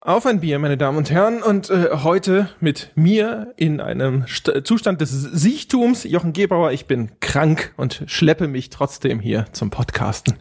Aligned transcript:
Auf 0.00 0.26
ein 0.26 0.38
Bier, 0.38 0.60
meine 0.60 0.76
Damen 0.76 0.96
und 0.96 1.10
Herren, 1.10 1.42
und 1.42 1.70
äh, 1.70 1.88
heute 2.04 2.50
mit 2.60 2.92
mir 2.94 3.52
in 3.56 3.80
einem 3.80 4.28
St 4.28 4.62
Zustand 4.62 5.00
des 5.00 5.10
Sichtums, 5.10 6.04
Jochen 6.04 6.32
Gebauer, 6.32 6.70
ich 6.70 6.86
bin 6.86 7.18
krank 7.18 7.74
und 7.76 8.04
schleppe 8.06 8.46
mich 8.46 8.70
trotzdem 8.70 9.18
hier 9.18 9.46
zum 9.50 9.70
Podcasten. 9.70 10.36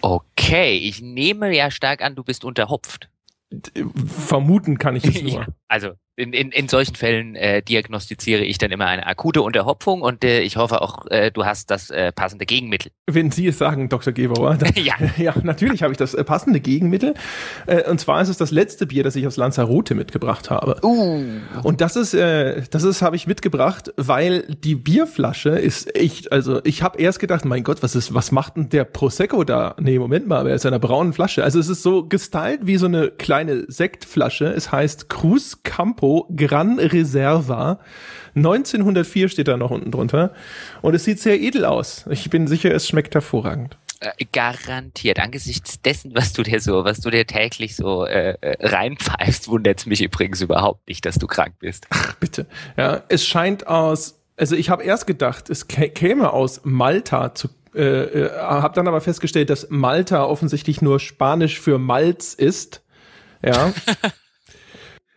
Okay, 0.00 0.78
ich 0.78 1.02
nehme 1.02 1.54
ja 1.54 1.70
stark 1.70 2.00
an, 2.00 2.14
du 2.14 2.24
bist 2.24 2.46
unterhopft. 2.46 3.10
Vermuten 4.06 4.78
kann 4.78 4.96
ich 4.96 5.04
es 5.04 5.22
nur. 5.34 5.46
Also 5.72 5.92
in, 6.16 6.34
in, 6.34 6.50
in 6.50 6.68
solchen 6.68 6.94
Fällen 6.94 7.34
äh, 7.34 7.62
diagnostiziere 7.62 8.44
ich 8.44 8.58
dann 8.58 8.70
immer 8.70 8.86
eine 8.86 9.06
akute 9.06 9.40
Unterhopfung 9.40 10.02
und 10.02 10.22
äh, 10.24 10.42
ich 10.42 10.58
hoffe 10.58 10.82
auch, 10.82 11.06
äh, 11.06 11.30
du 11.30 11.46
hast 11.46 11.70
das 11.70 11.88
äh, 11.88 12.12
passende 12.12 12.44
Gegenmittel. 12.44 12.92
Wenn 13.06 13.30
Sie 13.30 13.46
es 13.46 13.56
sagen, 13.56 13.88
Dr. 13.88 14.12
Gebauer, 14.12 14.56
dann, 14.56 14.72
Ja. 14.76 14.94
ja, 15.16 15.34
natürlich 15.42 15.82
habe 15.82 15.92
ich 15.92 15.98
das 15.98 16.12
äh, 16.12 16.22
passende 16.22 16.60
Gegenmittel. 16.60 17.14
Äh, 17.66 17.88
und 17.88 17.98
zwar 17.98 18.20
ist 18.20 18.28
es 18.28 18.36
das 18.36 18.50
letzte 18.50 18.86
Bier, 18.86 19.04
das 19.04 19.16
ich 19.16 19.26
aus 19.26 19.38
Lanzarote 19.38 19.94
mitgebracht 19.94 20.50
habe. 20.50 20.78
Uh. 20.82 21.24
Und 21.62 21.80
das 21.80 21.96
ist, 21.96 22.12
äh, 22.12 22.62
das 22.70 22.82
ist, 22.82 23.00
habe 23.00 23.16
ich 23.16 23.26
mitgebracht, 23.26 23.94
weil 23.96 24.42
die 24.42 24.74
Bierflasche 24.74 25.50
ist 25.50 25.96
echt, 25.96 26.30
also 26.30 26.60
ich 26.64 26.82
habe 26.82 27.00
erst 27.00 27.20
gedacht, 27.20 27.46
mein 27.46 27.64
Gott, 27.64 27.82
was 27.82 27.94
ist, 27.94 28.12
was 28.12 28.32
macht 28.32 28.56
denn 28.56 28.68
der 28.68 28.84
Prosecco 28.84 29.44
da? 29.44 29.74
Nee, 29.80 29.98
Moment 29.98 30.26
mal, 30.28 30.40
aber 30.40 30.50
er 30.50 30.56
ist 30.56 30.66
in 30.66 30.68
einer 30.68 30.78
braunen 30.78 31.14
Flasche. 31.14 31.42
Also 31.42 31.58
es 31.58 31.70
ist 31.70 31.82
so 31.82 32.06
gestylt 32.06 32.66
wie 32.66 32.76
so 32.76 32.84
eine 32.84 33.10
kleine 33.10 33.64
Sektflasche. 33.68 34.44
Es 34.44 34.70
heißt 34.70 35.08
Cruz 35.08 35.61
Campo 35.62 36.28
Gran 36.34 36.78
Reserva. 36.78 37.80
1904 38.34 39.28
steht 39.28 39.48
da 39.48 39.56
noch 39.56 39.70
unten 39.70 39.90
drunter. 39.90 40.32
Und 40.80 40.94
es 40.94 41.04
sieht 41.04 41.20
sehr 41.20 41.40
edel 41.40 41.64
aus. 41.64 42.06
Ich 42.10 42.30
bin 42.30 42.46
sicher, 42.46 42.72
es 42.72 42.88
schmeckt 42.88 43.14
hervorragend. 43.14 43.76
Äh, 44.00 44.24
Garantiert. 44.32 45.20
Angesichts 45.20 45.80
dessen, 45.80 46.14
was 46.14 46.32
du 46.32 46.42
dir 46.42 46.60
so, 46.60 46.84
was 46.84 47.00
du 47.00 47.10
dir 47.10 47.26
täglich 47.26 47.76
so 47.76 48.04
äh, 48.04 48.36
äh, 48.40 48.66
reinpfeifst, 48.66 49.48
wundert 49.48 49.80
es 49.80 49.86
mich 49.86 50.02
übrigens 50.02 50.40
überhaupt 50.40 50.88
nicht, 50.88 51.04
dass 51.04 51.16
du 51.16 51.26
krank 51.26 51.54
bist. 51.60 51.86
Bitte. 52.20 52.46
Ja, 52.76 53.02
es 53.08 53.26
scheint 53.26 53.66
aus, 53.66 54.20
also 54.36 54.56
ich 54.56 54.70
habe 54.70 54.82
erst 54.82 55.06
gedacht, 55.06 55.50
es 55.50 55.68
kä 55.68 55.88
käme 55.88 56.32
aus 56.32 56.62
Malta 56.64 57.34
zu 57.34 57.48
äh, 57.74 58.24
äh, 58.24 58.38
habe 58.38 58.74
dann 58.74 58.86
aber 58.86 59.00
festgestellt, 59.00 59.48
dass 59.48 59.70
Malta 59.70 60.24
offensichtlich 60.24 60.82
nur 60.82 61.00
Spanisch 61.00 61.58
für 61.58 61.78
Malz 61.78 62.34
ist. 62.34 62.82
Ja. 63.42 63.72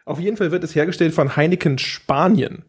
Auf 0.05 0.19
jeden 0.19 0.37
Fall 0.37 0.51
wird 0.51 0.63
es 0.63 0.75
hergestellt 0.75 1.13
von 1.13 1.35
Heineken 1.35 1.77
Spanien. 1.79 2.63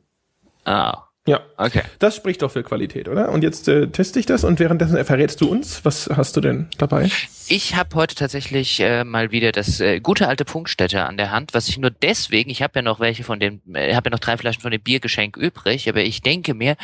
Ah, 0.65 1.03
Ja, 1.29 1.41
okay. 1.59 1.83
das 1.99 2.17
spricht 2.17 2.43
doch 2.43 2.51
für 2.51 2.63
Qualität, 2.63 3.09
oder? 3.09 3.31
Und 3.31 3.43
jetzt 3.43 3.69
äh, 3.69 3.89
teste 3.89 4.19
ich 4.19 4.27
das 4.27 4.43
und 4.43 4.59
währenddessen 4.59 5.05
verrätst 5.05 5.41
du 5.41 5.49
uns, 5.51 5.85
was 5.85 6.09
hast 6.13 6.37
du 6.37 6.41
denn 6.41 6.69
dabei? 6.79 7.11
Ich 7.49 7.75
habe 7.77 7.95
heute 7.95 8.15
tatsächlich 8.15 8.81
äh, 8.81 9.05
mal 9.05 9.33
wieder 9.33 9.53
das 9.53 9.81
äh, 9.81 10.01
gute 10.01 10.29
alte 10.29 10.45
Punktstätter 10.45 11.09
an 11.09 11.17
der 11.17 11.31
Hand, 11.31 11.53
was 11.53 11.69
ich 11.69 11.79
nur 11.79 11.91
deswegen, 11.91 12.49
ich 12.51 12.63
habe 12.63 12.73
ja 12.77 12.83
noch 12.83 13.01
welche 13.01 13.23
von 13.23 13.39
dem, 13.39 13.61
äh, 13.75 13.95
habe 13.95 14.09
ja 14.09 14.11
noch 14.13 14.19
drei 14.21 14.37
Flaschen 14.37 14.63
von 14.63 14.71
dem 14.71 14.81
Biergeschenk 14.81 15.37
übrig, 15.37 15.89
aber 15.89 16.03
ich 16.03 16.23
denke 16.23 16.55
mir, 16.55 16.77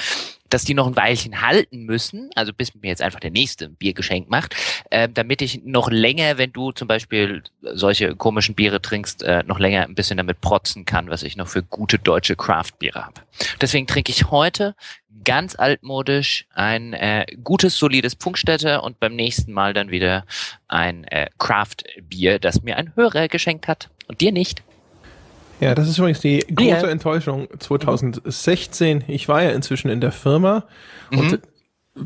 dass 0.52 0.64
die 0.64 0.74
noch 0.74 0.86
ein 0.86 0.96
Weilchen 0.96 1.40
halten 1.40 1.84
müssen, 1.84 2.30
also 2.34 2.52
bis 2.52 2.74
mir 2.74 2.88
jetzt 2.88 3.02
einfach 3.02 3.20
der 3.20 3.30
nächste 3.30 3.66
ein 3.66 3.74
Biergeschenk 3.74 4.28
macht, 4.28 4.54
äh, 4.90 5.08
damit 5.08 5.42
ich 5.42 5.62
noch 5.64 5.90
länger, 5.90 6.38
wenn 6.38 6.52
du 6.52 6.72
zum 6.72 6.88
Beispiel 6.88 7.42
solche 7.62 8.14
komischen 8.14 8.54
Biere 8.54 8.82
trinkst, 8.82 9.22
äh, 9.22 9.42
noch 9.46 9.58
länger 9.58 9.82
ein 9.84 9.94
bisschen 9.94 10.16
damit 10.16 10.40
protzen 10.40 10.84
kann, 10.84 11.08
was 11.08 11.22
ich 11.22 11.36
noch 11.36 11.48
für 11.48 11.62
gute 11.62 11.98
deutsche 11.98 12.36
Craft-Biere 12.36 13.04
habe. 13.04 13.22
Deswegen 13.60 13.86
trinke 13.86 14.12
ich 14.12 14.30
heute 14.30 14.74
ganz 15.24 15.56
altmodisch 15.56 16.46
ein 16.54 16.92
äh, 16.92 17.26
gutes, 17.42 17.76
solides 17.76 18.16
Punktstätter 18.16 18.82
und 18.82 19.00
beim 19.00 19.14
nächsten 19.14 19.52
Mal 19.52 19.72
dann 19.72 19.90
wieder 19.90 20.24
ein 20.68 21.04
äh, 21.04 21.28
Craft-Bier, 21.38 22.38
das 22.38 22.62
mir 22.62 22.76
ein 22.76 22.94
Hörer 22.96 23.28
geschenkt 23.28 23.68
hat 23.68 23.88
und 24.08 24.20
dir 24.20 24.32
nicht. 24.32 24.62
Ja, 25.62 25.76
das 25.76 25.88
ist 25.88 25.96
übrigens 25.98 26.18
die 26.18 26.40
große 26.40 26.86
Ja. 26.86 26.88
Enttäuschung 26.88 27.46
2016. 27.56 29.04
Ich 29.06 29.28
war 29.28 29.44
ja 29.44 29.50
inzwischen 29.50 29.90
in 29.90 30.00
der 30.00 30.10
Firma 30.10 30.66
und 31.12 31.40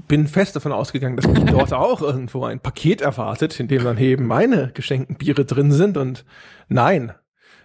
bin 0.08 0.26
fest 0.26 0.56
davon 0.56 0.72
ausgegangen, 0.72 1.16
dass 1.16 1.26
mich 1.26 1.42
dort 1.44 1.72
auch 1.72 2.02
irgendwo 2.02 2.44
ein 2.44 2.60
Paket 2.60 3.00
erwartet, 3.00 3.58
in 3.58 3.68
dem 3.68 3.82
dann 3.82 3.96
eben 3.96 4.26
meine 4.26 4.72
geschenkten 4.74 5.16
Biere 5.16 5.46
drin 5.46 5.72
sind. 5.72 5.96
Und 5.96 6.26
nein, 6.68 7.14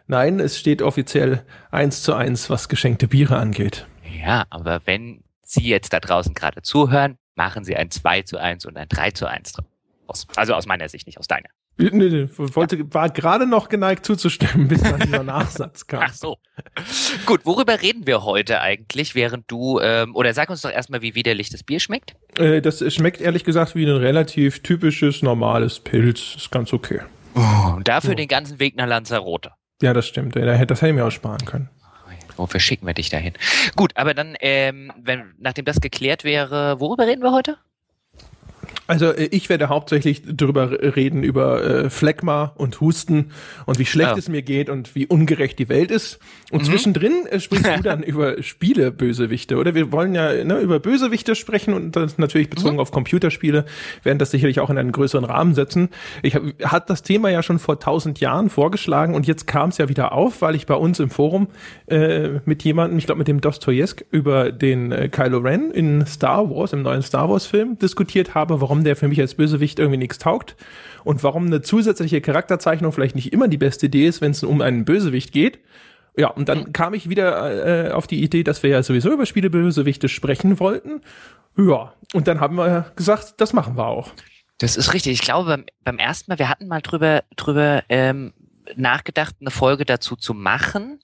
nein, 0.07 0.39
es 0.39 0.57
steht 0.57 0.81
offiziell 0.81 1.43
eins 1.71 2.03
zu 2.03 2.13
eins, 2.13 2.49
was 2.49 2.69
geschenkte 2.69 3.09
Biere 3.09 3.35
angeht. 3.37 3.85
Ja, 4.23 4.45
aber 4.49 4.81
wenn 4.85 5.25
Sie 5.43 5.67
jetzt 5.67 5.91
da 5.91 5.99
draußen 5.99 6.33
gerade 6.33 6.61
zuhören, 6.61 7.17
machen 7.35 7.65
Sie 7.65 7.75
ein 7.75 7.91
2 7.91 8.21
zu 8.21 8.37
1 8.37 8.65
und 8.65 8.77
ein 8.77 8.87
3 8.87 9.11
zu 9.11 9.25
1 9.25 9.53
draus. 9.53 10.25
Also 10.37 10.53
aus 10.53 10.67
meiner 10.67 10.87
Sicht, 10.87 11.05
nicht 11.07 11.19
aus 11.19 11.27
deiner. 11.27 11.49
Nö, 11.91 12.27
wollte, 12.37 12.93
war 12.93 13.09
gerade 13.09 13.47
noch 13.47 13.69
geneigt 13.69 14.05
zuzustimmen, 14.05 14.67
bis 14.67 14.83
dann 14.83 14.99
dieser 14.99 15.23
Nachsatz 15.23 15.87
kam. 15.87 16.03
Ach 16.05 16.13
so. 16.13 16.37
Gut, 17.25 17.45
worüber 17.45 17.81
reden 17.81 18.05
wir 18.05 18.23
heute 18.23 18.61
eigentlich, 18.61 19.15
während 19.15 19.49
du, 19.49 19.79
ähm, 19.79 20.15
oder 20.15 20.33
sag 20.33 20.49
uns 20.49 20.61
doch 20.61 20.71
erstmal, 20.71 21.01
wie 21.01 21.15
widerlich 21.15 21.49
das 21.49 21.63
Bier 21.63 21.79
schmeckt. 21.79 22.15
Äh, 22.37 22.61
das 22.61 22.83
schmeckt 22.93 23.21
ehrlich 23.21 23.43
gesagt 23.43 23.75
wie 23.75 23.85
ein 23.85 23.95
relativ 23.95 24.61
typisches, 24.61 25.21
normales 25.21 25.79
Pilz. 25.79 26.35
Ist 26.35 26.51
ganz 26.51 26.73
okay. 26.73 26.99
Und 27.33 27.87
dafür 27.87 28.15
den 28.15 28.27
ganzen 28.27 28.59
Weg 28.59 28.75
nach 28.75 28.87
Lanzarote. 28.87 29.51
Ja, 29.81 29.93
das 29.93 30.07
stimmt. 30.07 30.35
Das 30.35 30.59
hätte 30.59 30.73
ich 30.73 30.93
mir 30.93 31.05
auch 31.05 31.11
sparen 31.11 31.45
können. 31.45 31.69
Wofür 32.37 32.59
schicken 32.59 32.87
wir 32.87 32.93
dich 32.93 33.09
dahin? 33.09 33.33
Gut, 33.75 33.91
aber 33.95 34.13
dann, 34.13 34.35
ähm, 34.39 34.91
wenn, 34.99 35.33
nachdem 35.37 35.65
das 35.65 35.81
geklärt 35.81 36.23
wäre, 36.23 36.79
worüber 36.79 37.05
reden 37.05 37.21
wir 37.21 37.31
heute? 37.31 37.57
Also 38.91 39.05
äh, 39.05 39.29
ich 39.31 39.47
werde 39.47 39.69
hauptsächlich 39.69 40.21
drüber 40.25 40.69
reden, 40.71 41.23
über 41.23 41.63
äh, 41.63 41.89
Phlegma 41.89 42.51
und 42.55 42.81
Husten 42.81 43.31
und 43.65 43.79
wie 43.79 43.85
schlecht 43.85 44.11
Oh. 44.15 44.17
es 44.17 44.27
mir 44.27 44.41
geht 44.41 44.69
und 44.69 44.95
wie 44.95 45.07
ungerecht 45.07 45.59
die 45.59 45.69
Welt 45.69 45.91
ist. 45.91 46.19
Und 46.51 46.65
zwischendrin 46.65 47.25
äh, 47.27 47.39
sprichst 47.39 47.65
du 47.65 47.81
dann 47.83 48.03
über 48.03 48.43
Spiele-Bösewichte, 48.43 49.55
oder? 49.55 49.75
Wir 49.75 49.93
wollen 49.93 50.13
ja 50.13 50.43
ne, 50.43 50.59
über 50.59 50.79
Bösewichte 50.79 51.35
sprechen 51.35 51.73
und 51.73 51.95
das 51.95 52.17
natürlich 52.17 52.49
bezogen 52.49 52.81
auf 52.81 52.91
Computerspiele, 52.91 53.63
werden 54.03 54.17
das 54.17 54.31
sicherlich 54.31 54.59
auch 54.59 54.69
in 54.69 54.77
einen 54.77 54.91
größeren 54.91 55.23
Rahmen 55.23 55.53
setzen. 55.53 55.87
Ich 56.21 56.35
hab, 56.35 56.43
hat 56.61 56.89
das 56.89 57.01
Thema 57.01 57.29
ja 57.29 57.43
schon 57.43 57.59
vor 57.59 57.79
tausend 57.79 58.19
Jahren 58.19 58.49
vorgeschlagen 58.49 59.15
und 59.15 59.25
jetzt 59.25 59.47
kam 59.47 59.69
es 59.69 59.77
ja 59.77 59.87
wieder 59.87 60.11
auf, 60.11 60.41
weil 60.41 60.55
ich 60.55 60.65
bei 60.65 60.75
uns 60.75 60.99
im 60.99 61.09
Forum 61.09 61.47
äh, 61.85 62.41
mit 62.43 62.63
jemandem, 62.63 62.97
ich 62.97 63.05
glaube 63.05 63.19
mit 63.19 63.29
dem 63.29 63.39
Dostoevsky, 63.39 64.03
über 64.11 64.51
den 64.51 64.91
äh, 64.91 65.07
Kylo 65.07 65.37
Ren 65.37 65.71
in 65.71 66.05
Star 66.05 66.49
Wars, 66.49 66.73
im 66.73 66.81
neuen 66.81 67.03
Star 67.03 67.29
Wars 67.29 67.45
Film, 67.45 67.79
diskutiert 67.79 68.35
habe, 68.35 68.59
warum 68.59 68.80
der 68.83 68.95
für 68.95 69.07
mich 69.07 69.19
als 69.19 69.35
Bösewicht 69.35 69.79
irgendwie 69.79 69.97
nichts 69.97 70.17
taugt 70.17 70.55
und 71.03 71.23
warum 71.23 71.47
eine 71.47 71.61
zusätzliche 71.61 72.21
Charakterzeichnung 72.21 72.91
vielleicht 72.91 73.15
nicht 73.15 73.33
immer 73.33 73.47
die 73.47 73.57
beste 73.57 73.87
Idee 73.87 74.07
ist, 74.07 74.21
wenn 74.21 74.31
es 74.31 74.43
um 74.43 74.61
einen 74.61 74.85
Bösewicht 74.85 75.31
geht. 75.31 75.59
Ja, 76.17 76.27
und 76.27 76.49
dann 76.49 76.73
kam 76.73 76.93
ich 76.93 77.09
wieder 77.09 77.87
äh, 77.87 77.91
auf 77.91 78.05
die 78.05 78.21
Idee, 78.21 78.43
dass 78.43 78.63
wir 78.63 78.69
ja 78.69 78.83
sowieso 78.83 79.11
über 79.11 79.25
Spielebösewichte 79.25 80.09
sprechen 80.09 80.59
wollten. 80.59 81.01
Ja, 81.57 81.93
und 82.13 82.27
dann 82.27 82.39
haben 82.39 82.57
wir 82.57 82.91
gesagt, 82.95 83.35
das 83.37 83.53
machen 83.53 83.77
wir 83.77 83.87
auch. 83.87 84.11
Das 84.57 84.77
ist 84.77 84.93
richtig. 84.93 85.13
Ich 85.13 85.21
glaube, 85.21 85.49
beim, 85.49 85.65
beim 85.83 85.97
ersten 85.97 86.31
Mal, 86.31 86.39
wir 86.39 86.49
hatten 86.49 86.67
mal 86.67 86.81
drüber, 86.81 87.23
drüber 87.35 87.83
ähm, 87.89 88.33
nachgedacht, 88.75 89.35
eine 89.39 89.51
Folge 89.51 89.85
dazu 89.85 90.15
zu 90.15 90.33
machen. 90.33 90.99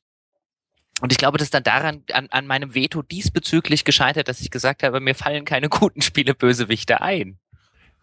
Und 1.02 1.12
ich 1.12 1.18
glaube, 1.18 1.38
das 1.38 1.48
ist 1.48 1.54
dann 1.54 1.64
daran, 1.64 2.04
an, 2.12 2.28
an 2.32 2.48
meinem 2.48 2.74
Veto 2.74 3.02
diesbezüglich 3.02 3.86
gescheitert, 3.86 4.28
dass 4.28 4.42
ich 4.42 4.52
gesagt 4.52 4.84
habe, 4.84 5.00
mir 5.00 5.16
fallen 5.16 5.46
keine 5.46 5.70
guten 5.70 6.02
Spiele 6.02 6.34
Bösewichte 6.34 7.02
ein. 7.02 7.40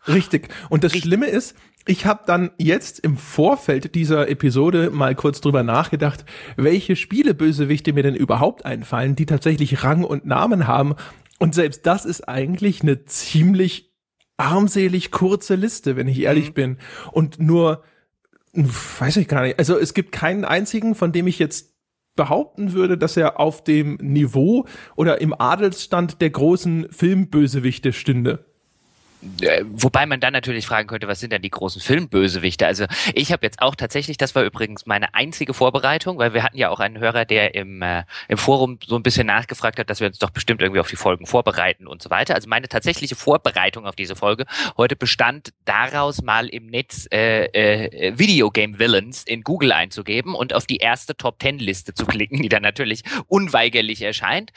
Richtig. 0.07 0.49
Und 0.69 0.85
das 0.85 0.93
Schlimme 0.93 1.27
ist, 1.27 1.55
ich 1.87 2.07
habe 2.07 2.23
dann 2.27 2.51
jetzt 2.57 3.01
im 3.01 3.17
Vorfeld 3.17 3.95
dieser 3.95 4.29
Episode 4.29 4.91
mal 4.91 5.15
kurz 5.15 5.41
drüber 5.41 5.63
nachgedacht, 5.63 6.25
welche 6.57 6.97
Spielebösewichte 6.97 7.93
mir 7.93 8.03
denn 8.03 8.15
überhaupt 8.15 8.65
einfallen, 8.65 9.17
die 9.17 9.27
tatsächlich 9.27 9.85
Rang 9.85 10.05
und 10.05 10.25
Namen 10.25 10.67
haben. 10.67 10.95
Und 11.39 11.55
selbst 11.55 11.87
das 11.87 12.07
ist 12.07 12.27
eigentlich 12.29 12.83
eine 12.83 13.05
ziemlich 13.05 13.93
armselig 14.37 15.11
kurze 15.11 15.57
Liste, 15.57 15.97
wenn 15.97 16.09
ich 16.09 16.21
ehrlich 16.21 16.55
bin. 16.55 16.79
Und 17.13 17.39
nur, 17.39 17.83
weiß 18.55 19.19
ich 19.19 19.29
gar 19.29 19.43
nicht, 19.43 19.59
also 19.59 19.79
es 19.79 19.95
gibt 19.95 20.13
keinen 20.13 20.45
einzigen, 20.45 20.95
von 20.95 21.13
dem 21.13 21.27
ich 21.27 21.39
jetzt 21.39 21.75
behaupten 22.17 22.73
würde, 22.73 22.97
dass 22.97 23.17
er 23.17 23.41
auf 23.41 23.63
dem 23.65 23.97
Niveau 23.97 24.67
oder 24.97 25.21
im 25.21 25.39
Adelsstand 25.39 26.21
der 26.21 26.31
großen 26.31 26.87
Filmbösewichte 26.91 27.93
stünde. 27.93 28.54
Äh, 29.41 29.65
Wobei 29.67 30.07
man 30.07 30.21
dann 30.21 30.33
natürlich 30.33 30.67
fragen 30.67 30.89
könnte, 30.89 31.09
was 31.09 31.21
sind 31.21 31.33
denn 31.33 31.43
die 31.43 31.51
großen 31.51 31.81
Filmbösewichte? 31.81 32.67
Also 32.67 32.87
ich 33.15 33.33
habe 33.33 33.45
jetzt 33.45 33.61
auch 33.61 33.75
tatsächlich, 33.75 34.17
das 34.17 34.35
war 34.35 34.43
übrigens 34.45 34.87
meine 34.87 35.15
einzige 35.15 35.55
Vorbereitung, 35.55 36.19
weil 36.19 36.35
wir 36.35 36.43
hatten 36.43 36.59
ja 36.59 36.71
auch 36.71 36.81
einen 36.81 36.99
Hörer, 36.99 37.25
der 37.25 37.55
im, 37.55 37.83
äh, 37.83 38.05
im 38.29 38.39
Forum 38.39 38.79
so 38.87 38.97
ein 38.97 39.03
bisschen 39.03 39.27
nachgefragt 39.27 39.79
hat, 39.79 39.91
dass 39.91 40.01
wir 40.01 40.07
uns 40.07 40.19
doch 40.19 40.31
bestimmt 40.31 40.63
irgendwie 40.63 40.81
auf 40.81 40.89
die 40.89 40.97
Folgen 40.97 41.27
vorbereiten 41.27 41.87
und 41.87 42.03
so 42.03 42.11
weiter. 42.11 42.35
Also 42.35 42.49
meine 42.49 42.69
tatsächliche 42.69 43.15
Vorbereitung 43.15 43.87
auf 43.87 43.97
diese 43.97 44.17
Folge 44.17 44.45
heute 44.77 44.97
bestand 44.97 45.53
daraus, 45.65 46.23
mal 46.23 46.49
im 46.49 46.67
Netz 46.67 47.07
äh, 47.13 47.47
äh, 47.47 48.19
Videogame 48.19 48.79
Villains 48.79 49.25
in 49.25 49.43
Google 49.43 49.73
einzugeben 49.73 50.35
und 50.35 50.55
auf 50.55 50.67
die 50.67 50.77
erste 50.77 51.17
Top 51.17 51.39
Ten 51.39 51.59
Liste 51.59 51.95
zu 51.95 52.07
klicken, 52.07 52.43
die 52.43 52.49
dann 52.49 52.63
natürlich 52.63 53.03
unweigerlich 53.29 54.03
erscheint. 54.03 54.53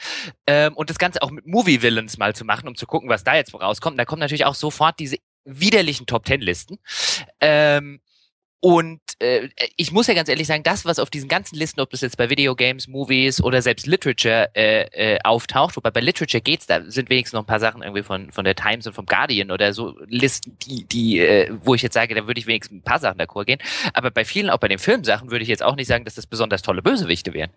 Ähm, 0.46 0.74
und 0.74 0.90
das 0.90 0.98
Ganze 0.98 1.22
auch 1.22 1.30
mit 1.30 1.46
Movie 1.46 1.82
Villains 1.82 2.18
mal 2.18 2.34
zu 2.34 2.44
machen, 2.44 2.68
um 2.68 2.74
zu 2.74 2.86
gucken, 2.86 3.08
was 3.08 3.24
da 3.24 3.34
jetzt 3.36 3.54
rauskommt. 3.54 3.98
Da 3.98 4.04
kommen 4.04 4.20
natürlich 4.20 4.44
auch 4.44 4.54
sofort 4.58 4.98
diese 4.98 5.16
widerlichen 5.44 6.06
Top 6.06 6.24
Ten 6.24 6.40
Listen. 6.40 6.78
Ähm, 7.40 8.00
und 8.60 9.00
äh, 9.20 9.48
ich 9.76 9.92
muss 9.92 10.08
ja 10.08 10.14
ganz 10.14 10.28
ehrlich 10.28 10.48
sagen, 10.48 10.64
das, 10.64 10.84
was 10.84 10.98
auf 10.98 11.10
diesen 11.10 11.28
ganzen 11.28 11.54
Listen, 11.56 11.80
ob 11.80 11.90
das 11.90 12.00
jetzt 12.00 12.16
bei 12.16 12.28
Videogames, 12.28 12.88
Movies 12.88 13.40
oder 13.40 13.62
selbst 13.62 13.86
Literature 13.86 14.50
äh, 14.56 15.14
äh, 15.14 15.18
auftaucht, 15.22 15.76
wobei 15.76 15.92
bei 15.92 16.00
Literature 16.00 16.40
geht's, 16.40 16.66
da 16.66 16.82
sind 16.90 17.08
wenigstens 17.08 17.34
noch 17.34 17.44
ein 17.44 17.46
paar 17.46 17.60
Sachen 17.60 17.82
irgendwie 17.82 18.02
von 18.02 18.32
von 18.32 18.44
der 18.44 18.56
Times 18.56 18.88
und 18.88 18.94
vom 18.94 19.06
Guardian 19.06 19.52
oder 19.52 19.72
so 19.72 19.96
Listen, 20.08 20.58
die 20.58 20.84
die, 20.84 21.20
äh, 21.20 21.52
wo 21.62 21.76
ich 21.76 21.82
jetzt 21.82 21.94
sage, 21.94 22.16
da 22.16 22.26
würde 22.26 22.40
ich 22.40 22.48
wenigstens 22.48 22.78
ein 22.78 22.82
paar 22.82 22.98
Sachen 22.98 23.20
d'accord 23.20 23.44
gehen. 23.44 23.60
Aber 23.92 24.10
bei 24.10 24.24
vielen, 24.24 24.50
auch 24.50 24.58
bei 24.58 24.68
den 24.68 24.80
Filmsachen, 24.80 25.30
würde 25.30 25.44
ich 25.44 25.48
jetzt 25.48 25.62
auch 25.62 25.76
nicht 25.76 25.86
sagen, 25.86 26.04
dass 26.04 26.16
das 26.16 26.26
besonders 26.26 26.62
tolle 26.62 26.82
Bösewichte 26.82 27.34
wären. 27.34 27.50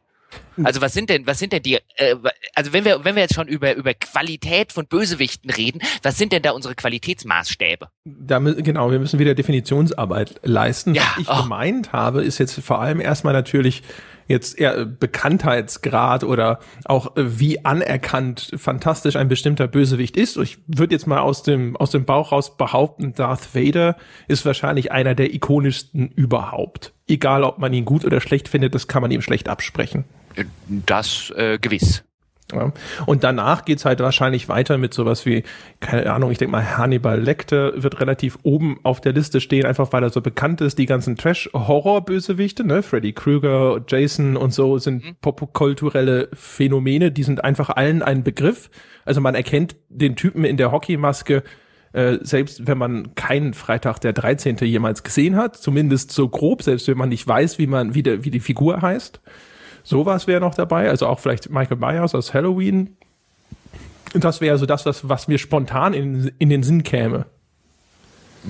Also 0.64 0.82
was 0.82 0.94
sind 0.94 1.10
denn, 1.10 1.26
was 1.28 1.40
sind 1.40 1.54
denn 1.54 1.64
die, 1.64 1.76
äh, 1.96 2.16
also 2.56 2.74
wenn 2.74 2.86
wir, 2.86 3.04
wenn 3.04 3.16
wir 3.16 3.24
jetzt 3.24 3.36
schon 3.36 3.48
über, 3.48 3.76
über 3.76 3.94
Qualität 3.94 4.72
von 4.72 4.86
Bösewichten 4.86 5.50
reden, 5.50 5.82
was 6.04 6.18
sind 6.18 6.34
denn 6.34 6.42
da 6.42 6.52
unsere 6.52 6.76
Qualitätsmaßstäbe? 6.76 7.88
Da, 8.06 8.40
genau, 8.40 8.92
wir 8.92 9.00
müssen 9.00 9.20
wieder 9.20 9.34
Definitionsarbeit 9.34 10.40
leisten. 10.44 10.94
Ja, 10.94 11.04
was 11.16 11.22
ich 11.22 11.30
oh. 11.30 11.44
gemeint 11.44 11.94
habe, 11.94 12.24
ist 12.24 12.38
jetzt 12.38 12.60
vor 12.60 12.80
allem 12.82 13.00
erstmal 13.00 13.34
natürlich 13.34 13.84
jetzt 14.28 14.60
eher 14.60 14.86
Bekanntheitsgrad 14.86 16.24
oder 16.24 16.60
auch 16.86 17.16
äh, 17.16 17.40
wie 17.40 17.64
anerkannt 17.64 18.52
fantastisch 18.56 19.16
ein 19.16 19.28
bestimmter 19.28 19.68
Bösewicht 19.68 20.18
ist. 20.18 20.38
Ich 20.38 20.58
würde 20.68 20.96
jetzt 20.96 21.06
mal 21.06 21.20
aus 21.20 21.44
dem, 21.44 21.78
aus 21.78 21.92
dem 21.92 22.06
Bauch 22.06 22.32
raus 22.32 22.58
behaupten, 22.58 23.14
Darth 23.14 23.54
Vader 23.54 23.98
ist 24.28 24.46
wahrscheinlich 24.46 24.92
einer 24.92 25.16
der 25.16 25.34
ikonischsten 25.34 26.10
überhaupt. 26.10 26.94
Egal, 27.08 27.44
ob 27.44 27.60
man 27.60 27.74
ihn 27.74 27.86
gut 27.86 28.06
oder 28.06 28.22
schlecht 28.22 28.48
findet, 28.48 28.74
das 28.74 28.88
kann 28.88 29.02
man 29.02 29.12
ihm 29.12 29.22
schlecht 29.22 29.50
absprechen. 29.50 30.06
Das 30.68 31.32
äh, 31.36 31.58
gewiss. 31.60 32.04
Ja. 32.54 32.72
Und 33.06 33.24
danach 33.24 33.66
geht's 33.66 33.86
halt 33.86 34.00
wahrscheinlich 34.00 34.50
weiter 34.50 34.78
mit 34.78 34.94
sowas 34.94 35.26
wie, 35.26 35.44
keine 35.80 36.12
Ahnung, 36.12 36.32
ich 36.32 36.38
denke 36.38 36.52
mal, 36.52 36.78
Hannibal 36.78 37.20
Lecter 37.20 37.82
wird 37.82 38.00
relativ 38.00 38.38
oben 38.44 38.80
auf 38.84 39.02
der 39.02 39.14
Liste 39.14 39.42
stehen, 39.42 39.66
einfach 39.66 39.92
weil 39.94 40.04
er 40.04 40.10
so 40.10 40.22
bekannt 40.22 40.62
ist. 40.62 40.78
Die 40.78 40.86
ganzen 40.86 41.16
Trash-Horror-Bösewichte, 41.16 42.64
ne? 42.64 42.84
Freddy 42.84 43.14
Krueger, 43.14 43.82
Jason 43.88 44.38
und 44.38 44.54
so 44.54 44.78
sind 44.78 45.06
mhm. 45.06 45.16
popkulturelle 45.22 46.30
Phänomene, 46.34 47.12
die 47.12 47.24
sind 47.24 47.44
einfach 47.44 47.70
allen 47.70 48.02
ein 48.02 48.24
Begriff. 48.24 48.70
Also 49.06 49.22
man 49.22 49.36
erkennt 49.36 49.76
den 49.90 50.16
Typen 50.16 50.44
in 50.46 50.58
der 50.58 50.72
Hockeymaske, 50.72 51.44
äh, 51.94 52.20
selbst 52.22 52.68
wenn 52.68 52.78
man 52.78 53.16
keinen 53.16 53.54
Freitag 53.54 54.00
der 54.00 54.14
13. 54.14 54.58
jemals 54.58 55.04
gesehen 55.04 55.36
hat, 55.36 55.58
zumindest 55.58 56.12
so 56.12 56.30
grob, 56.30 56.64
selbst 56.64 56.88
wenn 56.88 56.98
man 56.98 57.10
nicht 57.10 57.28
weiß, 57.28 57.60
wie 57.60 57.68
man, 57.68 57.96
wie, 57.96 58.04
der, 58.04 58.24
wie 58.24 58.32
die 58.32 58.40
Figur 58.40 58.82
heißt. 58.82 59.22
Sowas 59.84 60.28
wäre 60.28 60.42
noch 60.42 60.56
dabei, 60.56 60.90
also 60.90 61.08
auch 61.08 61.20
vielleicht 61.20 61.50
Michael 61.50 61.78
Myers 61.78 62.16
aus 62.16 62.34
Halloween. 62.34 62.98
Das 64.14 64.42
wäre 64.42 64.58
so 64.58 64.66
das, 64.66 64.86
was, 64.86 65.28
mir 65.28 65.38
spontan 65.38 65.94
in, 65.94 66.32
in 66.38 66.50
den 66.50 66.64
Sinn 66.64 66.84
käme. 66.84 67.26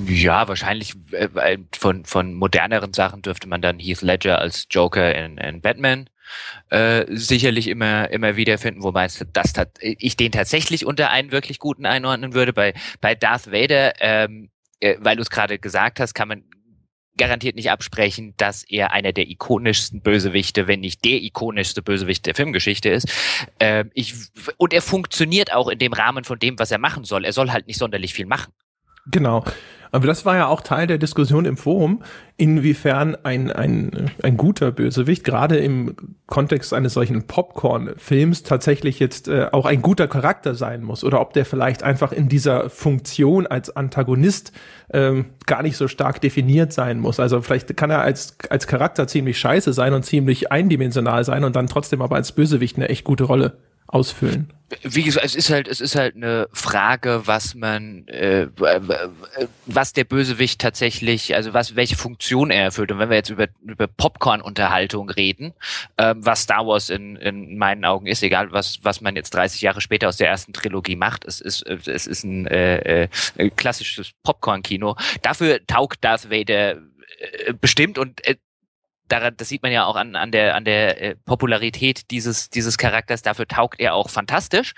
Ja, 0.07 0.47
wahrscheinlich 0.47 0.95
äh, 1.11 1.57
von, 1.77 2.05
von 2.05 2.33
moderneren 2.33 2.93
Sachen 2.93 3.21
dürfte 3.21 3.47
man 3.47 3.61
dann 3.61 3.77
Heath 3.77 4.01
Ledger 4.01 4.39
als 4.39 4.67
Joker 4.71 5.13
in, 5.13 5.37
in 5.37 5.61
Batman 5.61 6.09
äh, 6.69 7.05
sicherlich 7.09 7.67
immer 7.67 8.09
immer 8.09 8.35
wiederfinden, 8.35 8.83
wobei 8.83 9.07
das 9.33 9.53
ich 9.81 10.17
den 10.17 10.31
tatsächlich 10.31 10.85
unter 10.85 11.09
einen 11.09 11.31
wirklich 11.31 11.59
guten 11.59 11.85
einordnen 11.85 12.33
würde. 12.33 12.53
Bei 12.53 12.73
bei 12.99 13.15
Darth 13.15 13.51
Vader, 13.51 13.93
ähm, 13.99 14.49
äh, 14.79 14.95
weil 14.99 15.15
du 15.15 15.21
es 15.21 15.29
gerade 15.29 15.59
gesagt 15.59 15.99
hast, 15.99 16.13
kann 16.13 16.27
man 16.27 16.43
garantiert 17.21 17.55
nicht 17.55 17.69
absprechen, 17.69 18.33
dass 18.37 18.63
er 18.63 18.93
einer 18.93 19.13
der 19.13 19.29
ikonischsten 19.29 20.01
Bösewichte, 20.01 20.67
wenn 20.67 20.79
nicht 20.79 21.05
der 21.05 21.21
ikonischste 21.21 21.83
Bösewicht 21.83 22.25
der 22.25 22.33
Filmgeschichte 22.33 22.89
ist. 22.89 23.07
Ähm, 23.59 23.91
ich, 23.93 24.15
und 24.57 24.73
er 24.73 24.81
funktioniert 24.81 25.53
auch 25.53 25.67
in 25.67 25.77
dem 25.77 25.93
Rahmen 25.93 26.23
von 26.23 26.39
dem, 26.39 26.57
was 26.57 26.71
er 26.71 26.79
machen 26.79 27.03
soll. 27.03 27.23
Er 27.23 27.31
soll 27.31 27.51
halt 27.51 27.67
nicht 27.67 27.77
sonderlich 27.77 28.15
viel 28.15 28.25
machen. 28.25 28.51
Genau. 29.05 29.45
Aber 29.91 30.07
das 30.07 30.25
war 30.25 30.37
ja 30.37 30.47
auch 30.47 30.61
Teil 30.61 30.87
der 30.87 30.97
Diskussion 30.97 31.45
im 31.45 31.57
Forum, 31.57 32.01
inwiefern 32.37 33.17
ein, 33.23 33.51
ein, 33.51 34.11
ein 34.23 34.37
guter 34.37 34.71
Bösewicht, 34.71 35.23
gerade 35.23 35.57
im 35.57 35.95
Kontext 36.27 36.73
eines 36.73 36.93
solchen 36.93 37.27
Popcorn-Films, 37.27 38.43
tatsächlich 38.43 38.99
jetzt 38.99 39.27
äh, 39.27 39.47
auch 39.51 39.65
ein 39.65 39.81
guter 39.81 40.07
Charakter 40.07 40.55
sein 40.55 40.81
muss. 40.81 41.03
Oder 41.03 41.19
ob 41.19 41.33
der 41.33 41.45
vielleicht 41.45 41.83
einfach 41.83 42.13
in 42.13 42.29
dieser 42.29 42.69
Funktion 42.69 43.47
als 43.47 43.75
Antagonist 43.75 44.53
ähm, 44.93 45.25
gar 45.45 45.61
nicht 45.61 45.75
so 45.75 45.87
stark 45.87 46.21
definiert 46.21 46.71
sein 46.71 46.99
muss. 46.99 47.19
Also 47.19 47.41
vielleicht 47.41 47.75
kann 47.75 47.89
er 47.89 48.01
als, 48.01 48.37
als 48.49 48.67
Charakter 48.67 49.07
ziemlich 49.07 49.37
scheiße 49.39 49.73
sein 49.73 49.93
und 49.93 50.05
ziemlich 50.05 50.51
eindimensional 50.51 51.23
sein 51.25 51.43
und 51.43 51.55
dann 51.55 51.67
trotzdem 51.67 52.01
aber 52.01 52.15
als 52.15 52.31
Bösewicht 52.31 52.77
eine 52.77 52.89
echt 52.89 53.03
gute 53.03 53.25
Rolle 53.25 53.57
ausfüllen 53.91 54.51
wie 54.83 55.03
gesagt, 55.03 55.25
es 55.25 55.35
ist 55.35 55.49
halt, 55.49 55.67
es 55.67 55.81
ist 55.81 55.95
halt 55.95 56.15
eine 56.15 56.47
Frage, 56.53 57.23
was 57.25 57.55
man, 57.55 58.07
äh, 58.07 58.47
was 59.65 59.93
der 59.93 60.03
Bösewicht 60.03 60.61
tatsächlich, 60.61 61.35
also 61.35 61.53
was, 61.53 61.75
welche 61.75 61.95
Funktion 61.95 62.51
er 62.51 62.63
erfüllt. 62.63 62.91
Und 62.91 62.99
wenn 62.99 63.09
wir 63.09 63.17
jetzt 63.17 63.29
über, 63.29 63.47
über 63.61 63.87
Popcorn-Unterhaltung 63.87 65.09
reden, 65.09 65.53
äh, 65.97 66.15
was 66.17 66.43
Star 66.43 66.65
Wars 66.65 66.89
in, 66.89 67.15
in 67.17 67.57
meinen 67.57 67.85
Augen 67.85 68.07
ist, 68.07 68.23
egal 68.23 68.51
was, 68.51 68.79
was 68.83 69.01
man 69.01 69.15
jetzt 69.15 69.31
30 69.31 69.61
Jahre 69.61 69.81
später 69.81 70.07
aus 70.07 70.17
der 70.17 70.29
ersten 70.29 70.53
Trilogie 70.53 70.95
macht, 70.95 71.25
es 71.25 71.41
ist, 71.41 71.63
es 71.63 72.07
ist 72.07 72.23
ein 72.23 72.47
äh, 72.47 73.03
äh, 73.03 73.49
klassisches 73.55 74.11
Popcorn-Kino. 74.23 74.95
Dafür 75.21 75.65
taugt 75.65 76.03
Darth 76.03 76.29
Vader 76.29 76.77
äh, 77.19 77.53
bestimmt 77.59 77.97
und 77.97 78.25
äh, 78.25 78.35
daran, 79.11 79.35
das 79.37 79.49
sieht 79.49 79.63
man 79.63 79.71
ja 79.71 79.85
auch 79.85 79.95
an, 79.95 80.15
an 80.15 80.31
der, 80.31 80.55
an 80.55 80.65
der 80.65 81.01
äh, 81.01 81.15
Popularität 81.15 82.09
dieses, 82.11 82.49
dieses 82.49 82.77
Charakters. 82.77 83.21
Dafür 83.21 83.47
taugt 83.47 83.79
er 83.79 83.93
auch 83.93 84.09
fantastisch. 84.09 84.73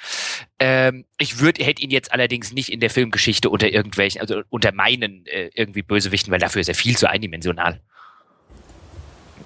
Ähm, 0.60 1.06
ich 1.20 1.40
würde, 1.40 1.64
hätte 1.64 1.82
ihn 1.82 1.92
jetzt 1.92 2.12
allerdings 2.12 2.54
nicht 2.54 2.72
in 2.72 2.80
der 2.80 2.90
Filmgeschichte 2.90 3.50
unter 3.50 3.70
irgendwelchen, 3.70 4.22
also 4.22 4.42
unter 4.50 4.72
meinen 4.72 5.26
äh, 5.28 5.50
irgendwie 5.54 5.82
Bösewichten, 5.82 6.32
weil 6.32 6.40
dafür 6.40 6.62
ist 6.62 6.70
er 6.70 6.76
viel 6.76 6.98
zu 6.98 7.10
eindimensional. 7.10 7.82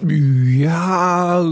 Ja, 0.06 1.44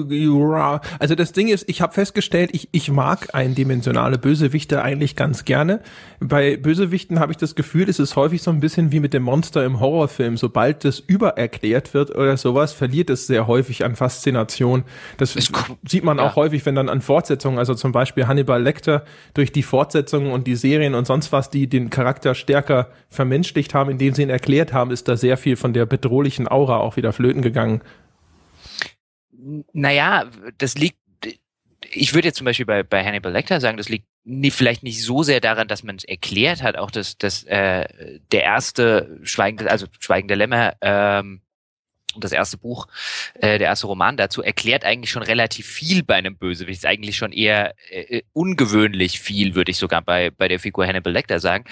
also 0.99 1.15
das 1.15 1.31
Ding 1.31 1.47
ist, 1.47 1.67
ich 1.67 1.81
habe 1.81 1.93
festgestellt, 1.93 2.51
ich, 2.53 2.69
ich 2.71 2.91
mag 2.91 3.33
eindimensionale 3.33 4.17
Bösewichte 4.17 4.83
eigentlich 4.83 5.15
ganz 5.15 5.45
gerne. 5.45 5.81
Bei 6.19 6.55
Bösewichten 6.57 7.19
habe 7.19 7.31
ich 7.31 7.37
das 7.37 7.55
Gefühl, 7.55 7.89
es 7.89 7.99
ist 7.99 8.15
häufig 8.15 8.43
so 8.43 8.51
ein 8.51 8.59
bisschen 8.59 8.91
wie 8.91 8.99
mit 8.99 9.13
dem 9.13 9.23
Monster 9.23 9.65
im 9.65 9.79
Horrorfilm. 9.79 10.37
Sobald 10.37 10.85
das 10.85 10.99
übererklärt 10.99 11.93
wird 11.93 12.15
oder 12.15 12.37
sowas, 12.37 12.73
verliert 12.73 13.09
es 13.09 13.25
sehr 13.27 13.47
häufig 13.47 13.83
an 13.83 13.95
Faszination. 13.95 14.83
Das 15.17 15.35
es, 15.35 15.51
sieht 15.87 16.03
man 16.03 16.17
ja. 16.17 16.27
auch 16.27 16.35
häufig, 16.35 16.65
wenn 16.65 16.75
dann 16.75 16.89
an 16.89 17.01
Fortsetzungen, 17.01 17.57
also 17.57 17.73
zum 17.73 17.91
Beispiel 17.91 18.27
Hannibal 18.27 18.61
Lecter 18.61 19.03
durch 19.33 19.51
die 19.51 19.63
Fortsetzungen 19.63 20.31
und 20.31 20.45
die 20.45 20.55
Serien 20.55 20.93
und 20.93 21.07
sonst 21.07 21.31
was, 21.31 21.49
die 21.49 21.67
den 21.67 21.89
Charakter 21.89 22.35
stärker 22.35 22.89
vermenschlicht 23.09 23.73
haben, 23.73 23.89
indem 23.89 24.13
sie 24.13 24.23
ihn 24.23 24.29
erklärt 24.29 24.71
haben, 24.71 24.91
ist 24.91 25.07
da 25.07 25.17
sehr 25.17 25.37
viel 25.37 25.55
von 25.55 25.73
der 25.73 25.85
bedrohlichen 25.85 26.47
Aura 26.47 26.77
auch 26.77 26.95
wieder 26.95 27.11
flöten 27.11 27.41
gegangen. 27.41 27.81
Naja, 29.73 30.29
das 30.57 30.75
liegt, 30.75 30.97
ich 31.91 32.13
würde 32.13 32.29
jetzt 32.29 32.37
zum 32.37 32.45
Beispiel 32.45 32.65
bei, 32.65 32.83
bei 32.83 33.03
Hannibal 33.03 33.31
Lecter 33.31 33.61
sagen, 33.61 33.77
das 33.77 33.89
liegt 33.89 34.07
nie, 34.23 34.49
vielleicht 34.49 34.81
nicht 34.81 35.03
so 35.03 35.21
sehr 35.21 35.39
daran, 35.39 35.67
dass 35.67 35.83
man 35.83 35.97
es 35.97 36.03
erklärt 36.03 36.63
hat, 36.63 36.77
auch 36.77 36.89
dass, 36.89 37.17
dass 37.17 37.43
äh, 37.43 38.19
der 38.31 38.43
erste 38.43 39.19
Schweigende, 39.21 39.69
also 39.69 39.85
Schweigende 39.99 40.35
Lämmer 40.35 40.75
ähm, 40.81 41.41
das 42.21 42.31
erste 42.31 42.57
Buch, 42.57 42.87
äh, 43.35 43.57
der 43.57 43.67
erste 43.67 43.87
Roman 43.87 44.17
dazu, 44.17 44.41
erklärt 44.41 44.85
eigentlich 44.85 45.11
schon 45.11 45.23
relativ 45.23 45.65
viel 45.65 46.03
bei 46.03 46.15
einem 46.15 46.37
Bösewicht. 46.37 46.79
Ist 46.79 46.85
eigentlich 46.85 47.17
schon 47.17 47.31
eher 47.31 47.73
äh, 47.89 48.21
ungewöhnlich 48.33 49.19
viel, 49.19 49.55
würde 49.55 49.71
ich 49.71 49.77
sogar 49.77 50.01
bei, 50.01 50.31
bei 50.31 50.47
der 50.47 50.59
Figur 50.59 50.85
Hannibal 50.85 51.13
Lecter 51.13 51.39
sagen. 51.39 51.65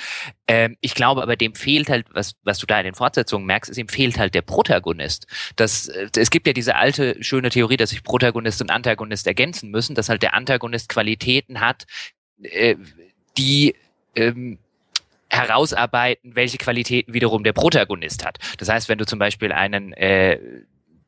Ähm, 0.47 0.77
ich 0.81 0.95
glaube 0.95 1.21
aber, 1.23 1.35
dem 1.35 1.55
fehlt 1.55 1.89
halt, 1.89 2.07
was, 2.13 2.33
was 2.43 2.57
du 2.57 2.65
da 2.65 2.79
in 2.79 2.85
den 2.85 2.95
Fortsetzungen 2.95 3.45
merkst, 3.45 3.71
ist, 3.71 3.77
ihm 3.77 3.87
fehlt 3.87 4.17
halt 4.17 4.35
der 4.35 4.41
Protagonist. 4.41 5.27
Das, 5.55 5.87
äh, 5.87 6.09
es 6.15 6.29
gibt 6.29 6.47
ja 6.47 6.53
diese 6.53 6.75
alte, 6.75 7.23
schöne 7.23 7.49
Theorie, 7.49 7.77
dass 7.77 7.91
sich 7.91 8.03
Protagonist 8.03 8.61
und 8.61 8.71
Antagonist 8.71 9.27
ergänzen 9.27 9.71
müssen, 9.71 9.95
dass 9.95 10.09
halt 10.09 10.23
der 10.23 10.33
Antagonist 10.33 10.89
Qualitäten 10.89 11.59
hat, 11.59 11.85
äh, 12.41 12.75
die 13.37 13.75
ähm, 14.15 14.59
herausarbeiten, 15.33 16.35
welche 16.35 16.57
Qualitäten 16.57 17.13
wiederum 17.13 17.43
der 17.43 17.53
Protagonist 17.53 18.25
hat. 18.25 18.37
Das 18.57 18.69
heißt, 18.69 18.89
wenn 18.89 18.97
du 18.97 19.05
zum 19.05 19.19
Beispiel 19.19 19.51
einen 19.51 19.93
äh, 19.93 20.39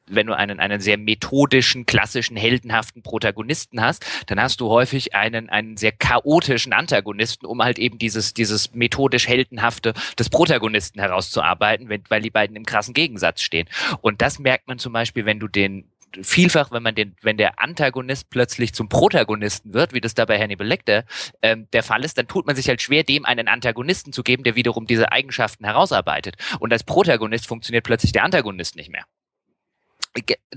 wenn 0.07 0.27
du 0.27 0.37
einen, 0.37 0.59
einen 0.59 0.79
sehr 0.81 0.97
methodischen, 0.97 1.85
klassischen, 1.85 2.37
heldenhaften 2.37 3.01
Protagonisten 3.01 3.81
hast, 3.81 4.05
dann 4.27 4.39
hast 4.39 4.61
du 4.61 4.69
häufig 4.69 5.15
einen, 5.15 5.49
einen 5.49 5.77
sehr 5.77 5.91
chaotischen 5.91 6.73
Antagonisten, 6.73 7.45
um 7.45 7.63
halt 7.63 7.79
eben 7.79 7.97
dieses, 7.97 8.33
dieses 8.33 8.73
methodisch 8.73 9.27
heldenhafte 9.27 9.93
des 10.17 10.29
Protagonisten 10.29 10.99
herauszuarbeiten, 10.99 11.89
wenn, 11.89 12.03
weil 12.09 12.21
die 12.21 12.29
beiden 12.29 12.55
im 12.55 12.65
krassen 12.65 12.93
Gegensatz 12.93 13.41
stehen. 13.41 13.67
Und 14.01 14.21
das 14.21 14.39
merkt 14.39 14.67
man 14.67 14.79
zum 14.79 14.93
Beispiel, 14.93 15.25
wenn 15.25 15.39
du 15.39 15.47
den 15.47 15.89
vielfach, 16.23 16.71
wenn 16.71 16.83
man 16.83 16.95
den, 16.95 17.15
wenn 17.21 17.37
der 17.37 17.59
Antagonist 17.59 18.29
plötzlich 18.29 18.73
zum 18.73 18.89
Protagonisten 18.89 19.73
wird, 19.73 19.93
wie 19.93 20.01
das 20.01 20.13
da 20.13 20.25
bei 20.25 20.39
Hannibal 20.39 20.67
Lecter 20.67 21.05
ähm, 21.41 21.67
der 21.73 21.83
Fall 21.83 22.03
ist, 22.03 22.17
dann 22.17 22.27
tut 22.27 22.45
man 22.45 22.55
sich 22.55 22.67
halt 22.67 22.81
schwer, 22.81 23.03
dem 23.03 23.25
einen 23.25 23.47
Antagonisten 23.47 24.13
zu 24.13 24.23
geben, 24.23 24.43
der 24.43 24.55
wiederum 24.55 24.87
diese 24.87 25.11
Eigenschaften 25.11 25.65
herausarbeitet. 25.65 26.35
Und 26.59 26.71
als 26.71 26.83
Protagonist 26.83 27.47
funktioniert 27.47 27.83
plötzlich 27.83 28.11
der 28.11 28.23
Antagonist 28.23 28.75
nicht 28.75 28.89
mehr 28.89 29.05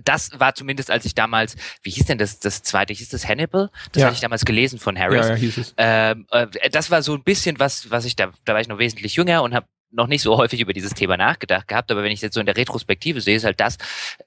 das 0.05 0.31
war 0.39 0.55
zumindest, 0.55 0.91
als 0.91 1.05
ich 1.05 1.15
damals, 1.15 1.57
wie 1.83 1.91
hieß 1.91 2.07
denn 2.07 2.19
das, 2.19 2.39
das 2.39 2.63
zweite, 2.63 2.93
hieß 2.93 3.09
das 3.09 3.27
Hannibal? 3.27 3.71
Das 3.93 4.01
ja. 4.01 4.07
hatte 4.07 4.15
ich 4.15 4.21
damals 4.21 4.45
gelesen 4.45 4.79
von 4.79 4.99
Harris. 4.99 5.27
Ja, 5.27 5.31
ja, 5.31 5.35
hieß 5.35 5.59
es. 5.59 5.75
Ähm, 5.77 6.27
äh, 6.31 6.71
das 6.71 6.91
war 6.91 7.03
so 7.03 7.15
ein 7.15 7.23
bisschen 7.23 7.59
was, 7.59 7.91
was 7.91 8.05
ich 8.05 8.17
da, 8.17 8.31
da 8.45 8.55
war 8.55 8.61
ich 8.61 8.69
noch 8.69 8.79
wesentlich 8.79 9.17
jünger 9.17 9.43
und 9.43 9.55
habe 9.55 9.67
noch 9.91 10.07
nicht 10.07 10.23
so 10.23 10.37
häufig 10.37 10.61
über 10.61 10.73
dieses 10.73 10.95
Thema 10.95 11.17
nachgedacht 11.17 11.69
gehabt, 11.69 11.91
aber 11.91 12.03
wenn 12.03 12.13
ich 12.13 12.21
jetzt 12.21 12.35
so 12.35 12.41
in 12.41 12.47
der 12.47 12.57
Retrospektive 12.57 13.21
sehe, 13.21 13.37
ist 13.37 13.45
halt 13.45 13.61
das 13.61 13.79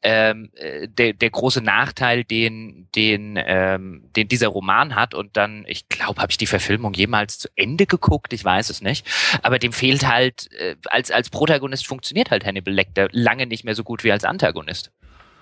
ähm, 0.01 0.51
äh, 0.56 0.88
der, 0.88 1.13
der 1.13 1.30
große 1.30 1.62
Nachteil, 1.62 2.24
den, 2.24 2.88
den, 2.96 3.38
ähm, 3.38 4.10
den 4.15 4.27
dieser 4.27 4.48
Roman 4.48 4.96
hat. 4.96 5.13
Und 5.13 5.38
dann, 5.38 5.65
ich 5.68 5.88
glaube, 5.89 6.22
habe 6.22 6.32
ich 6.32 6.38
die 6.38 6.48
Verfilmung 6.48 6.94
jemals 6.94 7.39
zu 7.39 7.50
Ende 7.56 7.86
geguckt, 7.86 8.34
ich 8.34 8.44
weiß 8.44 8.70
es 8.70 8.82
nicht. 8.82 9.06
Aber 9.44 9.60
dem 9.60 9.74
fehlt 9.74 10.08
halt, 10.08 10.51
äh, 10.53 10.75
als, 10.89 11.12
als 11.12 11.30
Protagonist 11.30 11.88
funktioniert 11.88 12.32
halt 12.32 12.46
Hannibal 12.46 12.74
Lecter 12.74 13.08
lange 13.12 13.46
nicht 13.46 13.63
mehr 13.63 13.75
so 13.75 13.84
gut 13.84 14.03
wie 14.03 14.12
als 14.12 14.24
Antagonist. 14.24 14.91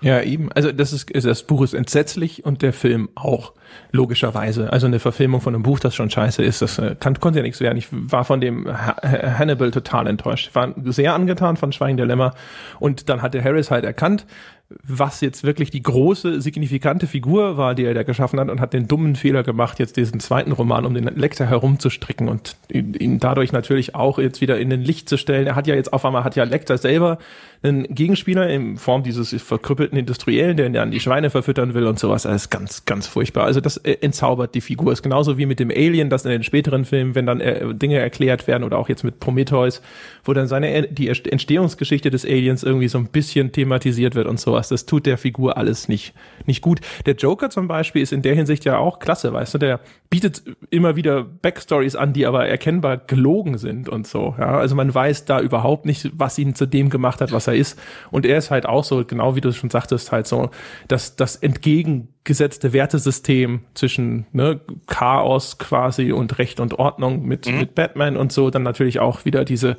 Ja, 0.01 0.21
eben. 0.21 0.51
Also 0.53 0.71
das 0.71 0.93
ist, 0.93 1.13
das 1.13 1.43
Buch 1.43 1.61
ist 1.61 1.73
entsetzlich 1.73 2.45
und 2.45 2.61
der 2.61 2.73
Film 2.73 3.09
auch, 3.15 3.53
logischerweise. 3.91 4.71
Also 4.71 4.87
eine 4.87 4.99
Verfilmung 4.99 5.41
von 5.41 5.53
einem 5.53 5.63
Buch, 5.63 5.79
das 5.79 5.95
schon 5.95 6.09
scheiße 6.09 6.43
ist, 6.43 6.61
das 6.61 6.77
äh, 6.79 6.95
kann, 6.99 7.19
konnte 7.19 7.39
ja 7.39 7.43
nichts 7.43 7.59
werden. 7.59 7.77
Ich 7.77 7.87
war 7.91 8.23
von 8.23 8.41
dem 8.41 8.67
Hannibal 8.67 9.71
total 9.71 10.07
enttäuscht. 10.07 10.47
Ich 10.49 10.55
war 10.55 10.73
sehr 10.85 11.13
angetan 11.13 11.57
von 11.57 11.71
Schweigen 11.71 11.97
der 11.97 12.05
Lämmer 12.05 12.33
und 12.79 13.09
dann 13.09 13.21
hat 13.21 13.33
der 13.33 13.43
Harris 13.43 13.71
halt 13.71 13.85
erkannt, 13.85 14.25
was 14.83 15.21
jetzt 15.21 15.43
wirklich 15.43 15.71
die 15.71 15.81
große, 15.81 16.41
signifikante 16.41 17.07
Figur 17.07 17.57
war, 17.57 17.73
die 17.73 17.85
er 17.85 17.95
da 17.95 18.03
geschaffen 18.03 18.39
hat 18.39 18.49
und 18.49 18.61
hat 18.61 18.73
den 18.73 18.87
dummen 18.87 19.15
Fehler 19.15 19.41
gemacht, 19.41 19.79
jetzt 19.79 19.97
diesen 19.97 20.19
zweiten 20.19 20.51
Roman 20.51 20.85
um 20.85 20.93
den 20.93 21.05
Lecter 21.05 21.47
herumzustricken 21.47 22.29
und 22.29 22.55
ihn 22.69 23.19
dadurch 23.19 23.51
natürlich 23.51 23.95
auch 23.95 24.19
jetzt 24.19 24.41
wieder 24.41 24.59
in 24.59 24.69
den 24.69 24.81
Licht 24.81 25.09
zu 25.09 25.17
stellen. 25.17 25.47
Er 25.47 25.55
hat 25.55 25.65
ja 25.65 25.73
jetzt 25.73 25.91
auf 25.91 26.05
einmal, 26.05 26.23
hat 26.23 26.35
ja 26.35 26.43
Lecter 26.43 26.77
selber 26.77 27.17
einen 27.61 27.83
Gegenspieler 27.93 28.49
in 28.49 28.77
Form 28.77 29.03
dieses 29.03 29.29
verkrüppelten 29.41 29.97
Industriellen, 29.97 30.55
der 30.55 30.69
dann 30.69 30.91
die 30.91 30.99
Schweine 31.01 31.29
verfüttern 31.29 31.73
will 31.73 31.87
und 31.87 31.99
sowas. 31.99 32.23
Ist 32.23 32.49
ganz, 32.49 32.85
ganz 32.85 33.05
furchtbar. 33.07 33.43
Also 33.43 33.59
das 33.59 33.77
äh, 33.77 33.97
entzaubert 34.01 34.55
die 34.55 34.61
Figur. 34.61 34.93
Ist 34.93 35.03
genauso 35.03 35.37
wie 35.37 35.45
mit 35.45 35.59
dem 35.59 35.69
Alien, 35.69 36.09
das 36.09 36.23
in 36.23 36.31
den 36.31 36.43
späteren 36.43 36.85
Filmen, 36.85 37.15
wenn 37.15 37.25
dann 37.25 37.41
äh, 37.41 37.73
Dinge 37.75 37.97
erklärt 37.97 38.47
werden 38.47 38.63
oder 38.63 38.77
auch 38.77 38.87
jetzt 38.87 39.03
mit 39.03 39.19
Prometheus, 39.19 39.81
wo 40.23 40.33
dann 40.33 40.47
seine, 40.47 40.87
die 40.87 41.09
Entstehungsgeschichte 41.09 42.09
des 42.09 42.23
Aliens 42.23 42.63
irgendwie 42.63 42.87
so 42.87 42.97
ein 42.97 43.07
bisschen 43.07 43.51
thematisiert 43.51 44.15
wird 44.15 44.27
und 44.27 44.39
sowas. 44.39 44.69
Das 44.69 44.85
tut 44.85 45.05
der 45.05 45.17
Figur 45.17 45.57
alles 45.57 45.89
nicht, 45.89 46.13
nicht 46.45 46.61
gut. 46.61 46.79
Der 47.05 47.15
Joker 47.15 47.49
zum 47.49 47.67
Beispiel 47.67 48.01
ist 48.01 48.13
in 48.13 48.21
der 48.21 48.35
Hinsicht 48.35 48.63
ja 48.63 48.77
auch 48.77 48.99
klasse, 48.99 49.33
weißt 49.33 49.55
du, 49.55 49.57
der 49.57 49.81
bietet 50.09 50.43
immer 50.69 50.95
wieder 50.95 51.23
Backstories 51.23 51.95
an, 51.95 52.13
die 52.13 52.25
aber 52.25 52.47
erkennbar 52.47 52.97
gelogen 52.97 53.57
sind 53.57 53.89
und 53.89 54.07
so. 54.07 54.35
Ja, 54.39 54.57
also 54.57 54.75
man 54.75 54.93
weiß 54.93 55.25
da 55.25 55.41
überhaupt 55.41 55.85
nicht, 55.85 56.09
was 56.13 56.39
ihn 56.39 56.55
zu 56.55 56.65
dem 56.65 56.89
gemacht 56.89 57.21
hat, 57.21 57.31
was 57.31 57.48
er 57.49 57.55
ist. 57.55 57.79
Und 58.11 58.25
er 58.25 58.37
ist 58.37 58.51
halt 58.51 58.65
auch 58.65 58.83
so, 58.83 59.03
genau 59.03 59.35
wie 59.35 59.41
du 59.41 59.51
schon 59.51 59.69
sagtest, 59.69 60.11
halt 60.11 60.27
so, 60.27 60.49
dass 60.87 61.15
das 61.15 61.35
entgegengesetzte 61.35 62.73
Wertesystem 62.73 63.61
zwischen 63.73 64.25
ne, 64.31 64.61
Chaos 64.87 65.57
quasi 65.57 66.11
und 66.11 66.37
Recht 66.37 66.59
und 66.59 66.79
Ordnung 66.79 67.25
mit, 67.25 67.47
mhm. 67.47 67.59
mit 67.59 67.75
Batman 67.75 68.17
und 68.17 68.31
so, 68.31 68.49
dann 68.49 68.63
natürlich 68.63 68.99
auch 68.99 69.25
wieder 69.25 69.43
diese 69.45 69.77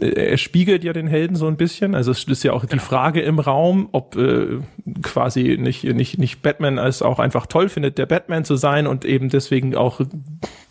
er 0.00 0.36
spiegelt 0.36 0.82
ja 0.84 0.92
den 0.92 1.06
Helden 1.06 1.36
so 1.36 1.46
ein 1.46 1.56
bisschen. 1.56 1.94
Also 1.94 2.10
es 2.10 2.24
ist 2.24 2.42
ja 2.42 2.52
auch 2.52 2.62
genau. 2.62 2.72
die 2.72 2.78
Frage 2.78 3.20
im 3.20 3.38
Raum, 3.38 3.88
ob 3.92 4.16
äh, 4.16 4.58
quasi 5.02 5.56
nicht, 5.58 5.84
nicht, 5.84 6.18
nicht 6.18 6.42
Batman 6.42 6.78
als 6.78 7.02
auch 7.02 7.18
einfach 7.18 7.46
toll 7.46 7.68
findet, 7.68 7.96
der 7.98 8.06
Batman 8.06 8.44
zu 8.44 8.56
sein 8.56 8.86
und 8.86 9.04
eben 9.04 9.28
deswegen 9.28 9.76
auch, 9.76 10.00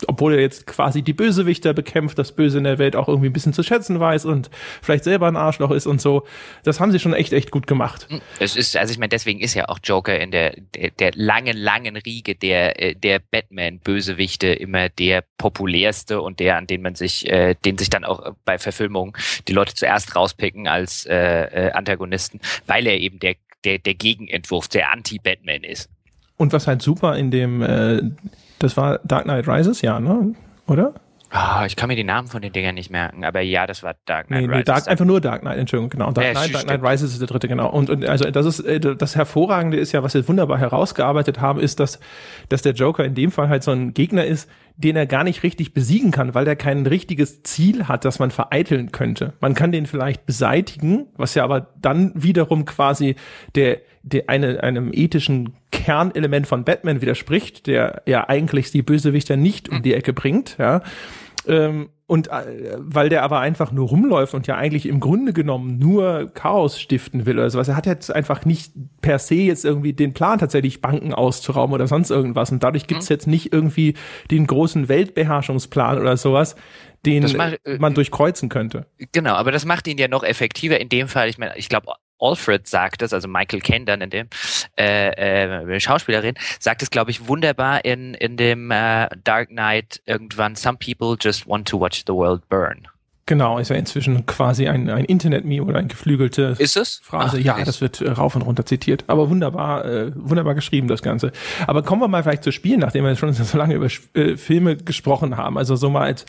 obwohl 0.06 0.34
er 0.34 0.40
jetzt 0.40 0.66
quasi 0.66 1.02
die 1.02 1.14
Bösewichter 1.14 1.72
bekämpft, 1.72 2.18
das 2.18 2.32
Böse 2.32 2.58
in 2.58 2.64
der 2.64 2.78
Welt 2.78 2.94
auch 2.94 3.08
irgendwie 3.08 3.28
ein 3.30 3.32
bisschen 3.32 3.54
zu 3.54 3.62
schätzen 3.62 3.98
weiß 3.98 4.26
und 4.26 4.50
vielleicht 4.82 5.04
selber 5.04 5.28
ein 5.28 5.36
Arschloch 5.36 5.70
ist 5.70 5.86
und 5.86 6.00
so. 6.00 6.24
Das 6.62 6.78
haben 6.78 6.92
sie 6.92 6.98
schon 6.98 7.14
echt, 7.14 7.32
echt 7.32 7.50
gut 7.50 7.66
gemacht. 7.66 8.08
Es 8.38 8.54
ist, 8.54 8.76
also 8.76 8.92
ich 8.92 8.98
meine, 8.98 9.08
deswegen 9.08 9.40
ist 9.40 9.54
ja 9.54 9.68
auch 9.68 9.78
Joker 9.82 10.18
in 10.18 10.30
der, 10.30 10.54
der, 10.74 10.90
der 10.90 11.12
langen, 11.14 11.56
langen 11.56 11.96
Riege 11.96 12.34
der, 12.34 12.82
äh, 12.82 12.94
der 12.94 13.18
Batman-Bösewichte 13.18 14.48
immer 14.48 14.90
der 14.90 15.24
populärste 15.38 16.20
und 16.20 16.38
der, 16.38 16.58
an 16.58 16.66
den 16.66 16.82
man 16.82 16.94
sich, 16.94 17.26
äh, 17.30 17.54
den 17.64 17.78
sich 17.78 17.88
dann 17.88 18.04
auch 18.04 18.34
bei 18.44 18.58
Verfilmungen 18.58 19.05
Verfilmung 19.06 19.16
die 19.48 19.52
Leute 19.52 19.74
zuerst 19.74 20.14
rauspicken 20.16 20.68
als 20.68 21.06
äh, 21.06 21.68
äh, 21.68 21.72
Antagonisten, 21.72 22.40
weil 22.66 22.86
er 22.86 22.98
eben 22.98 23.18
der, 23.18 23.36
der, 23.64 23.78
der 23.78 23.94
Gegenentwurf, 23.94 24.68
der 24.68 24.92
Anti-Batman 24.92 25.64
ist. 25.64 25.88
Und 26.36 26.52
was 26.52 26.66
halt 26.66 26.82
super 26.82 27.16
in 27.16 27.30
dem, 27.30 27.62
äh, 27.62 28.02
das 28.58 28.76
war 28.76 28.98
Dark 29.04 29.24
Knight 29.24 29.48
Rises, 29.48 29.82
ja, 29.82 30.00
ne? 30.00 30.34
Oder? 30.66 30.94
Oh, 31.32 31.64
ich 31.66 31.74
kann 31.74 31.88
mir 31.88 31.96
die 31.96 32.04
Namen 32.04 32.28
von 32.28 32.40
den 32.40 32.52
Dingern 32.52 32.76
nicht 32.76 32.90
merken, 32.90 33.24
aber 33.24 33.40
ja, 33.40 33.66
das 33.66 33.82
war 33.82 33.96
Dark 34.04 34.28
Knight 34.28 34.42
nee, 34.42 34.46
Rises. 34.46 34.58
Nee, 34.58 34.64
Dark, 34.64 34.88
einfach 34.88 35.04
nur 35.04 35.20
Dark 35.20 35.40
Knight, 35.40 35.58
Entschuldigung, 35.58 35.90
genau. 35.90 36.12
Dark, 36.12 36.26
ja, 36.26 36.32
Knight, 36.32 36.54
Dark 36.54 36.64
Knight 36.64 36.82
Rises 36.82 37.12
ist 37.12 37.20
der 37.20 37.26
dritte, 37.26 37.48
genau. 37.48 37.68
Und, 37.68 37.90
und 37.90 38.04
also 38.06 38.30
das 38.30 38.46
ist 38.46 38.60
äh, 38.60 38.78
das 38.78 39.16
Hervorragende 39.16 39.76
ist 39.76 39.92
ja, 39.92 40.02
was 40.02 40.14
wir 40.14 40.26
wunderbar 40.28 40.58
herausgearbeitet 40.58 41.40
haben, 41.40 41.58
ist, 41.58 41.80
dass, 41.80 41.98
dass 42.48 42.62
der 42.62 42.74
Joker 42.74 43.04
in 43.04 43.14
dem 43.14 43.32
Fall 43.32 43.48
halt 43.48 43.64
so 43.64 43.72
ein 43.72 43.92
Gegner 43.92 44.24
ist, 44.24 44.48
den 44.76 44.94
er 44.94 45.06
gar 45.06 45.24
nicht 45.24 45.42
richtig 45.42 45.74
besiegen 45.74 46.10
kann, 46.10 46.34
weil 46.34 46.44
der 46.44 46.54
kein 46.54 46.86
richtiges 46.86 47.42
Ziel 47.42 47.88
hat, 47.88 48.04
das 48.04 48.18
man 48.18 48.30
vereiteln 48.30 48.92
könnte. 48.92 49.32
Man 49.40 49.54
kann 49.54 49.72
den 49.72 49.86
vielleicht 49.86 50.26
beseitigen, 50.26 51.06
was 51.16 51.34
ja 51.34 51.44
aber 51.44 51.68
dann 51.80 52.12
wiederum 52.14 52.66
quasi 52.66 53.16
der, 53.54 53.78
der 54.02 54.28
eine, 54.28 54.62
einem 54.62 54.92
ethischen 54.92 55.54
Kernelement 55.76 56.46
von 56.46 56.64
Batman 56.64 57.00
widerspricht, 57.00 57.66
der 57.66 58.02
ja 58.06 58.28
eigentlich 58.28 58.70
die 58.70 58.82
Bösewichter 58.82 59.36
nicht 59.36 59.68
um 59.68 59.82
die 59.82 59.94
Ecke 59.94 60.12
bringt, 60.12 60.56
ja. 60.58 60.82
Ähm, 61.46 61.90
und 62.08 62.28
äh, 62.28 62.76
weil 62.78 63.08
der 63.08 63.24
aber 63.24 63.40
einfach 63.40 63.72
nur 63.72 63.88
rumläuft 63.88 64.34
und 64.34 64.46
ja 64.46 64.56
eigentlich 64.56 64.86
im 64.86 65.00
Grunde 65.00 65.32
genommen 65.32 65.78
nur 65.78 66.30
Chaos 66.34 66.80
stiften 66.80 67.26
will 67.26 67.36
oder 67.36 67.50
sowas. 67.50 67.66
Er 67.66 67.76
hat 67.76 67.86
jetzt 67.86 68.14
einfach 68.14 68.44
nicht 68.44 68.72
per 69.00 69.18
se 69.18 69.34
jetzt 69.34 69.64
irgendwie 69.64 69.92
den 69.92 70.12
Plan, 70.12 70.38
tatsächlich 70.38 70.80
Banken 70.80 71.12
auszurauben 71.12 71.74
oder 71.74 71.88
sonst 71.88 72.10
irgendwas. 72.10 72.52
Und 72.52 72.62
dadurch 72.62 72.86
gibt's 72.86 73.10
mhm. 73.10 73.14
jetzt 73.14 73.26
nicht 73.26 73.52
irgendwie 73.52 73.94
den 74.30 74.46
großen 74.46 74.88
Weltbeherrschungsplan 74.88 75.98
oder 75.98 76.16
sowas, 76.16 76.54
den 77.04 77.24
macht, 77.36 77.58
äh, 77.64 77.78
man 77.78 77.94
durchkreuzen 77.94 78.48
könnte. 78.48 78.86
Genau, 79.10 79.34
aber 79.34 79.50
das 79.50 79.64
macht 79.64 79.88
ihn 79.88 79.98
ja 79.98 80.06
noch 80.06 80.22
effektiver 80.22 80.78
in 80.80 80.88
dem 80.88 81.08
Fall. 81.08 81.28
Ich 81.28 81.38
meine, 81.38 81.56
ich 81.56 81.68
glaube, 81.68 81.88
Alfred 82.18 82.66
sagt 82.66 83.02
es, 83.02 83.12
also 83.12 83.28
Michael 83.28 83.60
Kendern 83.60 84.00
in 84.00 84.10
dem 84.10 84.28
äh, 84.78 85.74
äh, 85.74 85.80
Schauspielerin, 85.80 86.34
sagt 86.58 86.82
es, 86.82 86.90
glaube 86.90 87.10
ich, 87.10 87.28
wunderbar 87.28 87.84
in, 87.84 88.14
in 88.14 88.36
dem 88.36 88.70
äh, 88.70 89.08
Dark 89.24 89.48
Knight 89.48 90.02
irgendwann, 90.06 90.56
Some 90.56 90.78
people 90.78 91.16
just 91.20 91.46
want 91.46 91.68
to 91.68 91.80
watch 91.80 92.04
the 92.06 92.12
world 92.12 92.48
burn. 92.48 92.88
Genau, 93.28 93.58
ist 93.58 93.70
ja 93.70 93.76
inzwischen 93.76 94.24
quasi 94.24 94.68
ein, 94.68 94.88
ein 94.88 95.04
Internet-Meme 95.04 95.66
oder 95.66 95.80
ein 95.80 95.88
geflügelte 95.88 96.54
ist 96.60 96.76
es? 96.76 97.00
Phrase. 97.02 97.38
Ach, 97.40 97.44
ja, 97.44 97.64
das 97.64 97.80
wird 97.80 98.00
äh, 98.00 98.08
rauf 98.08 98.36
und 98.36 98.42
runter 98.42 98.64
zitiert. 98.64 99.02
Aber 99.08 99.28
wunderbar, 99.28 99.84
äh, 99.84 100.12
wunderbar 100.14 100.54
geschrieben, 100.54 100.86
das 100.86 101.02
Ganze. 101.02 101.32
Aber 101.66 101.82
kommen 101.82 102.00
wir 102.00 102.06
mal 102.06 102.22
vielleicht 102.22 102.44
zu 102.44 102.52
Spielen, 102.52 102.78
nachdem 102.78 103.04
wir 103.04 103.16
schon 103.16 103.32
so 103.32 103.58
lange 103.58 103.74
über 103.74 103.88
äh, 104.14 104.36
Filme 104.36 104.76
gesprochen 104.76 105.36
haben. 105.36 105.58
Also 105.58 105.74
so 105.74 105.90
mal 105.90 106.02
als 106.02 106.24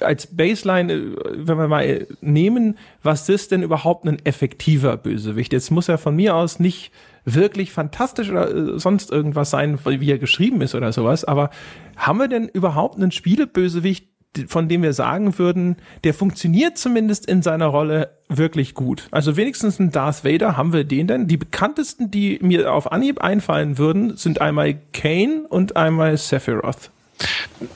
als 0.00 0.26
Baseline, 0.26 0.92
äh, 0.92 1.16
wenn 1.34 1.58
wir 1.58 1.68
mal 1.68 2.06
nehmen, 2.20 2.78
was 3.02 3.28
ist 3.28 3.50
denn 3.50 3.62
überhaupt 3.62 4.06
ein 4.06 4.24
effektiver 4.24 4.96
Bösewicht? 4.96 5.52
Jetzt 5.52 5.70
muss 5.70 5.88
er 5.88 5.98
von 5.98 6.16
mir 6.16 6.34
aus 6.34 6.60
nicht 6.60 6.92
wirklich 7.24 7.72
fantastisch 7.72 8.30
oder 8.30 8.54
äh, 8.54 8.78
sonst 8.78 9.10
irgendwas 9.10 9.50
sein, 9.50 9.78
wie 9.84 10.10
er 10.10 10.18
geschrieben 10.18 10.60
ist 10.62 10.74
oder 10.74 10.92
sowas, 10.92 11.24
aber 11.24 11.50
haben 11.96 12.18
wir 12.18 12.28
denn 12.28 12.48
überhaupt 12.48 12.96
einen 12.96 13.10
Spielebösewicht, 13.10 14.08
von 14.46 14.68
dem 14.68 14.82
wir 14.82 14.92
sagen 14.92 15.38
würden, 15.38 15.76
der 16.04 16.14
funktioniert 16.14 16.78
zumindest 16.78 17.26
in 17.26 17.42
seiner 17.42 17.66
Rolle 17.66 18.10
wirklich 18.28 18.74
gut. 18.74 19.08
Also 19.10 19.36
wenigstens 19.36 19.80
ein 19.80 19.90
Darth 19.90 20.24
Vader 20.24 20.56
haben 20.56 20.72
wir 20.72 20.84
den 20.84 21.08
denn. 21.08 21.26
Die 21.26 21.36
bekanntesten, 21.36 22.12
die 22.12 22.38
mir 22.40 22.72
auf 22.72 22.92
Anhieb 22.92 23.20
einfallen 23.20 23.76
würden, 23.76 24.16
sind 24.16 24.40
einmal 24.40 24.76
Kane 24.92 25.46
und 25.48 25.76
einmal 25.76 26.16
Sephiroth. 26.16 26.92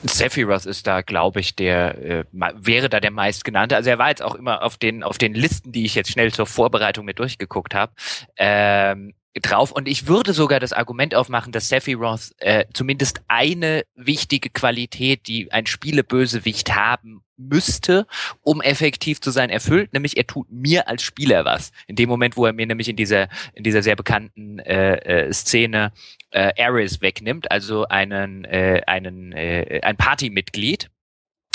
Sephiroth 0.03 0.65
ist 0.65 0.87
da, 0.87 1.01
glaube 1.01 1.39
ich, 1.39 1.55
der 1.55 1.97
äh, 2.03 2.25
wäre 2.31 2.89
da 2.89 2.99
der 2.99 3.11
meistgenannte. 3.11 3.75
Also 3.75 3.89
er 3.89 3.97
war 3.97 4.09
jetzt 4.09 4.21
auch 4.21 4.35
immer 4.35 4.63
auf 4.63 4.77
den 4.77 5.03
auf 5.03 5.17
den 5.17 5.33
Listen, 5.33 5.71
die 5.71 5.85
ich 5.85 5.95
jetzt 5.95 6.11
schnell 6.11 6.31
zur 6.31 6.45
Vorbereitung 6.45 7.05
mit 7.05 7.19
durchgeguckt 7.19 7.75
habe. 7.75 7.93
Ähm, 8.37 9.13
drauf. 9.41 9.71
Und 9.71 9.87
ich 9.87 10.07
würde 10.07 10.33
sogar 10.33 10.59
das 10.59 10.73
Argument 10.73 11.15
aufmachen, 11.15 11.51
dass 11.51 11.69
Sephiroth 11.69 12.31
äh, 12.37 12.65
zumindest 12.73 13.21
eine 13.27 13.83
wichtige 13.95 14.49
Qualität, 14.49 15.27
die 15.27 15.51
ein 15.51 15.65
Spielebösewicht 15.65 16.75
haben 16.75 17.21
müsste, 17.37 18.07
um 18.41 18.61
effektiv 18.61 19.19
zu 19.19 19.31
sein, 19.31 19.49
erfüllt, 19.49 19.93
nämlich 19.93 20.15
er 20.15 20.25
tut 20.25 20.49
mir 20.49 20.87
als 20.87 21.03
Spieler 21.03 21.43
was. 21.43 21.71
In 21.87 21.95
dem 21.95 22.07
Moment, 22.07 22.37
wo 22.37 22.45
er 22.45 22.53
mir 22.53 22.65
nämlich 22.65 22.87
in 22.87 22.95
dieser 22.95 23.27
in 23.53 23.63
dieser 23.63 23.83
sehr 23.83 23.97
bekannten 23.97 24.59
äh, 24.59 25.25
äh, 25.25 25.33
Szene 25.33 25.91
äh, 26.31 26.53
Ares 26.61 27.01
wegnimmt, 27.01 27.51
also 27.51 27.85
einen 27.87 28.45
äh, 28.45 28.83
einen 28.87 29.33
äh, 29.33 29.81
ein 29.83 29.97
Partymitglied, 29.97 30.89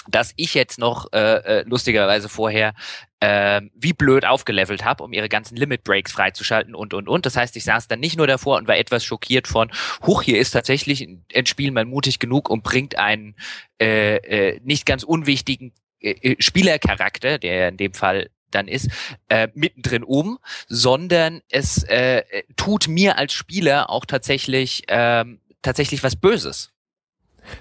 dass 0.09 0.33
ich 0.37 0.55
jetzt 0.55 0.79
noch 0.79 1.13
äh, 1.13 1.19
äh, 1.19 1.65
lustigerweise 1.67 2.29
vorher 2.29 2.73
äh, 3.21 3.61
wie 3.75 3.93
blöd 3.93 4.25
aufgelevelt 4.25 4.85
habe, 4.85 5.05
um 5.05 5.13
ihre 5.13 5.29
ganzen 5.29 5.57
Limit 5.57 5.85
Breaks 5.85 6.13
freizuschalten 6.13 6.75
und 6.75 6.95
und 6.95 7.09
und. 7.09 7.27
Das 7.27 7.37
heißt, 7.37 7.55
ich 7.57 7.65
saß 7.65 7.89
dann 7.89 8.01
nicht 8.01 8.17
nur 8.17 8.27
davor 8.27 8.57
und 8.57 8.67
war 8.67 8.79
etwas 8.79 9.05
schockiert 9.05 9.47
von, 9.47 9.71
huch, 10.07 10.23
hier 10.23 10.39
ist 10.39 10.53
tatsächlich 10.53 11.07
ein 11.35 11.47
Spiel 11.47 11.71
mal 11.71 11.85
mutig 11.85 12.19
genug 12.19 12.49
und 12.49 12.63
bringt 12.63 12.97
einen 12.97 13.37
äh, 13.81 14.17
äh, 14.17 14.61
nicht 14.65 14.87
ganz 14.87 15.03
unwichtigen 15.03 15.73
äh, 16.01 16.13
äh, 16.13 16.37
Spielercharakter, 16.39 17.39
der 17.39 17.69
in 17.69 17.77
dem 17.77 17.93
Fall 17.93 18.31
dann 18.51 18.69
ist, 18.69 18.89
äh, 19.29 19.49
mittendrin 19.55 20.03
um, 20.03 20.39
sondern 20.67 21.41
es 21.51 21.85
äh, 21.85 22.25
tut 22.57 22.89
mir 22.89 23.17
als 23.17 23.33
Spieler 23.33 23.91
auch 23.91 24.07
tatsächlich 24.07 24.83
ähm, 24.89 25.41
tatsächlich 25.63 26.03
was 26.03 26.17
Böses. 26.17 26.73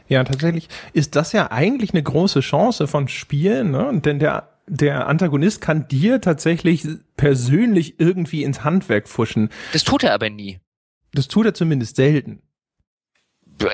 Ja, 0.07 0.23
tatsächlich 0.23 0.69
ist 0.93 1.15
das 1.15 1.31
ja 1.31 1.51
eigentlich 1.51 1.91
eine 1.93 2.03
große 2.03 2.41
Chance 2.41 2.87
von 2.87 3.07
Spielen, 3.07 3.71
ne? 3.71 3.99
denn 4.03 4.19
der 4.19 4.49
der 4.69 5.07
Antagonist 5.07 5.61
kann 5.61 5.87
dir 5.87 6.21
tatsächlich 6.21 6.87
persönlich 7.17 7.99
irgendwie 7.99 8.43
ins 8.43 8.63
Handwerk 8.63 9.09
fuschen. 9.09 9.49
Das 9.73 9.83
tut 9.83 10.03
er 10.03 10.13
aber 10.13 10.29
nie. 10.29 10.59
Das 11.13 11.27
tut 11.27 11.47
er 11.47 11.53
zumindest 11.53 11.95
selten. 11.95 12.43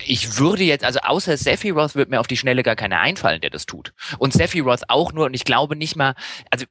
Ich 0.05 0.39
würde 0.39 0.63
jetzt, 0.63 0.83
also 0.83 0.99
außer 0.99 1.37
Sephiroth 1.37 1.95
wird 1.95 2.09
mir 2.09 2.19
auf 2.19 2.27
die 2.27 2.37
Schnelle 2.37 2.63
gar 2.63 2.75
keiner 2.75 3.01
einfallen, 3.01 3.41
der 3.41 3.51
das 3.51 3.65
tut. 3.65 3.93
Und 4.17 4.33
Sephiroth 4.33 4.89
auch 4.89 5.13
nur, 5.13 5.25
und 5.25 5.33
ich 5.35 5.43
glaube 5.43 5.75
nicht 5.75 5.95
mal, 5.95 6.15
also 6.49 6.65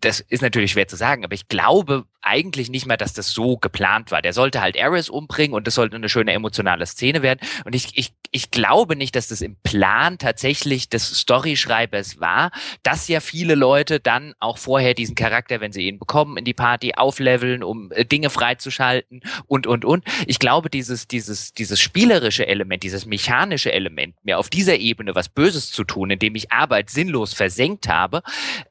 das 0.00 0.20
ist 0.20 0.42
natürlich 0.42 0.72
schwer 0.72 0.86
zu 0.86 0.96
sagen, 0.96 1.24
aber 1.24 1.34
ich 1.34 1.48
glaube 1.48 2.04
eigentlich 2.24 2.70
nicht 2.70 2.86
mal, 2.86 2.96
dass 2.96 3.12
das 3.12 3.30
so 3.30 3.56
geplant 3.56 4.10
war. 4.10 4.22
Der 4.22 4.32
sollte 4.32 4.60
halt 4.60 4.80
Ares 4.80 5.08
umbringen 5.08 5.54
und 5.54 5.66
das 5.66 5.74
sollte 5.74 5.96
eine 5.96 6.08
schöne 6.08 6.32
emotionale 6.32 6.86
Szene 6.86 7.22
werden. 7.22 7.40
Und 7.64 7.74
ich, 7.74 7.96
ich, 7.96 8.14
ich 8.30 8.50
glaube 8.50 8.96
nicht, 8.96 9.14
dass 9.14 9.28
das 9.28 9.42
im 9.42 9.56
Plan 9.62 10.18
tatsächlich 10.18 10.88
des 10.88 11.20
Storyschreibers 11.20 12.20
war, 12.20 12.50
dass 12.82 13.08
ja 13.08 13.20
viele 13.20 13.54
Leute 13.54 14.00
dann 14.00 14.34
auch 14.40 14.58
vorher 14.58 14.94
diesen 14.94 15.14
Charakter, 15.14 15.60
wenn 15.60 15.72
sie 15.72 15.86
ihn 15.86 15.98
bekommen, 15.98 16.36
in 16.36 16.44
die 16.44 16.54
Party 16.54 16.94
aufleveln, 16.94 17.62
um 17.62 17.92
äh, 17.92 18.04
Dinge 18.04 18.30
freizuschalten 18.30 19.22
und, 19.46 19.66
und, 19.66 19.84
und. 19.84 20.04
Ich 20.26 20.38
glaube, 20.38 20.70
dieses, 20.70 21.06
dieses, 21.06 21.52
dieses 21.52 21.80
spielerische 21.80 22.46
Element, 22.46 22.82
dieses 22.82 23.06
mechanische 23.06 23.72
Element, 23.72 24.16
mir 24.24 24.38
auf 24.38 24.48
dieser 24.48 24.76
Ebene 24.76 25.14
was 25.14 25.28
Böses 25.28 25.70
zu 25.70 25.84
tun, 25.84 26.10
indem 26.10 26.34
ich 26.34 26.50
Arbeit 26.50 26.90
sinnlos 26.90 27.34
versenkt 27.34 27.88
habe, 27.88 28.22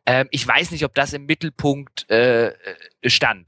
äh, 0.06 0.26
ich 0.32 0.48
weiß 0.48 0.72
nicht, 0.72 0.86
ob 0.86 0.96
das 0.96 1.14
im 1.14 1.26
Mittelpunkt 1.26 2.10
äh, 2.10 2.52
stand. 3.06 3.43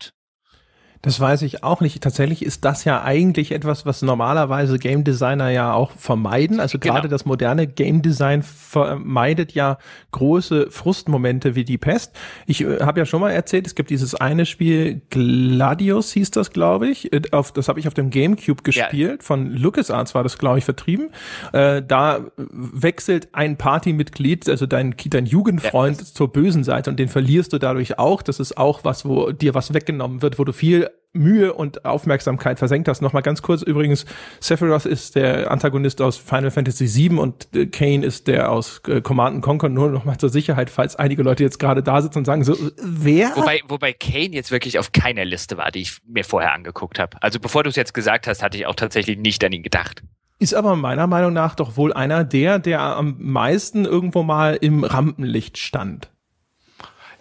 Das 1.05 1.19
weiß 1.19 1.43
ich 1.43 1.63
auch 1.63 1.81
nicht. 1.81 2.01
Tatsächlich 2.01 2.43
ist 2.43 2.65
das 2.65 2.83
ja 2.83 3.03
eigentlich 3.03 3.51
etwas, 3.51 3.85
was 3.85 4.01
normalerweise 4.01 4.79
Game 4.79 5.03
Designer 5.03 5.51
ja 5.51 5.71
auch 5.71 5.91
vermeiden. 5.91 6.59
Also 6.59 6.79
gerade 6.79 7.01
genau. 7.01 7.11
das 7.11 7.25
moderne 7.25 7.67
Game 7.67 8.01
Design 8.01 8.41
vermeidet 8.41 9.51
ja 9.51 9.77
große 10.13 10.71
Frustmomente 10.71 11.53
wie 11.53 11.63
die 11.63 11.77
Pest. 11.77 12.13
Ich 12.47 12.61
äh, 12.61 12.79
habe 12.79 12.99
ja 12.99 13.05
schon 13.05 13.21
mal 13.21 13.29
erzählt, 13.29 13.67
es 13.67 13.75
gibt 13.75 13.91
dieses 13.91 14.15
eine 14.15 14.47
Spiel, 14.47 15.01
Gladius 15.11 16.11
hieß 16.11 16.31
das, 16.31 16.49
glaube 16.49 16.87
ich. 16.87 17.13
Äh, 17.13 17.21
auf, 17.31 17.51
das 17.51 17.67
habe 17.67 17.79
ich 17.79 17.87
auf 17.87 17.93
dem 17.93 18.09
GameCube 18.09 18.63
gespielt. 18.63 19.21
Ja. 19.21 19.25
Von 19.25 19.51
LucasArts 19.51 20.15
war 20.15 20.23
das, 20.23 20.39
glaube 20.39 20.57
ich, 20.57 20.65
vertrieben. 20.65 21.11
Äh, 21.53 21.83
da 21.87 22.21
wechselt 22.37 23.27
ein 23.31 23.57
Partymitglied, 23.57 24.49
also 24.49 24.65
dein, 24.65 24.95
dein 25.05 25.27
Jugendfreund, 25.27 25.99
ja. 25.99 26.05
zur 26.05 26.33
bösen 26.33 26.63
Seite 26.63 26.89
und 26.89 26.97
den 26.97 27.09
verlierst 27.09 27.53
du 27.53 27.59
dadurch 27.59 27.99
auch. 27.99 28.23
Das 28.23 28.39
ist 28.39 28.57
auch 28.57 28.83
was, 28.83 29.05
wo 29.05 29.31
dir 29.31 29.53
was 29.53 29.71
weggenommen 29.71 30.23
wird, 30.23 30.39
wo 30.39 30.43
du 30.43 30.51
viel 30.51 30.89
Mühe 31.15 31.53
und 31.53 31.85
Aufmerksamkeit 31.85 32.59
versenkt 32.59 32.87
hast. 32.87 33.01
Nochmal 33.01 33.23
ganz 33.23 33.41
kurz 33.41 33.61
übrigens, 33.61 34.05
Sephiroth 34.39 34.85
ist 34.85 35.15
der 35.15 35.49
Antagonist 35.49 36.01
aus 36.01 36.17
Final 36.17 36.51
Fantasy 36.51 36.87
VII 36.93 37.17
und 37.17 37.47
äh, 37.55 37.65
Kane 37.65 38.05
ist 38.05 38.27
der 38.27 38.51
aus 38.51 38.81
äh, 38.87 39.01
Command 39.01 39.41
Conquer. 39.41 39.69
Nur 39.69 39.89
nochmal 39.89 40.17
zur 40.17 40.29
Sicherheit, 40.29 40.69
falls 40.69 40.95
einige 40.95 41.23
Leute 41.23 41.43
jetzt 41.43 41.57
gerade 41.57 41.81
da 41.81 42.01
sitzen 42.01 42.19
und 42.19 42.25
sagen 42.25 42.43
so, 42.43 42.55
wer? 42.83 43.31
Wobei, 43.35 43.61
wobei 43.67 43.93
Kane 43.93 44.31
jetzt 44.31 44.51
wirklich 44.51 44.77
auf 44.77 44.91
keiner 44.91 45.25
Liste 45.25 45.57
war, 45.57 45.71
die 45.71 45.81
ich 45.81 45.97
mir 46.05 46.23
vorher 46.23 46.53
angeguckt 46.53 46.99
habe. 46.99 47.17
Also 47.21 47.39
bevor 47.39 47.63
du 47.63 47.69
es 47.69 47.75
jetzt 47.75 47.93
gesagt 47.93 48.27
hast, 48.27 48.43
hatte 48.43 48.57
ich 48.57 48.65
auch 48.65 48.75
tatsächlich 48.75 49.17
nicht 49.17 49.43
an 49.43 49.53
ihn 49.53 49.63
gedacht. 49.63 50.03
Ist 50.37 50.53
aber 50.53 50.75
meiner 50.75 51.07
Meinung 51.07 51.31
nach 51.31 51.55
doch 51.55 51.77
wohl 51.77 51.93
einer 51.93 52.25
der, 52.25 52.59
der 52.59 52.81
am 52.81 53.15
meisten 53.19 53.85
irgendwo 53.85 54.23
mal 54.23 54.57
im 54.59 54.83
Rampenlicht 54.83 55.57
stand. 55.57 56.09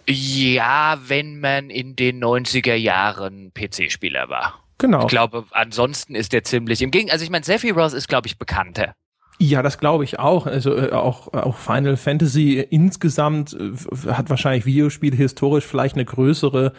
Ja, 0.07 0.99
wenn 1.07 1.39
man 1.39 1.69
in 1.69 1.95
den 1.95 2.23
90er 2.23 2.75
Jahren 2.75 3.51
PC-Spieler 3.53 4.29
war. 4.29 4.63
Genau. 4.77 5.01
Ich 5.01 5.07
glaube, 5.07 5.45
ansonsten 5.51 6.15
ist 6.15 6.33
der 6.33 6.43
ziemlich 6.43 6.81
im 6.81 6.91
Gegenteil. 6.91 7.13
Also 7.13 7.25
ich 7.25 7.31
meine, 7.31 7.45
Sephiroth 7.45 7.93
ist, 7.93 8.07
glaube 8.07 8.27
ich, 8.27 8.37
bekannter. 8.37 8.93
Ja, 9.37 9.61
das 9.61 9.77
glaube 9.79 10.03
ich 10.03 10.19
auch. 10.19 10.45
Also 10.45 10.75
äh, 10.77 10.91
auch, 10.91 11.33
auch 11.33 11.57
Final 11.57 11.97
Fantasy 11.97 12.65
insgesamt 12.69 13.53
äh, 13.53 14.11
hat 14.11 14.29
wahrscheinlich 14.29 14.65
Videospiel 14.65 15.15
historisch 15.15 15.65
vielleicht 15.65 15.95
eine 15.95 16.05
größere 16.05 16.73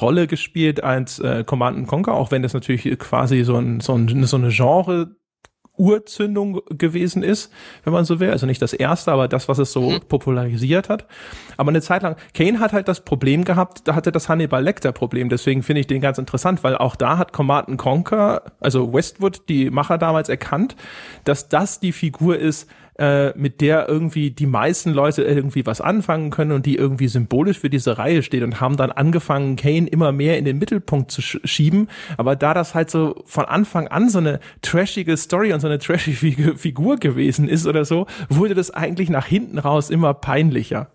Rolle 0.00 0.26
gespielt 0.26 0.82
als 0.82 1.18
äh, 1.18 1.44
Command 1.44 1.86
Conquer, 1.86 2.14
auch 2.14 2.30
wenn 2.30 2.42
das 2.42 2.54
natürlich 2.54 2.98
quasi 2.98 3.44
so, 3.44 3.56
ein, 3.56 3.80
so, 3.80 3.94
ein, 3.94 4.24
so 4.24 4.36
eine 4.36 4.48
Genre 4.48 5.16
Urzündung 5.76 6.60
gewesen 6.70 7.22
ist, 7.22 7.50
wenn 7.84 7.92
man 7.92 8.04
so 8.04 8.20
will. 8.20 8.30
Also 8.30 8.46
nicht 8.46 8.60
das 8.60 8.72
erste, 8.72 9.10
aber 9.10 9.26
das, 9.26 9.48
was 9.48 9.58
es 9.58 9.72
so 9.72 9.90
mhm. 9.90 10.00
popularisiert 10.00 10.88
hat. 10.88 11.06
Aber 11.56 11.70
eine 11.70 11.80
Zeit 11.80 12.02
lang, 12.02 12.16
Kane 12.34 12.60
hat 12.60 12.72
halt 12.72 12.88
das 12.88 13.00
Problem 13.00 13.44
gehabt, 13.44 13.88
da 13.88 13.94
hatte 13.94 14.12
das 14.12 14.28
Hannibal 14.28 14.62
Lecter 14.62 14.92
Problem. 14.92 15.28
Deswegen 15.28 15.62
finde 15.62 15.80
ich 15.80 15.86
den 15.86 16.00
ganz 16.00 16.18
interessant, 16.18 16.62
weil 16.62 16.76
auch 16.76 16.94
da 16.94 17.18
hat 17.18 17.32
Command 17.32 17.78
Conquer, 17.78 18.42
also 18.60 18.92
Westwood, 18.92 19.48
die 19.48 19.70
Macher 19.70 19.98
damals 19.98 20.28
erkannt, 20.28 20.76
dass 21.24 21.48
das 21.48 21.80
die 21.80 21.92
Figur 21.92 22.38
ist, 22.38 22.68
äh, 23.02 23.36
mit 23.36 23.60
der 23.60 23.88
irgendwie 23.88 24.30
die 24.30 24.46
meisten 24.46 24.92
Leute 24.92 25.22
irgendwie 25.24 25.66
was 25.66 25.80
anfangen 25.80 26.30
können 26.30 26.52
und 26.52 26.66
die 26.66 26.76
irgendwie 26.76 27.08
symbolisch 27.08 27.58
für 27.58 27.68
diese 27.68 27.98
Reihe 27.98 28.22
steht 28.22 28.44
und 28.44 28.60
haben 28.60 28.76
dann 28.76 28.92
angefangen, 28.92 29.56
Kane 29.56 29.88
immer 29.88 30.12
mehr 30.12 30.38
in 30.38 30.44
den 30.44 30.58
Mittelpunkt 30.58 31.10
zu 31.10 31.20
sch 31.20 31.40
schieben. 31.42 31.88
Aber 32.16 32.36
da 32.36 32.54
das 32.54 32.76
halt 32.76 32.92
so 32.92 33.24
von 33.26 33.44
Anfang 33.46 33.88
an 33.88 34.08
so 34.08 34.18
eine 34.18 34.38
trashige 34.60 35.16
Story 35.16 35.52
und 35.52 35.58
so 35.58 35.66
eine 35.66 35.80
trashige 35.80 36.56
Figur 36.56 36.96
gewesen 36.98 37.48
ist 37.48 37.66
oder 37.66 37.84
so, 37.84 38.06
wurde 38.28 38.54
das 38.54 38.70
eigentlich 38.70 39.10
nach 39.10 39.26
hinten 39.26 39.58
raus 39.58 39.90
immer 39.90 40.14
peinlicher. 40.14 40.88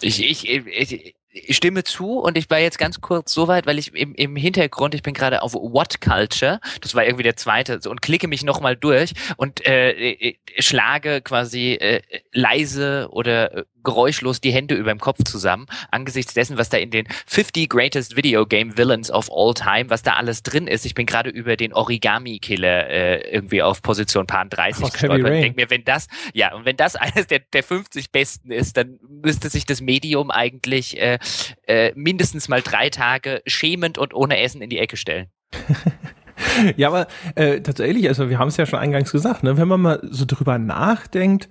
Ich, 0.00 0.28
ich, 0.28 0.48
ich, 0.48 1.14
ich 1.34 1.56
stimme 1.56 1.82
zu 1.82 2.20
und 2.20 2.38
ich 2.38 2.48
war 2.48 2.60
jetzt 2.60 2.78
ganz 2.78 3.00
kurz 3.00 3.32
so 3.32 3.48
weit, 3.48 3.66
weil 3.66 3.78
ich 3.78 3.92
im, 3.94 4.14
im 4.14 4.36
Hintergrund, 4.36 4.94
ich 4.94 5.02
bin 5.02 5.14
gerade 5.14 5.42
auf 5.42 5.54
What 5.54 6.00
Culture, 6.00 6.60
das 6.80 6.94
war 6.94 7.04
irgendwie 7.04 7.24
der 7.24 7.36
zweite, 7.36 7.80
und 7.90 8.02
klicke 8.02 8.28
mich 8.28 8.44
nochmal 8.44 8.76
durch 8.76 9.12
und 9.36 9.66
äh, 9.66 10.12
äh, 10.12 10.36
schlage 10.58 11.20
quasi 11.22 11.72
äh, 11.74 12.02
leise 12.32 13.08
oder 13.10 13.52
äh, 13.52 13.64
geräuschlos 13.84 14.40
die 14.40 14.52
Hände 14.52 14.74
über 14.74 14.90
dem 14.90 15.00
Kopf 15.00 15.22
zusammen, 15.24 15.66
angesichts 15.90 16.34
dessen, 16.34 16.58
was 16.58 16.68
da 16.68 16.78
in 16.78 16.90
den 16.90 17.06
50 17.26 17.68
Greatest 17.68 18.16
Video 18.16 18.46
Game 18.46 18.76
Villains 18.76 19.10
of 19.10 19.30
All 19.32 19.54
Time, 19.54 19.90
was 19.90 20.02
da 20.02 20.14
alles 20.14 20.42
drin 20.42 20.66
ist. 20.66 20.84
Ich 20.86 20.94
bin 20.94 21.06
gerade 21.06 21.30
über 21.30 21.56
den 21.56 21.72
Origami-Killer 21.72 22.88
äh, 22.88 23.30
irgendwie 23.30 23.62
auf 23.62 23.82
Position 23.82 24.26
Pan 24.26 24.48
30 24.48 24.92
gestolpert. 24.92 25.34
Ich 25.34 25.40
denke 25.40 25.60
mir, 25.60 25.70
wenn 25.70 25.84
das, 25.84 26.08
ja, 26.32 26.54
und 26.54 26.64
wenn 26.64 26.76
das 26.76 26.96
eines 27.04 27.26
der, 27.26 27.40
der 27.52 27.62
50 27.62 28.10
Besten 28.10 28.50
ist, 28.50 28.76
dann 28.76 28.98
müsste 29.08 29.48
sich 29.48 29.66
das 29.66 29.80
Medium 29.80 30.30
eigentlich 30.30 31.00
äh, 31.00 31.18
äh, 31.66 31.92
mindestens 31.94 32.48
mal 32.48 32.62
drei 32.62 32.90
Tage 32.90 33.42
schämend 33.46 33.98
und 33.98 34.14
ohne 34.14 34.40
Essen 34.40 34.62
in 34.62 34.70
die 34.70 34.78
Ecke 34.78 34.96
stellen. 34.96 35.28
ja, 36.76 36.88
aber 36.88 37.06
äh, 37.34 37.60
tatsächlich, 37.60 38.08
also 38.08 38.30
wir 38.30 38.38
haben 38.38 38.48
es 38.48 38.56
ja 38.56 38.66
schon 38.66 38.78
eingangs 38.78 39.12
gesagt, 39.12 39.42
ne, 39.42 39.56
wenn 39.56 39.68
man 39.68 39.80
mal 39.80 40.00
so 40.02 40.24
drüber 40.26 40.58
nachdenkt, 40.58 41.48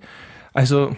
also 0.52 0.96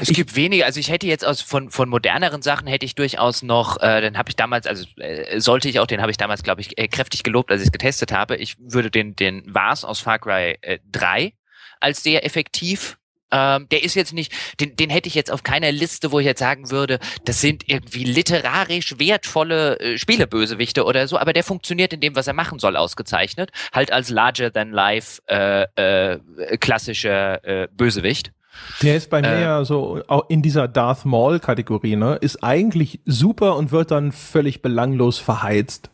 es 0.00 0.08
gibt 0.08 0.36
weniger, 0.36 0.66
also 0.66 0.80
ich 0.80 0.90
hätte 0.90 1.06
jetzt 1.06 1.26
aus 1.26 1.40
von, 1.40 1.70
von 1.70 1.88
moderneren 1.88 2.42
Sachen 2.42 2.66
hätte 2.66 2.86
ich 2.86 2.94
durchaus 2.94 3.42
noch, 3.42 3.80
äh, 3.80 4.00
den 4.00 4.16
habe 4.18 4.28
ich 4.28 4.36
damals, 4.36 4.66
also 4.66 4.84
äh, 4.96 5.40
sollte 5.40 5.68
ich 5.68 5.80
auch, 5.80 5.86
den 5.86 6.00
habe 6.00 6.10
ich 6.10 6.16
damals, 6.16 6.42
glaube 6.42 6.60
ich, 6.60 6.78
äh, 6.78 6.88
kräftig 6.88 7.22
gelobt, 7.22 7.50
als 7.50 7.62
ich 7.62 7.68
es 7.68 7.72
getestet 7.72 8.12
habe. 8.12 8.36
Ich 8.36 8.56
würde 8.58 8.90
den, 8.90 9.16
den 9.16 9.42
Vars 9.52 9.84
aus 9.84 10.00
Far 10.00 10.18
Cry 10.18 10.58
äh, 10.60 10.78
3 10.90 11.32
als 11.80 12.02
sehr 12.02 12.24
effektiv 12.24 12.98
ähm, 13.30 13.68
der 13.70 13.82
ist 13.82 13.94
jetzt 13.94 14.12
nicht, 14.12 14.32
den, 14.58 14.76
den 14.76 14.90
hätte 14.90 15.08
ich 15.08 15.14
jetzt 15.14 15.30
auf 15.30 15.42
keiner 15.42 15.70
Liste, 15.72 16.12
wo 16.12 16.18
ich 16.18 16.26
jetzt 16.26 16.40
sagen 16.40 16.70
würde, 16.70 16.98
das 17.24 17.40
sind 17.40 17.68
irgendwie 17.68 18.04
literarisch 18.04 18.98
wertvolle 18.98 19.78
äh, 19.78 19.98
Spielebösewichte 19.98 20.84
oder 20.84 21.06
so, 21.06 21.18
aber 21.18 21.32
der 21.32 21.44
funktioniert 21.44 21.92
in 21.92 22.00
dem, 22.00 22.16
was 22.16 22.26
er 22.26 22.34
machen 22.34 22.58
soll, 22.58 22.76
ausgezeichnet. 22.76 23.50
Halt 23.72 23.92
als 23.92 24.10
larger 24.10 24.52
than 24.52 24.72
life 24.72 25.22
äh, 25.26 25.62
äh, 25.76 26.18
klassischer 26.58 27.44
äh, 27.44 27.68
Bösewicht. 27.70 28.32
Der 28.82 28.96
ist 28.96 29.10
bei 29.10 29.20
mir 29.20 29.28
äh, 29.28 29.42
ja 29.42 29.64
so 29.64 30.02
auch 30.08 30.28
in 30.28 30.42
dieser 30.42 30.68
Darth 30.68 31.04
Maul 31.04 31.40
Kategorie, 31.40 31.96
ne? 31.96 32.16
Ist 32.16 32.42
eigentlich 32.42 33.00
super 33.04 33.56
und 33.56 33.72
wird 33.72 33.90
dann 33.90 34.12
völlig 34.12 34.62
belanglos 34.62 35.18
verheizt. 35.18 35.90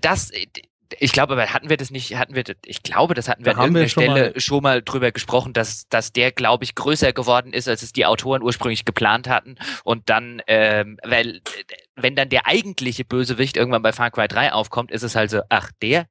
Das, 0.00 0.30
ich 0.98 1.12
glaube, 1.12 1.32
aber 1.32 1.46
hatten 1.46 1.68
wir 1.68 1.76
das 1.76 1.90
nicht, 1.90 2.16
hatten 2.16 2.34
wir, 2.34 2.44
ich 2.64 2.82
glaube, 2.82 3.14
das 3.14 3.28
hatten 3.28 3.44
wir 3.44 3.52
da 3.52 3.58
an 3.58 3.64
irgendeiner 3.64 3.88
schon 3.88 4.02
Stelle 4.04 4.30
mal 4.32 4.40
schon 4.40 4.62
mal 4.62 4.82
drüber 4.82 5.12
gesprochen, 5.12 5.52
dass, 5.52 5.88
dass 5.88 6.12
der, 6.12 6.32
glaube 6.32 6.64
ich, 6.64 6.74
größer 6.74 7.12
geworden 7.12 7.52
ist, 7.52 7.68
als 7.68 7.82
es 7.82 7.92
die 7.92 8.06
Autoren 8.06 8.42
ursprünglich 8.42 8.84
geplant 8.84 9.28
hatten. 9.28 9.56
Und 9.84 10.08
dann, 10.08 10.42
ähm, 10.46 10.98
weil, 11.02 11.40
wenn 11.96 12.14
dann 12.14 12.28
der 12.28 12.46
eigentliche 12.46 13.04
Bösewicht 13.04 13.56
irgendwann 13.56 13.82
bei 13.82 13.92
Far 13.92 14.10
Cry 14.10 14.28
3 14.28 14.52
aufkommt, 14.52 14.90
ist 14.90 15.02
es 15.02 15.16
halt 15.16 15.30
so, 15.30 15.40
ach, 15.48 15.70
der, 15.82 16.06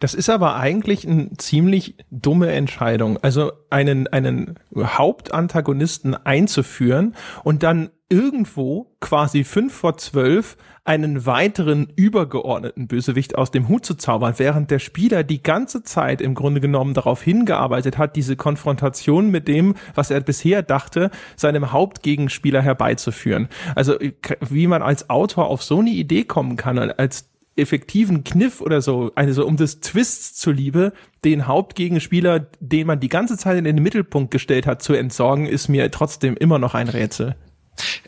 das 0.00 0.14
ist 0.14 0.30
aber 0.30 0.56
eigentlich 0.56 1.06
eine 1.06 1.30
ziemlich 1.36 1.96
dumme 2.10 2.52
Entscheidung. 2.52 3.18
Also 3.22 3.52
einen, 3.70 4.06
einen 4.08 4.58
Hauptantagonisten 4.76 6.14
einzuführen 6.14 7.14
und 7.42 7.62
dann 7.62 7.90
irgendwo 8.08 8.94
quasi 9.00 9.44
fünf 9.44 9.74
vor 9.74 9.96
zwölf 9.96 10.56
einen 10.84 11.24
weiteren 11.24 11.90
übergeordneten 11.96 12.86
Bösewicht 12.86 13.36
aus 13.38 13.50
dem 13.50 13.68
Hut 13.68 13.86
zu 13.86 13.94
zaubern, 13.94 14.34
während 14.36 14.70
der 14.70 14.78
Spieler 14.78 15.24
die 15.24 15.42
ganze 15.42 15.82
Zeit 15.82 16.20
im 16.20 16.34
Grunde 16.34 16.60
genommen 16.60 16.92
darauf 16.92 17.22
hingearbeitet 17.22 17.96
hat, 17.96 18.16
diese 18.16 18.36
Konfrontation 18.36 19.30
mit 19.30 19.48
dem, 19.48 19.74
was 19.94 20.10
er 20.10 20.20
bisher 20.20 20.62
dachte, 20.62 21.10
seinem 21.36 21.72
Hauptgegenspieler 21.72 22.60
herbeizuführen. 22.60 23.48
Also 23.74 23.96
wie 24.40 24.66
man 24.66 24.82
als 24.82 25.08
Autor 25.08 25.46
auf 25.46 25.62
so 25.62 25.80
eine 25.80 25.90
Idee 25.90 26.24
kommen 26.24 26.56
kann, 26.56 26.78
als 26.78 27.30
effektiven 27.56 28.24
Kniff 28.24 28.60
oder 28.60 28.80
so, 28.82 29.12
also 29.14 29.46
um 29.46 29.56
des 29.56 29.80
Twists 29.80 30.34
zuliebe, 30.34 30.92
den 31.24 31.46
Hauptgegenspieler, 31.46 32.46
den 32.60 32.86
man 32.86 33.00
die 33.00 33.08
ganze 33.08 33.36
Zeit 33.36 33.56
in 33.56 33.64
den 33.64 33.82
Mittelpunkt 33.82 34.30
gestellt 34.30 34.66
hat, 34.66 34.82
zu 34.82 34.94
entsorgen, 34.94 35.46
ist 35.46 35.68
mir 35.68 35.90
trotzdem 35.90 36.36
immer 36.36 36.58
noch 36.58 36.74
ein 36.74 36.88
Rätsel. 36.88 37.36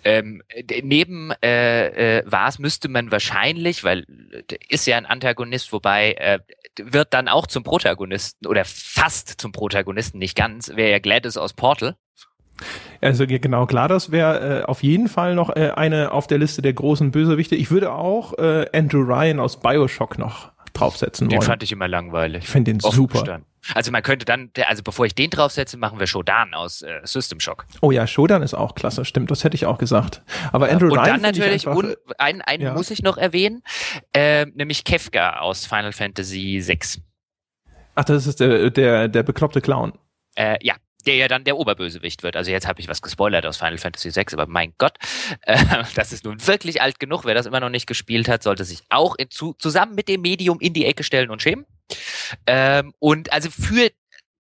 Ähm, 0.05 0.43
neben 0.83 1.33
äh, 1.43 2.19
äh, 2.19 2.23
was 2.25 2.59
müsste 2.59 2.89
man 2.89 3.11
wahrscheinlich, 3.11 3.83
weil 3.83 4.07
ist 4.69 4.87
ja 4.87 4.97
ein 4.97 5.07
Antagonist, 5.07 5.73
wobei 5.73 6.13
äh, 6.13 6.39
wird 6.79 7.15
dann 7.15 7.29
auch 7.29 7.47
zum 7.47 7.65
Protagonisten 7.65 8.47
oder 8.47 8.65
fast 8.65 9.41
zum 9.41 9.53
Protagonisten, 9.53 10.19
nicht 10.19 10.37
ganz, 10.37 10.69
wäre 10.69 10.91
ja 10.91 10.99
Gladys 10.99 11.37
aus 11.37 11.53
Portal. 11.53 11.97
Also 13.01 13.27
genau, 13.27 13.67
klar, 13.67 13.89
das 13.89 14.11
wäre 14.11 14.63
äh, 14.63 14.65
auf 14.65 14.83
jeden 14.83 15.09
Fall 15.09 15.35
noch 15.35 15.55
äh, 15.55 15.71
eine 15.75 16.13
auf 16.13 16.27
der 16.27 16.39
Liste 16.39 16.63
der 16.63 16.73
großen 16.73 17.11
Bösewichte. 17.11 17.55
Ich 17.55 17.71
würde 17.71 17.93
auch 17.93 18.39
äh, 18.39 18.67
Andrew 18.73 19.03
Ryan 19.03 19.41
aus 19.41 19.61
Bioshock 19.61 20.19
noch 20.19 20.53
draufsetzen 20.73 21.29
den 21.29 21.37
wollen. 21.37 21.41
Den 21.41 21.47
fand 21.47 21.63
ich 21.63 21.73
immer 21.73 21.89
langweilig. 21.89 22.45
Ich 22.45 22.51
finde 22.51 22.73
den 22.73 22.81
super. 22.81 23.19
Stand. 23.19 23.45
Also 23.75 23.91
man 23.91 24.03
könnte 24.03 24.25
dann, 24.25 24.51
also 24.67 24.83
bevor 24.83 25.07
ich 25.07 25.15
den 25.15 25.31
draufsetze, 25.31 25.77
machen 25.77 25.99
wir 25.99 26.07
Shodan 26.07 26.55
aus 26.55 26.83
äh, 26.83 27.01
System 27.03 27.41
Shock. 27.41 27.67
Oh 27.81 27.91
ja, 27.91 28.07
Shodan 28.07 28.43
ist 28.43 28.55
auch 28.55 28.75
klasse, 28.75 29.05
stimmt, 29.05 29.31
das 29.31 29.43
hätte 29.43 29.57
ich 29.57 29.67
auch 29.67 29.79
gesagt. 29.79 30.23
Aber 30.53 30.69
Andrew 30.69 30.87
und 30.87 30.99
Ryan 30.99 31.07
dann 31.07 31.23
natürlich, 31.23 31.67
einfach, 31.67 31.83
und 31.83 31.97
einen, 32.19 32.43
einen 32.43 32.63
ja. 32.63 32.75
muss 32.75 32.91
ich 32.91 33.03
noch 33.03 33.17
erwähnen, 33.17 33.63
äh, 34.13 34.47
nämlich 34.47 34.85
Kefka 34.85 35.41
aus 35.41 35.67
Final 35.67 35.93
Fantasy 35.93 36.63
VI. 36.65 37.03
Ach, 37.97 38.05
das 38.05 38.27
ist 38.27 38.41
der, 38.41 38.71
der, 38.71 39.09
der 39.09 39.23
bekloppte 39.23 39.61
Clown. 39.61 39.95
Äh, 40.37 40.59
ja, 40.63 40.75
der 41.07 41.17
ja 41.17 41.29
dann 41.29 41.45
der 41.45 41.57
Oberbösewicht 41.57 42.23
wird. 42.23 42.37
Also 42.37 42.51
jetzt 42.51 42.67
habe 42.67 42.81
ich 42.81 42.89
was 42.89 43.03
gespoilert 43.03 43.47
aus 43.47 43.57
Final 43.57 43.79
Fantasy 43.79 44.15
VI, 44.15 44.27
aber 44.33 44.47
mein 44.47 44.73
Gott, 44.79 44.99
äh, 45.43 45.59
das 45.95 46.13
ist 46.13 46.25
nun 46.25 46.45
wirklich 46.47 46.83
alt 46.83 46.99
genug. 46.99 47.25
Wer 47.25 47.35
das 47.35 47.47
immer 47.47 47.61
noch 47.61 47.71
nicht 47.71 47.87
gespielt 47.87 48.29
hat, 48.29 48.43
sollte 48.43 48.65
sich 48.65 48.83
auch 48.89 49.15
in, 49.17 49.31
zu, 49.31 49.55
zusammen 49.55 49.95
mit 49.95 50.09
dem 50.09 50.23
Medium 50.23 50.61
in 50.61 50.73
die 50.73 50.87
Ecke 50.87 51.05
stellen 51.05 51.31
und 51.31 51.43
schämen. 51.43 51.67
Ähm, 52.47 52.93
und 52.99 53.33
also 53.33 53.51
für 53.51 53.91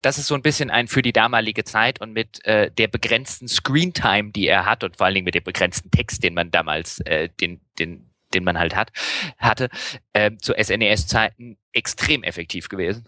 das 0.03 0.19
ist 0.19 0.27
so 0.27 0.35
ein 0.35 0.43
bisschen 0.43 0.69
ein 0.71 0.89
für 0.89 1.01
die 1.01 1.13
damalige 1.13 1.65
Zeit 1.65 2.01
und 2.01 2.13
mit 2.13 2.45
äh, 2.45 2.71
der 2.73 2.89
begrenzten 2.89 3.47
Screentime, 3.47 4.33
die 4.33 4.49
er 4.49 4.67
hat 4.67 4.83
und 4.83 4.97
vor 4.97 5.07
allen 5.07 5.15
Dingen 5.15 5.25
mit 5.25 5.37
dem 5.37 5.45
begrenzten 5.45 5.91
Text, 5.91 6.25
den 6.25 6.35
man 6.35 6.51
damals, 6.51 6.99
äh, 7.01 7.29
den, 7.41 7.61
den, 7.79 8.11
den 8.35 8.43
man 8.43 8.59
halt 8.59 8.75
hat, 8.75 8.91
hatte, 9.39 9.69
äh, 10.13 10.33
zu 10.39 10.55
SNES-Zeiten 10.55 11.57
extrem 11.73 12.25
effektiv 12.25 12.69
gewesen. 12.69 13.07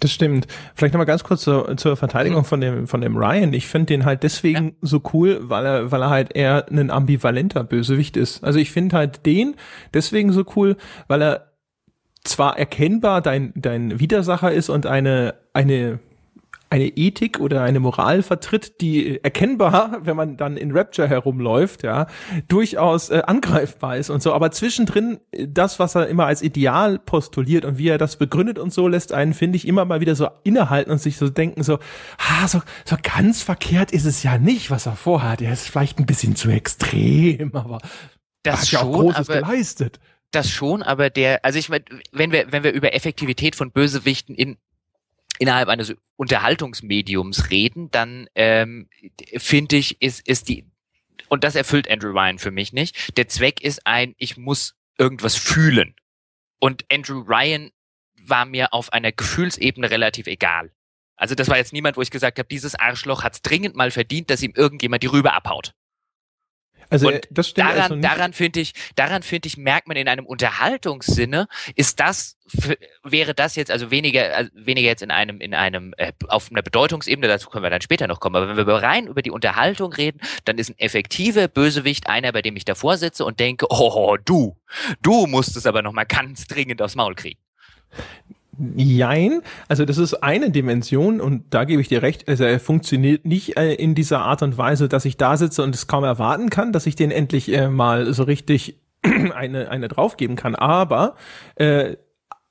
Das 0.00 0.12
stimmt. 0.12 0.46
Vielleicht 0.74 0.92
nochmal 0.92 1.06
ganz 1.06 1.24
kurz 1.24 1.42
zur, 1.42 1.76
zur 1.76 1.96
Verteidigung 1.96 2.40
mhm. 2.40 2.44
von 2.44 2.60
dem, 2.60 2.86
von 2.86 3.00
dem 3.00 3.16
Ryan. 3.16 3.52
Ich 3.52 3.66
finde 3.66 3.86
den 3.86 4.04
halt 4.04 4.22
deswegen 4.22 4.66
ja. 4.66 4.72
so 4.82 5.02
cool, 5.12 5.38
weil 5.42 5.64
er, 5.64 5.92
weil 5.92 6.02
er 6.02 6.10
halt 6.10 6.34
eher 6.36 6.66
ein 6.70 6.90
ambivalenter 6.90 7.64
Bösewicht 7.64 8.16
ist. 8.16 8.44
Also 8.44 8.58
ich 8.58 8.70
finde 8.70 8.96
halt 8.96 9.24
den 9.24 9.54
deswegen 9.92 10.32
so 10.32 10.44
cool, 10.56 10.76
weil 11.06 11.22
er 11.22 11.52
zwar 12.24 12.58
erkennbar 12.58 13.20
dein, 13.20 13.52
dein 13.54 14.00
Widersacher 14.00 14.50
ist 14.52 14.68
und 14.68 14.86
eine, 14.86 15.34
eine, 15.52 16.00
eine 16.74 16.88
Ethik 16.88 17.38
oder 17.38 17.62
eine 17.62 17.78
Moral 17.78 18.24
vertritt, 18.24 18.80
die 18.80 19.22
erkennbar, 19.22 20.00
wenn 20.02 20.16
man 20.16 20.36
dann 20.36 20.56
in 20.56 20.76
Rapture 20.76 21.08
herumläuft, 21.08 21.84
ja, 21.84 22.08
durchaus 22.48 23.10
äh, 23.10 23.22
angreifbar 23.24 23.96
ist 23.96 24.10
und 24.10 24.24
so. 24.24 24.32
Aber 24.32 24.50
zwischendrin 24.50 25.20
äh, 25.30 25.46
das, 25.48 25.78
was 25.78 25.94
er 25.94 26.08
immer 26.08 26.26
als 26.26 26.42
Ideal 26.42 26.98
postuliert 26.98 27.64
und 27.64 27.78
wie 27.78 27.88
er 27.88 27.98
das 27.98 28.16
begründet 28.16 28.58
und 28.58 28.72
so, 28.72 28.88
lässt 28.88 29.12
einen, 29.12 29.34
finde 29.34 29.54
ich, 29.54 29.68
immer 29.68 29.84
mal 29.84 30.00
wieder 30.00 30.16
so 30.16 30.28
innehalten 30.42 30.90
und 30.90 30.98
sich 30.98 31.16
so 31.16 31.28
denken, 31.28 31.62
so, 31.62 31.78
ah, 32.18 32.48
so, 32.48 32.60
so 32.84 32.96
ganz 33.00 33.42
verkehrt 33.42 33.92
ist 33.92 34.04
es 34.04 34.24
ja 34.24 34.36
nicht, 34.36 34.72
was 34.72 34.86
er 34.86 34.96
vorhat. 34.96 35.42
Er 35.42 35.52
ist 35.52 35.68
vielleicht 35.68 36.00
ein 36.00 36.06
bisschen 36.06 36.34
zu 36.34 36.50
extrem, 36.50 37.54
aber 37.54 37.78
das 38.42 38.62
hat 38.62 38.70
ja 38.72 38.82
auch 38.82 38.92
Großes 38.92 39.28
geleistet 39.28 40.00
das 40.32 40.50
schon, 40.50 40.82
aber 40.82 41.10
der, 41.10 41.44
also 41.44 41.60
ich 41.60 41.68
meine, 41.68 41.84
wenn 42.10 42.32
wir, 42.32 42.50
wenn 42.50 42.64
wir 42.64 42.72
über 42.72 42.92
Effektivität 42.92 43.54
von 43.54 43.70
Bösewichten 43.70 44.34
in 44.34 44.56
innerhalb 45.38 45.68
eines 45.68 45.94
Unterhaltungsmediums 46.16 47.50
reden, 47.50 47.90
dann 47.90 48.28
ähm, 48.34 48.88
finde 49.36 49.76
ich, 49.76 50.00
ist, 50.00 50.26
ist 50.26 50.48
die, 50.48 50.66
und 51.28 51.44
das 51.44 51.54
erfüllt 51.54 51.90
Andrew 51.90 52.10
Ryan 52.10 52.38
für 52.38 52.50
mich 52.50 52.72
nicht. 52.72 53.16
Der 53.16 53.28
Zweck 53.28 53.62
ist 53.62 53.86
ein, 53.86 54.14
ich 54.18 54.36
muss 54.36 54.74
irgendwas 54.98 55.36
fühlen. 55.36 55.94
Und 56.60 56.84
Andrew 56.90 57.20
Ryan 57.20 57.70
war 58.20 58.44
mir 58.44 58.72
auf 58.72 58.92
einer 58.92 59.12
Gefühlsebene 59.12 59.90
relativ 59.90 60.26
egal. 60.26 60.72
Also 61.16 61.34
das 61.34 61.48
war 61.48 61.56
jetzt 61.56 61.72
niemand, 61.72 61.96
wo 61.96 62.02
ich 62.02 62.10
gesagt 62.10 62.38
habe, 62.38 62.48
dieses 62.48 62.74
Arschloch 62.74 63.22
hat 63.22 63.34
es 63.34 63.42
dringend 63.42 63.76
mal 63.76 63.90
verdient, 63.90 64.30
dass 64.30 64.42
ihm 64.42 64.52
irgendjemand 64.54 65.02
die 65.02 65.08
Rübe 65.08 65.32
abhaut. 65.32 65.72
Also 66.90 67.08
und 67.08 67.20
das 67.30 67.48
stimmt 67.48 67.68
daran, 67.68 67.92
also 67.92 67.96
daran 67.96 68.32
finde 68.32 68.60
ich, 68.60 68.72
daran 68.94 69.22
finde 69.22 69.46
ich, 69.46 69.56
merkt 69.56 69.88
man 69.88 69.96
in 69.96 70.08
einem 70.08 70.26
Unterhaltungssinne, 70.26 71.48
ist 71.74 72.00
das, 72.00 72.36
wäre 73.02 73.34
das 73.34 73.56
jetzt 73.56 73.70
also 73.70 73.90
weniger, 73.90 74.36
also 74.36 74.50
weniger 74.54 74.88
jetzt 74.88 75.02
in 75.02 75.10
einem, 75.10 75.40
in 75.40 75.54
einem, 75.54 75.94
äh, 75.96 76.12
auf 76.28 76.50
einer 76.50 76.62
Bedeutungsebene, 76.62 77.28
dazu 77.28 77.48
können 77.48 77.64
wir 77.64 77.70
dann 77.70 77.80
später 77.80 78.06
noch 78.06 78.20
kommen. 78.20 78.36
Aber 78.36 78.56
wenn 78.56 78.66
wir 78.66 78.74
rein 78.74 79.06
über 79.06 79.22
die 79.22 79.30
Unterhaltung 79.30 79.92
reden, 79.92 80.20
dann 80.44 80.58
ist 80.58 80.70
ein 80.70 80.78
effektiver 80.78 81.48
Bösewicht 81.48 82.08
einer, 82.08 82.32
bei 82.32 82.42
dem 82.42 82.56
ich 82.56 82.64
davor 82.64 82.96
sitze 82.96 83.24
und 83.24 83.40
denke, 83.40 83.66
oh, 83.70 84.16
du, 84.24 84.56
du 85.02 85.26
musst 85.26 85.56
es 85.56 85.66
aber 85.66 85.82
noch 85.82 85.92
mal 85.92 86.04
ganz 86.04 86.46
dringend 86.46 86.82
aufs 86.82 86.94
Maul 86.94 87.14
kriegen. 87.14 87.40
Jein, 88.76 89.40
also 89.68 89.84
das 89.84 89.98
ist 89.98 90.14
eine 90.14 90.50
Dimension 90.50 91.20
und 91.20 91.44
da 91.50 91.64
gebe 91.64 91.80
ich 91.80 91.88
dir 91.88 92.02
recht, 92.02 92.28
also 92.28 92.44
er 92.44 92.60
funktioniert 92.60 93.24
nicht 93.24 93.56
äh, 93.56 93.74
in 93.74 93.94
dieser 93.94 94.20
Art 94.20 94.42
und 94.42 94.58
Weise, 94.58 94.88
dass 94.88 95.04
ich 95.04 95.16
da 95.16 95.36
sitze 95.36 95.62
und 95.62 95.74
es 95.74 95.86
kaum 95.86 96.04
erwarten 96.04 96.50
kann, 96.50 96.72
dass 96.72 96.86
ich 96.86 96.96
den 96.96 97.10
endlich 97.10 97.52
äh, 97.52 97.68
mal 97.68 98.12
so 98.12 98.24
richtig 98.24 98.80
eine, 99.02 99.70
eine 99.70 99.88
draufgeben 99.88 100.36
kann. 100.36 100.54
Aber 100.54 101.16
äh, 101.56 101.96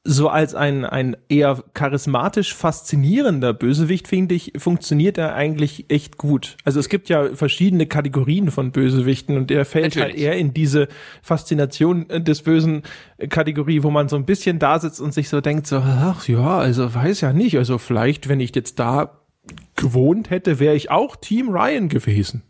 so 0.06 0.28
als 0.28 0.54
ein, 0.54 0.84
ein 0.84 1.16
eher 1.30 1.64
charismatisch 1.74 2.54
faszinierender 2.54 3.54
Bösewicht, 3.54 4.10
finde 4.10 4.36
ich, 4.36 4.52
funktioniert 4.58 5.18
er 5.18 5.34
eigentlich 5.34 5.86
echt 5.90 6.18
gut. 6.18 6.58
Also 6.66 6.82
es 6.82 6.90
gibt 6.90 7.08
ja 7.08 7.34
verschiedene 7.36 7.86
Kategorien 7.86 8.52
von 8.52 8.72
Bösewichten 8.72 9.38
und 9.38 9.50
er 9.50 9.64
fällt 9.64 9.96
halt 9.96 9.96
Natürlich. 9.96 10.26
halt 10.28 10.36
eher 10.36 10.38
in 10.38 10.54
diese 10.54 10.90
Faszination 11.22 12.08
des 12.10 12.42
bösen 12.42 12.84
Kategorie, 13.30 13.84
wo 13.84 13.92
man 13.92 14.10
so 14.10 14.18
ein 14.18 14.26
bisschen 14.26 14.60
da 14.60 14.78
sitzt 14.78 15.00
und 15.00 15.14
sich 15.14 15.30
so 15.30 15.40
denkt, 15.40 15.68
so, 15.68 15.78
ach 15.78 16.28
ja, 16.28 16.58
also 16.58 16.94
weiß 16.94 17.22
ja 17.22 17.32
nicht, 17.32 17.58
also 17.58 17.78
vielleicht, 17.78 18.28
wenn 18.28 18.42
ich 18.42 18.54
jetzt 18.56 18.80
da 18.80 19.22
gewohnt 19.78 20.30
hätte, 20.30 20.60
wäre 20.60 20.76
ich 20.76 20.92
auch 20.92 21.16
Team 21.16 21.50
Ryan 21.50 21.88
gewesen. 21.88 22.44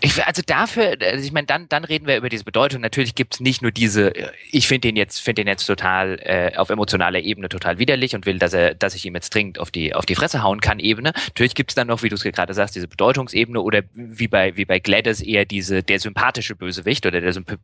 Ich, 0.00 0.24
also 0.24 0.42
dafür, 0.44 0.96
also 1.00 1.24
ich 1.24 1.32
meine, 1.32 1.46
dann, 1.46 1.68
dann 1.68 1.84
reden 1.84 2.06
wir 2.06 2.16
über 2.16 2.28
diese 2.28 2.44
Bedeutung. 2.44 2.80
Natürlich 2.80 3.14
gibt's 3.14 3.40
nicht 3.40 3.62
nur 3.62 3.70
diese, 3.70 4.12
ich 4.50 4.68
finde 4.68 4.88
den 4.88 4.96
jetzt, 4.96 5.20
finde 5.20 5.42
den 5.42 5.48
jetzt 5.48 5.66
total 5.66 6.18
äh, 6.22 6.56
auf 6.56 6.70
emotionaler 6.70 7.20
Ebene 7.20 7.48
total 7.48 7.78
widerlich 7.78 8.14
und 8.14 8.26
will, 8.26 8.38
dass 8.38 8.52
er, 8.52 8.74
dass 8.74 8.94
ich 8.94 9.04
ihm 9.04 9.14
jetzt 9.14 9.34
dringend 9.34 9.58
auf 9.58 9.70
die, 9.70 9.94
auf 9.94 10.06
die 10.06 10.14
Fresse 10.14 10.42
hauen 10.42 10.60
kann, 10.60 10.78
Ebene. 10.78 11.12
Natürlich 11.28 11.54
gibt's 11.54 11.74
dann 11.74 11.86
noch, 11.86 12.02
wie 12.02 12.08
du 12.08 12.14
es 12.14 12.22
gerade 12.22 12.54
sagst, 12.54 12.76
diese 12.76 12.88
Bedeutungsebene 12.88 13.60
oder 13.60 13.82
wie 13.94 14.28
bei, 14.28 14.56
wie 14.56 14.64
bei 14.64 14.78
Gladys 14.78 15.20
eher 15.20 15.44
diese, 15.44 15.82
der 15.82 16.00
sympathische 16.00 16.56
Bösewicht 16.56 17.06
oder 17.06 17.20
der 17.20 17.32
Symp 17.32 17.58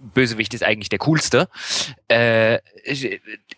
Bösewicht 0.00 0.54
ist 0.54 0.64
eigentlich 0.64 0.88
der 0.88 0.98
coolste 0.98 1.48
äh, 2.08 2.58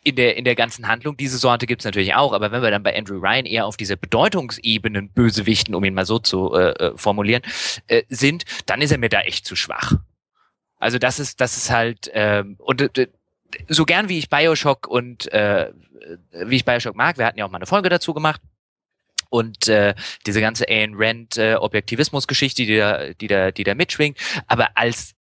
in 0.04 0.16
der 0.16 0.36
in 0.36 0.44
der 0.44 0.54
ganzen 0.54 0.88
Handlung. 0.88 1.16
Diese 1.16 1.38
Sorte 1.38 1.66
gibt's 1.66 1.84
natürlich 1.84 2.14
auch, 2.14 2.32
aber 2.32 2.52
wenn 2.52 2.62
wir 2.62 2.70
dann 2.70 2.82
bei 2.82 2.96
Andrew 2.96 3.18
Ryan 3.18 3.46
eher 3.46 3.66
auf 3.66 3.76
diese 3.76 3.96
Bedeutungsebenen 3.96 5.10
Bösewichten, 5.10 5.74
um 5.74 5.84
ihn 5.84 5.94
mal 5.94 6.06
so 6.06 6.18
zu 6.18 6.54
äh, 6.54 6.70
äh, 6.70 6.92
formulieren, 6.96 7.42
äh, 7.86 8.02
sind, 8.08 8.44
dann 8.66 8.82
ist 8.82 8.90
er 8.90 8.98
mir 8.98 9.08
da 9.08 9.20
echt 9.20 9.46
zu 9.46 9.56
schwach. 9.56 9.94
Also 10.78 10.98
das 10.98 11.20
ist 11.20 11.40
das 11.40 11.56
ist 11.56 11.70
halt 11.70 12.10
ähm, 12.12 12.56
und 12.58 12.98
äh, 12.98 13.08
so 13.68 13.84
gern 13.84 14.08
wie 14.08 14.18
ich 14.18 14.28
Bioshock 14.28 14.88
und 14.88 15.32
äh, 15.32 15.70
wie 16.32 16.56
ich 16.56 16.64
Bioshock 16.64 16.96
mag, 16.96 17.18
wir 17.18 17.26
hatten 17.26 17.38
ja 17.38 17.44
auch 17.44 17.50
mal 17.50 17.58
eine 17.58 17.66
Folge 17.66 17.88
dazu 17.88 18.14
gemacht 18.14 18.40
und 19.32 19.66
äh, 19.68 19.94
diese 20.26 20.42
ganze 20.42 20.68
Ayn 20.68 20.92
Rand 20.94 21.38
äh, 21.38 21.54
Objektivismus-Geschichte, 21.54 22.66
die 22.66 22.76
da, 22.76 23.14
die 23.14 23.28
da, 23.28 23.50
die 23.50 23.64
da 23.64 23.74
mitschwingt. 23.74 24.18
Aber 24.46 24.76
als 24.76 25.14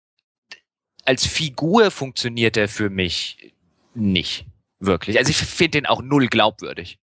als 1.08 1.26
Figur 1.26 1.90
funktioniert 1.90 2.58
er 2.58 2.68
für 2.68 2.90
mich 2.90 3.54
nicht 3.94 4.44
wirklich. 4.78 5.18
Also 5.18 5.30
ich 5.30 5.38
finde 5.38 5.78
den 5.78 5.86
auch 5.86 6.02
null 6.02 6.26
glaubwürdig. 6.28 6.98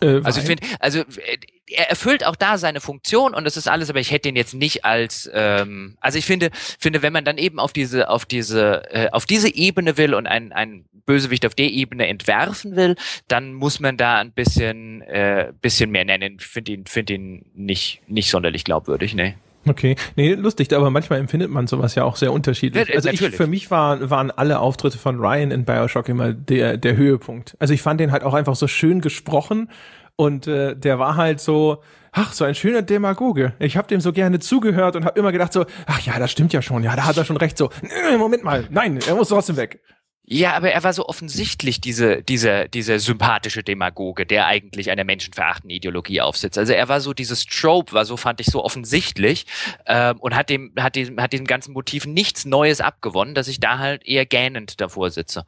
Äh, 0.00 0.20
also 0.22 0.38
ich 0.38 0.46
finde, 0.46 0.64
also 0.78 1.00
äh, 1.00 1.38
er 1.66 1.90
erfüllt 1.90 2.24
auch 2.24 2.36
da 2.36 2.56
seine 2.56 2.80
Funktion 2.80 3.34
und 3.34 3.42
das 3.44 3.56
ist 3.56 3.66
alles, 3.66 3.90
aber 3.90 3.98
ich 3.98 4.12
hätte 4.12 4.28
ihn 4.28 4.36
jetzt 4.36 4.54
nicht 4.54 4.84
als, 4.84 5.28
ähm, 5.34 5.96
also 6.00 6.16
ich 6.16 6.26
finde, 6.26 6.50
finde, 6.52 7.02
wenn 7.02 7.12
man 7.12 7.24
dann 7.24 7.38
eben 7.38 7.58
auf 7.58 7.72
diese, 7.72 8.08
auf 8.08 8.24
diese, 8.24 8.82
äh, 8.92 9.10
auf 9.10 9.26
diese 9.26 9.52
Ebene 9.52 9.96
will 9.96 10.14
und 10.14 10.28
ein, 10.28 10.52
ein 10.52 10.84
Bösewicht 11.06 11.46
auf 11.46 11.56
der 11.56 11.70
Ebene 11.70 12.06
entwerfen 12.06 12.76
will, 12.76 12.94
dann 13.26 13.52
muss 13.52 13.80
man 13.80 13.96
da 13.96 14.18
ein 14.18 14.30
bisschen, 14.30 15.02
äh, 15.02 15.52
bisschen 15.60 15.90
mehr 15.90 16.04
nennen. 16.04 16.36
Ich 16.38 16.46
finde 16.46 16.72
ihn, 16.72 16.86
finde 16.86 17.14
ihn 17.14 17.46
nicht, 17.52 18.00
nicht 18.06 18.30
sonderlich 18.30 18.62
glaubwürdig, 18.62 19.14
ne. 19.14 19.34
Okay, 19.66 19.96
nee, 20.16 20.34
lustig, 20.34 20.72
aber 20.74 20.90
manchmal 20.90 21.18
empfindet 21.20 21.50
man 21.50 21.66
sowas 21.66 21.94
ja 21.94 22.04
auch 22.04 22.16
sehr 22.16 22.32
unterschiedlich. 22.32 22.88
Ja, 22.88 22.94
also 22.94 23.08
ich, 23.08 23.20
für 23.20 23.46
mich 23.46 23.70
war, 23.70 24.10
waren 24.10 24.30
alle 24.30 24.58
Auftritte 24.58 24.98
von 24.98 25.18
Ryan 25.18 25.50
in 25.50 25.64
Bioshock 25.64 26.08
immer 26.08 26.32
der, 26.32 26.76
der 26.76 26.96
Höhepunkt. 26.96 27.56
Also 27.58 27.72
ich 27.72 27.82
fand 27.82 28.00
den 28.00 28.12
halt 28.12 28.24
auch 28.24 28.34
einfach 28.34 28.56
so 28.56 28.66
schön 28.66 29.00
gesprochen 29.00 29.70
und 30.16 30.46
äh, 30.46 30.76
der 30.76 30.98
war 30.98 31.16
halt 31.16 31.40
so, 31.40 31.82
ach, 32.12 32.32
so 32.32 32.44
ein 32.44 32.54
schöner 32.54 32.82
Demagoge. 32.82 33.54
Ich 33.58 33.76
habe 33.76 33.88
dem 33.88 34.00
so 34.00 34.12
gerne 34.12 34.38
zugehört 34.38 34.96
und 34.96 35.04
habe 35.04 35.18
immer 35.18 35.32
gedacht 35.32 35.52
so, 35.52 35.64
ach 35.86 36.00
ja, 36.00 36.18
das 36.18 36.30
stimmt 36.30 36.52
ja 36.52 36.62
schon, 36.62 36.82
ja, 36.82 36.94
da 36.94 37.04
hat 37.06 37.16
er 37.16 37.24
schon 37.24 37.36
recht 37.36 37.58
so. 37.58 37.70
Moment 38.18 38.44
mal, 38.44 38.66
nein, 38.70 38.98
er 39.06 39.14
muss 39.14 39.28
trotzdem 39.28 39.56
weg. 39.56 39.80
Ja, 40.26 40.54
aber 40.54 40.70
er 40.70 40.82
war 40.82 40.94
so 40.94 41.06
offensichtlich 41.06 41.82
diese, 41.82 42.22
diese, 42.22 42.66
diese 42.70 42.98
sympathische 42.98 43.62
Demagoge, 43.62 44.24
der 44.24 44.46
eigentlich 44.46 44.90
einer 44.90 45.04
menschenverachtenden 45.04 45.76
Ideologie 45.76 46.22
aufsitzt. 46.22 46.56
Also 46.56 46.72
er 46.72 46.88
war 46.88 47.02
so, 47.02 47.12
dieses 47.12 47.44
Trope 47.44 47.92
war 47.92 48.06
so, 48.06 48.16
fand 48.16 48.40
ich 48.40 48.46
so 48.46 48.64
offensichtlich 48.64 49.44
ähm, 49.84 50.18
und 50.20 50.34
hat 50.34 50.48
dem, 50.48 50.72
hat 50.78 50.96
diesem, 50.96 51.20
hat 51.20 51.34
diesem 51.34 51.46
ganzen 51.46 51.74
Motiv 51.74 52.06
nichts 52.06 52.46
Neues 52.46 52.80
abgewonnen, 52.80 53.34
dass 53.34 53.48
ich 53.48 53.60
da 53.60 53.78
halt 53.78 54.06
eher 54.06 54.24
gähnend 54.24 54.80
davor 54.80 55.10
sitze 55.10 55.44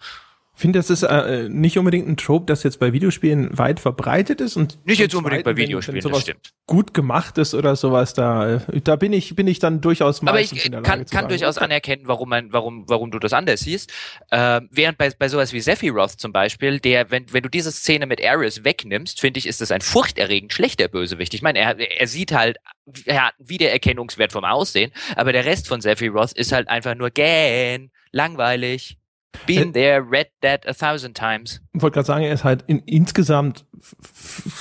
finde, 0.56 0.78
das 0.78 0.90
ist 0.90 1.02
äh, 1.02 1.48
nicht 1.48 1.78
unbedingt 1.78 2.08
ein 2.08 2.16
Trope, 2.16 2.46
das 2.46 2.62
jetzt 2.62 2.80
bei 2.80 2.92
Videospielen 2.92 3.56
weit 3.56 3.78
verbreitet 3.78 4.40
ist 4.40 4.56
und 4.56 4.78
nicht 4.86 4.98
jetzt 4.98 5.14
unbedingt 5.14 5.44
zweiten, 5.44 5.56
bei 5.56 5.62
Videospielen, 5.62 6.02
wenn, 6.02 6.12
wenn 6.12 6.20
sowas 6.20 6.36
gut 6.66 6.94
gemacht 6.94 7.38
ist 7.38 7.54
oder 7.54 7.76
sowas 7.76 8.14
da, 8.14 8.56
äh, 8.56 8.80
da 8.82 8.96
bin 8.96 9.12
ich 9.12 9.36
bin 9.36 9.46
ich 9.46 9.58
dann 9.58 9.80
durchaus 9.80 10.22
Aber 10.26 10.40
ich 10.40 10.64
in 10.64 10.72
der 10.72 10.80
Lage 10.80 10.90
kann, 10.90 11.06
kann 11.06 11.28
durchaus 11.28 11.58
okay. 11.58 11.66
anerkennen, 11.66 12.02
warum 12.06 12.30
man, 12.30 12.52
warum, 12.52 12.88
warum 12.88 13.10
du 13.10 13.18
das 13.18 13.34
anders 13.34 13.60
siehst. 13.60 13.92
Äh, 14.30 14.62
während 14.70 14.96
bei, 14.98 15.10
bei 15.10 15.28
sowas 15.28 15.52
wie 15.52 15.60
Sephiroth 15.60 16.12
zum 16.12 16.32
Beispiel, 16.32 16.80
der, 16.80 17.10
wenn, 17.10 17.32
wenn 17.32 17.42
du 17.42 17.50
diese 17.50 17.70
Szene 17.70 18.06
mit 18.06 18.24
Ares 18.24 18.64
wegnimmst, 18.64 19.20
finde 19.20 19.38
ich, 19.38 19.46
ist 19.46 19.60
das 19.60 19.70
ein 19.70 19.82
furchterregend 19.82 20.52
schlechter 20.54 20.88
Bösewicht. 20.88 21.34
Ich 21.34 21.42
meine, 21.42 21.58
er, 21.58 21.78
er 21.78 22.06
sieht 22.06 22.32
halt, 22.32 22.56
er 23.04 23.26
hat 23.26 23.34
einen 23.38 23.48
Wiedererkennungswert 23.48 24.32
vom 24.32 24.44
Aussehen, 24.44 24.90
aber 25.16 25.32
der 25.32 25.44
Rest 25.44 25.68
von 25.68 25.82
Sephiroth 25.82 26.32
ist 26.32 26.52
halt 26.52 26.68
einfach 26.68 26.94
nur 26.94 27.10
gähn, 27.10 27.90
langweilig. 28.10 28.96
Been 29.46 29.72
there, 29.72 30.00
read 30.00 30.28
that 30.40 30.66
a 30.66 30.74
thousand 30.74 31.16
times. 31.16 31.60
Ich 31.74 31.82
wollte 31.82 31.94
gerade 31.94 32.06
sagen, 32.06 32.24
er 32.24 32.32
ist 32.32 32.44
halt 32.44 32.64
in, 32.66 32.80
insgesamt 32.80 33.64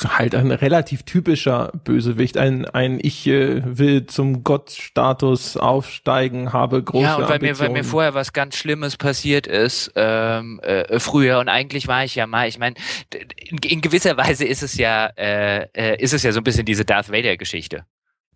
halt 0.07 0.35
ein 0.35 0.51
relativ 0.51 1.03
typischer 1.03 1.71
Bösewicht. 1.83 2.37
Ein, 2.37 2.65
ein 2.65 2.99
ich 3.01 3.27
äh, 3.27 3.61
will 3.65 4.05
zum 4.05 4.43
Gottstatus 4.43 5.57
aufsteigen, 5.57 6.53
habe 6.53 6.83
große 6.83 7.03
Ja, 7.03 7.15
und 7.15 7.29
weil 7.29 7.39
mir, 7.39 7.57
weil 7.59 7.69
mir 7.69 7.83
vorher 7.83 8.13
was 8.13 8.33
ganz 8.33 8.57
Schlimmes 8.57 8.97
passiert 8.97 9.47
ist, 9.47 9.91
ähm, 9.95 10.59
äh, 10.61 10.99
früher, 10.99 11.39
und 11.39 11.49
eigentlich 11.49 11.87
war 11.87 12.03
ich 12.03 12.15
ja 12.15 12.27
mal, 12.27 12.47
ich 12.47 12.59
meine, 12.59 12.75
in, 13.37 13.57
in, 13.57 13.81
gewisser 13.81 14.17
Weise 14.17 14.45
ist 14.45 14.63
es 14.63 14.77
ja, 14.77 15.07
äh, 15.17 15.67
äh, 15.73 16.01
ist 16.01 16.13
es 16.13 16.23
ja 16.23 16.31
so 16.31 16.39
ein 16.39 16.43
bisschen 16.43 16.65
diese 16.65 16.85
Darth 16.85 17.11
Vader-Geschichte 17.11 17.85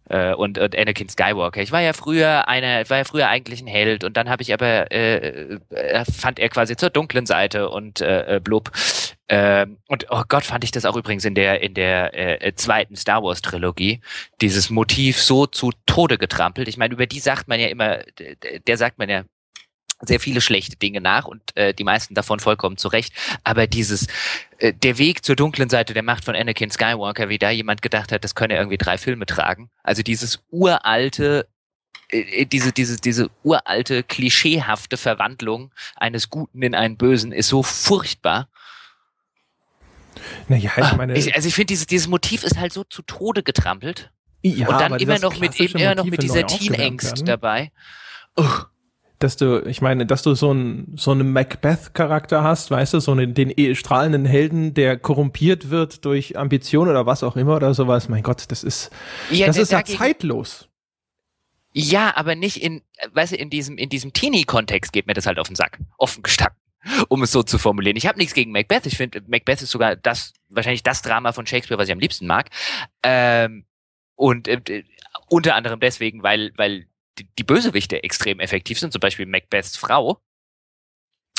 äh, 0.09 0.33
und, 0.33 0.57
und 0.57 0.77
Anakin 0.77 1.07
Skywalker. 1.07 1.61
Ich 1.61 1.71
war 1.71 1.81
ja 1.81 1.93
früher 1.93 2.47
eine, 2.47 2.81
ich 2.81 2.89
war 2.89 2.97
ja 2.97 3.03
früher 3.03 3.29
eigentlich 3.29 3.61
ein 3.61 3.67
Held 3.67 4.03
und 4.03 4.17
dann 4.17 4.29
habe 4.29 4.41
ich 4.41 4.53
aber 4.53 4.91
äh, 4.91 5.57
äh, 5.69 6.05
fand 6.05 6.39
er 6.39 6.49
quasi 6.49 6.75
zur 6.75 6.89
dunklen 6.89 7.25
Seite 7.25 7.69
und 7.69 8.01
äh, 8.01 8.35
äh 8.35 8.39
blub. 8.39 8.71
Äh, 9.27 9.67
und 9.87 10.07
oh 10.09 10.23
Gott, 10.27 10.43
fand 10.43 10.63
ich 10.63 10.71
das 10.71 10.85
auch 10.85 10.95
übrigens 10.95 11.23
in 11.25 11.35
der 11.35 11.61
in 11.61 11.75
der 11.75 12.13
äh, 12.13 12.47
äh, 12.47 12.55
zweiten 12.55 12.95
Star 12.95 13.23
Wars 13.23 13.41
Trilogie 13.41 14.01
dieses 14.41 14.69
Motiv 14.69 15.21
so 15.21 15.45
zu 15.45 15.71
Tode 15.85 16.17
getrampelt. 16.17 16.67
Ich 16.67 16.77
meine, 16.77 16.93
über 16.93 17.05
die 17.05 17.19
sagt 17.19 17.47
man 17.47 17.59
ja 17.59 17.67
immer, 17.67 17.99
der 18.67 18.77
sagt 18.77 18.97
man 18.97 19.09
ja 19.09 19.23
sehr 20.01 20.19
viele 20.19 20.41
schlechte 20.41 20.77
Dinge 20.77 21.01
nach 21.01 21.25
und 21.25 21.55
äh, 21.55 21.73
die 21.73 21.83
meisten 21.83 22.13
davon 22.13 22.39
vollkommen 22.39 22.77
zu 22.77 22.87
Recht. 22.87 23.13
Aber 23.43 23.67
dieses, 23.67 24.07
äh, 24.57 24.73
der 24.73 24.97
Weg 24.97 25.25
zur 25.25 25.35
dunklen 25.35 25.69
Seite 25.69 25.93
der 25.93 26.03
Macht 26.03 26.25
von 26.25 26.35
Anakin 26.35 26.71
Skywalker, 26.71 27.29
wie 27.29 27.37
da 27.37 27.49
jemand 27.49 27.81
gedacht 27.81 28.11
hat, 28.11 28.23
das 28.23 28.35
könne 28.35 28.55
irgendwie 28.55 28.77
drei 28.77 28.97
Filme 28.97 29.25
tragen. 29.25 29.69
Also 29.83 30.01
dieses 30.01 30.43
uralte, 30.51 31.47
äh, 32.11 32.19
äh 32.19 32.45
diese, 32.45 32.71
diese, 32.71 32.97
diese 32.97 33.29
uralte, 33.43 34.03
klischeehafte 34.03 34.97
Verwandlung 34.97 35.71
eines 35.95 36.29
Guten 36.29 36.61
in 36.61 36.75
einen 36.75 36.97
Bösen 36.97 37.31
ist 37.31 37.49
so 37.49 37.61
furchtbar. 37.61 38.47
Naja, 40.47 40.71
ich 40.75 40.83
ah, 40.83 40.95
meine. 40.95 41.17
Ich, 41.17 41.33
also 41.35 41.47
ich 41.47 41.53
finde, 41.53 41.67
dieses, 41.67 41.87
dieses 41.87 42.07
Motiv 42.07 42.43
ist 42.43 42.57
halt 42.57 42.73
so 42.73 42.83
zu 42.83 43.01
Tode 43.01 43.43
getrampelt. 43.43 44.11
Ja, 44.41 44.69
und 44.69 44.79
dann 44.79 44.95
immer 44.95 45.19
noch 45.19 45.37
mit 45.37 45.59
eben 45.59 45.77
immer 45.77 45.95
noch 45.95 46.05
mit 46.05 46.23
dieser 46.23 46.47
Teenangst 46.47 47.27
dabei. 47.27 47.71
Ugh 48.37 48.67
dass 49.19 49.35
du, 49.35 49.65
ich 49.67 49.81
meine, 49.81 50.05
dass 50.05 50.23
du 50.23 50.33
so 50.33 50.51
einen 50.51 50.93
so 50.95 51.11
einen 51.11 51.31
Macbeth-Charakter 51.33 52.41
hast, 52.41 52.71
weißt 52.71 52.93
du, 52.93 52.99
so 52.99 53.11
einen, 53.11 53.33
den 53.33 53.51
eh 53.55 53.75
strahlenden 53.75 54.25
Helden, 54.25 54.73
der 54.73 54.97
korrumpiert 54.97 55.69
wird 55.69 56.05
durch 56.05 56.37
Ambition 56.37 56.87
oder 56.87 57.05
was 57.05 57.23
auch 57.23 57.35
immer 57.35 57.57
oder 57.57 57.73
sowas. 57.73 58.07
Mein 58.07 58.23
Gott, 58.23 58.45
das 58.49 58.63
ist, 58.63 58.91
ja, 59.29 59.47
das 59.47 59.57
ist 59.57 59.71
ja 59.71 59.83
zeitlos. 59.83 60.69
Ja, 61.71 62.15
aber 62.15 62.35
nicht 62.35 62.63
in, 62.63 62.81
weißt 63.13 63.33
du, 63.33 63.35
in 63.35 63.49
diesem, 63.49 63.77
in 63.77 63.89
diesem 63.89 64.13
Teenie-Kontext 64.13 64.91
geht 64.91 65.05
mir 65.05 65.13
das 65.13 65.27
halt 65.27 65.37
auf 65.37 65.47
den 65.47 65.55
Sack. 65.55 65.79
Offen 65.97 66.23
gestanden. 66.23 66.57
Um 67.09 67.21
es 67.23 67.33
so 67.33 67.43
zu 67.43 67.57
formulieren. 67.57 67.97
Ich 67.97 68.07
habe 68.07 68.17
nichts 68.17 68.33
gegen 68.33 68.53
Macbeth. 68.53 68.85
Ich 68.85 68.95
finde, 68.95 69.21
Macbeth 69.27 69.61
ist 69.61 69.69
sogar 69.69 69.97
das, 69.97 70.33
wahrscheinlich 70.47 70.81
das 70.81 71.01
Drama 71.01 71.33
von 71.33 71.45
Shakespeare, 71.45 71.77
was 71.77 71.89
ich 71.89 71.93
am 71.93 71.99
liebsten 71.99 72.25
mag. 72.25 72.49
Ähm, 73.03 73.65
und 74.15 74.47
äh, 74.47 74.83
unter 75.27 75.55
anderem 75.55 75.81
deswegen, 75.81 76.23
weil, 76.23 76.53
weil 76.55 76.85
die, 77.19 77.27
die 77.37 77.43
Bösewichte 77.43 78.03
extrem 78.03 78.39
effektiv 78.39 78.79
sind, 78.79 78.91
zum 78.93 78.99
Beispiel 78.99 79.25
Macbeths 79.25 79.77
Frau. 79.77 80.21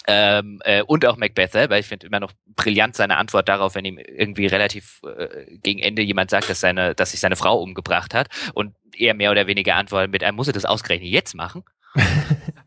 Ähm, 0.06 0.60
äh, 0.64 0.82
und 0.82 1.04
auch 1.04 1.16
Macbeth 1.18 1.52
selber. 1.52 1.78
Ich 1.78 1.86
finde 1.86 2.06
immer 2.06 2.20
noch 2.20 2.32
brillant 2.46 2.96
seine 2.96 3.18
Antwort 3.18 3.48
darauf, 3.48 3.74
wenn 3.74 3.84
ihm 3.84 3.98
irgendwie 3.98 4.46
relativ 4.46 5.00
äh, 5.04 5.58
gegen 5.58 5.78
Ende 5.78 6.02
jemand 6.02 6.30
sagt, 6.30 6.48
dass 6.48 6.60
seine, 6.60 6.94
dass 6.94 7.10
sich 7.10 7.20
seine 7.20 7.36
Frau 7.36 7.60
umgebracht 7.60 8.14
hat 8.14 8.28
und 8.54 8.74
er 8.96 9.14
mehr 9.14 9.30
oder 9.30 9.46
weniger 9.46 9.76
antwortet 9.76 10.10
mit, 10.10 10.22
er 10.22 10.32
muss 10.32 10.46
das 10.46 10.64
ausgerechnet 10.64 11.10
jetzt 11.10 11.34
machen. 11.34 11.64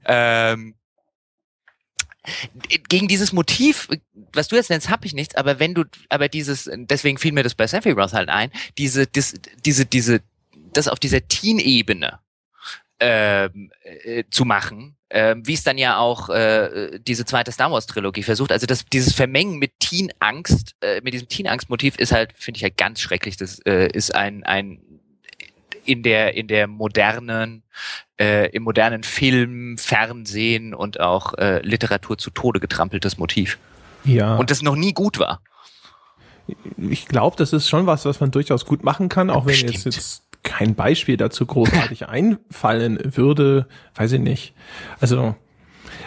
ähm, 0.05 0.75
gegen 2.87 3.07
dieses 3.07 3.33
Motiv, 3.33 3.89
was 4.31 4.47
du 4.47 4.55
jetzt 4.55 4.69
nennst, 4.69 4.89
habe 4.89 5.05
ich 5.05 5.13
nichts, 5.13 5.35
aber 5.35 5.59
wenn 5.59 5.73
du, 5.73 5.83
aber 6.09 6.29
dieses, 6.29 6.69
deswegen 6.71 7.17
fiel 7.17 7.33
mir 7.33 7.43
das 7.43 7.55
bei 7.55 7.67
Sephiroth 7.67 8.13
halt 8.13 8.29
ein, 8.29 8.51
diese, 8.77 9.07
dis, 9.07 9.33
diese, 9.65 9.85
diese, 9.85 10.21
das 10.71 10.87
auf 10.87 10.99
dieser 10.99 11.27
Teen-Ebene 11.27 12.19
ähm, 12.99 13.71
äh, 13.83 14.23
zu 14.29 14.45
machen, 14.45 14.95
äh, 15.09 15.35
wie 15.37 15.53
es 15.53 15.63
dann 15.63 15.77
ja 15.77 15.97
auch 15.97 16.29
äh, 16.29 16.99
diese 16.99 17.25
zweite 17.25 17.51
Star 17.51 17.71
Wars 17.71 17.87
Trilogie 17.87 18.23
versucht. 18.23 18.51
Also 18.51 18.65
das, 18.65 18.85
dieses 18.85 19.13
Vermengen 19.13 19.59
mit 19.59 19.79
Teen-Angst, 19.79 20.75
äh, 20.81 21.01
mit 21.01 21.13
diesem 21.13 21.27
Teen-Angst-Motiv 21.27 21.97
ist 21.97 22.11
halt, 22.11 22.33
finde 22.35 22.57
ich 22.57 22.63
halt 22.63 22.77
ganz 22.77 22.99
schrecklich. 22.99 23.37
Das 23.37 23.59
äh, 23.65 23.87
ist 23.91 24.15
ein, 24.15 24.43
ein 24.43 24.79
in 25.85 26.01
der 26.01 26.35
in 26.35 26.47
der 26.47 26.67
modernen 26.67 27.63
äh, 28.19 28.49
im 28.51 28.63
modernen 28.63 29.03
Film, 29.03 29.77
Fernsehen 29.77 30.73
und 30.73 30.99
auch 30.99 31.33
äh, 31.37 31.59
Literatur 31.61 32.17
zu 32.17 32.29
Tode 32.29 32.59
getrampeltes 32.59 33.17
Motiv. 33.17 33.57
Ja. 34.05 34.35
Und 34.35 34.51
das 34.51 34.61
noch 34.61 34.75
nie 34.75 34.93
gut 34.93 35.19
war. 35.19 35.41
Ich 36.77 37.07
glaube, 37.07 37.37
das 37.37 37.53
ist 37.53 37.69
schon 37.69 37.85
was, 37.85 38.05
was 38.05 38.19
man 38.19 38.31
durchaus 38.31 38.65
gut 38.65 38.83
machen 38.83 39.09
kann, 39.09 39.29
auch 39.29 39.45
wenn 39.45 39.55
jetzt, 39.55 39.85
jetzt 39.85 40.23
kein 40.43 40.75
Beispiel 40.75 41.17
dazu 41.17 41.45
großartig 41.45 42.07
einfallen 42.09 42.99
würde, 43.03 43.67
weiß 43.95 44.11
ich 44.13 44.19
nicht. 44.19 44.53
Also, 44.99 45.35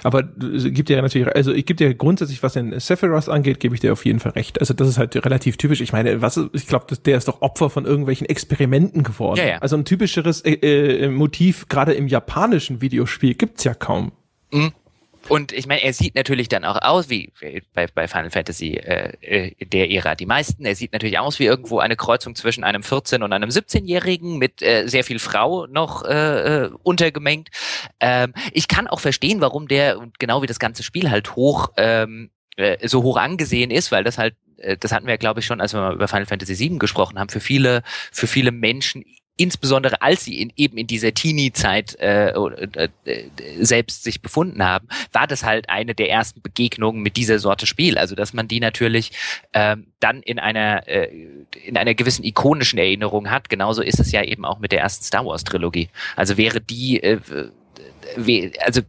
aber 0.02 0.24
es 0.54 0.64
gibt 0.72 0.88
ja 0.90 1.00
natürlich, 1.00 1.34
also 1.34 1.52
ich 1.52 1.66
gebe 1.66 1.76
dir 1.76 1.94
grundsätzlich, 1.94 2.42
was 2.42 2.52
den 2.52 2.78
Sephiroth 2.78 3.28
angeht, 3.28 3.60
gebe 3.60 3.74
ich 3.74 3.80
dir 3.80 3.92
auf 3.92 4.04
jeden 4.04 4.20
Fall 4.20 4.32
recht. 4.32 4.60
Also 4.60 4.74
das 4.74 4.88
ist 4.88 4.98
halt 4.98 5.16
relativ 5.16 5.56
typisch. 5.56 5.80
Ich 5.80 5.92
meine, 5.92 6.22
was, 6.22 6.40
ich 6.52 6.66
glaube, 6.66 6.94
der 6.94 7.16
ist 7.16 7.28
doch 7.28 7.42
Opfer 7.42 7.70
von 7.70 7.86
irgendwelchen 7.86 8.28
Experimenten 8.28 9.02
geworden. 9.02 9.38
Ja, 9.38 9.46
ja. 9.46 9.58
Also 9.58 9.76
ein 9.76 9.84
typischeres 9.84 10.42
äh, 10.42 10.52
äh, 10.52 11.08
Motiv, 11.08 11.68
gerade 11.68 11.94
im 11.94 12.08
japanischen 12.08 12.80
Videospiel, 12.80 13.34
gibt's 13.34 13.64
ja 13.64 13.74
kaum. 13.74 14.12
Mhm. 14.52 14.72
Und 15.28 15.52
ich 15.52 15.66
meine, 15.66 15.82
er 15.82 15.92
sieht 15.92 16.14
natürlich 16.14 16.48
dann 16.48 16.64
auch 16.64 16.80
aus 16.82 17.08
wie 17.08 17.32
bei, 17.74 17.86
bei 17.88 18.08
Final 18.08 18.30
Fantasy 18.30 18.74
äh, 18.74 19.12
äh, 19.20 19.64
der 19.64 19.90
Ära 19.90 20.14
die 20.14 20.26
meisten. 20.26 20.64
Er 20.64 20.74
sieht 20.74 20.92
natürlich 20.92 21.18
aus 21.18 21.38
wie 21.38 21.44
irgendwo 21.44 21.78
eine 21.80 21.96
Kreuzung 21.96 22.34
zwischen 22.34 22.64
einem 22.64 22.82
14- 22.82 23.22
und 23.22 23.32
einem 23.32 23.50
17-Jährigen 23.50 24.38
mit 24.38 24.62
äh, 24.62 24.86
sehr 24.86 25.04
viel 25.04 25.18
Frau 25.18 25.66
noch 25.66 26.04
äh, 26.04 26.64
äh, 26.64 26.70
untergemengt. 26.82 27.48
Ähm, 28.00 28.34
ich 28.52 28.68
kann 28.68 28.86
auch 28.86 29.00
verstehen, 29.00 29.40
warum 29.40 29.68
der, 29.68 29.98
genau 30.18 30.42
wie 30.42 30.46
das 30.46 30.58
ganze 30.58 30.82
Spiel 30.82 31.10
halt 31.10 31.34
hoch, 31.34 31.72
ähm, 31.76 32.30
äh, 32.56 32.86
so 32.86 33.02
hoch 33.02 33.16
angesehen 33.16 33.70
ist, 33.70 33.92
weil 33.92 34.04
das 34.04 34.18
halt 34.18 34.34
äh, 34.58 34.76
das 34.76 34.92
hatten 34.92 35.06
wir, 35.06 35.18
glaube 35.18 35.40
ich, 35.40 35.46
schon, 35.46 35.60
als 35.60 35.74
wir 35.74 35.80
mal 35.80 35.94
über 35.94 36.08
Final 36.08 36.26
Fantasy 36.26 36.58
VII 36.58 36.78
gesprochen 36.78 37.18
haben, 37.18 37.28
für 37.28 37.40
viele, 37.40 37.82
für 38.12 38.26
viele 38.26 38.52
Menschen 38.52 39.04
insbesondere 39.36 40.02
als 40.02 40.24
sie 40.24 40.40
in, 40.40 40.52
eben 40.56 40.78
in 40.78 40.86
dieser 40.86 41.12
Teenie-Zeit 41.12 41.98
äh, 42.00 42.30
äh, 42.30 42.88
selbst 43.60 44.04
sich 44.04 44.22
befunden 44.22 44.64
haben, 44.64 44.88
war 45.12 45.26
das 45.26 45.44
halt 45.44 45.68
eine 45.68 45.94
der 45.94 46.10
ersten 46.10 46.40
Begegnungen 46.40 47.02
mit 47.02 47.16
dieser 47.16 47.38
Sorte 47.38 47.66
Spiel. 47.66 47.98
Also 47.98 48.14
dass 48.14 48.32
man 48.32 48.48
die 48.48 48.60
natürlich 48.60 49.12
ähm, 49.52 49.88
dann 50.00 50.22
in 50.22 50.38
einer 50.38 50.88
äh, 50.88 51.10
in 51.64 51.76
einer 51.76 51.94
gewissen 51.94 52.24
ikonischen 52.24 52.78
Erinnerung 52.78 53.30
hat. 53.30 53.48
Genauso 53.48 53.82
ist 53.82 54.00
es 54.00 54.12
ja 54.12 54.22
eben 54.22 54.44
auch 54.44 54.58
mit 54.58 54.72
der 54.72 54.80
ersten 54.80 55.04
Star 55.04 55.24
Wars 55.26 55.44
Trilogie. 55.44 55.88
Also 56.16 56.36
wäre 56.36 56.60
die 56.60 57.02
äh, 57.02 57.20
also 58.60 58.80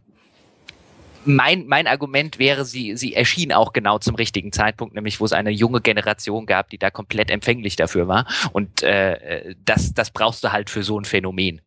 mein, 1.28 1.66
mein 1.66 1.86
Argument 1.86 2.38
wäre, 2.38 2.64
sie, 2.64 2.96
sie 2.96 3.14
erschien 3.14 3.52
auch 3.52 3.72
genau 3.72 3.98
zum 3.98 4.14
richtigen 4.14 4.50
Zeitpunkt, 4.50 4.94
nämlich 4.94 5.20
wo 5.20 5.24
es 5.24 5.32
eine 5.32 5.50
junge 5.50 5.80
Generation 5.80 6.46
gab, 6.46 6.70
die 6.70 6.78
da 6.78 6.90
komplett 6.90 7.30
empfänglich 7.30 7.76
dafür 7.76 8.08
war. 8.08 8.26
Und 8.52 8.82
äh, 8.82 9.54
das, 9.64 9.92
das 9.92 10.10
brauchst 10.10 10.42
du 10.42 10.52
halt 10.52 10.70
für 10.70 10.82
so 10.82 10.98
ein 10.98 11.04
Phänomen. 11.04 11.60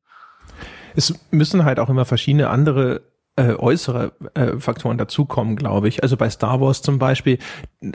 Es 0.95 1.13
müssen 1.29 1.63
halt 1.63 1.79
auch 1.79 1.89
immer 1.89 2.05
verschiedene 2.05 2.49
andere 2.49 3.10
äh, 3.41 3.55
äußere 3.57 4.11
äh, 4.35 4.59
Faktoren 4.59 4.97
dazukommen, 4.97 5.55
glaube 5.55 5.87
ich. 5.87 6.03
Also 6.03 6.15
bei 6.15 6.29
Star 6.29 6.61
Wars 6.61 6.81
zum 6.81 6.99
Beispiel, 6.99 7.39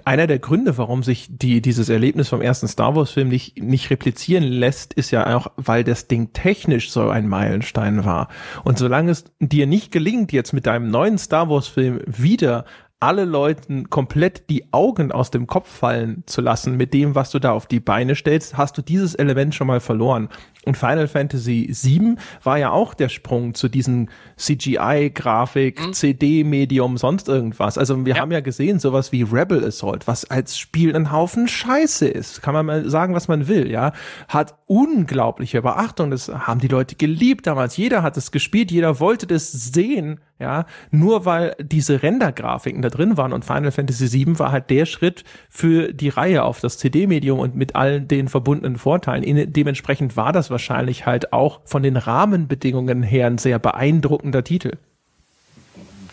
einer 0.04 0.26
der 0.26 0.40
Gründe, 0.40 0.76
warum 0.76 1.02
sich 1.02 1.28
die, 1.30 1.61
dieses 1.61 1.88
Erlebnis 1.88 2.28
vom 2.28 2.42
ersten 2.42 2.66
Star 2.66 2.96
Wars-Film 2.96 3.28
nicht, 3.28 3.62
nicht 3.62 3.90
replizieren 3.90 4.42
lässt, 4.42 4.92
ist 4.94 5.12
ja 5.12 5.37
auch, 5.37 5.52
weil 5.56 5.85
das 5.85 6.09
Ding 6.09 6.32
technisch 6.32 6.90
so 6.90 7.09
ein 7.09 7.28
Meilenstein 7.28 8.04
war. 8.04 8.28
Und 8.64 8.78
solange 8.78 9.12
es 9.12 9.24
dir 9.38 9.66
nicht 9.66 9.92
gelingt, 9.92 10.32
jetzt 10.32 10.52
mit 10.52 10.66
deinem 10.66 10.88
neuen 10.88 11.18
Star 11.18 11.48
Wars-Film 11.48 12.00
wieder 12.06 12.64
alle 12.98 13.26
Leuten 13.26 13.90
komplett 13.90 14.48
die 14.48 14.72
Augen 14.72 15.12
aus 15.12 15.30
dem 15.30 15.46
Kopf 15.46 15.68
fallen 15.68 16.22
zu 16.24 16.40
lassen 16.40 16.78
mit 16.78 16.94
dem, 16.94 17.14
was 17.14 17.30
du 17.30 17.38
da 17.38 17.52
auf 17.52 17.66
die 17.66 17.80
Beine 17.80 18.14
stellst, 18.14 18.56
hast 18.56 18.78
du 18.78 18.82
dieses 18.82 19.14
Element 19.14 19.54
schon 19.54 19.66
mal 19.66 19.80
verloren. 19.80 20.30
Und 20.64 20.78
Final 20.78 21.06
Fantasy 21.06 21.70
VII 21.70 22.16
war 22.42 22.59
ja 22.59 22.70
auch 22.70 22.94
der 22.94 23.11
Sprung 23.11 23.54
zu 23.54 23.68
diesen 23.68 24.11
CGI-Grafik, 24.37 25.88
mhm. 25.88 25.92
CD-Medium, 25.92 26.96
sonst 26.96 27.28
irgendwas. 27.28 27.76
Also 27.76 28.06
wir 28.06 28.14
ja. 28.14 28.20
haben 28.20 28.32
ja 28.32 28.40
gesehen, 28.40 28.78
sowas 28.78 29.12
wie 29.12 29.22
Rebel 29.22 29.62
Assault, 29.62 30.09
was 30.09 30.24
als 30.24 30.59
Spiel 30.59 30.96
ein 30.96 31.12
Haufen 31.12 31.48
Scheiße 31.48 32.09
ist. 32.09 32.40
Kann 32.40 32.54
man 32.54 32.64
mal 32.64 32.88
sagen, 32.88 33.14
was 33.14 33.28
man 33.28 33.46
will, 33.46 33.70
ja. 33.70 33.92
Hat 34.26 34.59
unglaubliche 34.66 35.61
Beachtung. 35.61 36.11
Das 36.11 36.28
haben 36.28 36.61
die 36.61 36.68
Leute 36.68 36.96
geliebt 36.96 37.46
damals. 37.46 37.76
Jeder 37.76 38.02
hat 38.02 38.16
es 38.16 38.32
gespielt, 38.32 38.72
jeder 38.72 38.98
wollte 39.00 39.26
das 39.26 39.52
sehen 39.52 40.20
ja, 40.38 40.66
nur 40.90 41.25
weil 41.25 41.57
diese 41.59 42.03
Rendergrafiken 42.03 42.83
da 42.83 42.90
drin 42.90 43.16
waren 43.16 43.33
und 43.33 43.44
Final 43.44 43.72
Fantasy 43.72 44.12
VII 44.12 44.38
war 44.38 44.53
halt 44.53 44.68
der 44.68 44.85
Schritt 44.85 45.25
für 45.49 45.94
die 45.94 46.11
Reihe 46.11 46.44
auf 46.44 46.61
das 46.61 46.77
CD-Medium 46.77 47.38
und 47.38 47.57
mit 47.57 47.75
allen 47.75 48.07
den 48.07 48.29
verbundenen 48.29 48.77
Vorteilen. 48.77 49.53
Dementsprechend 49.53 50.16
war 50.16 50.33
das 50.33 50.51
wahrscheinlich 50.51 51.07
halt 51.07 51.33
auch 51.33 51.62
von 51.64 51.83
den 51.83 51.96
Rahmenbedingungen 51.96 53.03
her 53.03 53.29
ein 53.29 53.38
sehr 53.38 53.59
beeindruckender 53.59 54.44
Titel. 54.44 54.72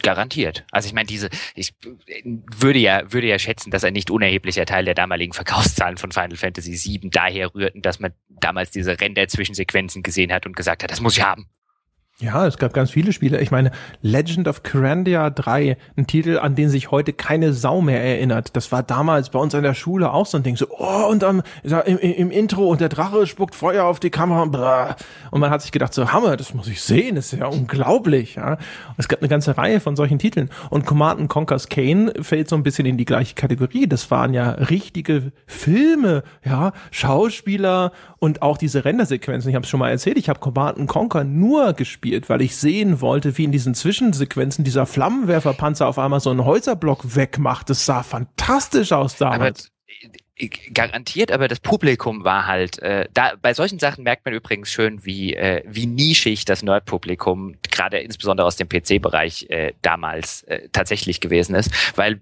Garantiert. 0.01 0.65
Also 0.71 0.87
ich 0.87 0.93
meine, 0.93 1.07
diese, 1.07 1.29
ich 1.55 1.73
würde 2.23 2.79
ja, 2.79 3.11
würde 3.11 3.27
ja 3.27 3.39
schätzen, 3.39 3.71
dass 3.71 3.83
ein 3.83 3.93
nicht 3.93 4.11
unerheblicher 4.11 4.65
Teil 4.65 4.85
der 4.85 4.95
damaligen 4.95 5.33
Verkaufszahlen 5.33 5.97
von 5.97 6.11
Final 6.11 6.35
Fantasy 6.35 6.73
VII 6.73 7.09
daher 7.09 7.53
rührten, 7.53 7.81
dass 7.81 7.99
man 7.99 8.13
damals 8.29 8.71
diese 8.71 8.99
Render-Zwischensequenzen 8.99 10.03
gesehen 10.03 10.31
hat 10.33 10.45
und 10.45 10.55
gesagt 10.55 10.83
hat, 10.83 10.91
das 10.91 10.99
muss 10.99 11.17
ich 11.17 11.23
haben. 11.23 11.47
Ja, 12.23 12.47
es 12.47 12.57
gab 12.57 12.71
ganz 12.71 12.89
viele 12.89 13.11
Spiele. 13.11 13.41
Ich 13.41 13.51
meine, 13.51 13.71
Legend 14.01 14.47
of 14.47 14.63
Carandia 14.63 15.29
3, 15.29 15.75
ein 15.97 16.07
Titel, 16.07 16.37
an 16.37 16.55
den 16.55 16.69
sich 16.69 16.89
heute 16.89 17.11
keine 17.11 17.51
Sau 17.51 17.81
mehr 17.81 18.01
erinnert. 18.01 18.55
Das 18.55 18.71
war 18.71 18.81
damals 18.81 19.29
bei 19.29 19.39
uns 19.39 19.53
an 19.53 19.63
der 19.63 19.73
Schule 19.73 20.13
auch 20.13 20.25
so 20.25 20.37
ein 20.37 20.43
Ding. 20.43 20.55
So, 20.55 20.67
oh, 20.69 21.07
und 21.09 21.21
dann 21.21 21.43
im, 21.85 21.97
im 21.97 22.31
Intro 22.31 22.69
und 22.69 22.79
der 22.79 22.87
Drache 22.87 23.27
spuckt 23.27 23.55
Feuer 23.55 23.83
auf 23.83 23.99
die 23.99 24.09
Kamera. 24.09 24.45
Blah. 24.45 24.95
Und 25.31 25.41
man 25.41 25.49
hat 25.49 25.63
sich 25.63 25.73
gedacht, 25.73 25.93
so 25.93 26.13
Hammer, 26.13 26.37
das 26.37 26.53
muss 26.53 26.69
ich 26.69 26.81
sehen, 26.81 27.15
das 27.15 27.33
ist 27.33 27.39
ja 27.39 27.47
unglaublich. 27.47 28.35
Ja. 28.35 28.57
Es 28.97 29.09
gab 29.09 29.19
eine 29.19 29.27
ganze 29.27 29.57
Reihe 29.57 29.81
von 29.81 29.97
solchen 29.97 30.17
Titeln. 30.17 30.49
Und 30.69 30.85
Command 30.85 31.27
Conquers 31.27 31.67
Kane 31.67 32.13
fällt 32.21 32.47
so 32.47 32.55
ein 32.55 32.63
bisschen 32.63 32.85
in 32.85 32.97
die 32.97 33.05
gleiche 33.05 33.35
Kategorie. 33.35 33.85
Das 33.85 34.09
waren 34.11 34.33
ja 34.33 34.51
richtige 34.51 35.33
Filme, 35.45 36.23
ja, 36.45 36.71
Schauspieler 36.91 37.91
und 38.23 38.41
auch 38.41 38.57
diese 38.57 38.85
Rendersequenzen, 38.85 39.49
ich 39.49 39.55
habe 39.55 39.65
es 39.65 39.69
schon 39.69 39.81
mal 39.81 39.89
erzählt, 39.89 40.17
ich 40.17 40.29
habe 40.29 40.39
Command 40.39 40.87
Conquer 40.87 41.25
nur 41.25 41.73
gespielt, 41.73 42.12
weil 42.29 42.41
ich 42.41 42.55
sehen 42.55 43.01
wollte, 43.01 43.37
wie 43.37 43.43
in 43.43 43.51
diesen 43.51 43.75
Zwischensequenzen 43.75 44.63
dieser 44.63 44.85
Flammenwerferpanzer 44.85 45.87
auf 45.87 45.99
einmal 45.99 46.19
so 46.19 46.29
einen 46.29 46.45
Häuserblock 46.45 47.15
wegmacht. 47.15 47.69
Das 47.69 47.85
sah 47.85 48.03
fantastisch 48.03 48.91
aus 48.91 49.17
damals. 49.17 49.65
Aber 49.65 49.73
garantiert, 50.73 51.31
aber 51.31 51.47
das 51.47 51.59
Publikum 51.59 52.23
war 52.23 52.47
halt, 52.47 52.79
äh, 52.79 53.07
da 53.13 53.33
bei 53.41 53.53
solchen 53.53 53.79
Sachen 53.79 54.03
merkt 54.03 54.25
man 54.25 54.33
übrigens 54.33 54.71
schön, 54.71 55.05
wie, 55.05 55.35
äh, 55.35 55.63
wie 55.67 55.85
nischig 55.85 56.45
das 56.45 56.63
Nerd-Publikum, 56.63 57.55
gerade 57.69 57.99
insbesondere 57.99 58.47
aus 58.47 58.55
dem 58.55 58.67
PC-Bereich, 58.67 59.47
äh, 59.49 59.73
damals 59.83 60.43
äh, 60.43 60.69
tatsächlich 60.71 61.21
gewesen 61.21 61.55
ist, 61.55 61.71
weil 61.95 62.21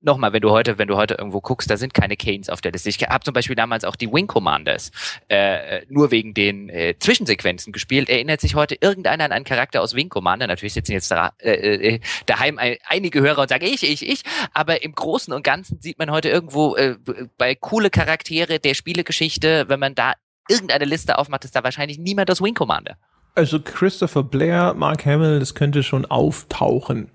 nochmal, 0.00 0.32
wenn 0.32 0.40
du 0.40 0.50
heute, 0.50 0.78
wenn 0.78 0.88
du 0.88 0.96
heute 0.96 1.14
irgendwo 1.14 1.40
guckst, 1.40 1.70
da 1.70 1.76
sind 1.76 1.94
keine 1.94 2.16
Canes 2.16 2.48
auf 2.48 2.60
der 2.60 2.72
Liste. 2.72 2.88
Ich 2.88 3.00
habe 3.02 3.24
zum 3.24 3.34
Beispiel 3.34 3.56
damals 3.56 3.84
auch 3.84 3.96
die 3.96 4.10
Wing 4.12 4.26
Commanders 4.26 4.90
äh, 5.28 5.84
nur 5.88 6.10
wegen 6.10 6.34
den 6.34 6.68
äh, 6.68 6.94
Zwischensequenzen 6.98 7.72
gespielt. 7.72 8.08
Erinnert 8.08 8.40
sich 8.40 8.54
heute 8.54 8.76
irgendeiner 8.80 9.24
an 9.24 9.32
einen 9.32 9.44
Charakter 9.44 9.82
aus 9.82 9.94
Wing 9.94 10.08
Commander? 10.08 10.46
Natürlich 10.46 10.74
sitzen 10.74 10.92
jetzt 10.92 11.10
da, 11.10 11.32
äh, 11.38 11.52
äh, 11.52 12.00
daheim 12.26 12.58
einige 12.86 13.20
Hörer 13.20 13.42
und 13.42 13.48
sagen 13.48 13.66
ich, 13.66 13.82
ich, 13.82 14.08
ich. 14.08 14.22
Aber 14.52 14.82
im 14.82 14.92
Großen 14.92 15.32
und 15.32 15.42
Ganzen 15.42 15.80
sieht 15.80 15.98
man 15.98 16.10
heute 16.10 16.28
irgendwo 16.28 16.76
äh, 16.76 16.96
bei 17.36 17.54
coole 17.54 17.90
Charaktere 17.90 18.58
der 18.58 18.74
Spielegeschichte, 18.74 19.68
wenn 19.68 19.80
man 19.80 19.94
da 19.94 20.14
irgendeine 20.48 20.84
Liste 20.84 21.18
aufmacht, 21.18 21.44
ist 21.44 21.54
da 21.54 21.62
wahrscheinlich 21.62 21.98
niemand 21.98 22.30
aus 22.30 22.42
Wing 22.42 22.54
Commander. 22.54 22.96
Also 23.36 23.60
Christopher 23.60 24.24
Blair, 24.24 24.74
Mark 24.74 25.06
Hamill, 25.06 25.38
das 25.38 25.54
könnte 25.54 25.84
schon 25.84 26.04
auftauchen 26.04 27.10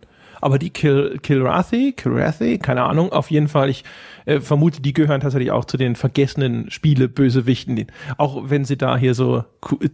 aber 0.45 0.59
die 0.59 0.69
Kil 0.69 1.17
Kilrathi, 1.23 1.93
Kilrathi, 1.93 2.59
keine 2.59 2.83
Ahnung, 2.83 3.11
auf 3.11 3.31
jeden 3.31 3.47
Fall, 3.47 3.67
ich 3.67 3.83
äh, 4.27 4.39
vermute, 4.39 4.79
die 4.79 4.93
gehören 4.93 5.19
tatsächlich 5.19 5.49
auch 5.49 5.65
zu 5.65 5.75
den 5.75 5.95
vergessenen 5.95 6.69
Spiele-Bösewichten, 6.69 7.87
auch 8.17 8.43
wenn 8.45 8.63
sie 8.63 8.77
da 8.77 8.95
hier 8.95 9.15
so 9.15 9.43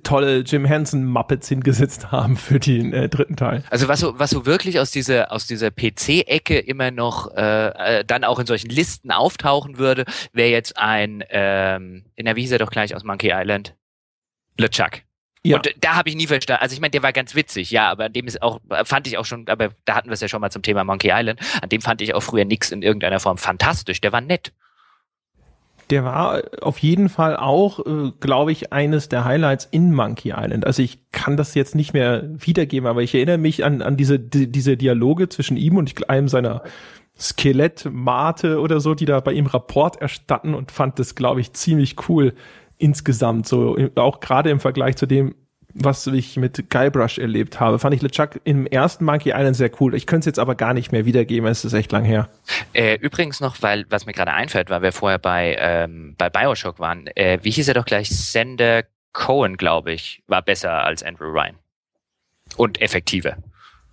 tolle 0.03 0.39
Jim 0.39 0.65
Henson-Muppets 0.65 1.47
hingesetzt 1.47 2.11
haben 2.11 2.35
für 2.35 2.59
den 2.59 2.91
äh, 2.91 3.07
dritten 3.07 3.37
Teil. 3.37 3.63
Also 3.69 3.87
was 3.87 4.01
so, 4.01 4.19
was 4.19 4.31
so 4.31 4.45
wirklich 4.45 4.77
aus 4.77 4.91
dieser, 4.91 5.31
aus 5.31 5.47
dieser 5.47 5.71
PC-Ecke 5.71 6.59
immer 6.59 6.91
noch 6.91 7.33
äh, 7.33 7.99
äh, 7.99 8.03
dann 8.03 8.25
auch 8.25 8.37
in 8.37 8.45
solchen 8.45 8.69
Listen 8.71 9.11
auftauchen 9.11 9.77
würde, 9.77 10.03
wäre 10.33 10.49
jetzt 10.49 10.77
ein, 10.77 11.23
ähm, 11.29 12.03
in 12.15 12.25
der 12.25 12.35
Wiese 12.35 12.57
doch 12.57 12.71
gleich 12.71 12.93
aus 12.93 13.05
Monkey 13.05 13.31
Island, 13.33 13.73
LeChuck. 14.57 15.03
Ja. 15.43 15.57
Und 15.57 15.73
da 15.81 15.95
habe 15.95 16.09
ich 16.09 16.15
nie 16.15 16.27
verstanden. 16.27 16.61
Also 16.61 16.73
ich 16.73 16.81
meine, 16.81 16.91
der 16.91 17.01
war 17.01 17.13
ganz 17.13 17.33
witzig, 17.33 17.71
ja, 17.71 17.89
aber 17.89 18.05
an 18.05 18.13
dem 18.13 18.27
ist 18.27 18.41
auch, 18.41 18.59
fand 18.83 19.07
ich 19.07 19.17
auch 19.17 19.25
schon, 19.25 19.47
aber 19.47 19.69
da 19.85 19.95
hatten 19.95 20.09
wir 20.09 20.13
es 20.13 20.21
ja 20.21 20.27
schon 20.27 20.41
mal 20.41 20.51
zum 20.51 20.61
Thema 20.61 20.83
Monkey 20.83 21.09
Island, 21.11 21.39
an 21.61 21.69
dem 21.69 21.81
fand 21.81 22.01
ich 22.01 22.13
auch 22.13 22.21
früher 22.21 22.45
nichts 22.45 22.71
in 22.71 22.83
irgendeiner 22.83 23.19
Form 23.19 23.37
fantastisch. 23.37 24.01
Der 24.01 24.11
war 24.11 24.21
nett. 24.21 24.53
Der 25.89 26.05
war 26.05 26.43
auf 26.61 26.77
jeden 26.77 27.09
Fall 27.09 27.35
auch, 27.35 27.79
äh, 27.79 28.11
glaube 28.19 28.51
ich, 28.51 28.71
eines 28.71 29.09
der 29.09 29.25
Highlights 29.25 29.67
in 29.71 29.93
Monkey 29.93 30.29
Island. 30.29 30.65
Also 30.65 30.83
ich 30.83 30.99
kann 31.11 31.37
das 31.37 31.55
jetzt 31.55 31.75
nicht 31.75 31.93
mehr 31.93 32.23
wiedergeben, 32.33 32.87
aber 32.87 33.01
ich 33.01 33.13
erinnere 33.15 33.39
mich 33.39 33.65
an, 33.65 33.81
an 33.81 33.97
diese, 33.97 34.19
die, 34.19 34.49
diese 34.49 34.77
Dialoge 34.77 35.27
zwischen 35.27 35.57
ihm 35.57 35.75
und 35.75 36.09
einem 36.09 36.29
seiner 36.29 36.63
Skelettmate 37.19 38.59
oder 38.59 38.79
so, 38.79 38.93
die 38.93 39.05
da 39.05 39.19
bei 39.19 39.33
ihm 39.33 39.47
Rapport 39.47 40.01
erstatten 40.01 40.53
und 40.53 40.71
fand 40.71 40.97
das, 40.97 41.15
glaube 41.15 41.41
ich, 41.41 41.51
ziemlich 41.53 42.07
cool 42.07 42.33
insgesamt, 42.81 43.47
so 43.47 43.77
auch 43.95 44.19
gerade 44.19 44.49
im 44.49 44.59
Vergleich 44.59 44.97
zu 44.97 45.05
dem, 45.05 45.35
was 45.73 46.05
ich 46.07 46.37
mit 46.37 46.69
Guybrush 46.69 47.17
erlebt 47.17 47.59
habe, 47.59 47.79
fand 47.79 47.95
ich 47.95 48.01
LeChuck 48.01 48.41
im 48.43 48.65
ersten 48.65 49.05
Monkey 49.05 49.29
Island 49.29 49.55
sehr 49.55 49.71
cool. 49.79 49.95
Ich 49.95 50.05
könnte 50.05 50.21
es 50.21 50.25
jetzt 50.25 50.39
aber 50.39 50.55
gar 50.55 50.73
nicht 50.73 50.91
mehr 50.91 51.05
wiedergeben, 51.05 51.47
es 51.47 51.63
ist 51.63 51.73
echt 51.73 51.91
lang 51.91 52.03
her. 52.03 52.29
Äh, 52.73 52.95
übrigens 52.95 53.39
noch, 53.39 53.61
weil, 53.61 53.85
was 53.89 54.05
mir 54.05 54.13
gerade 54.13 54.33
einfällt, 54.33 54.69
weil 54.69 54.81
wir 54.81 54.91
vorher 54.91 55.19
bei, 55.19 55.55
ähm, 55.59 56.15
bei 56.17 56.29
Bioshock 56.29 56.79
waren, 56.79 57.07
äh, 57.15 57.39
wie 57.41 57.51
hieß 57.51 57.67
er 57.67 57.73
doch 57.73 57.85
gleich? 57.85 58.09
Sander 58.09 58.83
Cohen, 59.13 59.57
glaube 59.57 59.93
ich, 59.93 60.23
war 60.27 60.41
besser 60.41 60.83
als 60.83 61.03
Andrew 61.03 61.31
Ryan. 61.31 61.55
Und 62.57 62.81
effektiver. 62.81 63.37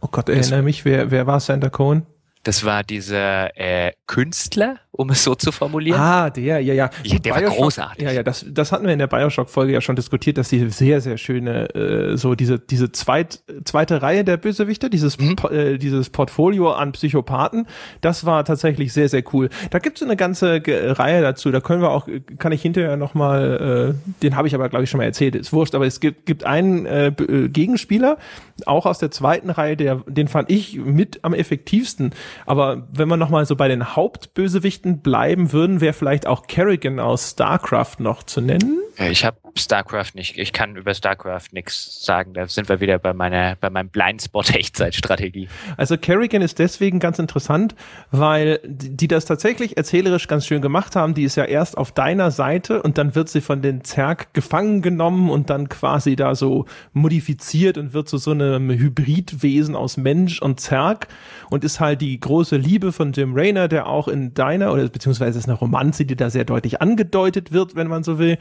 Oh 0.01 0.09
Gott, 0.11 0.29
erinnere 0.29 0.63
mich, 0.63 0.85
wer, 0.85 1.11
wer 1.11 1.27
war 1.27 1.41
Sander 1.41 1.71
Cohen? 1.71 2.07
Das 2.45 2.65
war 2.65 2.83
dieser 2.83 3.57
äh, 3.59 3.93
Künstler, 4.07 4.79
um 4.99 5.11
es 5.11 5.23
so 5.23 5.37
zu 5.37 5.53
formulieren. 5.53 6.01
Ah, 6.01 6.29
der, 6.29 6.61
ja, 6.61 6.75
ja. 6.75 6.91
ja 7.05 7.19
der 7.19 7.35
Bioshock, 7.35 7.51
war 7.51 7.57
großartig. 7.57 8.05
Ja, 8.05 8.11
ja, 8.11 8.23
das, 8.25 8.45
das 8.49 8.73
hatten 8.73 8.85
wir 8.85 8.93
in 8.93 8.99
der 8.99 9.07
Bioshock-Folge 9.07 9.73
ja 9.73 9.81
schon 9.81 9.95
diskutiert, 9.95 10.39
dass 10.39 10.49
die 10.49 10.69
sehr, 10.71 11.01
sehr 11.01 11.19
schöne, 11.19 11.73
äh, 11.73 12.17
so 12.17 12.35
diese, 12.35 12.59
diese 12.59 12.91
zweit, 12.91 13.41
zweite 13.65 14.03
Reihe 14.03 14.25
der 14.25 14.37
Bösewichte, 14.39 14.91
dieses, 14.91 15.17
mhm. 15.19 15.37
äh, 15.53 15.79
dieses 15.79 16.11
Portfolio 16.11 16.73
an 16.73 16.91
Psychopathen, 16.93 17.69
das 18.01 18.27
war 18.27 18.45
tatsächlich 18.45 18.93
sehr, 18.93 19.09
sehr 19.09 19.23
cool. 19.33 19.51
Da 19.71 19.79
gibt 19.79 19.99
es 19.99 20.03
eine 20.03 20.17
ganze 20.17 20.61
Reihe 20.67 21.23
dazu, 21.23 21.53
da 21.53 21.61
können 21.61 21.81
wir 21.81 21.91
auch, 21.91 22.09
kann 22.39 22.51
ich 22.51 22.61
hinterher 22.61 22.97
nochmal, 22.97 23.95
äh, 23.95 24.13
den 24.23 24.35
habe 24.35 24.49
ich 24.49 24.55
aber, 24.57 24.69
glaube 24.69 24.83
ich, 24.83 24.91
schon 24.91 24.99
mal 24.99 25.05
erzählt, 25.05 25.37
ist 25.37 25.53
wurscht, 25.53 25.77
aber 25.77 25.87
es 25.87 26.01
gibt, 26.01 26.27
gibt 26.27 26.43
einen 26.43 26.87
äh, 26.87 27.07
äh, 27.07 27.49
Gegenspieler, 27.49 28.19
auch 28.67 28.85
aus 28.85 28.99
der 28.99 29.13
zweiten 29.13 29.51
Reihe, 29.51 29.77
der, 29.77 30.03
den 30.09 30.27
fand 30.27 30.51
ich 30.51 30.77
mit 30.77 31.21
am 31.23 31.35
effektivsten. 31.35 32.11
Aber 32.47 32.89
wenn 32.93 33.07
man 33.07 33.21
nochmal 33.21 33.47
so 33.47 33.55
bei 33.55 33.69
den 33.69 33.95
Hauptbösewichten 33.95 34.88
bleiben 34.97 35.53
würden, 35.53 35.81
wäre 35.81 35.93
vielleicht 35.93 36.27
auch 36.27 36.47
Kerrigan 36.47 36.99
aus 36.99 37.31
StarCraft 37.31 37.97
noch 38.01 38.23
zu 38.23 38.41
nennen. 38.41 38.81
Ich 39.01 39.25
habe 39.25 39.37
StarCraft 39.57 40.15
nicht, 40.15 40.37
ich 40.39 40.53
kann 40.53 40.75
über 40.75 40.93
StarCraft 40.93 41.53
nichts 41.53 42.05
sagen. 42.05 42.35
Da 42.35 42.49
sind 42.49 42.69
wir 42.69 42.81
wieder 42.81 42.99
bei 42.99 43.13
meiner, 43.13 43.55
bei 43.55 43.71
meinem 43.71 43.91
Blindspot-Echtzeitstrategie. 43.91 45.49
Also 45.77 45.97
Kerrigan 45.97 46.43
ist 46.43 46.59
deswegen 46.59 46.99
ganz 46.99 47.19
interessant, 47.19 47.75
weil 48.11 48.59
die 48.65 49.07
das 49.07 49.27
tatsächlich 49.27 49.77
erzählerisch 49.77 50.27
ganz 50.27 50.47
schön 50.47 50.61
gemacht 50.61 50.97
haben. 50.97 51.15
Die 51.15 51.23
ist 51.23 51.37
ja 51.37 51.45
erst 51.45 51.79
auf 51.79 51.93
deiner 51.93 52.31
Seite 52.31 52.83
und 52.83 52.99
dann 52.99 53.15
wird 53.15 53.29
sie 53.29 53.41
von 53.41 53.63
den 53.63 53.85
Zerg 53.85 54.35
gefangen 54.35 54.83
genommen 54.83 55.31
und 55.31 55.51
dann 55.51 55.69
quasi 55.69 56.17
da 56.17 56.35
so 56.35 56.65
modifiziert 56.93 57.79
und 57.79 57.93
wird 57.93 58.09
zu 58.09 58.19
so 58.19 58.33
einem 58.33 58.71
Hybridwesen 58.71 59.77
aus 59.77 59.97
Mensch 59.97 60.43
und 60.43 60.59
Zerg 60.59 61.09
und 61.51 61.65
ist 61.65 61.81
halt 61.81 62.01
die 62.01 62.19
große 62.19 62.57
Liebe 62.57 62.93
von 62.93 63.13
Jim 63.13 63.35
Raynor, 63.35 63.69
der 63.69 63.87
auch 63.87 64.09
in 64.09 64.35
deiner 64.35 64.73
oder 64.73 64.89
beziehungsweise 64.89 65.39
ist 65.39 65.49
eine 65.49 65.59
Romanze, 65.59 66.05
die 66.05 66.17
da 66.17 66.31
sehr 66.31 66.45
deutlich 66.45 66.81
angedeutet 66.83 67.53
wird, 67.53 67.77
wenn 67.77 67.89
man 67.89 68.03
so 68.03 68.19
will. 68.19 68.39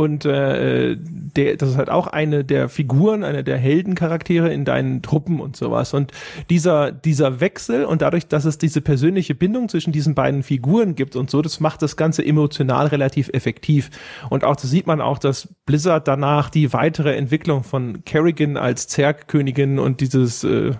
Und 0.00 0.24
äh, 0.24 0.96
der, 0.98 1.56
das 1.58 1.68
ist 1.68 1.76
halt 1.76 1.90
auch 1.90 2.06
eine 2.06 2.42
der 2.42 2.70
Figuren, 2.70 3.22
eine 3.22 3.44
der 3.44 3.58
Heldencharaktere 3.58 4.50
in 4.50 4.64
deinen 4.64 5.02
Truppen 5.02 5.40
und 5.40 5.56
sowas. 5.56 5.92
Und 5.92 6.12
dieser, 6.48 6.90
dieser 6.90 7.40
Wechsel 7.40 7.84
und 7.84 8.00
dadurch, 8.00 8.26
dass 8.26 8.46
es 8.46 8.56
diese 8.56 8.80
persönliche 8.80 9.34
Bindung 9.34 9.68
zwischen 9.68 9.92
diesen 9.92 10.14
beiden 10.14 10.42
Figuren 10.42 10.94
gibt 10.94 11.16
und 11.16 11.28
so, 11.28 11.42
das 11.42 11.60
macht 11.60 11.82
das 11.82 11.98
Ganze 11.98 12.24
emotional 12.24 12.86
relativ 12.86 13.28
effektiv. 13.34 13.90
Und 14.30 14.42
auch 14.42 14.56
das 14.56 14.70
sieht 14.70 14.86
man 14.86 15.02
auch, 15.02 15.18
dass 15.18 15.48
Blizzard 15.66 16.08
danach 16.08 16.48
die 16.48 16.72
weitere 16.72 17.14
Entwicklung 17.14 17.62
von 17.62 18.02
Kerrigan 18.06 18.56
als 18.56 18.88
Zergkönigin 18.88 19.78
und 19.78 20.00
dieses 20.00 20.44
äh, 20.44 20.72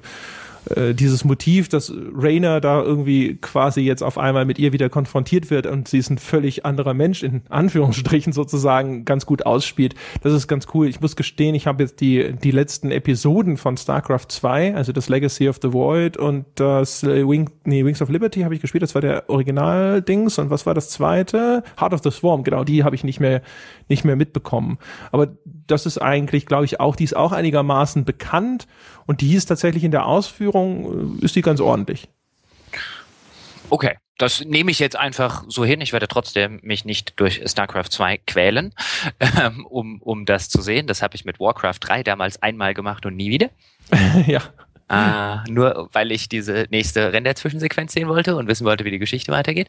äh, 0.75 0.95
dieses 0.95 1.25
Motiv, 1.25 1.69
dass 1.69 1.93
Rainer 2.15 2.61
da 2.61 2.83
irgendwie 2.83 3.37
quasi 3.37 3.81
jetzt 3.81 4.03
auf 4.03 4.19
einmal 4.19 4.45
mit 4.45 4.59
ihr 4.59 4.73
wieder 4.73 4.89
konfrontiert 4.89 5.51
wird 5.51 5.67
und 5.67 5.89
sie 5.89 5.99
ist 5.99 6.11
ein 6.11 6.19
völlig 6.19 6.65
anderer 6.65 6.95
Mensch, 6.95 7.23
in 7.23 7.43
Anführungsstrichen 7.49 8.33
sozusagen, 8.33 9.05
ganz 9.05 9.27
gut 9.27 9.47
ausspielt. 9.47 9.95
Das 10.23 10.33
ist 10.33 10.49
ganz 10.49 10.67
cool. 10.75 10.89
Ich 10.89 11.01
muss 11.01 11.17
gestehen, 11.17 11.55
ich 11.55 11.67
habe 11.67 11.83
jetzt 11.83 12.01
die, 12.01 12.33
die 12.33 12.51
letzten 12.51 12.91
Episoden 12.91 13.57
von 13.57 13.77
StarCraft 13.77 14.27
2, 14.29 14.75
also 14.75 14.93
das 14.93 15.09
Legacy 15.09 15.49
of 15.49 15.59
the 15.63 15.73
Void 15.73 16.17
und 16.17 16.45
das 16.57 17.03
Wing, 17.03 17.51
nee, 17.65 17.85
Wings 17.85 18.03
of 18.03 18.09
Liberty 18.09 18.43
habe 18.43 18.55
ich 18.55 18.61
gespielt, 18.61 18.83
das 18.83 18.95
war 18.95 19.03
der 19.03 19.29
Original-Dings 19.29 20.39
und 20.39 20.51
was 20.51 20.67
war 20.67 20.75
das 20.75 20.91
zweite? 20.91 21.63
Heart 21.81 21.95
of 21.95 22.01
the 22.03 22.11
Swarm, 22.11 22.45
genau, 22.45 22.65
die 22.65 22.85
habe 22.85 22.95
ich 22.95 23.05
nicht 23.05 23.21
mehr, 23.21 23.43
nicht 23.89 24.05
mehr 24.05 24.17
mitbekommen. 24.17 24.79
Aber 25.13 25.29
das 25.71 25.87
ist 25.87 25.99
eigentlich, 25.99 26.47
glaube 26.47 26.65
ich, 26.65 26.81
auch, 26.81 26.97
die 26.97 27.05
ist 27.05 27.17
auch 27.17 27.33
einigermaßen 27.33 28.05
bekannt 28.05 28.67
und 29.07 29.21
die 29.21 29.35
ist 29.35 29.47
tatsächlich 29.47 29.85
in 29.85 29.91
der 29.91 30.07
Ausführung, 30.07 31.21
äh, 31.21 31.25
ist 31.25 31.37
die 31.37 31.43
ganz 31.43 31.61
ordentlich. 31.61 32.09
Okay, 33.71 33.97
das 34.19 34.45
nehme 34.45 34.71
ich 34.71 34.79
jetzt 34.79 34.97
einfach 34.97 35.45
so 35.49 35.65
hin. 35.65 35.81
Ich 35.81 35.93
werde 35.93 36.09
trotzdem 36.09 36.61
mich 36.63 36.85
nicht 36.85 37.19
durch 37.19 37.41
StarCraft 37.47 37.89
2 37.91 38.19
quälen, 38.27 38.75
ähm, 39.21 39.65
um, 39.67 40.03
um 40.03 40.27
das 40.27 40.49
zu 40.49 40.61
sehen. 40.61 40.87
Das 40.87 41.03
habe 41.03 41.15
ich 41.15 41.25
mit 41.25 41.41
Warcraft 41.41 41.79
3 41.81 42.03
damals 42.03 42.43
einmal 42.43 42.75
gemacht 42.75 43.07
und 43.07 43.17
nie 43.17 43.31
wieder. 43.31 43.49
ja. 44.27 44.43
Uh, 44.93 45.39
nur 45.49 45.89
weil 45.93 46.11
ich 46.11 46.29
diese 46.29 46.67
nächste 46.71 47.13
Render-Zwischensequenz 47.13 47.93
sehen 47.93 48.09
wollte 48.09 48.35
und 48.35 48.49
wissen 48.49 48.67
wollte, 48.67 48.85
wie 48.85 48.91
die 48.91 48.99
Geschichte 48.99 49.31
weitergeht. 49.31 49.69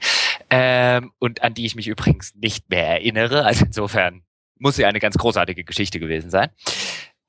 Ähm, 0.49 1.11
und 1.19 1.43
an 1.43 1.53
die 1.53 1.67
ich 1.67 1.75
mich 1.75 1.87
übrigens 1.87 2.33
nicht 2.33 2.71
mehr 2.71 2.87
erinnere. 2.87 3.45
Also 3.45 3.65
insofern 3.65 4.23
muss 4.62 4.76
sie 4.76 4.86
eine 4.86 4.99
ganz 4.99 5.18
großartige 5.18 5.64
Geschichte 5.64 5.99
gewesen 5.99 6.30
sein. 6.30 6.49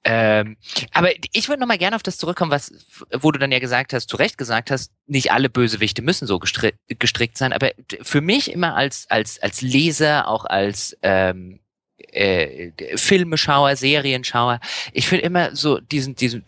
Ähm, 0.05 0.57
aber 0.93 1.11
ich 1.33 1.49
würde 1.49 1.61
noch 1.61 1.69
mal 1.69 1.79
gerne 1.79 1.95
auf 1.95 2.03
das 2.03 2.19
zurückkommen, 2.19 2.51
was, 2.51 2.73
wo 3.21 3.31
du 3.31 3.39
dann 3.39 3.53
ja 3.53 3.61
gesagt 3.61 3.93
hast, 3.93 4.09
zu 4.09 4.17
Recht 4.17 4.37
gesagt 4.37 4.71
hast, 4.71 4.93
nicht 5.07 5.31
alle 5.31 5.49
Bösewichte 5.49 6.03
müssen 6.03 6.27
so 6.27 6.39
gestri 6.41 6.73
gestrickt 6.99 7.39
sein. 7.39 7.53
Aber 7.53 7.71
für 8.03 8.21
mich 8.21 8.51
immer 8.51 8.75
als 8.75 9.07
als 9.11 9.41
als 9.41 9.63
Leser, 9.63 10.27
auch 10.27 10.45
als 10.45 10.97
ähm, 11.03 11.61
äh, 11.99 12.73
Filmeschauer, 12.97 13.77
Serienschauer, 13.77 14.59
ich 14.93 15.07
finde 15.07 15.25
immer 15.25 15.55
so 15.55 15.79
diesen 15.79 16.17
diesen 16.17 16.45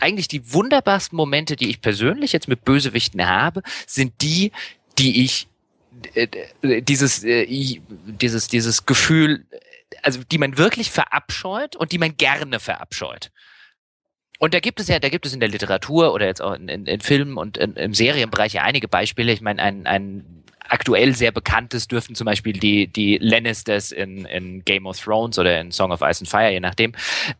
eigentlich 0.00 0.28
die 0.28 0.52
wunderbarsten 0.52 1.16
Momente, 1.16 1.56
die 1.56 1.68
ich 1.68 1.82
persönlich 1.82 2.32
jetzt 2.32 2.48
mit 2.48 2.64
Bösewichten 2.64 3.26
habe, 3.26 3.62
sind 3.86 4.14
die, 4.22 4.50
die 4.98 5.24
ich 5.24 5.46
dieses 6.62 7.22
äh, 7.22 7.46
dieses 8.06 8.48
dieses 8.48 8.86
Gefühl 8.86 9.44
also 10.04 10.20
die 10.30 10.38
man 10.38 10.58
wirklich 10.58 10.90
verabscheut 10.90 11.76
und 11.76 11.92
die 11.92 11.98
man 11.98 12.16
gerne 12.16 12.60
verabscheut. 12.60 13.30
Und 14.38 14.52
da 14.52 14.60
gibt 14.60 14.80
es 14.80 14.88
ja, 14.88 14.98
da 14.98 15.08
gibt 15.08 15.26
es 15.26 15.32
in 15.32 15.40
der 15.40 15.48
Literatur 15.48 16.12
oder 16.12 16.26
jetzt 16.26 16.42
auch 16.42 16.54
in, 16.54 16.68
in, 16.68 16.86
in 16.86 17.00
Filmen 17.00 17.36
und 17.36 17.56
in, 17.56 17.74
im 17.74 17.94
Serienbereich 17.94 18.54
ja 18.54 18.62
einige 18.62 18.88
Beispiele. 18.88 19.32
Ich 19.32 19.40
meine, 19.40 19.62
ein, 19.62 19.86
ein 19.86 20.44
aktuell 20.68 21.14
sehr 21.14 21.30
bekanntes 21.30 21.88
dürften 21.88 22.14
zum 22.14 22.24
Beispiel 22.24 22.54
die, 22.54 22.88
die 22.88 23.18
Lannisters 23.18 23.92
in, 23.92 24.24
in 24.24 24.64
Game 24.64 24.86
of 24.86 24.98
Thrones 24.98 25.38
oder 25.38 25.60
in 25.60 25.70
Song 25.70 25.92
of 25.92 26.00
Ice 26.00 26.20
and 26.20 26.28
Fire, 26.28 26.50
je 26.50 26.60
nachdem, 26.60 26.92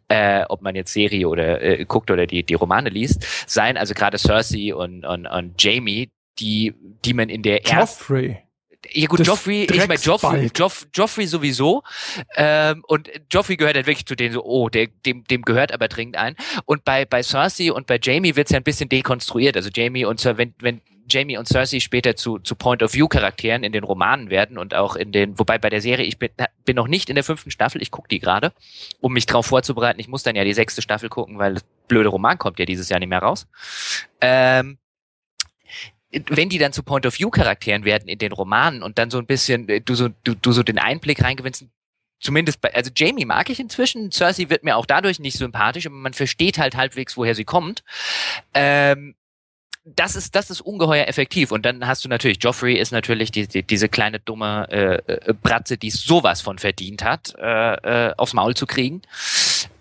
äh, 0.09 0.45
ob 0.49 0.63
man 0.63 0.75
jetzt 0.75 0.93
Serie 0.93 1.29
oder 1.29 1.61
äh, 1.63 1.85
guckt 1.85 2.11
oder 2.11 2.27
die, 2.27 2.43
die 2.43 2.55
Romane 2.55 2.91
liest, 2.91 3.27
sein. 3.49 3.77
Also 3.77 3.95
gerade 3.95 4.19
Cersei 4.19 4.75
und, 4.75 5.05
und, 5.05 5.27
und 5.27 5.63
Jamie, 5.63 6.11
die, 6.39 6.75
die 7.05 7.15
man 7.15 7.29
in 7.29 7.43
der 7.43 7.63
Joffrey. 7.63 8.44
Ja 8.93 9.07
gut, 9.07 9.27
Joffrey, 9.27 9.65
ich 9.65 9.89
meine 9.89 10.01
Joffrey, 10.01 10.51
Joff, 10.55 10.87
Joffrey 10.95 11.27
sowieso. 11.27 11.83
Ähm, 12.37 12.85
und 12.87 13.11
Joffrey 13.33 13.57
gehört 13.57 13.77
halt 13.77 13.87
wirklich 13.87 14.07
zu 14.07 14.15
denen 14.15 14.35
so, 14.35 14.45
oh, 14.45 14.69
der, 14.69 14.89
dem, 15.07 15.25
dem 15.25 15.43
gehört 15.43 15.73
aber 15.73 15.89
dringend 15.89 16.17
ein. 16.17 16.37
Und 16.65 16.85
bei, 16.85 17.05
bei 17.05 17.23
Cersei 17.23 17.73
und 17.73 17.87
bei 17.87 17.99
Jamie 18.03 18.37
wird's 18.37 18.51
ja 18.51 18.59
ein 18.59 18.65
bisschen 18.65 18.89
dekonstruiert. 18.89 19.57
Also 19.57 19.71
Jamie 19.73 20.05
und 20.05 20.21
Sir, 20.21 20.39
wenn, 20.39 20.55
wenn 20.61 20.81
Jamie 21.09 21.37
und 21.37 21.47
Cersei 21.47 21.81
später 21.81 22.17
zu, 22.17 22.39
zu 22.39 22.55
Point-of-View-Charakteren 22.55 23.65
in 23.65 23.73
den 23.73 23.85
Romanen 23.85 24.31
werden 24.31 24.59
und 24.59 24.75
auch 24.75 24.97
in 24.97 25.13
den, 25.13 25.39
wobei 25.39 25.59
bei 25.59 25.71
der 25.71 25.81
Serie, 25.81 26.07
ich 26.07 26.19
bin, 26.19 26.31
bin 26.65 26.77
noch 26.77 26.89
nicht 26.89 27.09
in 27.09 27.15
der 27.15 27.25
fünften 27.25 27.51
Staffel, 27.51 27.83
ich 27.83 27.91
gucke 27.91 28.09
die 28.09 28.21
gerade, 28.21 28.53
um 29.01 29.13
mich 29.13 29.27
drauf 29.27 29.47
vorzubereiten. 29.47 30.01
Ich 30.01 30.09
muss 30.09 30.23
dann 30.23 30.37
ja 30.37 30.45
die 30.45 30.55
sechste 30.55 30.83
Staffel 30.83 31.09
gucken, 31.09 31.39
weil 31.39 31.55
das 31.55 31.65
blöde 31.89 32.09
Roman 32.09 32.39
kommt 32.39 32.59
ja 32.59 32.65
dieses 32.65 32.89
Jahr 32.89 33.01
nicht 33.01 33.09
mehr 33.09 33.19
raus. 33.19 33.47
Ähm, 34.21 34.79
wenn 36.29 36.49
die 36.49 36.59
dann 36.59 36.73
zu 36.73 36.83
Point-of-View-Charakteren 36.83 37.85
werden 37.85 38.09
in 38.09 38.19
den 38.19 38.33
Romanen 38.33 38.83
und 38.83 38.99
dann 38.99 39.11
so 39.11 39.19
ein 39.19 39.27
bisschen, 39.27 39.69
äh, 39.69 39.81
du 39.81 39.95
so, 39.95 40.09
du, 40.25 40.35
du 40.35 40.53
so 40.53 40.63
den 40.63 40.79
Einblick 40.79 41.23
reingewinnst, 41.23 41.67
zumindest 42.21 42.61
bei, 42.61 42.75
also 42.75 42.91
Jamie 42.95 43.25
mag 43.25 43.51
ich 43.51 43.61
inzwischen, 43.61 44.11
Cersei 44.11 44.49
wird 44.49 44.65
mir 44.65 44.77
auch 44.77 44.87
dadurch 44.87 45.19
nicht 45.19 45.37
sympathisch, 45.37 45.87
aber 45.87 45.97
man 45.97 46.15
versteht 46.15 46.59
halt 46.59 46.77
halbwegs, 46.77 47.17
woher 47.17 47.35
sie 47.35 47.45
kommt. 47.45 47.85
Ähm, 48.55 49.15
das 49.85 50.17
ist, 50.17 50.35
das 50.35 50.51
ist 50.51 50.63
ungeheuer 50.63 51.07
effektiv. 51.07 51.53
Und 51.53 51.67
dann 51.67 51.87
hast 51.87 52.05
du 52.05 52.09
natürlich, 52.09 52.39
Joffrey 52.43 52.75
ist 52.75 52.91
natürlich 52.91 53.31
die, 53.31 53.47
die, 53.47 53.63
diese 53.63 53.89
kleine 53.89 54.19
dumme 54.19 54.67
äh, 54.71 55.13
äh, 55.13 55.35
Bratze, 55.35 55.77
die 55.77 55.91
sowas 55.91 56.41
von 56.41 56.59
verdient 56.59 57.05
hat, 57.05 57.35
äh, 57.39 58.09
äh, 58.09 58.15
aufs 58.17 58.33
Maul 58.33 58.55
zu 58.55 58.67
kriegen. 58.67 59.03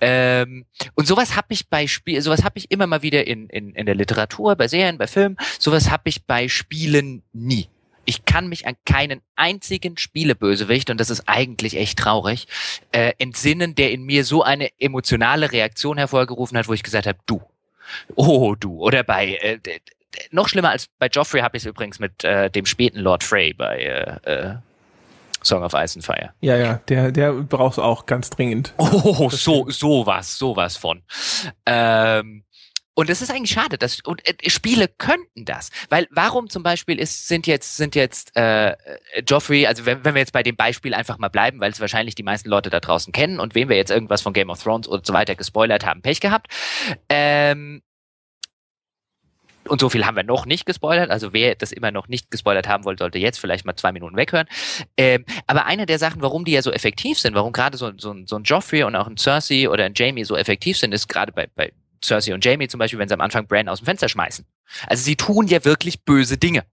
Ähm, 0.01 0.65
und 0.95 1.07
sowas 1.07 1.37
habe 1.37 1.47
ich 1.49 1.69
bei 1.69 1.87
Spiel, 1.87 2.21
sowas 2.21 2.43
habe 2.43 2.59
ich 2.59 2.69
immer 2.69 2.87
mal 2.87 3.01
wieder 3.01 3.25
in, 3.25 3.47
in, 3.47 3.73
in 3.73 3.85
der 3.85 3.95
Literatur, 3.95 4.55
bei 4.55 4.67
Serien, 4.67 4.97
bei 4.97 5.07
Filmen. 5.07 5.37
Sowas 5.57 5.89
habe 5.89 6.09
ich 6.09 6.25
bei 6.25 6.49
Spielen 6.49 7.23
nie. 7.31 7.69
Ich 8.05 8.25
kann 8.25 8.47
mich 8.47 8.67
an 8.67 8.75
keinen 8.83 9.21
einzigen 9.37 9.95
Spielebösewicht, 9.95 10.89
und 10.89 10.99
das 10.99 11.09
ist 11.09 11.23
eigentlich 11.27 11.77
echt 11.77 11.99
traurig, 11.99 12.47
äh, 12.91 13.13
entsinnen, 13.17 13.75
der 13.75 13.91
in 13.91 14.03
mir 14.03 14.25
so 14.25 14.43
eine 14.43 14.69
emotionale 14.77 15.53
Reaktion 15.53 15.97
hervorgerufen 15.97 16.57
hat, 16.57 16.67
wo 16.67 16.73
ich 16.73 16.83
gesagt 16.83 17.07
habe, 17.07 17.19
du, 17.25 17.41
oh 18.15 18.55
du, 18.55 18.79
oder 18.79 19.03
bei 19.03 19.35
äh, 19.35 19.59
noch 20.31 20.47
schlimmer 20.47 20.69
als 20.69 20.87
bei 20.99 21.07
Joffrey 21.07 21.41
habe 21.41 21.57
ich 21.57 21.63
es 21.63 21.67
übrigens 21.67 21.99
mit 21.99 22.23
äh, 22.23 22.49
dem 22.49 22.65
späten 22.65 22.99
Lord 22.99 23.23
Frey 23.23 23.53
bei 23.53 23.79
äh, 24.25 24.31
äh, 24.31 24.55
Song 25.43 25.63
of 25.63 25.73
Ice 25.73 25.97
and 25.97 26.05
Fire. 26.05 26.33
Ja, 26.41 26.55
ja, 26.55 26.75
der, 26.87 27.11
der 27.11 27.33
braucht 27.33 27.77
auch 27.79 28.05
ganz 28.05 28.29
dringend. 28.29 28.73
Oh, 28.77 29.29
so, 29.29 29.69
sowas, 29.69 30.37
sowas 30.37 30.77
von. 30.77 31.01
Ähm, 31.65 32.43
und 32.95 33.09
es 33.09 33.21
ist 33.21 33.31
eigentlich 33.31 33.51
schade, 33.51 33.77
dass 33.77 34.01
und 34.01 34.27
äh, 34.27 34.49
Spiele 34.49 34.87
könnten 34.87 35.45
das, 35.45 35.69
weil 35.89 36.07
warum 36.11 36.49
zum 36.49 36.63
Beispiel 36.63 36.99
ist 36.99 37.27
sind 37.27 37.47
jetzt 37.47 37.77
sind 37.77 37.95
jetzt 37.95 38.35
äh, 38.35 38.75
Joffrey, 39.27 39.65
also 39.65 39.85
wenn, 39.85 40.05
wenn 40.05 40.13
wir 40.13 40.19
jetzt 40.19 40.33
bei 40.33 40.43
dem 40.43 40.55
Beispiel 40.55 40.93
einfach 40.93 41.17
mal 41.17 41.29
bleiben, 41.29 41.59
weil 41.59 41.71
es 41.71 41.79
wahrscheinlich 41.79 42.15
die 42.15 42.23
meisten 42.23 42.49
Leute 42.49 42.69
da 42.69 42.79
draußen 42.79 43.11
kennen 43.11 43.39
und 43.39 43.55
wem 43.55 43.69
wir 43.69 43.77
jetzt 43.77 43.91
irgendwas 43.91 44.21
von 44.21 44.33
Game 44.33 44.49
of 44.49 44.61
Thrones 44.61 44.87
und 44.87 45.05
so 45.05 45.13
weiter 45.13 45.35
gespoilert 45.35 45.85
haben, 45.85 46.01
Pech 46.01 46.19
gehabt. 46.19 46.47
Ähm, 47.09 47.81
und 49.67 49.79
so 49.79 49.89
viel 49.89 50.05
haben 50.05 50.15
wir 50.15 50.23
noch 50.23 50.45
nicht 50.45 50.65
gespoilert. 50.65 51.09
Also 51.09 51.33
wer 51.33 51.55
das 51.55 51.71
immer 51.71 51.91
noch 51.91 52.07
nicht 52.07 52.29
gespoilert 52.29 52.67
haben 52.67 52.83
wollte, 52.83 53.03
sollte 53.03 53.17
jetzt 53.17 53.39
vielleicht 53.39 53.65
mal 53.65 53.75
zwei 53.75 53.91
Minuten 53.91 54.17
weghören. 54.17 54.47
Ähm, 54.97 55.25
aber 55.47 55.65
eine 55.65 55.85
der 55.85 55.99
Sachen, 55.99 56.21
warum 56.21 56.45
die 56.45 56.51
ja 56.51 56.61
so 56.61 56.71
effektiv 56.71 57.17
sind, 57.17 57.33
warum 57.33 57.53
gerade 57.53 57.77
so, 57.77 57.91
so, 57.97 58.13
so 58.25 58.35
ein 58.35 58.43
Joffrey 58.43 58.83
und 58.83 58.95
auch 58.95 59.07
ein 59.07 59.17
Cersei 59.17 59.69
oder 59.69 59.85
ein 59.85 59.93
Jamie 59.95 60.25
so 60.25 60.35
effektiv 60.35 60.77
sind, 60.77 60.93
ist 60.93 61.07
gerade 61.07 61.31
bei, 61.31 61.47
bei 61.55 61.71
Cersei 62.03 62.33
und 62.33 62.43
Jamie 62.43 62.67
zum 62.67 62.79
Beispiel, 62.79 62.99
wenn 62.99 63.07
sie 63.07 63.13
am 63.13 63.21
Anfang 63.21 63.47
Bran 63.47 63.69
aus 63.69 63.79
dem 63.79 63.85
Fenster 63.85 64.09
schmeißen. 64.09 64.45
Also 64.87 65.03
sie 65.03 65.15
tun 65.15 65.47
ja 65.47 65.63
wirklich 65.65 66.03
böse 66.03 66.37
Dinge 66.37 66.63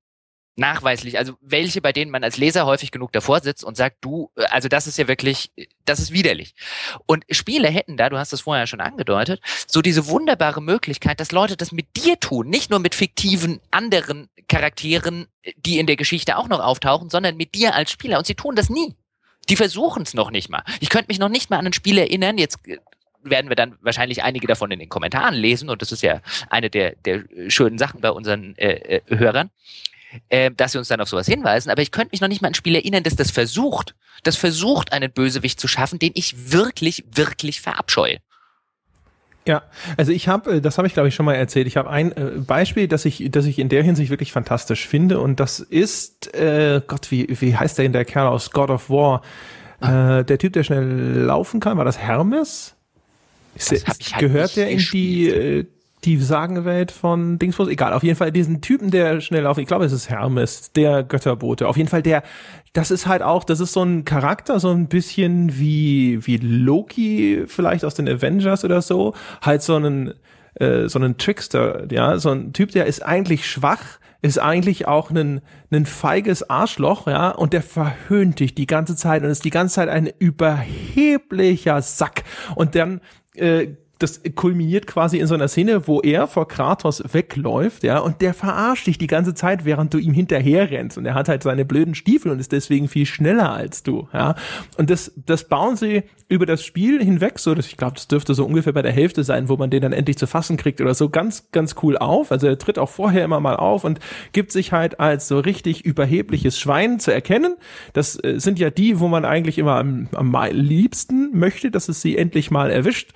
nachweislich, 0.56 1.18
also 1.18 1.34
welche, 1.40 1.80
bei 1.80 1.92
denen 1.92 2.10
man 2.10 2.22
als 2.22 2.36
Leser 2.36 2.66
häufig 2.66 2.90
genug 2.90 3.12
davor 3.12 3.40
sitzt 3.40 3.64
und 3.64 3.76
sagt, 3.76 3.96
du, 4.02 4.30
äh, 4.36 4.44
also 4.50 4.68
das 4.68 4.86
ist 4.86 4.98
ja 4.98 5.08
wirklich, 5.08 5.50
das 5.84 5.98
ist 5.98 6.12
widerlich. 6.12 6.54
Und 7.06 7.24
Spiele 7.30 7.68
hätten 7.68 7.96
da, 7.96 8.10
du 8.10 8.18
hast 8.18 8.32
es 8.32 8.42
vorher 8.42 8.66
schon 8.66 8.80
angedeutet, 8.80 9.40
so 9.66 9.82
diese 9.82 10.06
wunderbare 10.06 10.60
Möglichkeit, 10.60 11.18
dass 11.18 11.32
Leute 11.32 11.56
das 11.56 11.72
mit 11.72 11.96
dir 11.96 12.20
tun, 12.20 12.48
nicht 12.48 12.70
nur 12.70 12.78
mit 12.78 12.94
fiktiven 12.94 13.60
anderen 13.70 14.28
Charakteren, 14.48 15.26
die 15.56 15.78
in 15.78 15.86
der 15.86 15.96
Geschichte 15.96 16.36
auch 16.36 16.48
noch 16.48 16.60
auftauchen, 16.60 17.10
sondern 17.10 17.36
mit 17.36 17.54
dir 17.54 17.74
als 17.74 17.90
Spieler. 17.90 18.18
Und 18.18 18.26
sie 18.26 18.34
tun 18.34 18.54
das 18.54 18.68
nie. 18.68 18.94
Die 19.48 19.56
versuchen 19.56 20.02
es 20.02 20.14
noch 20.14 20.30
nicht 20.30 20.50
mal. 20.50 20.62
Ich 20.80 20.90
könnte 20.90 21.08
mich 21.08 21.18
noch 21.18 21.28
nicht 21.28 21.50
mal 21.50 21.58
an 21.58 21.66
ein 21.66 21.72
Spiel 21.72 21.98
erinnern, 21.98 22.36
jetzt 22.36 22.58
äh, 22.66 22.78
werden 23.22 23.50
wir 23.50 23.56
dann 23.56 23.76
wahrscheinlich 23.80 24.22
einige 24.22 24.46
davon 24.46 24.70
in 24.70 24.78
den 24.78 24.88
Kommentaren 24.88 25.34
lesen 25.34 25.68
und 25.68 25.82
das 25.82 25.92
ist 25.92 26.02
ja 26.02 26.20
eine 26.48 26.70
der, 26.70 26.94
der 27.04 27.24
schönen 27.48 27.78
Sachen 27.78 28.00
bei 28.00 28.10
unseren 28.10 28.56
äh, 28.56 28.96
äh 28.96 29.00
Hörern 29.08 29.50
äh, 30.28 30.50
dass 30.50 30.72
sie 30.72 30.78
uns 30.78 30.88
dann 30.88 31.00
auf 31.00 31.08
sowas 31.08 31.26
hinweisen. 31.26 31.70
Aber 31.70 31.82
ich 31.82 31.90
könnte 31.90 32.10
mich 32.12 32.20
noch 32.20 32.28
nicht 32.28 32.42
mal 32.42 32.48
an 32.48 32.52
ein 32.52 32.54
Spiel 32.54 32.74
erinnern, 32.74 33.02
dass 33.02 33.16
das 33.16 33.30
versucht, 33.30 33.94
das 34.22 34.36
versucht, 34.36 34.92
einen 34.92 35.10
Bösewicht 35.10 35.60
zu 35.60 35.68
schaffen, 35.68 35.98
den 35.98 36.12
ich 36.14 36.52
wirklich, 36.52 37.04
wirklich 37.14 37.60
verabscheue. 37.60 38.18
Ja, 39.46 39.62
also 39.96 40.12
ich 40.12 40.28
habe, 40.28 40.56
äh, 40.56 40.60
das 40.60 40.78
habe 40.78 40.86
ich 40.86 40.94
glaube 40.94 41.08
ich 41.08 41.14
schon 41.14 41.26
mal 41.26 41.34
erzählt. 41.34 41.66
Ich 41.66 41.76
habe 41.76 41.88
ein 41.88 42.12
äh, 42.12 42.24
Beispiel, 42.38 42.88
das 42.88 43.04
ich, 43.04 43.30
das 43.30 43.46
ich 43.46 43.58
in 43.58 43.68
der 43.68 43.82
Hinsicht 43.82 44.10
wirklich 44.10 44.32
fantastisch 44.32 44.86
finde, 44.86 45.18
und 45.18 45.40
das 45.40 45.60
ist, 45.60 46.34
äh, 46.34 46.82
Gott, 46.86 47.10
wie 47.10 47.26
wie 47.40 47.56
heißt 47.56 47.78
der 47.78 47.86
in 47.86 47.92
der 47.92 48.04
Kerl 48.04 48.26
aus 48.26 48.50
God 48.50 48.70
of 48.70 48.90
War? 48.90 49.22
Ah. 49.80 50.18
Äh, 50.18 50.24
der 50.24 50.38
Typ, 50.38 50.52
der 50.52 50.62
schnell 50.62 51.22
laufen 51.22 51.58
kann, 51.58 51.78
war 51.78 51.86
das 51.86 51.98
Hermes? 51.98 52.76
Das 53.54 53.70
halt 53.70 54.18
gehört 54.18 54.56
der 54.56 54.70
in 54.70 54.78
die 54.78 55.28
äh, 55.28 55.66
die 56.04 56.16
Sagenwelt 56.16 56.92
von 56.92 57.38
Dingsbus, 57.38 57.68
egal, 57.68 57.92
auf 57.92 58.02
jeden 58.02 58.16
Fall 58.16 58.32
diesen 58.32 58.60
Typen, 58.62 58.90
der 58.90 59.20
schnell 59.20 59.42
laufen, 59.42 59.60
ich 59.60 59.66
glaube, 59.66 59.84
es 59.84 59.92
ist 59.92 60.08
Hermes, 60.08 60.72
der 60.72 61.02
Götterbote. 61.02 61.68
Auf 61.68 61.76
jeden 61.76 61.88
Fall 61.88 62.02
der, 62.02 62.22
das 62.72 62.90
ist 62.90 63.06
halt 63.06 63.22
auch, 63.22 63.44
das 63.44 63.60
ist 63.60 63.72
so 63.72 63.82
ein 63.82 64.04
Charakter, 64.04 64.60
so 64.60 64.70
ein 64.70 64.88
bisschen 64.88 65.58
wie, 65.58 66.26
wie 66.26 66.38
Loki 66.38 67.44
vielleicht 67.46 67.84
aus 67.84 67.94
den 67.94 68.08
Avengers 68.08 68.64
oder 68.64 68.80
so, 68.80 69.14
halt 69.42 69.62
so 69.62 69.76
ein, 69.76 70.14
äh, 70.54 70.88
so 70.88 70.98
einen 70.98 71.18
Trickster, 71.18 71.86
ja, 71.92 72.18
so 72.18 72.30
ein 72.30 72.52
Typ, 72.52 72.70
der 72.70 72.86
ist 72.86 73.04
eigentlich 73.04 73.48
schwach, 73.48 73.98
ist 74.22 74.38
eigentlich 74.38 74.86
auch 74.86 75.10
ein, 75.10 75.40
ein 75.70 75.86
feiges 75.86 76.48
Arschloch, 76.48 77.06
ja, 77.06 77.30
und 77.30 77.52
der 77.52 77.62
verhöhnt 77.62 78.40
dich 78.40 78.54
die 78.54 78.66
ganze 78.66 78.96
Zeit 78.96 79.22
und 79.22 79.30
ist 79.30 79.44
die 79.44 79.50
ganze 79.50 79.76
Zeit 79.76 79.88
ein 79.88 80.10
überheblicher 80.18 81.80
Sack. 81.82 82.24
Und 82.54 82.74
dann 82.74 83.00
äh, 83.40 83.76
das 84.00 84.22
kulminiert 84.34 84.86
quasi 84.86 85.18
in 85.18 85.26
so 85.26 85.34
einer 85.34 85.48
Szene, 85.48 85.86
wo 85.86 86.00
er 86.00 86.26
vor 86.26 86.48
Kratos 86.48 87.02
wegläuft, 87.12 87.84
ja, 87.84 87.98
und 87.98 88.20
der 88.20 88.34
verarscht 88.34 88.86
dich 88.86 88.98
die 88.98 89.06
ganze 89.06 89.34
Zeit, 89.34 89.64
während 89.64 89.94
du 89.94 89.98
ihm 89.98 90.12
hinterher 90.12 90.70
rennst. 90.70 90.98
Und 90.98 91.06
er 91.06 91.14
hat 91.14 91.28
halt 91.28 91.42
seine 91.42 91.64
blöden 91.64 91.94
Stiefel 91.94 92.32
und 92.32 92.38
ist 92.38 92.52
deswegen 92.52 92.88
viel 92.88 93.06
schneller 93.06 93.52
als 93.52 93.82
du, 93.82 94.08
ja. 94.12 94.34
Und 94.78 94.90
das, 94.90 95.12
das 95.26 95.44
bauen 95.44 95.76
sie 95.76 96.04
über 96.28 96.46
das 96.46 96.64
Spiel 96.64 97.02
hinweg, 97.02 97.38
so 97.38 97.54
dass 97.54 97.66
ich 97.66 97.76
glaube, 97.76 97.94
das 97.94 98.08
dürfte 98.08 98.34
so 98.34 98.46
ungefähr 98.46 98.72
bei 98.72 98.82
der 98.82 98.92
Hälfte 98.92 99.22
sein, 99.22 99.48
wo 99.48 99.56
man 99.56 99.68
den 99.68 99.82
dann 99.82 99.92
endlich 99.92 100.16
zu 100.16 100.26
fassen 100.26 100.56
kriegt 100.56 100.80
oder 100.80 100.94
so, 100.94 101.10
ganz, 101.10 101.50
ganz 101.50 101.74
cool 101.82 101.98
auf. 101.98 102.32
Also 102.32 102.46
er 102.46 102.56
tritt 102.56 102.78
auch 102.78 102.88
vorher 102.88 103.24
immer 103.24 103.40
mal 103.40 103.56
auf 103.56 103.84
und 103.84 104.00
gibt 104.32 104.52
sich 104.52 104.72
halt 104.72 105.00
als 105.00 105.28
so 105.28 105.40
richtig 105.40 105.84
überhebliches 105.84 106.58
Schwein 106.58 107.00
zu 107.00 107.12
erkennen. 107.12 107.56
Das 107.92 108.16
äh, 108.22 108.38
sind 108.38 108.58
ja 108.58 108.70
die, 108.70 109.00
wo 109.00 109.08
man 109.08 109.24
eigentlich 109.24 109.58
immer 109.58 109.76
am, 109.76 110.08
am 110.12 110.34
liebsten 110.52 111.36
möchte, 111.36 111.70
dass 111.70 111.88
es 111.88 112.00
sie 112.00 112.16
endlich 112.16 112.50
mal 112.50 112.70
erwischt. 112.70 113.12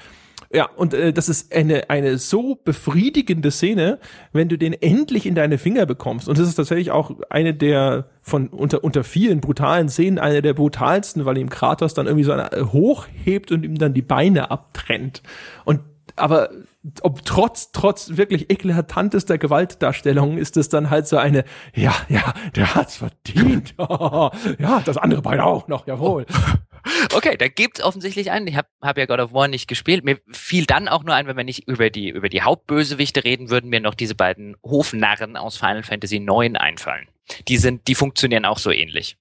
Ja, 0.54 0.70
und 0.76 0.94
äh, 0.94 1.12
das 1.12 1.28
ist 1.28 1.52
eine, 1.52 1.90
eine 1.90 2.16
so 2.16 2.54
befriedigende 2.54 3.50
Szene, 3.50 3.98
wenn 4.32 4.48
du 4.48 4.56
den 4.56 4.72
endlich 4.72 5.26
in 5.26 5.34
deine 5.34 5.58
Finger 5.58 5.84
bekommst. 5.84 6.28
Und 6.28 6.38
das 6.38 6.48
ist 6.48 6.54
tatsächlich 6.54 6.92
auch 6.92 7.10
eine 7.28 7.54
der 7.54 8.06
von 8.22 8.46
unter, 8.48 8.84
unter 8.84 9.02
vielen 9.02 9.40
brutalen 9.40 9.88
Szenen, 9.88 10.20
eine 10.20 10.42
der 10.42 10.54
brutalsten, 10.54 11.24
weil 11.24 11.38
ihm 11.38 11.50
Kratos 11.50 11.94
dann 11.94 12.06
irgendwie 12.06 12.24
so 12.24 12.30
eine, 12.30 12.52
äh, 12.52 12.62
hochhebt 12.62 13.50
und 13.50 13.64
ihm 13.64 13.78
dann 13.78 13.94
die 13.94 14.02
Beine 14.02 14.52
abtrennt. 14.52 15.24
Und 15.64 15.80
aber 16.16 16.50
ob 17.00 17.24
trotz, 17.24 17.72
trotz 17.72 18.16
wirklich 18.16 18.50
eklatantester 18.50 19.38
Gewaltdarstellung 19.38 20.38
ist 20.38 20.56
es 20.56 20.68
dann 20.68 20.90
halt 20.90 21.08
so 21.08 21.16
eine, 21.16 21.44
ja, 21.74 21.94
ja, 22.08 22.32
der 22.54 22.74
hat's 22.76 22.98
verdient. 22.98 23.74
ja, 23.78 24.82
das 24.84 24.98
andere 24.98 25.22
Bein 25.22 25.40
auch 25.40 25.66
noch, 25.66 25.86
jawohl. 25.86 26.26
Okay, 27.14 27.36
da 27.36 27.48
gibt's 27.48 27.82
offensichtlich 27.82 28.30
einen. 28.30 28.46
Ich 28.46 28.56
habe 28.56 28.68
hab 28.82 28.98
ja 28.98 29.06
God 29.06 29.20
of 29.20 29.32
War 29.32 29.48
nicht 29.48 29.68
gespielt. 29.68 30.04
Mir 30.04 30.18
fiel 30.30 30.66
dann 30.66 30.88
auch 30.88 31.02
nur 31.04 31.14
ein, 31.14 31.26
wenn 31.26 31.36
wir 31.36 31.44
nicht 31.44 31.66
über 31.68 31.90
die, 31.90 32.08
über 32.10 32.28
die 32.28 32.42
Hauptbösewichte 32.42 33.24
reden 33.24 33.50
würden, 33.50 33.70
mir 33.70 33.80
noch 33.80 33.94
diese 33.94 34.14
beiden 34.14 34.56
Hofnarren 34.62 35.36
aus 35.36 35.56
Final 35.56 35.82
Fantasy 35.82 36.16
IX 36.16 36.56
einfallen. 36.56 37.08
Die 37.48 37.56
sind, 37.56 37.88
die 37.88 37.94
funktionieren 37.94 38.44
auch 38.44 38.58
so 38.58 38.70
ähnlich. 38.70 39.16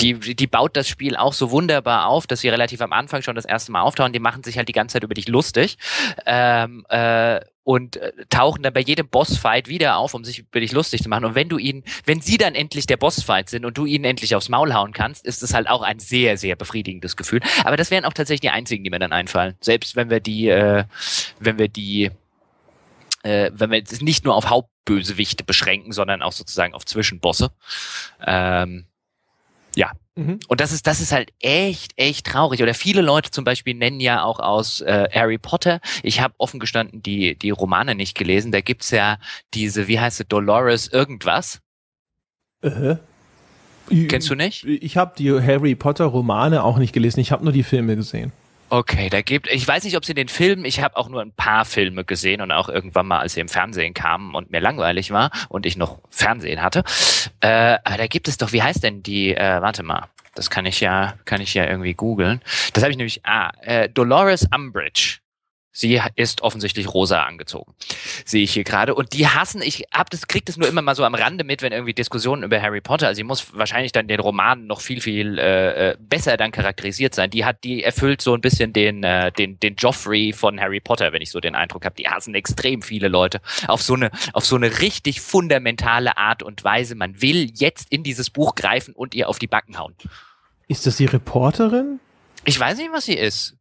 Die, 0.00 0.14
die 0.14 0.46
baut 0.46 0.76
das 0.76 0.88
Spiel 0.88 1.16
auch 1.16 1.32
so 1.32 1.50
wunderbar 1.50 2.06
auf, 2.06 2.26
dass 2.26 2.40
sie 2.40 2.48
relativ 2.48 2.80
am 2.80 2.92
Anfang 2.92 3.22
schon 3.22 3.36
das 3.36 3.44
erste 3.44 3.72
Mal 3.72 3.82
auftauchen. 3.82 4.12
Die 4.12 4.18
machen 4.18 4.42
sich 4.42 4.56
halt 4.56 4.68
die 4.68 4.72
ganze 4.72 4.94
Zeit 4.94 5.04
über 5.04 5.14
dich 5.14 5.28
lustig. 5.28 5.78
Ähm, 6.26 6.84
äh, 6.88 7.40
und 7.68 7.98
äh, 7.98 8.12
tauchen 8.30 8.62
dann 8.62 8.72
bei 8.72 8.80
jedem 8.80 9.08
Bossfight 9.08 9.68
wieder 9.68 9.98
auf, 9.98 10.14
um 10.14 10.24
sich 10.24 10.42
dich 10.54 10.72
lustig 10.72 11.02
zu 11.02 11.10
machen. 11.10 11.26
Und 11.26 11.34
wenn 11.34 11.50
du 11.50 11.58
ihnen, 11.58 11.84
wenn 12.06 12.22
sie 12.22 12.38
dann 12.38 12.54
endlich 12.54 12.86
der 12.86 12.96
Bossfight 12.96 13.50
sind 13.50 13.66
und 13.66 13.76
du 13.76 13.84
ihnen 13.84 14.06
endlich 14.06 14.34
aufs 14.34 14.48
Maul 14.48 14.72
hauen 14.72 14.94
kannst, 14.94 15.26
ist 15.26 15.42
es 15.42 15.52
halt 15.52 15.68
auch 15.68 15.82
ein 15.82 15.98
sehr, 15.98 16.38
sehr 16.38 16.56
befriedigendes 16.56 17.14
Gefühl. 17.14 17.40
Aber 17.64 17.76
das 17.76 17.90
wären 17.90 18.06
auch 18.06 18.14
tatsächlich 18.14 18.40
die 18.40 18.48
einzigen, 18.48 18.84
die 18.84 18.88
mir 18.88 18.98
dann 18.98 19.12
einfallen. 19.12 19.54
Selbst 19.60 19.96
wenn 19.96 20.08
wir 20.08 20.20
die, 20.20 20.48
äh, 20.48 20.84
wenn 21.40 21.58
wir 21.58 21.68
die, 21.68 22.10
äh, 23.22 23.50
wenn 23.52 23.70
wir 23.70 23.82
es 23.82 24.00
nicht 24.00 24.24
nur 24.24 24.34
auf 24.34 24.48
Hauptbösewichte 24.48 25.44
beschränken, 25.44 25.92
sondern 25.92 26.22
auch 26.22 26.32
sozusagen 26.32 26.72
auf 26.72 26.86
Zwischenbosse. 26.86 27.50
Ähm, 28.26 28.86
ja, 29.76 29.92
Mhm. 30.18 30.40
Und 30.48 30.60
das 30.60 30.72
ist, 30.72 30.88
das 30.88 31.00
ist 31.00 31.12
halt 31.12 31.32
echt, 31.40 31.92
echt 31.96 32.26
traurig. 32.26 32.60
Oder 32.60 32.74
viele 32.74 33.02
Leute 33.02 33.30
zum 33.30 33.44
Beispiel 33.44 33.74
nennen 33.74 34.00
ja 34.00 34.24
auch 34.24 34.40
aus 34.40 34.80
äh, 34.80 35.08
Harry 35.12 35.38
Potter. 35.38 35.80
Ich 36.02 36.20
habe 36.20 36.34
offen 36.38 36.58
gestanden 36.58 37.02
die, 37.02 37.38
die 37.38 37.50
Romane 37.50 37.94
nicht 37.94 38.18
gelesen. 38.18 38.50
Da 38.50 38.60
gibt's 38.60 38.90
ja 38.90 39.18
diese, 39.54 39.86
wie 39.86 40.00
heißt 40.00 40.20
es, 40.20 40.26
Dolores 40.26 40.88
irgendwas. 40.88 41.60
Äh. 42.62 42.96
Kennst 44.08 44.28
du 44.28 44.34
nicht? 44.34 44.64
Ich 44.64 44.96
habe 44.96 45.14
die 45.16 45.30
Harry 45.30 45.76
Potter 45.76 46.06
Romane 46.06 46.64
auch 46.64 46.78
nicht 46.78 46.92
gelesen. 46.92 47.20
Ich 47.20 47.30
habe 47.30 47.44
nur 47.44 47.52
die 47.52 47.62
Filme 47.62 47.94
gesehen. 47.94 48.32
Okay, 48.70 49.08
da 49.08 49.22
gibt, 49.22 49.48
ich 49.48 49.66
weiß 49.66 49.84
nicht, 49.84 49.96
ob 49.96 50.04
sie 50.04 50.12
den 50.12 50.28
Film, 50.28 50.66
ich 50.66 50.82
habe 50.82 50.96
auch 50.96 51.08
nur 51.08 51.22
ein 51.22 51.32
paar 51.32 51.64
Filme 51.64 52.04
gesehen 52.04 52.42
und 52.42 52.52
auch 52.52 52.68
irgendwann 52.68 53.06
mal, 53.06 53.20
als 53.20 53.32
sie 53.32 53.40
im 53.40 53.48
Fernsehen 53.48 53.94
kamen 53.94 54.34
und 54.34 54.50
mir 54.50 54.60
langweilig 54.60 55.10
war 55.10 55.30
und 55.48 55.64
ich 55.64 55.78
noch 55.78 55.98
Fernsehen 56.10 56.60
hatte. 56.60 56.84
Äh, 57.40 57.78
aber 57.82 57.96
da 57.96 58.06
gibt 58.06 58.28
es 58.28 58.36
doch, 58.36 58.52
wie 58.52 58.62
heißt 58.62 58.82
denn 58.84 59.02
die, 59.02 59.34
äh, 59.34 59.62
warte 59.62 59.82
mal, 59.82 60.08
das 60.34 60.50
kann 60.50 60.66
ich 60.66 60.80
ja, 60.80 61.14
kann 61.24 61.40
ich 61.40 61.54
ja 61.54 61.64
irgendwie 61.64 61.94
googeln. 61.94 62.42
Das 62.74 62.84
habe 62.84 62.90
ich 62.90 62.98
nämlich, 62.98 63.24
ah, 63.24 63.50
äh, 63.62 63.88
Dolores 63.88 64.46
Umbridge 64.54 65.18
Sie 65.70 66.00
ist 66.16 66.42
offensichtlich 66.42 66.92
rosa 66.92 67.22
angezogen. 67.22 67.74
Sehe 68.24 68.42
ich 68.42 68.52
hier 68.52 68.64
gerade. 68.64 68.94
Und 68.94 69.12
die 69.12 69.28
hassen, 69.28 69.62
ich 69.62 69.84
hab 69.92 70.10
das, 70.10 70.26
krieg 70.26 70.44
das 70.46 70.56
nur 70.56 70.66
immer 70.66 70.82
mal 70.82 70.94
so 70.94 71.04
am 71.04 71.14
Rande 71.14 71.44
mit, 71.44 71.62
wenn 71.62 71.72
irgendwie 71.72 71.94
Diskussionen 71.94 72.42
über 72.42 72.60
Harry 72.60 72.80
Potter, 72.80 73.06
also 73.06 73.18
sie 73.18 73.24
muss 73.24 73.56
wahrscheinlich 73.56 73.92
dann 73.92 74.08
den 74.08 74.18
Roman 74.18 74.66
noch 74.66 74.80
viel, 74.80 75.00
viel 75.00 75.38
äh, 75.38 75.90
äh, 75.90 75.96
besser 76.00 76.36
dann 76.36 76.50
charakterisiert 76.50 77.14
sein. 77.14 77.30
Die 77.30 77.44
hat, 77.44 77.62
die 77.64 77.84
erfüllt 77.84 78.22
so 78.22 78.34
ein 78.34 78.40
bisschen 78.40 78.72
den, 78.72 79.04
äh, 79.04 79.30
den, 79.30 79.60
den 79.60 79.76
Joffrey 79.76 80.32
von 80.32 80.58
Harry 80.58 80.80
Potter, 80.80 81.12
wenn 81.12 81.22
ich 81.22 81.30
so 81.30 81.38
den 81.38 81.54
Eindruck 81.54 81.84
habe. 81.84 81.94
Die 81.96 82.08
hassen 82.08 82.34
extrem 82.34 82.82
viele 82.82 83.08
Leute 83.08 83.40
auf 83.66 83.82
so 83.82 83.94
eine, 83.94 84.10
auf 84.32 84.46
so 84.46 84.56
eine 84.56 84.80
richtig 84.80 85.20
fundamentale 85.20 86.16
Art 86.16 86.42
und 86.42 86.64
Weise. 86.64 86.94
Man 86.94 87.20
will 87.20 87.52
jetzt 87.54 87.92
in 87.92 88.02
dieses 88.02 88.30
Buch 88.30 88.54
greifen 88.54 88.94
und 88.94 89.14
ihr 89.14 89.28
auf 89.28 89.38
die 89.38 89.46
Backen 89.46 89.78
hauen. 89.78 89.94
Ist 90.66 90.86
das 90.86 90.96
die 90.96 91.06
Reporterin? 91.06 92.00
Ich 92.44 92.58
weiß 92.58 92.78
nicht, 92.78 92.90
was 92.92 93.04
sie 93.04 93.14
ist. 93.14 93.57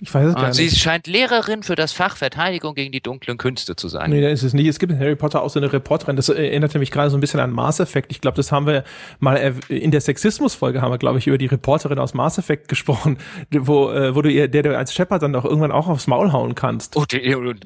Ich 0.00 0.14
weiß 0.14 0.28
es 0.28 0.34
gar 0.36 0.52
sie 0.52 0.62
nicht. 0.64 0.74
Sie 0.74 0.80
scheint 0.80 1.08
Lehrerin 1.08 1.64
für 1.64 1.74
das 1.74 1.92
Fach 1.92 2.16
Verteidigung 2.16 2.74
gegen 2.74 2.92
die 2.92 3.00
dunklen 3.00 3.36
Künste 3.36 3.74
zu 3.74 3.88
sein. 3.88 4.10
Nee, 4.10 4.20
da 4.20 4.28
ist 4.28 4.44
es 4.44 4.54
nicht. 4.54 4.68
Es 4.68 4.78
gibt 4.78 4.92
in 4.92 4.98
Harry 5.00 5.16
Potter 5.16 5.42
auch 5.42 5.50
so 5.50 5.58
eine 5.58 5.72
Reporterin. 5.72 6.14
Das 6.14 6.28
erinnerte 6.28 6.78
mich 6.78 6.92
gerade 6.92 7.10
so 7.10 7.16
ein 7.16 7.20
bisschen 7.20 7.40
an 7.40 7.50
Mass 7.50 7.80
Effect. 7.80 8.12
Ich 8.12 8.20
glaube, 8.20 8.36
das 8.36 8.52
haben 8.52 8.66
wir 8.66 8.84
mal 9.18 9.54
in 9.68 9.90
der 9.90 10.00
Sexismus-Folge 10.00 10.80
haben 10.82 10.92
wir, 10.92 10.98
glaube 10.98 11.18
ich, 11.18 11.26
über 11.26 11.36
die 11.36 11.46
Reporterin 11.46 11.98
aus 11.98 12.14
Mass 12.14 12.38
Effect 12.38 12.68
gesprochen, 12.68 13.18
wo, 13.50 13.90
äh, 13.90 14.14
wo 14.14 14.22
du 14.22 14.30
ihr, 14.30 14.46
der 14.46 14.62
du 14.62 14.78
als 14.78 14.94
Shepard 14.94 15.22
dann 15.22 15.32
doch 15.32 15.44
irgendwann 15.44 15.72
auch 15.72 15.88
aufs 15.88 16.06
Maul 16.06 16.30
hauen 16.30 16.54
kannst. 16.54 16.96
Oh, 16.96 17.04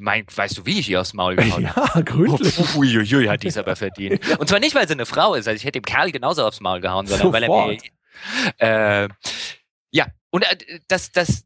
mein, 0.00 0.24
weißt 0.34 0.56
du, 0.56 0.64
wie 0.64 0.78
ich 0.78 0.88
ihr 0.88 1.02
aufs 1.02 1.12
Maul 1.12 1.36
gehauen? 1.36 1.62
Ja, 1.62 2.00
gründlich. 2.00 2.58
Oh, 2.58 2.80
uiuiui, 2.80 3.26
hat 3.26 3.42
die 3.42 3.48
es 3.48 3.56
aber 3.56 3.76
verdient. 3.76 4.20
Und 4.38 4.48
zwar 4.48 4.58
nicht, 4.58 4.74
weil 4.74 4.86
sie 4.88 4.94
eine 4.94 5.06
Frau 5.06 5.34
ist. 5.34 5.46
Also 5.46 5.56
ich 5.56 5.64
hätte 5.64 5.80
dem 5.80 5.84
Kerl 5.84 6.10
genauso 6.10 6.44
aufs 6.44 6.60
Maul 6.60 6.80
gehauen, 6.80 7.06
sondern 7.06 7.32
Sofort. 7.32 7.48
weil 7.48 7.78
er 8.58 8.98
mir, 8.98 9.04
äh, 9.04 9.08
und 10.32 10.44
äh, 10.44 10.80
das, 10.88 11.12
das, 11.12 11.44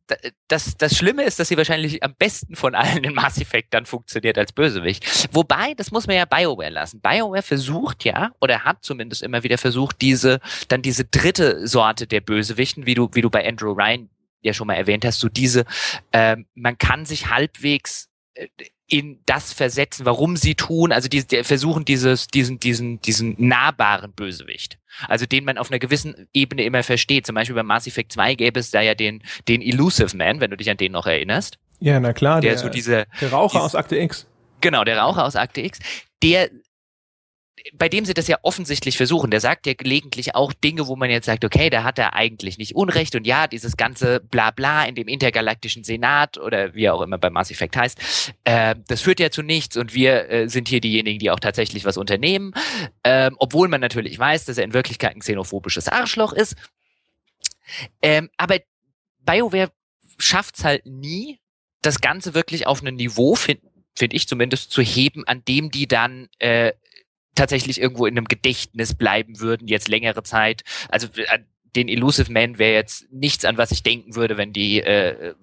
das, 0.49 0.76
das 0.76 0.97
Schlimme 0.97 1.24
ist, 1.24 1.39
dass 1.39 1.49
sie 1.49 1.57
wahrscheinlich 1.57 2.03
am 2.03 2.14
besten 2.14 2.55
von 2.55 2.74
allen 2.74 3.03
in 3.05 3.14
Mass 3.14 3.39
Effect 3.39 3.74
dann 3.74 3.84
funktioniert 3.84 4.39
als 4.39 4.53
Bösewicht. 4.53 5.28
Wobei, 5.34 5.74
das 5.74 5.91
muss 5.91 6.07
man 6.07 6.16
ja 6.16 6.24
BioWare 6.24 6.70
lassen. 6.70 7.01
BioWare 7.01 7.43
versucht 7.43 8.05
ja, 8.05 8.30
oder 8.41 8.64
hat 8.64 8.84
zumindest 8.84 9.22
immer 9.22 9.43
wieder 9.43 9.59
versucht, 9.59 10.01
diese, 10.01 10.41
dann 10.68 10.82
diese 10.82 11.05
dritte 11.05 11.66
Sorte 11.66 12.07
der 12.07 12.20
Bösewichten, 12.20 12.87
wie 12.87 12.95
du, 12.95 13.11
wie 13.12 13.22
du 13.22 13.28
bei 13.28 13.47
Andrew 13.47 13.72
Ryan 13.72 14.09
ja 14.41 14.53
schon 14.53 14.68
mal 14.68 14.74
erwähnt 14.74 15.05
hast, 15.05 15.18
so 15.18 15.28
diese, 15.28 15.64
äh, 16.12 16.37
man 16.55 16.78
kann 16.78 17.05
sich 17.05 17.28
halbwegs 17.28 18.09
äh, 18.34 18.47
in 18.89 19.20
das 19.26 19.53
versetzen, 19.53 20.07
warum 20.07 20.37
sie 20.37 20.55
tun, 20.55 20.93
also 20.93 21.09
die, 21.09 21.26
die 21.26 21.43
versuchen 21.43 21.84
dieses, 21.84 22.28
diesen, 22.28 22.61
diesen, 22.61 23.01
diesen 23.01 23.34
nahbaren 23.39 24.12
Bösewicht. 24.12 24.78
Also 25.09 25.26
den 25.26 25.45
man 25.45 25.59
auf 25.59 25.70
einer 25.70 25.78
gewissen 25.78 26.28
Ebene 26.32 26.64
immer 26.64 26.82
versteht. 26.82 27.26
Zum 27.26 27.34
Beispiel 27.34 27.57
bei 27.57 27.62
Mass 27.62 27.87
Effect 27.87 28.12
2 28.12 28.34
gäbe 28.37 28.61
es 28.61 28.70
da 28.70 28.80
ja 28.80 28.95
den, 28.95 29.22
den 29.49 29.61
Elusive 29.61 30.16
Man, 30.16 30.41
wenn 30.41 30.51
du 30.51 30.57
dich 30.57 30.70
an 30.70 30.76
den 30.76 30.93
noch 30.93 31.07
erinnerst. 31.07 31.59
Ja, 31.80 32.01
na 32.01 32.12
klar. 32.12 32.41
Der, 32.41 32.53
der 32.53 32.59
so 32.59 32.68
diese, 32.68 33.07
der 33.20 33.30
Raucher 33.30 33.59
diese, 33.59 33.64
aus 33.64 33.74
Akte 33.74 33.97
X. 33.97 34.26
Genau, 34.61 34.84
der 34.84 34.99
Raucher 34.99 35.24
aus 35.24 35.37
Akte 35.37 35.61
X. 35.61 35.80
Der 36.22 36.49
bei 37.73 37.89
dem 37.89 38.05
sie 38.05 38.15
das 38.15 38.29
ja 38.29 38.39
offensichtlich 38.43 38.97
versuchen, 38.97 39.31
der 39.31 39.41
sagt 39.41 39.67
ja 39.67 39.75
gelegentlich 39.75 40.35
auch 40.35 40.53
Dinge, 40.53 40.87
wo 40.87 40.97
man 40.97 41.11
jetzt 41.11 41.27
sagt, 41.27 41.45
okay, 41.45 41.71
da 41.71 41.85
hat 41.85 41.99
er 41.99 42.15
eigentlich 42.15 42.59
nicht 42.59 42.75
Unrecht 42.75 43.15
und 43.15 43.27
ja, 43.27 43.47
dieses 43.47 43.77
ganze 43.77 44.21
Blabla 44.21 44.85
in 44.85 44.95
dem 44.95 45.09
intergalaktischen 45.09 45.83
Senat 45.83 46.39
oder 46.39 46.75
wie 46.75 46.89
auch 46.91 47.01
immer 47.01 47.19
bei 47.19 47.31
Mass 47.31 47.51
Effect 47.51 47.77
heißt, 47.77 48.33
äh, 48.45 48.77
das 48.89 49.01
führt 49.01 49.21
ja 49.21 49.31
zu 49.31 49.43
nichts 49.43 49.77
und 49.77 49.95
wir 49.95 50.29
äh, 50.31 50.49
sind 50.49 50.69
hier 50.69 50.81
diejenigen, 50.81 51.19
die 51.19 51.31
auch 51.31 51.41
tatsächlich 51.41 51.85
was 51.85 51.97
unternehmen, 51.97 52.53
ähm, 53.05 53.37
obwohl 53.39 53.69
man 53.69 53.81
natürlich 53.81 54.19
weiß, 54.19 54.45
dass 54.45 54.59
er 54.59 54.65
in 54.65 54.75
Wirklichkeit 54.75 55.17
ein 55.17 55.21
xenophobisches 55.21 55.89
Arschloch 55.89 56.33
ist. 56.33 56.57
Ähm, 58.03 58.29
aber 58.37 58.59
BioWare 59.25 59.71
schafft's 60.19 60.63
halt 60.63 60.87
nie, 60.87 61.41
das 61.83 62.01
Ganze 62.01 62.35
wirklich 62.35 62.67
auf 62.67 62.83
ein 62.83 62.95
Niveau 62.97 63.35
finden, 63.35 63.85
finde 63.95 64.17
ich 64.17 64.29
zumindest, 64.29 64.71
zu 64.71 64.83
heben, 64.83 65.25
an 65.27 65.43
dem 65.47 65.71
die 65.71 65.89
dann 65.89 66.29
äh, 66.39 66.73
tatsächlich 67.37 67.80
irgendwo 67.80 68.07
in 68.07 68.16
einem 68.16 68.26
Gedächtnis 68.26 68.95
bleiben 68.95 69.39
würden, 69.39 69.68
jetzt 69.68 69.89
längere 69.89 70.24
Zeit. 70.24 70.64
Also 70.89 71.09
den 71.76 71.89
Elusive 71.89 72.32
Man 72.32 72.59
wäre 72.59 72.74
jetzt 72.74 73.11
nichts, 73.12 73.45
an 73.45 73.59
was 73.59 73.70
ich 73.70 73.82
denken 73.82 74.16
würde, 74.16 74.37
wenn 74.37 74.53
die, 74.53 74.80
äh, 74.80 75.34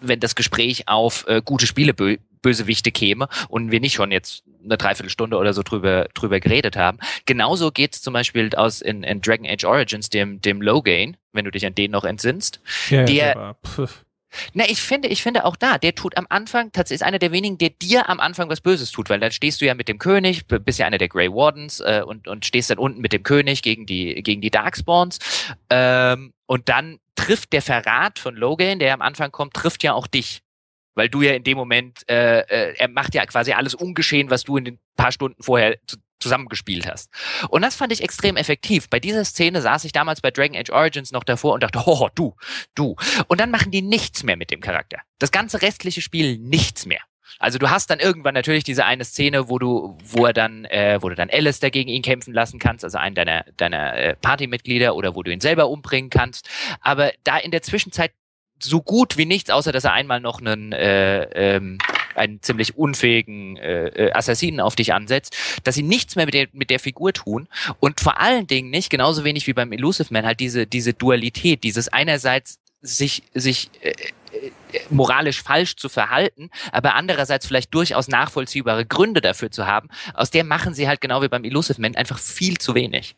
wenn 0.00 0.20
das 0.20 0.34
Gespräch 0.34 0.86
auf 0.86 1.24
äh, 1.26 1.42
gute 1.44 1.66
Spiele 1.66 1.94
bö 1.94 2.16
Bösewichte 2.42 2.90
käme 2.90 3.28
und 3.48 3.70
wir 3.70 3.80
nicht 3.80 3.92
schon 3.92 4.10
jetzt 4.10 4.44
eine 4.64 4.78
Dreiviertelstunde 4.78 5.36
oder 5.36 5.52
so 5.52 5.62
drüber, 5.62 6.08
drüber 6.14 6.40
geredet 6.40 6.74
haben. 6.74 6.98
Genauso 7.26 7.70
geht's 7.70 8.00
zum 8.00 8.14
Beispiel 8.14 8.54
aus 8.54 8.80
in, 8.80 9.02
in 9.02 9.20
Dragon 9.20 9.46
Age 9.46 9.64
Origins, 9.64 10.08
dem, 10.08 10.40
dem 10.40 10.62
Logain, 10.62 11.18
wenn 11.34 11.44
du 11.44 11.50
dich 11.50 11.66
an 11.66 11.74
den 11.74 11.90
noch 11.90 12.04
entsinnst. 12.04 12.60
Ja, 12.88 13.04
der, 13.04 13.56
Na, 14.52 14.64
ich 14.68 14.80
finde, 14.80 15.08
ich 15.08 15.22
finde 15.22 15.44
auch 15.44 15.56
da, 15.56 15.78
der 15.78 15.94
tut 15.94 16.16
am 16.16 16.26
Anfang, 16.28 16.72
tatsächlich 16.72 17.02
ist 17.02 17.06
einer 17.06 17.18
der 17.18 17.32
wenigen, 17.32 17.58
der 17.58 17.70
dir 17.70 18.08
am 18.08 18.20
Anfang 18.20 18.48
was 18.48 18.60
Böses 18.60 18.90
tut, 18.90 19.10
weil 19.10 19.20
dann 19.20 19.32
stehst 19.32 19.60
du 19.60 19.66
ja 19.66 19.74
mit 19.74 19.88
dem 19.88 19.98
König, 19.98 20.46
bist 20.46 20.78
ja 20.78 20.86
einer 20.86 20.98
der 20.98 21.08
Grey 21.08 21.30
Wardens 21.30 21.80
äh, 21.80 22.02
und, 22.04 22.28
und 22.28 22.44
stehst 22.44 22.70
dann 22.70 22.78
unten 22.78 23.00
mit 23.00 23.12
dem 23.12 23.22
König 23.22 23.62
gegen 23.62 23.86
die, 23.86 24.22
gegen 24.22 24.40
die 24.40 24.50
Darkspawns. 24.50 25.18
Ähm, 25.68 26.32
und 26.46 26.68
dann 26.68 26.98
trifft 27.16 27.52
der 27.52 27.62
Verrat 27.62 28.18
von 28.18 28.34
Logan, 28.34 28.78
der 28.78 28.94
am 28.94 29.02
Anfang 29.02 29.30
kommt, 29.30 29.54
trifft 29.54 29.82
ja 29.82 29.92
auch 29.92 30.06
dich. 30.06 30.40
Weil 30.94 31.08
du 31.08 31.22
ja 31.22 31.32
in 31.32 31.44
dem 31.44 31.56
Moment, 31.56 32.08
äh, 32.08 32.40
äh, 32.40 32.74
er 32.76 32.88
macht 32.88 33.14
ja 33.14 33.24
quasi 33.26 33.52
alles 33.52 33.74
ungeschehen, 33.74 34.30
was 34.30 34.44
du 34.44 34.56
in 34.56 34.64
den 34.64 34.78
paar 34.96 35.12
Stunden 35.12 35.42
vorher 35.42 35.76
zu, 35.86 35.96
zusammengespielt 36.20 36.86
hast. 36.86 37.10
Und 37.48 37.62
das 37.62 37.76
fand 37.76 37.92
ich 37.92 38.02
extrem 38.02 38.36
effektiv. 38.36 38.88
Bei 38.88 39.00
dieser 39.00 39.24
Szene 39.24 39.60
saß 39.62 39.84
ich 39.84 39.92
damals 39.92 40.20
bei 40.20 40.30
Dragon 40.30 40.56
Age 40.56 40.70
Origins 40.70 41.12
noch 41.12 41.24
davor 41.24 41.54
und 41.54 41.62
dachte, 41.62 41.82
oh, 41.86 42.08
du, 42.14 42.36
du. 42.74 42.96
Und 43.28 43.40
dann 43.40 43.50
machen 43.50 43.70
die 43.70 43.82
nichts 43.82 44.22
mehr 44.22 44.36
mit 44.36 44.50
dem 44.50 44.60
Charakter. 44.60 44.98
Das 45.18 45.30
ganze 45.30 45.62
restliche 45.62 46.02
Spiel 46.02 46.38
nichts 46.38 46.86
mehr. 46.86 47.00
Also 47.38 47.58
du 47.58 47.70
hast 47.70 47.88
dann 47.88 48.00
irgendwann 48.00 48.34
natürlich 48.34 48.64
diese 48.64 48.84
eine 48.84 49.04
Szene, 49.04 49.48
wo 49.48 49.58
du, 49.58 49.96
wo 50.04 50.26
er 50.26 50.32
dann, 50.32 50.64
äh, 50.66 50.98
wo 51.00 51.08
du 51.08 51.14
dann 51.14 51.30
Alice 51.30 51.60
dagegen 51.60 51.88
ihn 51.88 52.02
kämpfen 52.02 52.34
lassen 52.34 52.58
kannst, 52.58 52.84
also 52.84 52.98
einen 52.98 53.14
deiner 53.14 53.44
deiner 53.56 53.96
äh, 53.96 54.16
Partymitglieder 54.16 54.94
oder 54.94 55.14
wo 55.14 55.22
du 55.22 55.32
ihn 55.32 55.40
selber 55.40 55.68
umbringen 55.68 56.10
kannst. 56.10 56.48
Aber 56.80 57.12
da 57.24 57.38
in 57.38 57.50
der 57.50 57.62
Zwischenzeit 57.62 58.12
so 58.62 58.82
gut 58.82 59.16
wie 59.16 59.26
nichts, 59.26 59.50
außer 59.50 59.72
dass 59.72 59.84
er 59.84 59.92
einmal 59.92 60.20
noch 60.20 60.40
einen, 60.40 60.72
äh, 60.72 61.22
ähm, 61.56 61.78
einen 62.14 62.42
ziemlich 62.42 62.76
unfähigen 62.76 63.56
äh, 63.56 63.86
äh, 63.88 64.12
Assassinen 64.12 64.60
auf 64.60 64.76
dich 64.76 64.92
ansetzt, 64.92 65.36
dass 65.64 65.74
sie 65.74 65.82
nichts 65.82 66.16
mehr 66.16 66.26
mit 66.26 66.34
der, 66.34 66.48
mit 66.52 66.70
der 66.70 66.80
Figur 66.80 67.12
tun 67.12 67.48
und 67.80 68.00
vor 68.00 68.20
allen 68.20 68.46
Dingen 68.46 68.70
nicht, 68.70 68.90
genauso 68.90 69.24
wenig 69.24 69.46
wie 69.46 69.52
beim 69.52 69.72
Elusive 69.72 70.12
Man, 70.12 70.26
halt 70.26 70.40
diese, 70.40 70.66
diese 70.66 70.92
Dualität, 70.94 71.64
dieses 71.64 71.88
einerseits 71.88 72.58
sich, 72.82 73.22
sich 73.34 73.70
äh, 73.82 73.90
äh, 73.90 74.50
moralisch 74.88 75.42
falsch 75.42 75.76
zu 75.76 75.88
verhalten, 75.88 76.50
aber 76.72 76.94
andererseits 76.94 77.46
vielleicht 77.46 77.74
durchaus 77.74 78.08
nachvollziehbare 78.08 78.86
Gründe 78.86 79.20
dafür 79.20 79.50
zu 79.50 79.66
haben, 79.66 79.88
aus 80.14 80.30
der 80.30 80.44
machen 80.44 80.74
sie 80.74 80.88
halt 80.88 81.00
genau 81.00 81.22
wie 81.22 81.28
beim 81.28 81.44
Elusive 81.44 81.80
Man 81.80 81.96
einfach 81.96 82.18
viel 82.18 82.58
zu 82.58 82.74
wenig. 82.74 83.16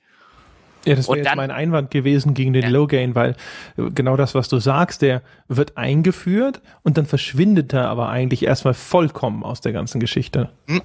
Ja, 0.85 0.95
das 0.95 1.09
wäre 1.09 1.19
jetzt 1.19 1.37
mein 1.37 1.51
Einwand 1.51 1.91
gewesen 1.91 2.35
gegen 2.35 2.53
den 2.53 2.65
ja. 2.65 2.69
Low-Gain, 2.69 3.15
weil 3.15 3.37
äh, 3.77 3.91
genau 3.95 4.17
das, 4.17 4.35
was 4.35 4.49
du 4.49 4.59
sagst, 4.59 5.03
der 5.03 5.23
wird 5.49 5.77
eingeführt 5.77 6.61
und 6.83 6.99
dann 6.99 7.07
verschwindet 7.07 7.73
er 7.73 7.89
aber 7.89 8.09
eigentlich 8.09 8.45
erstmal 8.45 8.75
vollkommen 8.75 9.45
aus 9.45 9.61
der 9.61 9.73
ganzen 9.73 10.01
Geschichte. 10.01 10.51
Hm. 10.67 10.83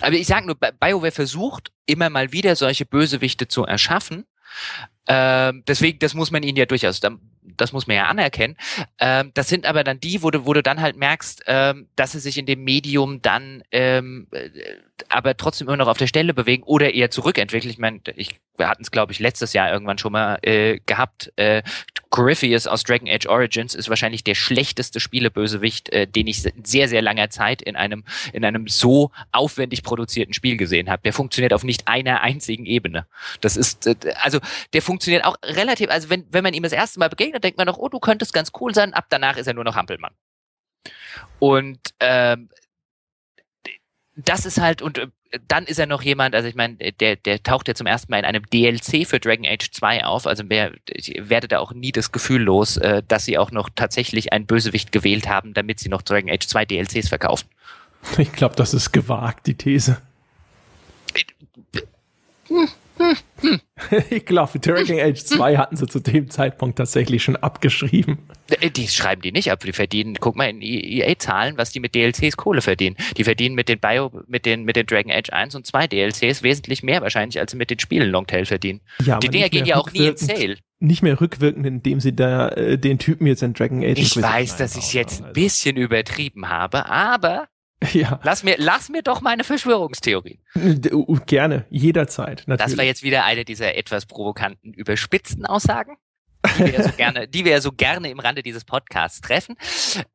Aber 0.00 0.12
ich 0.12 0.26
sage 0.26 0.46
nur, 0.46 0.54
BioWare 0.54 1.10
versucht 1.10 1.72
immer 1.86 2.08
mal 2.10 2.32
wieder 2.32 2.54
solche 2.54 2.86
Bösewichte 2.86 3.48
zu 3.48 3.64
erschaffen. 3.64 4.24
Ähm, 5.08 5.64
deswegen, 5.66 5.98
das 5.98 6.14
muss 6.14 6.30
man 6.30 6.42
ihnen 6.42 6.56
ja 6.56 6.66
durchaus, 6.66 7.00
das 7.56 7.72
muss 7.72 7.86
man 7.86 7.96
ja 7.96 8.06
anerkennen. 8.06 8.56
Ähm, 8.98 9.30
das 9.34 9.48
sind 9.48 9.66
aber 9.66 9.84
dann 9.84 10.00
die, 10.00 10.22
wo 10.22 10.30
du, 10.30 10.46
wo 10.46 10.52
du 10.52 10.62
dann 10.62 10.80
halt 10.80 10.96
merkst, 10.96 11.44
ähm, 11.46 11.88
dass 11.96 12.12
sie 12.12 12.20
sich 12.20 12.38
in 12.38 12.46
dem 12.46 12.64
Medium 12.64 13.22
dann 13.22 13.62
ähm, 13.72 14.28
äh, 14.32 14.50
aber 15.08 15.36
trotzdem 15.36 15.68
immer 15.68 15.76
noch 15.76 15.88
auf 15.88 15.98
der 15.98 16.06
Stelle 16.06 16.34
bewegen 16.34 16.62
oder 16.64 16.92
eher 16.92 17.10
zurückentwickeln. 17.10 17.70
Ich 17.70 17.78
meine, 17.78 18.00
ich, 18.16 18.40
wir 18.56 18.68
hatten 18.68 18.82
es, 18.82 18.90
glaube 18.90 19.12
ich, 19.12 19.20
letztes 19.20 19.52
Jahr 19.52 19.72
irgendwann 19.72 19.98
schon 19.98 20.12
mal 20.12 20.38
äh, 20.42 20.80
gehabt. 20.86 21.32
Äh, 21.36 21.62
Corypheus 22.10 22.66
aus 22.66 22.84
Dragon 22.84 23.08
Age 23.08 23.26
Origins 23.26 23.74
ist 23.74 23.88
wahrscheinlich 23.88 24.24
der 24.24 24.34
schlechteste 24.34 25.00
Spielebösewicht, 25.00 25.90
äh, 25.90 26.06
den 26.06 26.26
ich 26.26 26.42
sehr, 26.42 26.88
sehr 26.88 27.02
langer 27.02 27.30
Zeit 27.30 27.62
in 27.62 27.76
einem, 27.76 28.04
in 28.32 28.44
einem 28.44 28.68
so 28.68 29.10
aufwendig 29.32 29.82
produzierten 29.82 30.32
Spiel 30.32 30.56
gesehen 30.56 30.90
habe. 30.90 31.02
Der 31.02 31.12
funktioniert 31.12 31.52
auf 31.52 31.64
nicht 31.64 31.86
einer 31.86 32.22
einzigen 32.22 32.66
Ebene. 32.66 33.06
Das 33.40 33.56
ist, 33.56 33.86
äh, 33.86 33.96
also 34.22 34.38
der 34.72 34.82
funktioniert 34.82 35.24
auch 35.24 35.36
relativ, 35.42 35.90
also 35.90 36.10
wenn, 36.10 36.26
wenn 36.30 36.44
man 36.44 36.54
ihm 36.54 36.62
das 36.62 36.72
erste 36.72 36.98
Mal 36.98 37.08
begegnet, 37.08 37.44
denkt 37.44 37.58
man 37.58 37.66
noch, 37.66 37.78
oh, 37.78 37.88
du 37.88 38.00
könntest 38.00 38.32
ganz 38.32 38.52
cool 38.60 38.74
sein, 38.74 38.94
ab 38.94 39.06
danach 39.10 39.36
ist 39.36 39.46
er 39.46 39.54
nur 39.54 39.64
noch 39.64 39.76
Hampelmann. 39.76 40.14
Und 41.38 41.78
ähm, 42.00 42.48
das 44.16 44.46
ist 44.46 44.58
halt, 44.58 44.82
und 44.82 44.98
äh, 44.98 45.08
dann 45.46 45.64
ist 45.64 45.78
er 45.78 45.86
noch 45.86 46.02
jemand, 46.02 46.34
also 46.34 46.48
ich 46.48 46.54
meine, 46.54 46.76
der, 46.76 47.16
der 47.16 47.42
taucht 47.42 47.68
ja 47.68 47.74
zum 47.74 47.86
ersten 47.86 48.10
Mal 48.10 48.20
in 48.20 48.24
einem 48.24 48.44
DLC 48.46 49.06
für 49.06 49.20
Dragon 49.20 49.46
Age 49.46 49.70
2 49.70 50.04
auf. 50.04 50.26
Also 50.26 50.44
mehr, 50.44 50.72
ich 50.88 51.14
werde 51.18 51.48
da 51.48 51.58
auch 51.58 51.72
nie 51.72 51.92
das 51.92 52.12
Gefühl 52.12 52.42
los, 52.42 52.76
äh, 52.78 53.02
dass 53.06 53.24
sie 53.24 53.38
auch 53.38 53.50
noch 53.50 53.68
tatsächlich 53.74 54.32
einen 54.32 54.46
Bösewicht 54.46 54.92
gewählt 54.92 55.28
haben, 55.28 55.54
damit 55.54 55.80
sie 55.80 55.88
noch 55.88 56.02
Dragon 56.02 56.30
Age 56.30 56.46
2 56.46 56.64
DLCs 56.64 57.08
verkaufen. 57.08 57.48
Ich 58.16 58.32
glaube, 58.32 58.54
das 58.56 58.74
ist 58.74 58.92
gewagt, 58.92 59.46
die 59.46 59.54
These. 59.54 60.00
Hm, 61.14 61.84
hm. 62.48 62.68
ich 64.10 64.26
glaube, 64.26 64.58
Dragon 64.58 64.98
Age 64.98 65.22
2 65.22 65.56
hatten 65.56 65.76
sie 65.76 65.86
zu 65.86 66.00
dem 66.00 66.30
Zeitpunkt 66.30 66.78
tatsächlich 66.78 67.22
schon 67.22 67.36
abgeschrieben. 67.36 68.18
Äh, 68.60 68.70
die 68.70 68.88
schreiben 68.88 69.22
die 69.22 69.32
nicht 69.32 69.50
ab, 69.50 69.60
die 69.60 69.72
verdienen, 69.72 70.16
guck 70.20 70.36
mal 70.36 70.48
in 70.48 70.60
EA-Zahlen, 70.62 71.56
was 71.56 71.70
die 71.70 71.80
mit 71.80 71.94
DLCs 71.94 72.36
Kohle 72.36 72.60
verdienen. 72.60 72.96
Die 73.16 73.24
verdienen 73.24 73.54
mit 73.54 73.68
den 73.68 73.78
Bio, 73.78 74.10
mit 74.26 74.46
den, 74.46 74.64
mit 74.64 74.76
den 74.76 74.86
Dragon 74.86 75.12
Age 75.12 75.30
1 75.30 75.54
und 75.54 75.66
2 75.66 75.86
DLCs 75.86 76.42
wesentlich 76.42 76.82
mehr 76.82 77.02
wahrscheinlich, 77.02 77.38
als 77.38 77.52
sie 77.52 77.56
mit 77.56 77.70
den 77.70 77.78
Spielen 77.78 78.10
Longtail 78.10 78.44
verdienen. 78.44 78.80
Ja, 79.04 79.18
die 79.18 79.28
Dinger 79.28 79.48
gehen 79.48 79.66
ja 79.66 79.76
auch 79.76 79.92
nie 79.92 80.06
in 80.06 80.16
Sale. 80.16 80.56
Nicht 80.80 81.02
mehr 81.02 81.20
rückwirkend, 81.20 81.66
indem 81.66 81.98
sie 81.98 82.14
da 82.14 82.50
äh, 82.50 82.78
den 82.78 82.98
Typen 82.98 83.26
jetzt 83.26 83.42
in 83.42 83.52
Dragon 83.52 83.82
Age. 83.82 83.98
Ich 83.98 84.20
weiß, 84.20 84.56
dass 84.56 84.76
ich 84.76 84.84
es 84.84 84.92
jetzt 84.92 85.24
ein 85.24 85.32
bisschen 85.32 85.76
übertrieben 85.76 86.48
habe, 86.48 86.86
aber 86.86 87.48
Ja. 87.92 88.20
Lass 88.24 88.42
mir, 88.42 88.56
lass 88.58 88.88
mir 88.88 89.02
doch 89.02 89.20
meine 89.20 89.44
Verschwörungstheorien. 89.44 90.40
Gerne, 91.26 91.64
jederzeit. 91.70 92.44
Natürlich. 92.46 92.58
Das 92.58 92.76
war 92.76 92.84
jetzt 92.84 93.02
wieder 93.02 93.24
eine 93.24 93.44
dieser 93.44 93.76
etwas 93.76 94.06
provokanten, 94.06 94.72
überspitzten 94.72 95.46
Aussagen, 95.46 95.96
die 96.58 96.64
wir 96.64 96.72
ja 96.72 96.82
so 96.82 96.92
gerne, 96.96 97.28
die 97.28 97.44
wir 97.44 97.52
ja 97.52 97.60
so 97.60 97.72
gerne 97.72 98.10
im 98.10 98.18
Rande 98.18 98.42
dieses 98.42 98.64
Podcasts 98.64 99.20
treffen. 99.20 99.56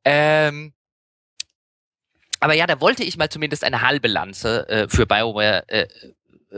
Ähm, 0.04 0.74
aber 2.40 2.54
ja, 2.54 2.68
da 2.68 2.82
wollte 2.82 3.04
ich 3.04 3.18
mal 3.18 3.30
zumindest 3.30 3.64
eine 3.64 3.82
halbe 3.82 4.10
Lanze 4.10 4.68
äh, 4.68 4.90
für 4.90 5.06
BioWare 5.06 5.64
äh, 5.70 5.88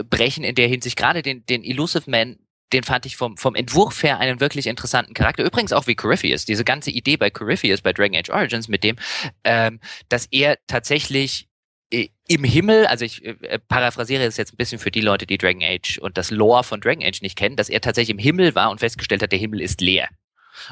brechen, 0.10 0.44
in 0.44 0.56
der 0.56 0.68
Hinsicht 0.68 0.98
gerade 0.98 1.22
den, 1.22 1.46
den 1.46 1.64
Elusive 1.64 2.10
Man 2.10 2.38
den 2.76 2.84
fand 2.84 3.06
ich 3.06 3.16
vom, 3.16 3.38
vom 3.38 3.56
Entwurf 3.56 4.04
her 4.04 4.20
einen 4.20 4.42
wirklich 4.42 4.68
interessanten 4.68 5.14
Charakter. 5.14 5.46
Übrigens 5.46 5.72
auch 5.72 5.88
wie 5.88 5.96
Corypheus. 5.96 6.44
Diese 6.44 6.66
ganze 6.66 6.92
Idee 6.92 7.16
bei 7.16 7.30
Corypheus, 7.30 7.82
bei 7.82 7.94
Dragon 7.94 8.18
Age 8.18 8.30
Origins 8.30 8.68
mit 8.68 8.84
dem, 8.84 8.98
ähm, 9.46 9.80
dass 10.10 10.28
er 10.30 10.58
tatsächlich 10.68 11.48
äh, 11.90 12.10
im 12.28 12.44
Himmel, 12.44 12.86
also 12.88 13.06
ich 13.06 13.24
äh, 13.24 13.60
paraphrasiere 13.70 14.26
es 14.26 14.36
jetzt 14.36 14.54
ein 14.54 14.58
bisschen 14.58 14.80
für 14.80 14.92
die 14.92 15.00
Leute, 15.00 15.26
die 15.26 15.38
Dragon 15.38 15.64
Age 15.64 16.00
und 16.00 16.18
das 16.18 16.32
Lore 16.32 16.66
von 16.66 16.82
Dragon 16.82 17.04
Age 17.04 17.22
nicht 17.22 17.38
kennen, 17.38 17.56
dass 17.56 17.70
er 17.70 17.80
tatsächlich 17.80 18.14
im 18.14 18.20
Himmel 18.20 18.56
war 18.56 18.70
und 18.70 18.80
festgestellt 18.80 19.24
hat, 19.24 19.32
der 19.32 19.40
Himmel 19.40 19.62
ist 19.62 19.80
leer. 19.80 20.10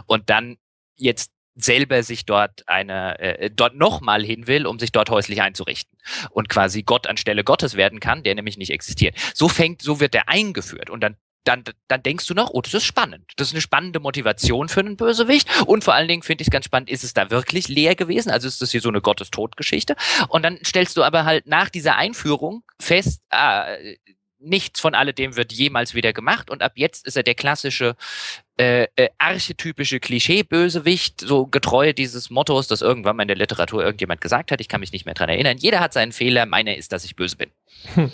Und 0.06 0.30
dann 0.30 0.58
jetzt 0.98 1.32
selber 1.56 2.04
sich 2.04 2.26
dort 2.26 2.68
eine 2.68 3.18
äh, 3.20 3.50
dort 3.50 3.76
nochmal 3.76 4.24
hin 4.26 4.48
will, 4.48 4.66
um 4.66 4.78
sich 4.78 4.92
dort 4.92 5.10
häuslich 5.10 5.42
einzurichten 5.42 5.98
und 6.32 6.50
quasi 6.50 6.84
Gott 6.84 7.08
anstelle 7.08 7.46
Gottes 7.46 7.76
werden 7.76 8.02
kann, 8.02 8.24
der 8.24 8.36
nämlich 8.36 8.58
nicht 8.58 8.72
existiert. 8.72 9.16
So 9.34 9.48
fängt, 9.48 9.82
so 9.82 10.02
wird 10.02 10.16
er 10.16 10.28
eingeführt 10.28 10.90
und 10.90 11.02
dann 11.02 11.16
dann, 11.44 11.64
dann 11.88 12.04
denkst 12.04 12.28
du 12.28 12.34
noch, 12.34 12.50
oh, 12.52 12.62
das 12.62 12.74
ist 12.74 12.86
spannend. 12.86 13.32
Das 13.36 13.48
ist 13.48 13.54
eine 13.54 13.62
spannende 13.62 14.00
Motivation 14.00 14.70
für 14.70 14.80
einen 14.80 14.98
Bösewicht. 14.98 15.48
Und 15.66 15.84
vor 15.84 15.94
allen 15.94 16.08
Dingen 16.08 16.24
finde 16.24 16.42
ich 16.42 16.48
es 16.48 16.52
ganz 16.52 16.66
spannend, 16.66 16.90
ist 16.90 17.04
es 17.04 17.14
da 17.14 17.30
wirklich 17.30 17.68
leer 17.68 17.96
gewesen? 17.96 18.30
Also 18.30 18.48
ist 18.48 18.62
das 18.62 18.72
hier 18.72 18.82
so 18.82 18.90
eine 18.90 19.02
Gottestodgeschichte? 19.02 19.96
Und 20.30 20.44
dann 20.44 20.60
stellst 20.66 20.98
du 20.98 21.04
aber 21.04 21.26
halt 21.26 21.48
nach 21.48 21.70
dieser 21.70 21.98
Einführung 21.98 22.64
fest, 22.80 23.22
ah, 23.30 23.66
nichts 24.44 24.80
von 24.80 24.94
alledem 24.94 25.36
wird 25.36 25.54
jemals 25.54 25.94
wieder 25.94 26.14
gemacht. 26.14 26.50
Und 26.50 26.62
ab 26.62 26.74
jetzt 26.76 27.08
ist 27.08 27.18
er 27.18 27.24
der 27.24 27.36
klassische 27.36 27.96
äh, 28.58 28.88
äh, 28.96 29.10
archetypische 29.18 30.00
Klischee-Bösewicht, 30.00 31.22
so 31.22 31.48
getreu 31.48 31.94
dieses 31.94 32.30
Mottos, 32.30 32.68
das 32.68 32.82
irgendwann 32.82 33.16
mal 33.16 33.24
in 33.24 33.30
der 33.30 33.38
Literatur 33.38 33.84
irgendjemand 33.84 34.22
gesagt 34.22 34.52
hat. 34.52 34.62
Ich 34.62 34.68
kann 34.68 34.82
mich 34.82 34.92
nicht 34.92 35.06
mehr 35.06 35.16
dran 35.16 35.30
erinnern. 35.30 35.58
Jeder 35.58 35.80
hat 35.80 35.94
seinen 35.94 36.12
Fehler. 36.12 36.46
Meiner 36.46 36.76
ist, 36.76 36.92
dass 36.92 37.06
ich 37.06 37.16
böse 37.16 37.38
bin. 37.38 37.52
Hm. 37.96 38.12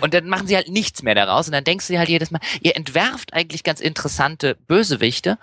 Und 0.00 0.14
dann 0.14 0.28
machen 0.28 0.46
sie 0.46 0.56
halt 0.56 0.68
nichts 0.68 1.02
mehr 1.02 1.14
daraus 1.14 1.46
und 1.46 1.52
dann 1.52 1.64
denkst 1.64 1.86
du 1.86 1.92
dir 1.92 1.98
halt 1.98 2.08
jedes 2.08 2.30
Mal, 2.30 2.40
ihr 2.60 2.76
entwerft 2.76 3.32
eigentlich 3.32 3.62
ganz 3.64 3.80
interessante 3.80 4.56
Bösewichte 4.66 5.38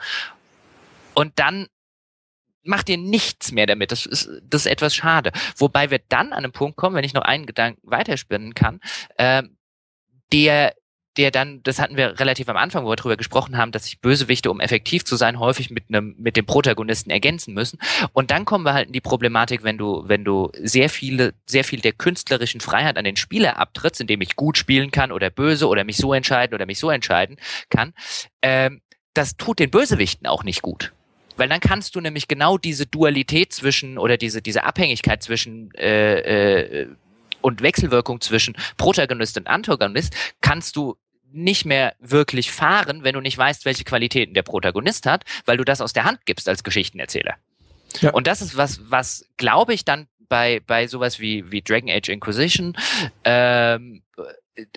und 1.14 1.34
dann 1.36 1.68
macht 2.64 2.90
ihr 2.90 2.98
nichts 2.98 3.52
mehr 3.52 3.66
damit. 3.66 3.92
Das 3.92 4.06
ist, 4.06 4.30
das 4.44 4.62
ist 4.62 4.72
etwas 4.72 4.94
schade. 4.94 5.32
Wobei 5.56 5.90
wir 5.90 6.00
dann 6.10 6.34
an 6.34 6.44
einen 6.44 6.52
Punkt 6.52 6.78
kommen, 6.78 6.96
wenn 6.96 7.06
ich 7.06 7.14
noch 7.14 7.24
einen 7.24 7.46
Gedanken 7.46 7.82
weiterspinnen 7.90 8.54
kann, 8.54 8.82
äh, 9.16 9.44
der 10.32 10.76
der 11.18 11.32
dann, 11.32 11.62
das 11.64 11.80
hatten 11.80 11.98
wir 11.98 12.20
relativ 12.20 12.50
am 12.50 12.58
Anfang, 12.58 12.86
wo 12.86 12.90
wir 12.90 12.96
darüber 12.96 13.18
gesprochen 13.18 13.58
haben, 13.58 13.72
dass 13.72 13.86
sich 13.86 14.00
Bösewichte, 14.00 14.52
um 14.52 14.60
effektiv 14.60 15.04
zu 15.04 15.16
sein, 15.16 15.40
häufig 15.40 15.70
mit 15.70 15.86
einem, 15.90 16.16
mit 16.18 16.38
dem 16.38 16.46
Protagonisten 16.46 17.10
ergänzen 17.10 17.54
müssen. 17.54 17.80
Und 18.14 18.32
dann 18.32 18.46
kommen 18.46 18.66
wir 18.66 18.74
halt 18.74 18.88
in 18.88 18.94
die 18.94 19.02
Problematik, 19.02 19.64
wenn 19.64 19.78
du, 19.78 20.04
wenn 20.06 20.24
du 20.24 20.52
sehr 20.62 20.90
viele, 20.90 21.34
sehr 21.46 21.64
viel 21.64 21.80
der 21.80 21.94
künstlerischen 21.94 22.62
Freiheit 22.62 22.98
an 22.98 23.06
den 23.06 23.16
Spieler 23.18 23.58
abtrittst, 23.58 24.02
indem 24.02 24.22
ich 24.22 24.36
gut 24.36 24.58
spielen 24.58 24.92
kann 24.92 25.12
oder 25.12 25.30
böse 25.30 25.68
oder 25.68 25.84
mich 25.84 25.98
so 25.98 26.14
entscheiden 26.14 26.54
oder 26.54 26.66
mich 26.66 26.80
so 26.80 26.90
entscheiden 26.90 27.38
kann, 27.70 27.94
ähm, 28.42 28.82
das 29.14 29.36
tut 29.36 29.60
den 29.60 29.72
Bösewichten 29.72 30.28
auch 30.28 30.44
nicht 30.44 30.62
gut. 30.62 30.94
Weil 31.38 31.50
dann 31.50 31.60
kannst 31.60 31.96
du 31.96 32.02
nämlich 32.02 32.28
genau 32.28 32.58
diese 32.58 32.86
Dualität 32.86 33.54
zwischen 33.54 33.98
oder 33.98 34.18
diese, 34.18 34.42
diese 34.42 34.64
Abhängigkeit 34.64 35.24
zwischen 35.24 35.72
äh, 35.76 36.82
äh, 36.82 36.88
und 37.42 37.62
Wechselwirkung 37.62 38.22
zwischen 38.22 38.56
Protagonist 38.78 39.38
und 39.38 39.48
Antagonist 39.48 40.16
kannst 40.42 40.76
du 40.76 40.98
nicht 41.32 41.66
mehr 41.66 41.96
wirklich 42.00 42.52
fahren, 42.52 43.04
wenn 43.04 43.14
du 43.14 43.22
nicht 43.22 43.38
weißt, 43.38 43.66
welche 43.66 43.84
Qualitäten 43.84 44.34
der 44.34 44.44
Protagonist 44.44 45.06
hat, 45.06 45.24
weil 45.46 45.58
du 45.58 45.64
das 45.64 45.82
aus 45.82 45.94
der 45.94 46.06
Hand 46.06 46.26
gibst 46.26 46.48
als 46.48 46.64
Geschichtenerzähler. 46.64 47.36
Ja. 48.02 48.12
Und 48.12 48.28
das 48.28 48.42
ist 48.42 48.58
was, 48.58 48.80
was 48.90 49.26
glaube 49.38 49.74
ich 49.74 49.86
dann 49.86 50.08
bei, 50.30 50.62
bei 50.66 50.88
sowas 50.88 51.20
wie, 51.20 51.52
wie 51.52 51.62
Dragon 51.62 51.90
Age 51.90 52.10
Inquisition 52.10 52.78
ähm, 53.24 54.04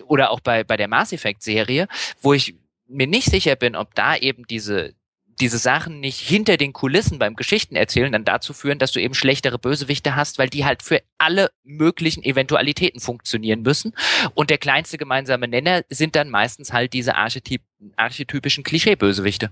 oder 0.05 0.31
auch 0.31 0.39
bei, 0.39 0.63
bei 0.63 0.77
der 0.77 0.87
Mass 0.87 1.11
Effect 1.11 1.43
Serie, 1.43 1.87
wo 2.21 2.33
ich 2.33 2.55
mir 2.87 3.07
nicht 3.07 3.29
sicher 3.29 3.55
bin, 3.55 3.75
ob 3.75 3.95
da 3.95 4.15
eben 4.15 4.45
diese, 4.47 4.93
diese 5.41 5.57
Sachen 5.57 5.99
nicht 5.99 6.19
hinter 6.19 6.55
den 6.55 6.71
Kulissen 6.71 7.19
beim 7.19 7.35
Geschichtenerzählen 7.35 8.11
dann 8.11 8.23
dazu 8.25 8.53
führen, 8.53 8.79
dass 8.79 8.91
du 8.91 9.01
eben 9.01 9.13
schlechtere 9.13 9.59
Bösewichte 9.59 10.15
hast, 10.15 10.37
weil 10.37 10.49
die 10.49 10.63
halt 10.63 10.83
für 10.83 11.01
alle 11.17 11.49
möglichen 11.63 12.23
Eventualitäten 12.23 13.01
funktionieren 13.01 13.63
müssen. 13.63 13.93
Und 14.35 14.49
der 14.49 14.59
kleinste 14.59 14.97
gemeinsame 14.97 15.47
Nenner 15.47 15.81
sind 15.89 16.15
dann 16.15 16.29
meistens 16.29 16.71
halt 16.71 16.93
diese 16.93 17.15
Archetyp 17.15 17.61
archetypischen 17.97 18.63
Klischee-Bösewichte. 18.63 19.49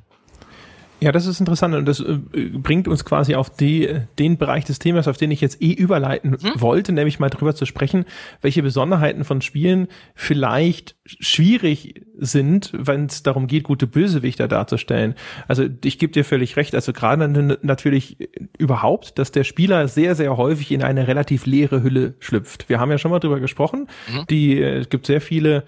Ja, 1.02 1.12
das 1.14 1.26
ist 1.26 1.40
interessant 1.40 1.76
und 1.76 1.86
das 1.86 2.02
äh, 2.02 2.18
bringt 2.34 2.88
uns 2.88 3.06
quasi 3.06 3.36
auf 3.36 3.50
die, 3.50 4.02
den 4.18 4.38
Bereich 4.38 4.66
des 4.66 4.80
Themas, 4.80 5.08
auf 5.08 5.18
den 5.18 5.32
ich 5.32 5.40
jetzt 5.40 5.62
eh 5.62 5.72
überleiten 5.72 6.38
hm? 6.40 6.52
wollte, 6.56 6.92
nämlich 6.92 7.20
mal 7.20 7.30
drüber 7.30 7.56
zu 7.56 7.66
sprechen, 7.66 8.06
welche 8.42 8.62
Besonderheiten 8.62 9.24
von 9.24 9.42
Spielen 9.42 9.88
vielleicht 10.14 10.96
schwierig 11.06 12.06
sind, 12.18 12.72
wenn 12.74 13.06
es 13.06 13.24
darum 13.24 13.48
geht, 13.48 13.64
gute 13.64 13.88
Bösewichter 13.88 14.48
darzustellen. 14.48 15.16
Also 15.48 15.66
ich 15.86 16.00
gebe 16.00 16.12
dir 16.12 16.26
völlig 16.26 16.58
recht, 16.58 16.76
also 16.76 16.92
gerade 16.92 17.28
natürlich 17.62 18.18
überhaupt, 18.58 19.18
dass 19.18 19.32
der 19.32 19.46
Spieler 19.46 19.88
sehr, 19.88 20.16
sehr 20.16 20.36
häufig 20.36 20.72
in 20.72 20.84
eine 20.84 21.08
relativ 21.08 21.46
leere 21.46 21.82
Hülle 21.82 22.16
schlüpft. 22.20 22.68
Wir 22.68 22.80
haben 22.80 22.92
ja 22.92 22.98
schon 22.98 23.12
mal 23.12 23.20
drüber 23.20 23.40
gesprochen, 23.40 23.88
mhm. 24.12 24.26
die, 24.30 24.60
äh, 24.60 24.80
es 24.80 24.90
gibt 24.90 25.06
sehr 25.06 25.22
viele 25.22 25.64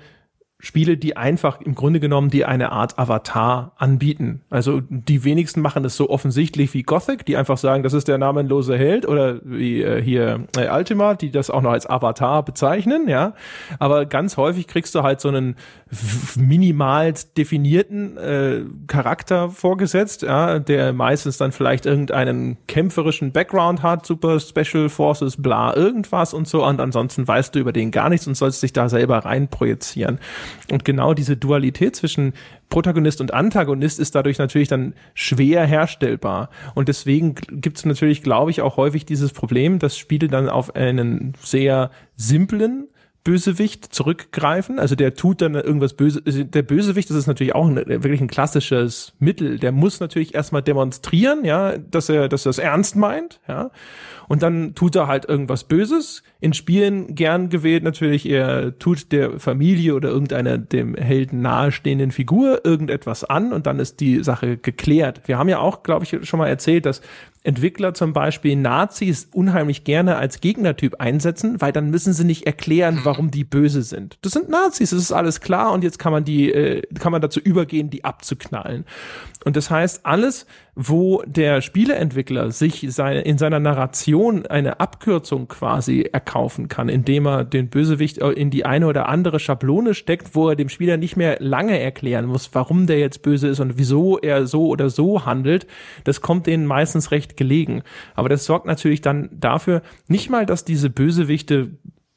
Spiele, 0.63 0.95
die 0.95 1.17
einfach 1.17 1.59
im 1.59 1.73
Grunde 1.73 1.99
genommen 1.99 2.29
die 2.29 2.45
eine 2.45 2.71
Art 2.71 2.99
Avatar 2.99 3.71
anbieten. 3.77 4.41
Also 4.51 4.81
die 4.89 5.23
wenigsten 5.23 5.59
machen 5.59 5.83
es 5.85 5.97
so 5.97 6.09
offensichtlich 6.11 6.71
wie 6.75 6.83
Gothic, 6.83 7.25
die 7.25 7.35
einfach 7.35 7.57
sagen, 7.57 7.81
das 7.81 7.93
ist 7.93 8.07
der 8.07 8.19
namenlose 8.19 8.77
Held 8.77 9.07
oder 9.07 9.39
wie 9.43 9.81
äh, 9.81 10.01
hier 10.01 10.45
äh, 10.55 10.69
Ultima, 10.69 11.15
die 11.15 11.31
das 11.31 11.49
auch 11.49 11.63
noch 11.63 11.71
als 11.71 11.89
Avatar 11.89 12.45
bezeichnen, 12.45 13.09
ja. 13.09 13.33
Aber 13.79 14.05
ganz 14.05 14.37
häufig 14.37 14.67
kriegst 14.67 14.93
du 14.93 15.01
halt 15.01 15.19
so 15.19 15.29
einen 15.29 15.55
minimal 16.35 17.13
definierten 17.35 18.17
äh, 18.17 18.61
Charakter 18.85 19.49
vorgesetzt, 19.49 20.21
ja, 20.21 20.59
der 20.59 20.93
meistens 20.93 21.37
dann 21.37 21.51
vielleicht 21.51 21.87
irgendeinen 21.87 22.57
kämpferischen 22.67 23.31
Background 23.31 23.81
hat, 23.81 24.05
Super 24.05 24.39
Special 24.39 24.89
Forces, 24.89 25.41
bla, 25.41 25.75
irgendwas 25.75 26.35
und 26.35 26.47
so. 26.47 26.63
Und 26.63 26.79
ansonsten 26.79 27.27
weißt 27.27 27.55
du 27.55 27.59
über 27.59 27.73
den 27.73 27.89
gar 27.89 28.09
nichts 28.09 28.27
und 28.27 28.35
sollst 28.35 28.61
dich 28.61 28.73
da 28.73 28.89
selber 28.89 29.25
rein 29.25 29.47
projizieren. 29.47 30.19
Und 30.71 30.85
genau 30.85 31.13
diese 31.13 31.37
Dualität 31.37 31.95
zwischen 31.95 32.33
Protagonist 32.69 33.21
und 33.21 33.33
Antagonist 33.33 33.99
ist 33.99 34.15
dadurch 34.15 34.37
natürlich 34.37 34.67
dann 34.67 34.93
schwer 35.13 35.65
herstellbar. 35.65 36.49
Und 36.75 36.87
deswegen 36.87 37.35
gibt 37.35 37.77
es 37.77 37.85
natürlich, 37.85 38.23
glaube 38.23 38.51
ich, 38.51 38.61
auch 38.61 38.77
häufig 38.77 39.05
dieses 39.05 39.33
Problem, 39.33 39.79
dass 39.79 39.97
Spiele 39.97 40.27
dann 40.27 40.49
auf 40.49 40.75
einen 40.75 41.33
sehr 41.41 41.91
simplen 42.15 42.87
Bösewicht 43.23 43.93
zurückgreifen. 43.93 44.79
Also 44.79 44.95
der 44.95 45.13
tut 45.13 45.41
dann 45.41 45.53
irgendwas 45.53 45.93
böse. 45.93 46.21
Der 46.21 46.63
Bösewicht, 46.63 47.09
das 47.09 47.17
ist 47.17 47.27
natürlich 47.27 47.53
auch 47.53 47.67
ein, 47.67 47.75
wirklich 47.75 48.21
ein 48.21 48.27
klassisches 48.27 49.13
Mittel. 49.19 49.59
Der 49.59 49.71
muss 49.71 49.99
natürlich 49.99 50.33
erstmal 50.33 50.63
demonstrieren, 50.63 51.45
ja, 51.45 51.77
dass 51.77 52.09
er, 52.09 52.29
dass 52.29 52.45
er 52.45 52.49
es 52.49 52.57
ernst 52.57 52.95
meint, 52.95 53.39
ja. 53.47 53.69
Und 54.27 54.41
dann 54.43 54.73
tut 54.75 54.95
er 54.95 55.07
halt 55.07 55.25
irgendwas 55.25 55.65
Böses. 55.65 56.23
In 56.41 56.53
Spielen 56.53 57.13
gern 57.13 57.49
gewählt 57.49 57.83
natürlich, 57.83 58.27
er 58.27 58.77
tut 58.79 59.11
der 59.11 59.39
Familie 59.39 59.93
oder 59.93 60.09
irgendeiner 60.09 60.57
dem 60.57 60.95
Helden 60.95 61.41
nahestehenden 61.41 62.09
Figur 62.09 62.65
irgendetwas 62.65 63.23
an 63.23 63.53
und 63.53 63.67
dann 63.67 63.77
ist 63.77 63.99
die 63.99 64.23
Sache 64.23 64.57
geklärt. 64.57 65.21
Wir 65.25 65.37
haben 65.37 65.49
ja 65.49 65.59
auch, 65.59 65.83
glaube 65.83 66.03
ich, 66.03 66.27
schon 66.27 66.39
mal 66.39 66.47
erzählt, 66.47 66.87
dass 66.87 67.01
Entwickler 67.43 67.93
zum 67.93 68.13
Beispiel 68.13 68.55
Nazis 68.55 69.27
unheimlich 69.31 69.83
gerne 69.83 70.17
als 70.17 70.41
Gegnertyp 70.41 70.95
einsetzen, 70.99 71.61
weil 71.61 71.71
dann 71.71 71.91
müssen 71.91 72.13
sie 72.13 72.23
nicht 72.23 72.47
erklären, 72.47 73.01
warum 73.03 73.29
die 73.29 73.43
böse 73.43 73.83
sind. 73.83 74.17
Das 74.23 74.33
sind 74.33 74.49
Nazis, 74.49 74.89
das 74.89 74.99
ist 74.99 75.11
alles 75.11 75.41
klar 75.41 75.71
und 75.71 75.83
jetzt 75.83 75.99
kann 75.99 76.11
man 76.11 76.23
die, 76.23 76.51
äh, 76.51 76.81
kann 76.99 77.11
man 77.11 77.21
dazu 77.21 77.39
übergehen, 77.39 77.91
die 77.91 78.03
abzuknallen. 78.03 78.85
Und 79.43 79.55
das 79.55 79.71
heißt, 79.71 80.05
alles, 80.05 80.45
wo 80.75 81.23
der 81.25 81.61
Spieleentwickler 81.61 82.51
sich 82.51 82.85
seine, 82.89 83.21
in 83.21 83.37
seiner 83.37 83.59
Narration 83.59 84.45
eine 84.45 84.79
Abkürzung 84.79 85.47
quasi 85.47 86.09
erkaufen 86.11 86.67
kann, 86.67 86.89
indem 86.89 87.25
er 87.25 87.43
den 87.43 87.69
Bösewicht 87.69 88.19
in 88.19 88.51
die 88.51 88.65
eine 88.65 88.87
oder 88.87 89.09
andere 89.09 89.39
Schablone 89.39 89.95
steckt, 89.95 90.35
wo 90.35 90.49
er 90.49 90.55
dem 90.55 90.69
Spieler 90.69 90.97
nicht 90.97 91.17
mehr 91.17 91.37
lange 91.39 91.79
erklären 91.79 92.25
muss, 92.25 92.51
warum 92.53 92.87
der 92.87 92.99
jetzt 92.99 93.23
böse 93.23 93.47
ist 93.47 93.59
und 93.59 93.77
wieso 93.77 94.19
er 94.19 94.45
so 94.45 94.67
oder 94.67 94.89
so 94.89 95.25
handelt, 95.25 95.67
das 96.03 96.21
kommt 96.21 96.47
denen 96.47 96.65
meistens 96.65 97.11
recht 97.11 97.35
gelegen. 97.35 97.81
Aber 98.15 98.29
das 98.29 98.45
sorgt 98.45 98.65
natürlich 98.65 99.01
dann 99.01 99.29
dafür, 99.33 99.81
nicht 100.07 100.29
mal, 100.29 100.45
dass 100.45 100.65
diese 100.65 100.89
Bösewichte 100.89 101.71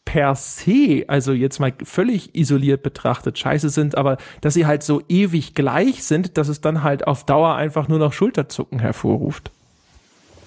per 0.04 0.34
se, 0.34 1.04
also 1.08 1.32
jetzt 1.32 1.60
mal 1.60 1.72
völlig 1.82 2.34
isoliert 2.34 2.82
betrachtet, 2.82 3.38
scheiße 3.38 3.70
sind, 3.70 3.96
aber 3.96 4.18
dass 4.40 4.54
sie 4.54 4.66
halt 4.66 4.82
so 4.82 5.02
ewig 5.08 5.54
gleich 5.54 6.04
sind, 6.04 6.36
dass 6.36 6.48
es 6.48 6.60
dann 6.60 6.82
halt 6.82 7.06
auf 7.06 7.24
Dauer 7.24 7.54
einfach 7.54 7.88
nur 7.88 7.98
noch 7.98 8.12
Schulterzucken 8.12 8.78
hervorruft. 8.78 9.50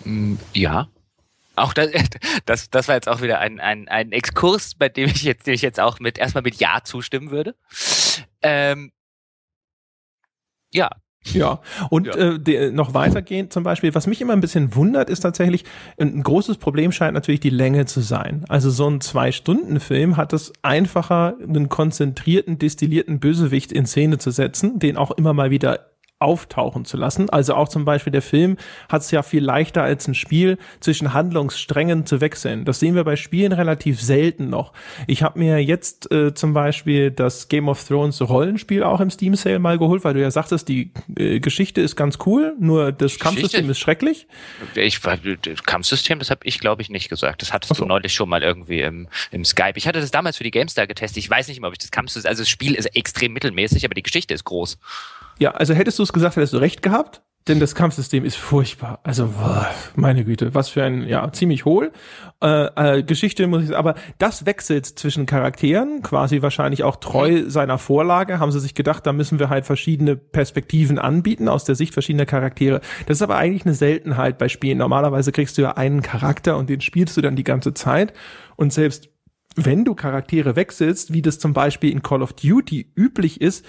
Mm, 0.04 0.36
ja. 0.54 0.88
Auch 1.56 1.74
das, 1.74 1.90
das, 2.46 2.70
das 2.70 2.88
war 2.88 2.96
jetzt 2.96 3.10
auch 3.10 3.22
wieder 3.22 3.40
ein, 3.40 3.60
ein, 3.60 3.88
ein 3.88 4.12
Exkurs, 4.12 4.76
bei 4.76 4.90
dem 4.90 5.10
ich 5.10 5.24
jetzt, 5.24 5.48
dem 5.48 5.54
ich 5.54 5.64
jetzt 5.64 5.80
auch 5.80 6.00
mit 6.00 6.18
erstmal 6.18 6.44
mit 6.44 6.56
Ja 6.56 6.82
zustimmen 6.84 7.32
würde. 7.32 7.56
Ähm, 8.42 8.92
ja, 10.72 10.90
ja, 11.34 11.60
und 11.90 12.08
ja. 12.08 12.16
Äh, 12.16 12.40
de, 12.40 12.72
noch 12.72 12.94
weitergehend 12.94 13.54
zum 13.54 13.64
Beispiel, 13.64 13.94
was 13.96 14.08
mich 14.08 14.22
immer 14.22 14.34
ein 14.34 14.42
bisschen 14.42 14.76
wundert, 14.76 15.10
ist 15.10 15.22
tatsächlich, 15.22 15.64
ein 15.98 16.24
großes 16.24 16.58
Problem 16.58 16.92
scheint 16.92 17.14
natürlich 17.14 17.40
die 17.40 17.50
Länge 17.50 17.86
zu 17.86 18.02
sein. 18.02 18.46
Also 18.50 18.70
so 18.70 18.90
ein 18.90 19.02
Zwei-Stunden-Film 19.02 20.18
hat 20.18 20.34
es 20.34 20.54
einfacher, 20.62 21.36
einen 21.42 21.70
konzentrierten, 21.70 22.58
destillierten 22.60 23.20
Bösewicht 23.20 23.72
in 23.72 23.86
Szene 23.86 24.18
zu 24.18 24.32
setzen, 24.32 24.80
den 24.80 24.98
auch 24.98 25.12
immer 25.12 25.34
mal 25.34 25.52
wieder 25.52 25.88
auftauchen 26.20 26.84
zu 26.86 26.98
lassen. 26.98 27.30
Also 27.30 27.54
auch 27.54 27.70
zum 27.70 27.86
Beispiel 27.86 28.12
der 28.12 28.24
Film 28.24 28.58
hat 28.90 29.02
es 29.02 29.12
ja 29.12 29.22
viel 29.22 29.44
leichter 29.44 29.84
als 29.84 30.08
ein 30.08 30.16
Spiel 30.16 30.58
zwischen 30.80 31.14
Handlungssträngen 31.14 32.08
zu 32.08 32.22
wechseln. 32.22 32.66
Das 32.66 32.80
sehen 32.80 32.96
wir 32.96 33.04
bei 33.04 33.16
Spielen 33.16 33.52
relativ 33.52 34.02
selten 34.02 34.50
noch. 34.50 34.74
Ich 35.06 35.22
habe 35.22 35.38
mir 35.38 35.64
jetzt 35.64 36.12
äh, 36.12 36.34
zum 36.34 36.54
Beispiel 36.54 37.12
das 37.12 37.50
Game 37.50 37.70
of 37.70 37.84
Thrones 37.84 38.20
Rollenspiel 38.22 38.84
auch 38.84 39.00
im 39.00 39.12
Steam 39.12 39.36
Sale 39.36 39.60
mal 39.60 39.78
geholt, 39.78 40.04
weil 40.04 40.16
du 40.16 40.22
ja 40.22 40.32
sagtest, 40.32 40.68
die 40.70 40.92
äh, 41.18 41.40
Geschichte 41.40 41.82
ist 41.82 41.96
ganz 41.96 42.18
cool, 42.26 42.56
nur 42.60 42.92
das? 42.92 43.20
Kampfsystem 43.20 43.70
ist 43.70 43.80
schrecklich. 43.80 44.28
Ich 44.74 45.00
das 45.00 45.64
Kampfsystem, 45.64 46.18
das 46.18 46.32
habe 46.32 46.42
ich 46.44 46.60
glaube 46.60 46.82
ich 46.82 46.90
nicht 46.90 47.10
gesagt. 47.10 47.44
Das 47.44 47.54
hattest 47.54 47.76
so. 47.76 47.84
du 47.84 47.88
neulich 47.88 48.14
schon 48.14 48.28
mal 48.28 48.42
irgendwie 48.42 48.82
im, 48.82 49.08
im 49.30 49.46
Skype. 49.46 49.74
Ich 49.76 49.88
hatte 49.88 50.02
das 50.02 50.10
damals 50.10 50.38
für 50.38 50.44
die 50.44 50.52
GameStar 50.52 50.88
getestet. 50.88 51.18
Ich 51.18 51.30
weiß 51.30 51.48
nicht 51.48 51.62
mehr, 51.62 51.68
ob 51.68 51.74
ich 51.74 51.80
das 51.80 51.92
Kampfsystem, 51.92 52.28
also 52.28 52.42
das 52.42 52.50
Spiel 52.50 52.74
ist 52.74 52.88
extrem 52.96 53.34
mittelmäßig, 53.34 53.86
aber 53.86 53.94
die 53.94 54.04
Geschichte 54.04 54.34
ist 54.34 54.46
groß. 54.46 54.80
Ja, 55.40 55.52
also 55.52 55.74
hättest 55.74 56.00
du 56.00 56.04
es 56.04 56.14
gesagt, 56.14 56.36
hättest 56.36 56.54
du 56.54 56.58
recht 56.58 56.82
gehabt, 56.82 57.22
denn 57.48 57.60
das 57.60 57.76
Kampfsystem 57.76 58.26
ist 58.26 58.36
furchtbar. 58.36 59.00
Also, 59.04 59.28
boah, 59.28 59.68
meine 59.96 60.26
Güte, 60.26 60.54
was 60.54 60.70
für 60.70 60.84
ein, 60.84 61.08
ja, 61.08 61.32
ziemlich 61.32 61.64
hohl. 61.66 61.92
Äh, 62.44 62.98
äh, 62.98 63.04
Geschichte 63.04 63.48
muss 63.48 63.64
ich 63.64 63.76
aber 63.76 63.96
das 64.18 64.46
wechselt 64.46 64.86
zwischen 64.86 65.26
Charakteren, 65.26 66.02
quasi 66.02 66.42
wahrscheinlich 66.42 66.84
auch 66.84 66.98
treu 66.98 67.44
seiner 67.48 67.78
Vorlage, 67.78 68.40
haben 68.40 68.52
sie 68.52 68.60
sich 68.60 68.76
gedacht, 68.76 69.06
da 69.06 69.14
müssen 69.14 69.40
wir 69.40 69.50
halt 69.50 69.66
verschiedene 69.66 70.18
Perspektiven 70.18 71.00
anbieten 71.00 71.48
aus 71.48 71.64
der 71.64 71.76
Sicht 71.76 71.94
verschiedener 71.94 72.26
Charaktere. 72.26 72.82
Das 73.06 73.18
ist 73.18 73.22
aber 73.22 73.38
eigentlich 73.38 73.66
eine 73.66 73.76
Seltenheit 73.76 74.38
bei 74.38 74.50
Spielen. 74.50 74.80
Normalerweise 74.80 75.32
kriegst 75.32 75.58
du 75.58 75.62
ja 75.62 75.72
einen 75.72 76.02
Charakter 76.02 76.58
und 76.58 76.70
den 76.70 76.82
spielst 76.82 77.16
du 77.16 77.22
dann 77.22 77.36
die 77.36 77.46
ganze 77.46 77.74
Zeit. 77.74 78.14
Und 78.58 78.74
selbst 78.74 79.10
wenn 79.58 79.84
du 79.84 79.96
Charaktere 79.96 80.56
wechselst, 80.56 81.14
wie 81.14 81.24
das 81.24 81.40
zum 81.40 81.52
Beispiel 81.52 81.92
in 81.92 82.04
Call 82.04 82.22
of 82.22 82.34
Duty 82.34 82.92
üblich 82.96 83.42
ist, 83.42 83.66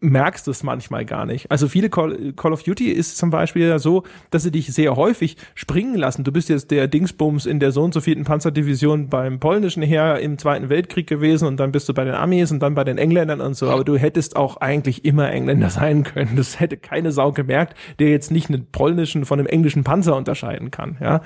merkst 0.00 0.46
du 0.46 0.50
es 0.50 0.62
manchmal 0.62 1.06
gar 1.06 1.24
nicht. 1.24 1.50
Also 1.50 1.66
viele 1.66 1.88
Call, 1.88 2.34
Call, 2.34 2.52
of 2.52 2.62
Duty 2.62 2.90
ist 2.90 3.16
zum 3.16 3.30
Beispiel 3.30 3.66
ja 3.66 3.78
so, 3.78 4.02
dass 4.30 4.42
sie 4.42 4.50
dich 4.50 4.72
sehr 4.72 4.96
häufig 4.96 5.38
springen 5.54 5.94
lassen. 5.94 6.24
Du 6.24 6.30
bist 6.30 6.50
jetzt 6.50 6.70
der 6.70 6.88
Dingsbums 6.88 7.46
in 7.46 7.58
der 7.58 7.72
so 7.72 7.82
und 7.82 7.94
so 7.94 8.02
vierten 8.02 8.24
Panzerdivision 8.24 9.08
beim 9.08 9.40
polnischen 9.40 9.82
Heer 9.82 10.18
im 10.18 10.36
Zweiten 10.36 10.68
Weltkrieg 10.68 11.06
gewesen 11.06 11.48
und 11.48 11.58
dann 11.58 11.72
bist 11.72 11.88
du 11.88 11.94
bei 11.94 12.04
den 12.04 12.14
Amis 12.14 12.52
und 12.52 12.60
dann 12.60 12.74
bei 12.74 12.84
den 12.84 12.98
Engländern 12.98 13.40
und 13.40 13.54
so. 13.54 13.70
Aber 13.70 13.82
du 13.82 13.96
hättest 13.96 14.36
auch 14.36 14.58
eigentlich 14.58 15.06
immer 15.06 15.30
Engländer 15.30 15.70
sein 15.70 16.04
können. 16.04 16.36
Das 16.36 16.60
hätte 16.60 16.76
keine 16.76 17.12
Sau 17.12 17.32
gemerkt, 17.32 17.74
der 17.98 18.10
jetzt 18.10 18.30
nicht 18.30 18.50
einen 18.50 18.66
polnischen 18.70 19.24
von 19.24 19.38
einem 19.38 19.48
englischen 19.48 19.84
Panzer 19.84 20.16
unterscheiden 20.16 20.70
kann. 20.70 20.98
Ja. 21.00 21.22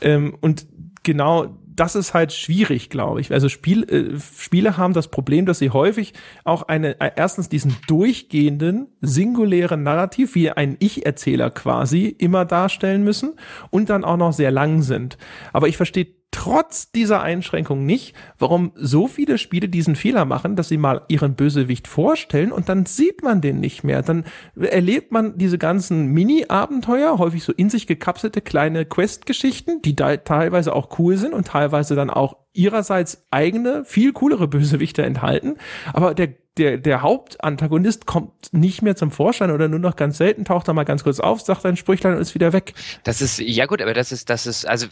Ähm, 0.00 0.34
und 0.40 0.66
genau 1.02 1.58
das 1.76 1.96
ist 1.96 2.14
halt 2.14 2.32
schwierig, 2.32 2.90
glaube 2.90 3.20
ich. 3.20 3.32
Also 3.32 3.48
Spiel, 3.48 3.84
äh, 3.84 4.18
Spiele 4.38 4.76
haben 4.76 4.94
das 4.94 5.08
Problem, 5.08 5.46
dass 5.46 5.58
sie 5.58 5.70
häufig 5.70 6.12
auch 6.44 6.62
eine, 6.62 7.00
äh, 7.00 7.10
erstens 7.16 7.48
diesen 7.48 7.76
durchgehenden, 7.86 8.88
singulären 9.00 9.82
Narrativ, 9.82 10.34
wie 10.34 10.50
ein 10.50 10.76
Ich-Erzähler 10.78 11.50
quasi, 11.50 12.06
immer 12.06 12.44
darstellen 12.44 13.02
müssen 13.02 13.34
und 13.70 13.90
dann 13.90 14.04
auch 14.04 14.16
noch 14.16 14.32
sehr 14.32 14.50
lang 14.50 14.82
sind. 14.82 15.18
Aber 15.52 15.68
ich 15.68 15.76
verstehe 15.76 16.06
trotz 16.34 16.90
dieser 16.90 17.22
Einschränkung 17.22 17.86
nicht, 17.86 18.16
warum 18.38 18.72
so 18.74 19.06
viele 19.06 19.38
Spiele 19.38 19.68
diesen 19.68 19.94
Fehler 19.94 20.24
machen, 20.24 20.56
dass 20.56 20.68
sie 20.68 20.78
mal 20.78 21.02
ihren 21.06 21.36
Bösewicht 21.36 21.86
vorstellen 21.86 22.50
und 22.50 22.68
dann 22.68 22.86
sieht 22.86 23.22
man 23.22 23.40
den 23.40 23.60
nicht 23.60 23.84
mehr. 23.84 24.02
Dann 24.02 24.24
erlebt 24.58 25.12
man 25.12 25.38
diese 25.38 25.58
ganzen 25.58 26.06
Mini-Abenteuer, 26.06 27.18
häufig 27.18 27.44
so 27.44 27.52
in 27.52 27.70
sich 27.70 27.86
gekapselte 27.86 28.40
kleine 28.40 28.84
Quest-Geschichten, 28.84 29.80
die 29.82 29.94
teilweise 29.94 30.74
auch 30.74 30.98
cool 30.98 31.16
sind 31.18 31.34
und 31.34 31.46
teilweise 31.46 31.94
dann 31.94 32.10
auch 32.10 32.36
ihrerseits 32.52 33.26
eigene, 33.30 33.84
viel 33.84 34.12
coolere 34.12 34.48
Bösewichte 34.48 35.02
enthalten. 35.02 35.56
Aber 35.92 36.14
der 36.14 36.34
der, 36.56 36.78
der 36.78 37.02
Hauptantagonist 37.02 38.06
kommt 38.06 38.52
nicht 38.52 38.80
mehr 38.80 38.94
zum 38.94 39.10
Vorschein 39.10 39.50
oder 39.50 39.66
nur 39.66 39.80
noch 39.80 39.96
ganz 39.96 40.18
selten, 40.18 40.44
taucht 40.44 40.68
da 40.68 40.72
mal 40.72 40.84
ganz 40.84 41.02
kurz 41.02 41.18
auf, 41.18 41.40
sagt 41.40 41.66
ein 41.66 41.76
Sprüchlein 41.76 42.14
und 42.14 42.20
ist 42.20 42.34
wieder 42.34 42.52
weg. 42.52 42.74
Das 43.02 43.20
ist, 43.20 43.40
ja 43.40 43.66
gut, 43.66 43.82
aber 43.82 43.92
das 43.92 44.12
ist, 44.12 44.30
das 44.30 44.46
ist, 44.46 44.64
also 44.64 44.86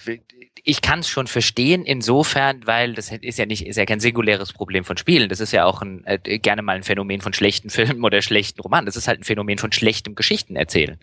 ich 0.65 0.81
kann 0.81 1.01
es 1.01 1.09
schon 1.09 1.27
verstehen 1.27 1.85
insofern, 1.85 2.67
weil 2.67 2.95
das 2.95 3.11
ist 3.11 3.39
ja 3.39 3.47
nicht, 3.47 3.67
ist 3.67 3.77
ja 3.77 3.85
kein 3.85 4.01
singuläres 4.01 4.53
Problem 4.53 4.85
von 4.85 4.97
Spielen. 4.97 5.29
Das 5.29 5.41
ist 5.41 5.53
ja 5.53 5.65
auch 5.65 5.83
ein, 5.83 6.05
äh, 6.05 6.39
gerne 6.39 6.63
mal 6.63 6.77
ein 6.77 6.83
Phänomen 6.83 7.21
von 7.21 7.33
schlechten 7.33 7.71
Filmen 7.71 8.05
oder 8.05 8.23
schlechten 8.23 8.61
Romanen. 8.61 8.87
Das 8.87 8.97
ist 8.97 9.09
halt 9.09 9.21
ein 9.21 9.25
Phänomen 9.25 9.59
von 9.59 9.73
schlechtem 9.73 10.15
Geschichten 10.15 10.55
erzählen. 10.57 10.99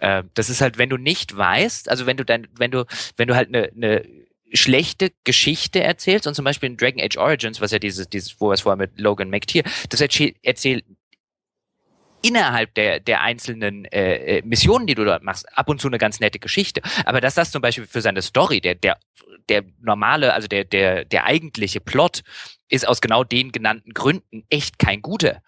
Äh, 0.00 0.24
das 0.34 0.50
ist 0.50 0.60
halt, 0.60 0.78
wenn 0.78 0.88
du 0.88 0.96
nicht 0.96 1.36
weißt, 1.36 1.88
also 1.88 2.06
wenn 2.06 2.16
du 2.16 2.24
dann, 2.24 2.48
wenn 2.56 2.70
du, 2.70 2.84
wenn 3.16 3.28
du 3.28 3.36
halt 3.36 3.48
eine, 3.48 3.70
eine 3.76 4.04
schlechte 4.52 5.12
Geschichte 5.24 5.82
erzählst 5.82 6.26
und 6.26 6.34
zum 6.34 6.44
Beispiel 6.44 6.70
in 6.70 6.76
Dragon 6.76 7.00
Age 7.00 7.16
Origins, 7.16 7.60
was 7.60 7.72
ja 7.72 7.78
dieses, 7.78 8.08
dieses, 8.08 8.40
wo 8.40 8.52
es 8.52 8.62
vorher 8.62 8.76
mit 8.76 8.98
Logan 8.98 9.30
McTeer, 9.30 9.64
das 9.90 10.00
erzählt 10.00 10.84
innerhalb 12.22 12.74
der, 12.74 13.00
der 13.00 13.20
einzelnen 13.22 13.84
äh, 13.86 14.38
äh, 14.38 14.42
Missionen, 14.44 14.86
die 14.86 14.94
du 14.94 15.04
dort 15.04 15.22
machst, 15.22 15.46
ab 15.56 15.68
und 15.68 15.80
zu 15.80 15.88
eine 15.88 15.98
ganz 15.98 16.20
nette 16.20 16.38
Geschichte. 16.38 16.82
Aber 17.04 17.20
dass 17.20 17.34
das 17.34 17.50
zum 17.50 17.62
Beispiel 17.62 17.86
für 17.86 18.00
seine 18.00 18.22
Story, 18.22 18.60
der, 18.60 18.74
der, 18.74 18.98
der 19.48 19.64
normale, 19.80 20.34
also 20.34 20.48
der, 20.48 20.64
der, 20.64 21.04
der 21.04 21.24
eigentliche 21.24 21.80
Plot 21.80 22.22
ist 22.68 22.86
aus 22.86 23.00
genau 23.00 23.22
den 23.22 23.52
genannten 23.52 23.92
Gründen 23.94 24.44
echt 24.50 24.78
kein 24.78 25.00
guter. 25.00 25.40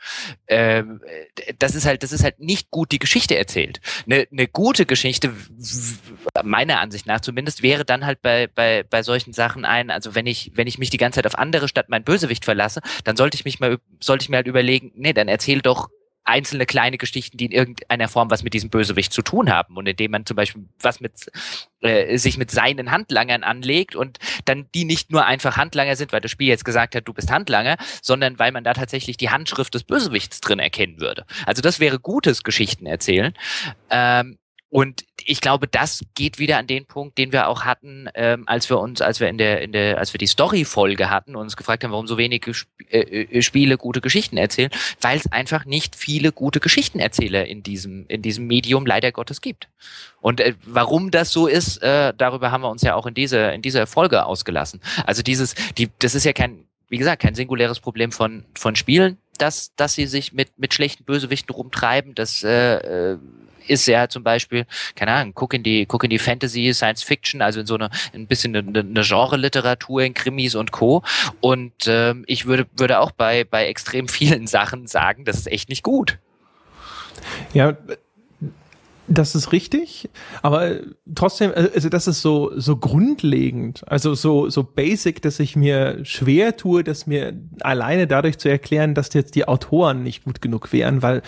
Ähm, 0.47 1.01
das 1.59 1.75
ist 1.75 1.85
halt, 1.85 2.05
das 2.05 2.13
ist 2.13 2.23
halt 2.23 2.39
nicht 2.39 2.71
gut 2.71 2.93
die 2.93 3.01
Geschichte 3.01 3.37
erzählt. 3.37 3.81
Eine, 4.07 4.29
eine 4.31 4.47
gute 4.47 4.87
Geschichte, 4.87 5.33
meiner 6.45 6.81
Ansicht 6.81 7.07
nach 7.07 7.21
zumindest, 7.21 7.63
wäre 7.63 7.85
dann 7.85 8.07
halt 8.07 8.23
bei, 8.23 8.47
bei, 8.47 8.85
bei 8.85 9.03
solchen 9.03 9.33
Sachen 9.33 9.65
ein, 9.65 9.91
also 9.91 10.15
wenn 10.15 10.27
ich, 10.27 10.53
wenn 10.55 10.69
ich 10.69 10.79
mich 10.79 10.91
die 10.91 10.97
ganze 10.97 11.17
Zeit 11.17 11.27
auf 11.27 11.39
andere 11.39 11.67
statt 11.67 11.87
mein 11.89 12.05
Bösewicht 12.05 12.45
verlasse, 12.45 12.83
dann 13.03 13.17
sollte 13.17 13.35
ich 13.35 13.45
mich 13.45 13.59
mal, 13.59 13.79
sollte 14.01 14.23
ich 14.23 14.29
mir 14.29 14.37
halt 14.37 14.47
überlegen, 14.47 14.93
nee, 14.95 15.13
dann 15.13 15.27
erzähl 15.27 15.61
doch 15.61 15.89
einzelne 16.29 16.67
kleine 16.67 16.99
Geschichten, 16.99 17.37
die 17.37 17.47
in 17.47 17.53
irgendeiner 17.53 18.09
Form 18.09 18.31
was 18.31 18.43
mit 18.43 18.55
diesem 18.55 18.71
Bösewicht 18.71 19.13
zu 19.13 19.23
tun 19.23 19.51
haben 19.51 19.77
und 19.77 19.87
indem 19.87 20.11
man 20.11 20.27
zum 20.27 20.37
Beispiel 20.37 20.65
was 20.81 21.01
mit 21.01 21.13
äh, 21.81 22.19
sich 22.19 22.39
mit 22.39 22.51
seinen 22.51 22.91
Handlangern 22.91 23.43
anlegt 23.43 23.97
und 23.97 24.19
dann 24.45 24.67
die 24.75 24.85
nicht 24.85 25.11
nur 25.11 25.25
einfach 25.25 25.57
Handlanger 25.57 25.97
sind, 25.97 26.13
weil 26.13 26.21
das 26.21 26.31
Spiel 26.31 26.49
jetzt 26.49 26.65
gesagt 26.65 26.95
hat, 26.95 27.09
du 27.09 27.15
bist 27.15 27.31
Handlanger, 27.31 27.77
sondern 28.03 28.39
weil 28.39 28.53
man 28.53 28.65
da 28.65 28.75
tatsächlich 28.75 29.17
die 29.17 29.31
Handschrift 29.31 29.75
des 29.75 29.85
Bösewichts 29.85 30.41
drin 30.41 30.59
erkennen 30.59 31.01
würde. 31.01 31.25
Also 31.47 31.63
das 31.63 31.81
wäre 31.81 31.99
gutes 31.99 32.43
Geschichten 32.43 32.87
erzählen. 32.87 33.33
Ähm, 33.91 34.39
und 34.71 35.05
ich 35.25 35.41
glaube, 35.41 35.67
das 35.67 36.05
geht 36.15 36.39
wieder 36.39 36.59
an 36.59 36.67
den 36.67 36.85
Punkt, 36.85 37.17
den 37.17 37.33
wir 37.33 37.49
auch 37.49 37.63
hatten, 37.63 38.09
ähm, 38.15 38.45
als 38.47 38.69
wir 38.69 38.79
uns, 38.79 39.01
als 39.01 39.19
wir 39.19 39.29
in 39.29 39.39
der, 39.39 39.63
in 39.63 39.73
der, 39.73 39.99
als 39.99 40.13
wir 40.13 40.19
die 40.19 40.27
Story-Folge 40.27 41.09
hatten 41.09 41.37
und 41.37 41.43
uns 41.43 41.57
gefragt 41.57 41.85
haben, 41.85 41.91
warum 41.91 42.07
so 42.07 42.19
wenige 42.19 42.51
Sp 42.53 42.69
äh, 42.91 43.01
äh, 43.01 43.43
Spiele 43.43 43.79
gute 43.79 44.03
Geschichten 44.03 44.37
erzählen, 44.37 44.71
weil 45.01 45.17
es 45.19 45.31
einfach 45.33 45.65
nicht 45.65 45.97
viele 45.97 46.33
gute 46.33 46.61
Geschichtenerzähler 46.61 47.47
in 47.47 47.63
diesem, 47.63 48.05
in 48.09 48.21
diesem 48.21 48.47
Medium 48.47 48.85
leider 48.85 49.11
Gottes 49.11 49.41
gibt. 49.41 49.69
Und 50.21 50.41
äh, 50.41 50.55
warum 50.65 51.11
das 51.11 51.33
so 51.33 51.47
ist, 51.47 51.79
äh, 51.83 52.13
darüber 52.17 52.51
haben 52.51 52.63
wir 52.63 52.71
uns 52.71 52.83
ja 52.83 52.95
auch 52.95 53.07
in 53.07 53.15
dieser, 53.15 53.55
in 53.55 53.63
dieser 53.63 53.87
Folge 53.87 54.27
ausgelassen. 54.27 54.81
Also 55.07 55.23
dieses, 55.23 55.55
die, 55.79 55.89
das 55.99 56.15
ist 56.15 56.25
ja 56.25 56.35
kein, 56.35 56.65
wie 56.91 56.99
gesagt, 56.99 57.23
kein 57.23 57.35
singuläres 57.35 57.81
Problem 57.81 58.13
von, 58.13 58.45
von 58.55 58.77
Spielen, 58.77 59.17
dass, 59.39 59.75
dass 59.77 59.95
sie 59.95 60.07
sich 60.07 60.35
mit, 60.35 60.59
mit 60.59 60.75
schlechten 60.75 61.05
Bösewichten 61.05 61.55
rumtreiben, 61.55 62.15
dass 62.15 62.43
äh, 62.43 63.13
äh 63.13 63.19
ist 63.69 63.87
ja 63.87 64.09
zum 64.09 64.23
Beispiel, 64.23 64.67
keine 64.95 65.13
Ahnung, 65.13 65.33
guck 65.35 65.55
in 65.55 65.63
die, 65.63 65.87
guck 65.87 66.05
in 66.05 66.11
die 66.11 66.19
Fantasy, 66.19 66.73
Science 66.75 67.03
Fiction, 67.03 67.43
also 67.43 67.61
in 67.61 67.67
so 67.67 67.75
eine, 67.75 67.91
ein 68.15 68.27
bisschen 68.27 68.57
eine, 68.57 68.81
eine 68.81 69.03
Genre-Literatur 69.03 70.03
in 70.03 70.15
Krimis 70.15 70.55
und 70.55 70.73
Co. 70.73 71.03
Und 71.41 71.87
ähm, 71.87 72.25
ich 72.27 72.47
würde, 72.47 72.67
würde 72.77 73.01
auch 73.01 73.13
bei, 73.13 73.45
bei 73.45 73.67
extrem 73.67 74.09
vielen 74.09 74.47
Sachen 74.49 74.87
sagen, 74.87 75.25
das 75.25 75.39
ist 75.39 75.47
echt 75.47 75.69
nicht 75.69 75.83
gut. 75.83 76.19
Ja, 77.53 77.77
das 79.09 79.35
ist 79.35 79.53
richtig, 79.53 80.09
aber 80.43 80.77
trotzdem, 81.15 81.53
äh, 81.53 81.71
also 81.75 81.89
das 81.89 82.07
ist 82.07 82.23
so 82.23 82.53
so 82.57 82.77
grundlegend, 82.77 83.83
also 83.89 84.15
so 84.15 84.51
so 84.51 84.63
basic, 84.63 85.23
dass 85.23 85.41
ich 85.41 85.57
mir 85.57 86.05
schwer 86.05 86.57
tue, 86.57 86.85
das 86.85 87.07
mir 87.07 87.33
alleine 87.61 88.07
dadurch 88.07 88.39
zu 88.39 88.49
erklären, 88.49 88.95
dass 88.95 89.13
jetzt 89.15 89.35
die 89.35 89.49
Autoren 89.49 90.03
nicht 90.03 90.25
gut 90.25 90.41
genug 90.41 90.73
wären, 90.73 91.03
weil 91.03 91.23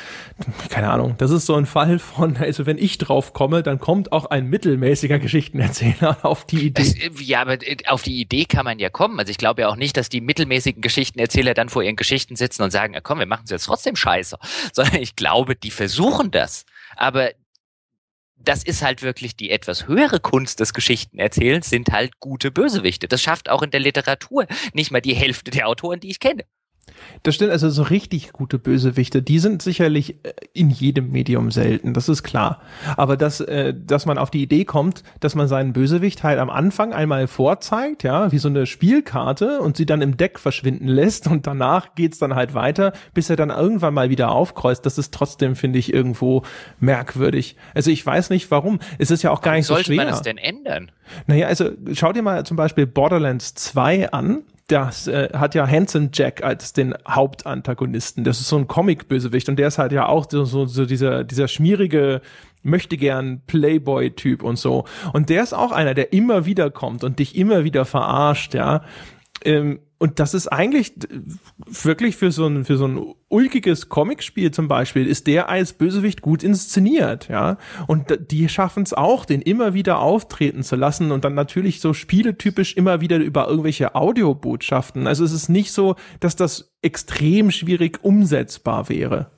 keine 0.68 0.90
Ahnung, 0.90 1.14
das 1.18 1.30
ist 1.30 1.46
so 1.46 1.54
ein 1.54 1.66
Fall 1.66 1.98
von, 1.98 2.36
also 2.36 2.66
wenn 2.66 2.78
ich 2.78 2.98
drauf 2.98 3.32
komme, 3.32 3.62
dann 3.62 3.78
kommt 3.78 4.12
auch 4.12 4.26
ein 4.26 4.46
mittelmäßiger 4.46 5.18
Geschichtenerzähler 5.18 6.18
auf 6.24 6.46
die 6.46 6.66
Idee. 6.66 6.82
Das, 6.82 6.94
äh, 6.94 7.10
ja, 7.22 7.40
aber 7.40 7.54
äh, 7.66 7.76
auf 7.88 8.02
die 8.02 8.20
Idee 8.20 8.44
kann 8.44 8.64
man 8.64 8.78
ja 8.78 8.90
kommen. 8.90 9.18
Also 9.18 9.30
ich 9.30 9.38
glaube 9.38 9.62
ja 9.62 9.68
auch 9.68 9.76
nicht, 9.76 9.96
dass 9.96 10.08
die 10.08 10.20
mittelmäßigen 10.20 10.82
Geschichtenerzähler 10.82 11.54
dann 11.54 11.68
vor 11.68 11.82
ihren 11.82 11.96
Geschichten 11.96 12.36
sitzen 12.36 12.62
und 12.62 12.70
sagen, 12.70 12.96
komm, 13.02 13.18
wir 13.18 13.26
machen 13.26 13.42
es 13.44 13.50
jetzt 13.50 13.64
trotzdem 13.64 13.96
scheiße, 13.96 14.38
sondern 14.72 15.00
ich 15.00 15.16
glaube, 15.16 15.56
die 15.56 15.70
versuchen 15.70 16.30
das. 16.30 16.66
Aber 16.96 17.30
das 18.42 18.64
ist 18.64 18.82
halt 18.82 19.02
wirklich 19.02 19.36
die 19.36 19.50
etwas 19.50 19.86
höhere 19.86 20.20
Kunst 20.20 20.60
des 20.60 20.72
Geschichtenerzählens, 20.72 21.68
sind 21.68 21.90
halt 21.90 22.18
gute 22.20 22.50
Bösewichte. 22.50 23.06
Das 23.08 23.22
schafft 23.22 23.48
auch 23.48 23.62
in 23.62 23.70
der 23.70 23.80
Literatur 23.80 24.46
nicht 24.72 24.90
mal 24.90 25.00
die 25.00 25.14
Hälfte 25.14 25.50
der 25.50 25.68
Autoren, 25.68 26.00
die 26.00 26.10
ich 26.10 26.20
kenne. 26.20 26.44
Das 27.22 27.34
stimmt, 27.34 27.50
also 27.50 27.68
so 27.70 27.82
richtig 27.82 28.32
gute 28.32 28.58
Bösewichte, 28.58 29.22
die 29.22 29.38
sind 29.38 29.62
sicherlich 29.62 30.24
äh, 30.24 30.32
in 30.52 30.70
jedem 30.70 31.10
Medium 31.10 31.50
selten, 31.50 31.94
das 31.94 32.08
ist 32.08 32.22
klar. 32.22 32.62
Aber 32.96 33.16
dass, 33.16 33.40
äh, 33.40 33.74
dass 33.74 34.06
man 34.06 34.18
auf 34.18 34.30
die 34.30 34.42
Idee 34.42 34.64
kommt, 34.64 35.02
dass 35.20 35.34
man 35.34 35.48
seinen 35.48 35.72
Bösewicht 35.72 36.22
halt 36.22 36.38
am 36.38 36.50
Anfang 36.50 36.92
einmal 36.92 37.26
vorzeigt, 37.26 38.02
ja, 38.02 38.32
wie 38.32 38.38
so 38.38 38.48
eine 38.48 38.66
Spielkarte 38.66 39.60
und 39.60 39.76
sie 39.76 39.86
dann 39.86 40.02
im 40.02 40.16
Deck 40.16 40.38
verschwinden 40.38 40.88
lässt 40.88 41.26
und 41.26 41.46
danach 41.46 41.94
geht's 41.94 42.18
dann 42.18 42.34
halt 42.34 42.54
weiter, 42.54 42.92
bis 43.14 43.30
er 43.30 43.36
dann 43.36 43.50
irgendwann 43.50 43.94
mal 43.94 44.10
wieder 44.10 44.30
aufkreuzt, 44.30 44.86
das 44.86 44.98
ist 44.98 45.12
trotzdem, 45.12 45.56
finde 45.56 45.78
ich, 45.78 45.92
irgendwo 45.92 46.42
merkwürdig. 46.78 47.56
Also 47.74 47.90
ich 47.90 48.04
weiß 48.04 48.30
nicht 48.30 48.50
warum. 48.50 48.80
Es 48.98 49.10
ist 49.10 49.22
ja 49.22 49.30
auch 49.30 49.42
gar 49.42 49.54
nicht 49.54 49.66
so 49.66 49.74
schwer. 49.74 49.84
Sollte 49.84 49.96
man 49.96 50.08
das 50.08 50.22
denn 50.22 50.38
ändern? 50.38 50.92
Naja, 51.26 51.48
also 51.48 51.70
schau 51.92 52.12
dir 52.12 52.22
mal 52.22 52.44
zum 52.46 52.56
Beispiel 52.56 52.86
Borderlands 52.86 53.54
2 53.54 54.12
an 54.12 54.42
das 54.70 55.08
äh, 55.08 55.30
hat 55.34 55.54
ja 55.54 55.66
Hanson 55.66 56.10
Jack 56.12 56.44
als 56.44 56.72
den 56.72 56.94
Hauptantagonisten. 57.08 58.24
Das 58.24 58.40
ist 58.40 58.48
so 58.48 58.56
ein 58.56 58.68
Comic-Bösewicht 58.68 59.48
und 59.48 59.56
der 59.56 59.68
ist 59.68 59.78
halt 59.78 59.92
ja 59.92 60.06
auch 60.06 60.26
so, 60.30 60.44
so, 60.44 60.66
so 60.66 60.86
dieser, 60.86 61.24
dieser 61.24 61.48
schmierige, 61.48 62.20
möchte 62.62 62.96
gern 62.96 63.42
Playboy-Typ 63.46 64.42
und 64.42 64.58
so. 64.58 64.84
Und 65.12 65.28
der 65.28 65.42
ist 65.42 65.52
auch 65.52 65.72
einer, 65.72 65.94
der 65.94 66.12
immer 66.12 66.46
wieder 66.46 66.70
kommt 66.70 67.04
und 67.04 67.18
dich 67.18 67.36
immer 67.36 67.64
wieder 67.64 67.84
verarscht, 67.84 68.54
ja. 68.54 68.82
Ähm, 69.44 69.80
und 70.00 70.18
das 70.18 70.32
ist 70.32 70.48
eigentlich 70.48 70.94
wirklich 71.66 72.16
für 72.16 72.32
so 72.32 72.46
ein, 72.46 72.64
für 72.64 72.78
so 72.78 72.86
ein 72.86 73.14
ulkiges 73.28 73.90
Comicspiel 73.90 74.50
zum 74.50 74.66
Beispiel, 74.66 75.06
ist 75.06 75.26
der 75.26 75.50
als 75.50 75.74
Bösewicht 75.74 76.22
gut 76.22 76.42
inszeniert, 76.42 77.28
ja. 77.28 77.58
Und 77.86 78.06
die 78.30 78.48
schaffen 78.48 78.82
es 78.82 78.94
auch, 78.94 79.26
den 79.26 79.42
immer 79.42 79.74
wieder 79.74 79.98
auftreten 79.98 80.62
zu 80.62 80.76
lassen 80.76 81.12
und 81.12 81.26
dann 81.26 81.34
natürlich 81.34 81.82
so 81.82 81.92
spieletypisch 81.92 82.78
immer 82.78 83.02
wieder 83.02 83.18
über 83.18 83.46
irgendwelche 83.46 83.94
Audiobotschaften. 83.94 85.06
Also 85.06 85.22
es 85.22 85.32
ist 85.32 85.50
nicht 85.50 85.70
so, 85.70 85.96
dass 86.18 86.34
das 86.34 86.72
extrem 86.80 87.50
schwierig 87.50 88.02
umsetzbar 88.02 88.88
wäre. 88.88 89.30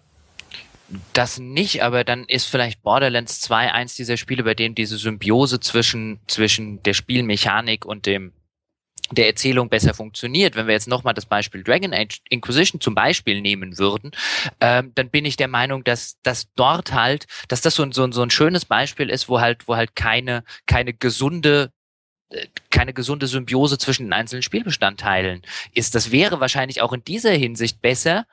Das 1.13 1.41
nicht, 1.41 1.83
aber 1.83 2.05
dann 2.05 2.23
ist 2.29 2.47
vielleicht 2.47 2.85
Borderlands 2.85 3.41
2 3.41 3.73
eins 3.73 3.97
dieser 3.97 4.17
Spiele, 4.17 4.45
bei 4.45 4.55
denen 4.55 4.77
diese 4.77 4.97
Symbiose 4.97 5.59
zwischen, 5.59 6.21
zwischen 6.29 6.85
der 6.85 6.95
Spielmechanik 6.95 7.85
und 7.85 8.07
dem 8.07 8.31
der 9.15 9.27
Erzählung 9.27 9.69
besser 9.69 9.95
funktioniert. 9.95 10.57
Wenn 10.57 10.67
wir 10.67 10.75
jetzt 10.75 10.89
nochmal 10.89 11.15
das 11.15 11.27
Beispiel 11.27 11.63
Dragon 11.63 11.93
Age 11.95 12.21
Inquisition 12.29 12.81
zum 12.81 12.95
Beispiel 12.95 13.41
nehmen 13.41 13.79
würden, 13.79 14.13
ähm, 14.61 14.93
dann 14.95 15.11
bin 15.11 15.25
ich 15.25 15.37
der 15.37 15.49
Meinung, 15.49 15.85
dass, 15.85 16.21
dass 16.23 16.49
dort 16.55 16.93
halt, 16.93 17.27
dass 17.49 17.61
das 17.61 17.75
so 17.75 17.83
ein, 17.83 17.93
so, 17.93 18.05
ein, 18.05 18.13
so 18.13 18.23
ein 18.23 18.31
schönes 18.31 18.65
Beispiel 18.65 19.11
ist, 19.11 19.29
wo 19.29 19.41
halt, 19.41 19.69
wo 19.69 19.77
halt 19.77 19.95
keine, 19.95 20.45
keine 20.67 20.93
gesunde 20.95 21.73
keine 22.71 22.93
gesunde 22.93 23.27
Symbiose 23.27 23.79
zwischen 23.79 24.05
den 24.05 24.13
einzelnen 24.13 24.43
Spielbestandteilen 24.43 25.43
ist. 25.75 25.95
Das 25.95 26.11
wäre 26.11 26.41
wahrscheinlich 26.41 26.83
auch 26.83 26.93
in 26.93 27.05
dieser 27.05 27.33
Hinsicht 27.33 27.83
besser 27.83 28.27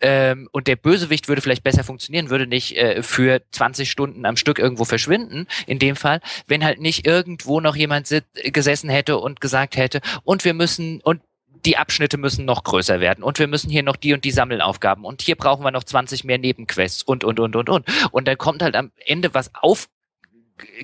ähm, 0.00 0.48
und 0.52 0.66
der 0.66 0.76
Bösewicht 0.76 1.28
würde 1.28 1.42
vielleicht 1.42 1.64
besser 1.64 1.84
funktionieren, 1.84 2.30
würde 2.30 2.46
nicht 2.46 2.76
äh, 2.76 3.02
für 3.02 3.42
20 3.50 3.90
Stunden 3.90 4.26
am 4.26 4.36
Stück 4.36 4.58
irgendwo 4.58 4.84
verschwinden, 4.84 5.46
in 5.66 5.78
dem 5.78 5.96
Fall, 5.96 6.20
wenn 6.46 6.64
halt 6.64 6.80
nicht 6.80 7.06
irgendwo 7.06 7.60
noch 7.60 7.76
jemand 7.76 8.08
gesessen 8.34 8.90
hätte 8.90 9.18
und 9.18 9.40
gesagt 9.40 9.76
hätte, 9.76 10.00
und 10.22 10.44
wir 10.44 10.54
müssen, 10.54 11.00
und 11.00 11.22
die 11.64 11.76
Abschnitte 11.76 12.18
müssen 12.18 12.44
noch 12.44 12.62
größer 12.62 13.00
werden 13.00 13.24
und 13.24 13.38
wir 13.38 13.48
müssen 13.48 13.70
hier 13.70 13.82
noch 13.82 13.96
die 13.96 14.14
und 14.14 14.24
die 14.24 14.30
Sammelaufgaben 14.30 15.04
und 15.04 15.22
hier 15.22 15.34
brauchen 15.34 15.64
wir 15.64 15.70
noch 15.70 15.84
20 15.84 16.24
mehr 16.24 16.38
Nebenquests 16.38 17.02
und, 17.02 17.24
und, 17.24 17.40
und, 17.40 17.56
und, 17.56 17.68
und. 17.68 17.86
Und 18.12 18.28
dann 18.28 18.38
kommt 18.38 18.62
halt 18.62 18.76
am 18.76 18.92
Ende 19.04 19.34
was 19.34 19.50
auf 19.54 19.88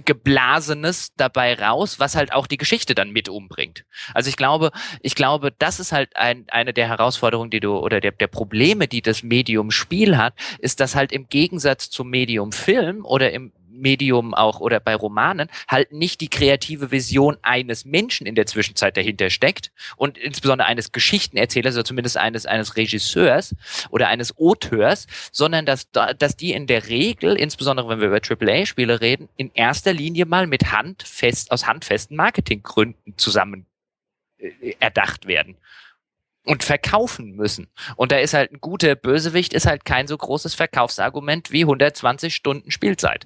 Geblasenes 0.04 1.14
dabei 1.16 1.54
raus, 1.54 1.98
was 1.98 2.16
halt 2.16 2.32
auch 2.32 2.46
die 2.46 2.56
Geschichte 2.56 2.94
dann 2.94 3.10
mit 3.10 3.28
umbringt. 3.28 3.84
Also 4.14 4.28
ich 4.28 4.36
glaube, 4.36 4.70
ich 5.00 5.14
glaube, 5.14 5.52
das 5.58 5.80
ist 5.80 5.92
halt 5.92 6.16
ein, 6.16 6.44
eine 6.48 6.72
der 6.72 6.88
Herausforderungen, 6.88 7.50
die 7.50 7.60
du 7.60 7.76
oder 7.78 8.00
der, 8.00 8.12
der 8.12 8.26
Probleme, 8.26 8.88
die 8.88 9.02
das 9.02 9.22
Medium 9.22 9.70
Spiel 9.70 10.16
hat, 10.16 10.34
ist, 10.58 10.80
dass 10.80 10.94
halt 10.94 11.12
im 11.12 11.28
Gegensatz 11.28 11.90
zum 11.90 12.10
Medium 12.10 12.52
Film 12.52 13.04
oder 13.04 13.32
im 13.32 13.52
Medium 13.80 14.34
auch 14.34 14.60
oder 14.60 14.80
bei 14.80 14.94
Romanen 14.94 15.48
halt 15.68 15.92
nicht 15.92 16.20
die 16.20 16.28
kreative 16.28 16.90
Vision 16.90 17.36
eines 17.42 17.84
Menschen 17.84 18.26
in 18.26 18.34
der 18.34 18.46
Zwischenzeit 18.46 18.96
dahinter 18.96 19.30
steckt 19.30 19.72
und 19.96 20.18
insbesondere 20.18 20.68
eines 20.68 20.92
Geschichtenerzählers 20.92 21.74
oder 21.74 21.84
zumindest 21.84 22.16
eines 22.16 22.46
eines 22.46 22.76
Regisseurs 22.76 23.54
oder 23.90 24.08
eines 24.08 24.36
Auteurs, 24.38 25.06
sondern 25.32 25.66
dass 25.66 25.90
dass 25.90 26.36
die 26.36 26.52
in 26.52 26.66
der 26.66 26.88
Regel, 26.88 27.36
insbesondere 27.36 27.88
wenn 27.88 28.00
wir 28.00 28.08
über 28.08 28.20
AAA-Spiele 28.22 29.00
reden, 29.00 29.28
in 29.36 29.50
erster 29.54 29.92
Linie 29.92 30.26
mal 30.26 30.46
mit 30.46 30.72
handfest 30.72 31.50
aus 31.50 31.66
handfesten 31.66 32.16
Marketinggründen 32.16 33.16
zusammen 33.16 33.66
äh, 34.38 34.74
erdacht 34.80 35.26
werden 35.26 35.56
und 36.44 36.62
verkaufen 36.62 37.34
müssen. 37.36 37.68
Und 37.96 38.12
da 38.12 38.18
ist 38.18 38.34
halt 38.34 38.52
ein 38.52 38.60
guter 38.60 38.94
Bösewicht 38.94 39.54
ist 39.54 39.66
halt 39.66 39.84
kein 39.84 40.06
so 40.06 40.16
großes 40.16 40.54
Verkaufsargument 40.54 41.50
wie 41.50 41.62
120 41.62 42.34
Stunden 42.34 42.70
Spielzeit. 42.70 43.24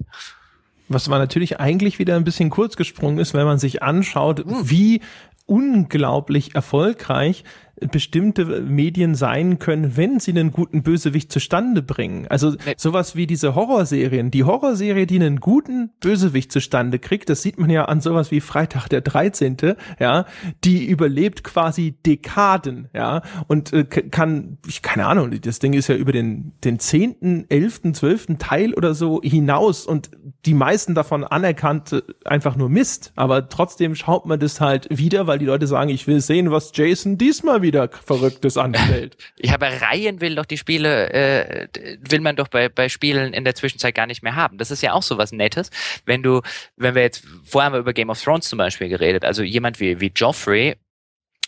Was 0.89 1.07
aber 1.07 1.19
natürlich 1.19 1.59
eigentlich 1.59 1.99
wieder 1.99 2.15
ein 2.15 2.23
bisschen 2.23 2.49
kurz 2.49 2.75
gesprungen 2.75 3.19
ist, 3.19 3.33
wenn 3.33 3.45
man 3.45 3.59
sich 3.59 3.81
anschaut, 3.83 4.39
hm. 4.39 4.69
wie 4.69 5.01
unglaublich 5.45 6.55
erfolgreich 6.55 7.43
bestimmte 7.91 8.45
Medien 8.61 9.15
sein 9.15 9.59
können, 9.59 9.95
wenn 9.97 10.19
sie 10.19 10.31
einen 10.31 10.51
guten 10.51 10.83
Bösewicht 10.83 11.31
zustande 11.31 11.81
bringen. 11.81 12.27
Also 12.27 12.55
sowas 12.77 13.15
wie 13.15 13.27
diese 13.27 13.55
Horrorserien. 13.55 14.31
Die 14.31 14.43
Horrorserie, 14.43 15.05
die 15.05 15.15
einen 15.15 15.39
guten 15.39 15.91
Bösewicht 15.99 16.51
zustande 16.51 16.99
kriegt, 16.99 17.29
das 17.29 17.41
sieht 17.41 17.59
man 17.59 17.69
ja 17.69 17.85
an 17.85 18.01
sowas 18.01 18.31
wie 18.31 18.41
Freitag 18.41 18.87
der 18.89 19.01
13., 19.01 19.57
ja, 19.99 20.25
die 20.63 20.85
überlebt 20.85 21.43
quasi 21.43 21.95
Dekaden, 22.05 22.89
ja, 22.93 23.21
und 23.47 23.73
äh, 23.73 23.83
kann, 23.83 24.57
ich 24.67 24.81
keine 24.81 25.07
Ahnung, 25.07 25.31
das 25.41 25.59
Ding 25.59 25.73
ist 25.73 25.87
ja 25.87 25.95
über 25.95 26.11
den, 26.11 26.53
den 26.63 26.79
zehnten, 26.79 27.45
elften, 27.49 27.93
zwölften 27.93 28.37
Teil 28.37 28.73
oder 28.73 28.93
so 28.93 29.21
hinaus 29.21 29.85
und 29.85 30.11
die 30.45 30.53
meisten 30.53 30.95
davon 30.95 31.23
anerkannt 31.23 31.93
äh, 31.93 32.01
einfach 32.25 32.55
nur 32.55 32.69
Mist, 32.69 33.11
aber 33.15 33.49
trotzdem 33.49 33.95
schaut 33.95 34.25
man 34.25 34.39
das 34.39 34.61
halt 34.61 34.87
wieder, 34.89 35.27
weil 35.27 35.39
die 35.39 35.45
Leute 35.45 35.67
sagen, 35.67 35.89
ich 35.89 36.07
will 36.07 36.21
sehen, 36.21 36.51
was 36.51 36.71
Jason 36.73 37.17
diesmal 37.17 37.61
wieder 37.61 37.68
wieder 37.69 37.89
Verrücktes 37.89 38.57
anstellt. 38.57 39.15
Ja, 39.41 39.53
aber 39.53 39.69
Reihen 39.81 40.21
will 40.21 40.35
doch 40.35 40.45
die 40.45 40.57
Spiele, 40.57 41.11
äh, 41.13 41.67
will 42.01 42.19
man 42.19 42.35
doch 42.35 42.47
bei, 42.47 42.67
bei 42.67 42.89
Spielen 42.89 43.33
in 43.33 43.45
der 43.45 43.55
Zwischenzeit 43.55 43.95
gar 43.95 44.07
nicht 44.07 44.21
mehr 44.21 44.35
haben. 44.35 44.57
Das 44.57 44.71
ist 44.71 44.81
ja 44.81 44.93
auch 44.93 45.03
so 45.03 45.17
was 45.17 45.31
Nettes. 45.31 45.69
Wenn 46.05 46.23
du, 46.23 46.41
wenn 46.75 46.95
wir 46.95 47.03
jetzt, 47.03 47.23
vorher 47.45 47.67
haben 47.67 47.73
wir 47.73 47.79
über 47.79 47.93
Game 47.93 48.09
of 48.09 48.21
Thrones 48.21 48.49
zum 48.49 48.57
Beispiel 48.57 48.89
geredet, 48.89 49.23
also 49.23 49.43
jemand 49.43 49.79
wie, 49.79 49.99
wie 50.01 50.11
Joffrey 50.13 50.75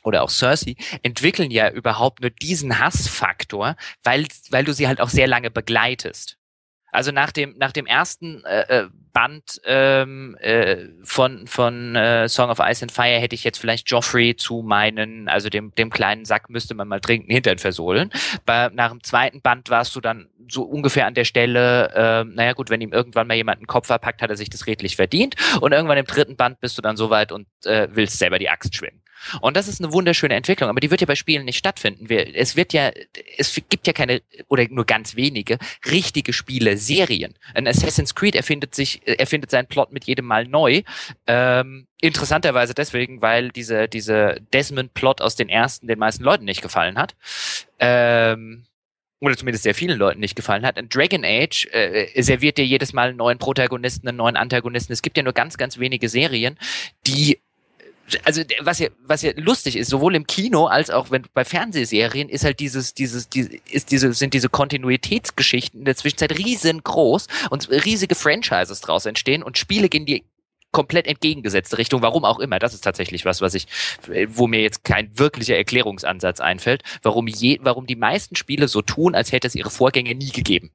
oder 0.04 0.24
auch 0.24 0.30
Cersei 0.30 0.76
entwickeln 1.04 1.52
ja 1.52 1.70
überhaupt 1.70 2.22
nur 2.22 2.30
diesen 2.30 2.80
Hassfaktor, 2.80 3.76
weil, 4.04 4.28
weil 4.52 4.64
du 4.64 4.74
sie 4.74 4.88
halt 4.88 5.02
auch 5.02 5.10
sehr 5.10 5.28
lange 5.28 5.52
begleitest. 5.52 6.38
Also 6.92 7.12
nach 7.12 7.32
dem 7.32 7.58
nach 7.58 7.72
dem 7.72 7.86
ersten 7.86 8.44
äh, 8.44 8.84
äh, 8.84 8.90
Band 9.14 9.62
ähm, 9.66 10.36
äh, 10.40 10.88
von 11.04 11.48
von 11.48 11.96
äh, 11.96 12.30
Song 12.30 12.50
of 12.50 12.60
Ice 12.60 12.84
and 12.84 12.92
Fire 12.92 13.20
hätte 13.20 13.36
ich 13.36 13.44
jetzt 13.44 13.58
vielleicht 13.58 13.90
Joffrey 13.90 14.36
zu 14.36 14.62
meinen, 14.62 15.28
also 15.28 15.50
dem 15.50 15.74
dem 15.76 15.90
kleinen 15.90 16.26
Sack 16.26 16.50
müsste 16.50 16.74
man 16.74 16.88
mal 16.88 17.00
trinken 17.00 17.32
Hintern 17.32 17.58
versohlen. 17.58 18.12
Bei, 18.46 18.70
nach 18.70 18.90
dem 18.90 19.04
zweiten 19.04 19.42
Band 19.42 19.70
warst 19.70 19.96
du 19.96 20.02
dann 20.02 20.28
so 20.50 20.64
ungefähr 20.64 21.06
an 21.06 21.14
der 21.14 21.26
Stelle, 21.26 21.92
äh, 21.94 22.24
naja 22.24 22.54
gut, 22.54 22.70
wenn 22.70 22.82
ihm 22.82 22.94
irgendwann 22.94 23.28
mal 23.28 23.36
jemand 23.36 23.60
einen 23.60 23.68
Kopf 23.68 23.88
verpackt, 23.88 24.22
hat 24.22 24.30
er 24.30 24.38
sich 24.38 24.50
das 24.50 24.68
redlich 24.68 24.96
verdient. 24.96 25.36
Und 25.62 25.72
irgendwann 25.72 25.98
im 25.98 26.06
dritten 26.06 26.36
Band 26.36 26.60
bist 26.60 26.78
du 26.78 26.82
dann 26.82 26.98
so 26.98 27.10
weit 27.10 27.32
und 27.32 27.48
äh, 27.66 27.88
willst 27.92 28.18
selber 28.20 28.40
die 28.40 28.50
Axt 28.50 28.76
schwingen. 28.76 29.01
Und 29.42 29.58
das 29.58 29.68
ist 29.68 29.82
eine 29.82 29.94
wunderschöne 29.94 30.36
Entwicklung, 30.36 30.70
aber 30.70 30.80
die 30.80 30.92
wird 30.92 31.02
ja 31.02 31.08
bei 31.08 31.16
Spielen 31.16 31.46
nicht 31.46 31.58
stattfinden. 31.58 32.10
Wir, 32.10 32.36
es 32.36 32.56
wird 32.56 32.74
ja, 32.74 32.92
es 33.38 33.60
gibt 33.70 33.88
ja 33.88 33.94
keine 33.94 34.22
oder 34.48 34.66
nur 34.70 34.86
ganz 34.86 35.16
wenige 35.16 35.58
richtige 35.90 36.34
Spiele, 36.34 36.78
Serien. 36.78 37.34
Ein 37.54 37.68
Assassin's 37.68 38.16
Creed 38.16 38.36
erfindet 38.36 38.76
sich, 38.76 39.02
erfindet 39.06 39.52
seinen 39.52 39.68
Plot 39.68 39.92
mit 39.92 40.06
jedem 40.06 40.26
Mal 40.26 40.48
neu. 40.48 40.82
Ähm, 41.28 41.88
interessanterweise 42.00 42.74
deswegen, 42.74 43.22
weil 43.22 43.50
diese 43.50 43.88
diese 43.88 44.42
Desmond-Plot 44.54 45.22
aus 45.22 45.36
den 45.36 45.50
ersten 45.50 45.88
den 45.88 46.00
meisten 46.00 46.24
Leuten 46.24 46.46
nicht 46.46 46.62
gefallen 46.62 46.98
hat. 46.98 47.16
Ähm, 47.80 48.66
oder 49.22 49.38
zumindest 49.38 49.64
sehr 49.64 49.76
vielen 49.76 50.00
Leuten 50.00 50.20
nicht 50.20 50.36
gefallen 50.36 50.66
hat. 50.66 50.80
Und 50.80 50.94
Dragon 50.94 51.24
Age 51.24 51.68
äh, 51.72 52.22
serviert 52.24 52.58
dir 52.58 52.66
jedes 52.66 52.92
Mal 52.92 53.10
einen 53.10 53.18
neuen 53.18 53.38
Protagonisten, 53.38 54.08
einen 54.08 54.18
neuen 54.18 54.36
Antagonisten. 54.36 54.92
Es 54.94 55.04
gibt 55.04 55.16
ja 55.16 55.24
nur 55.24 55.34
ganz, 55.34 55.58
ganz 55.58 55.78
wenige 55.78 56.10
Serien, 56.10 56.58
die 57.06 57.40
also 58.24 58.42
was 58.60 58.80
ja 58.80 58.90
was 59.04 59.22
ja 59.22 59.32
lustig 59.36 59.76
ist, 59.78 59.90
sowohl 59.90 60.16
im 60.16 60.28
Kino 60.28 60.66
als 60.66 60.90
auch 60.90 61.12
wenn 61.12 61.24
bei 61.34 61.46
Fernsehserien 61.46 62.30
ist 62.30 62.44
halt 62.44 62.60
dieses 62.60 62.94
dieses 62.94 63.30
die, 63.30 63.62
ist 63.70 63.92
diese 63.92 64.14
sind 64.14 64.34
diese 64.34 64.50
Kontinuitätsgeschichten 64.50 65.80
in 65.80 65.86
der 65.86 65.96
Zwischenzeit 65.96 66.38
riesengroß 66.38 67.28
und 67.50 67.70
riesige 67.70 68.16
Franchises 68.16 68.82
draus 68.82 69.06
entstehen 69.06 69.44
und 69.44 69.58
Spiele 69.58 69.90
gehen 69.90 70.06
die 70.06 70.24
komplett 70.72 71.08
entgegengesetzte 71.08 71.78
Richtung, 71.78 72.02
warum 72.02 72.26
auch 72.26 72.40
immer. 72.40 72.58
Das 72.58 72.74
ist 72.74 72.82
tatsächlich 72.82 73.26
was, 73.26 73.42
was 73.42 73.54
ich, 73.54 73.68
wo 74.28 74.48
mir 74.48 74.62
jetzt 74.62 74.84
kein 74.84 75.18
wirklicher 75.20 75.58
Erklärungsansatz 75.58 76.40
einfällt, 76.40 76.84
warum 77.04 77.28
je, 77.28 77.60
warum 77.62 77.86
die 77.86 77.96
meisten 77.96 78.36
Spiele 78.36 78.68
so 78.68 78.82
tun, 78.82 79.14
als 79.14 79.32
hätte 79.32 79.48
es 79.48 79.56
ihre 79.56 79.70
Vorgänge 79.70 80.16
nie 80.16 80.32
gegeben. 80.32 80.72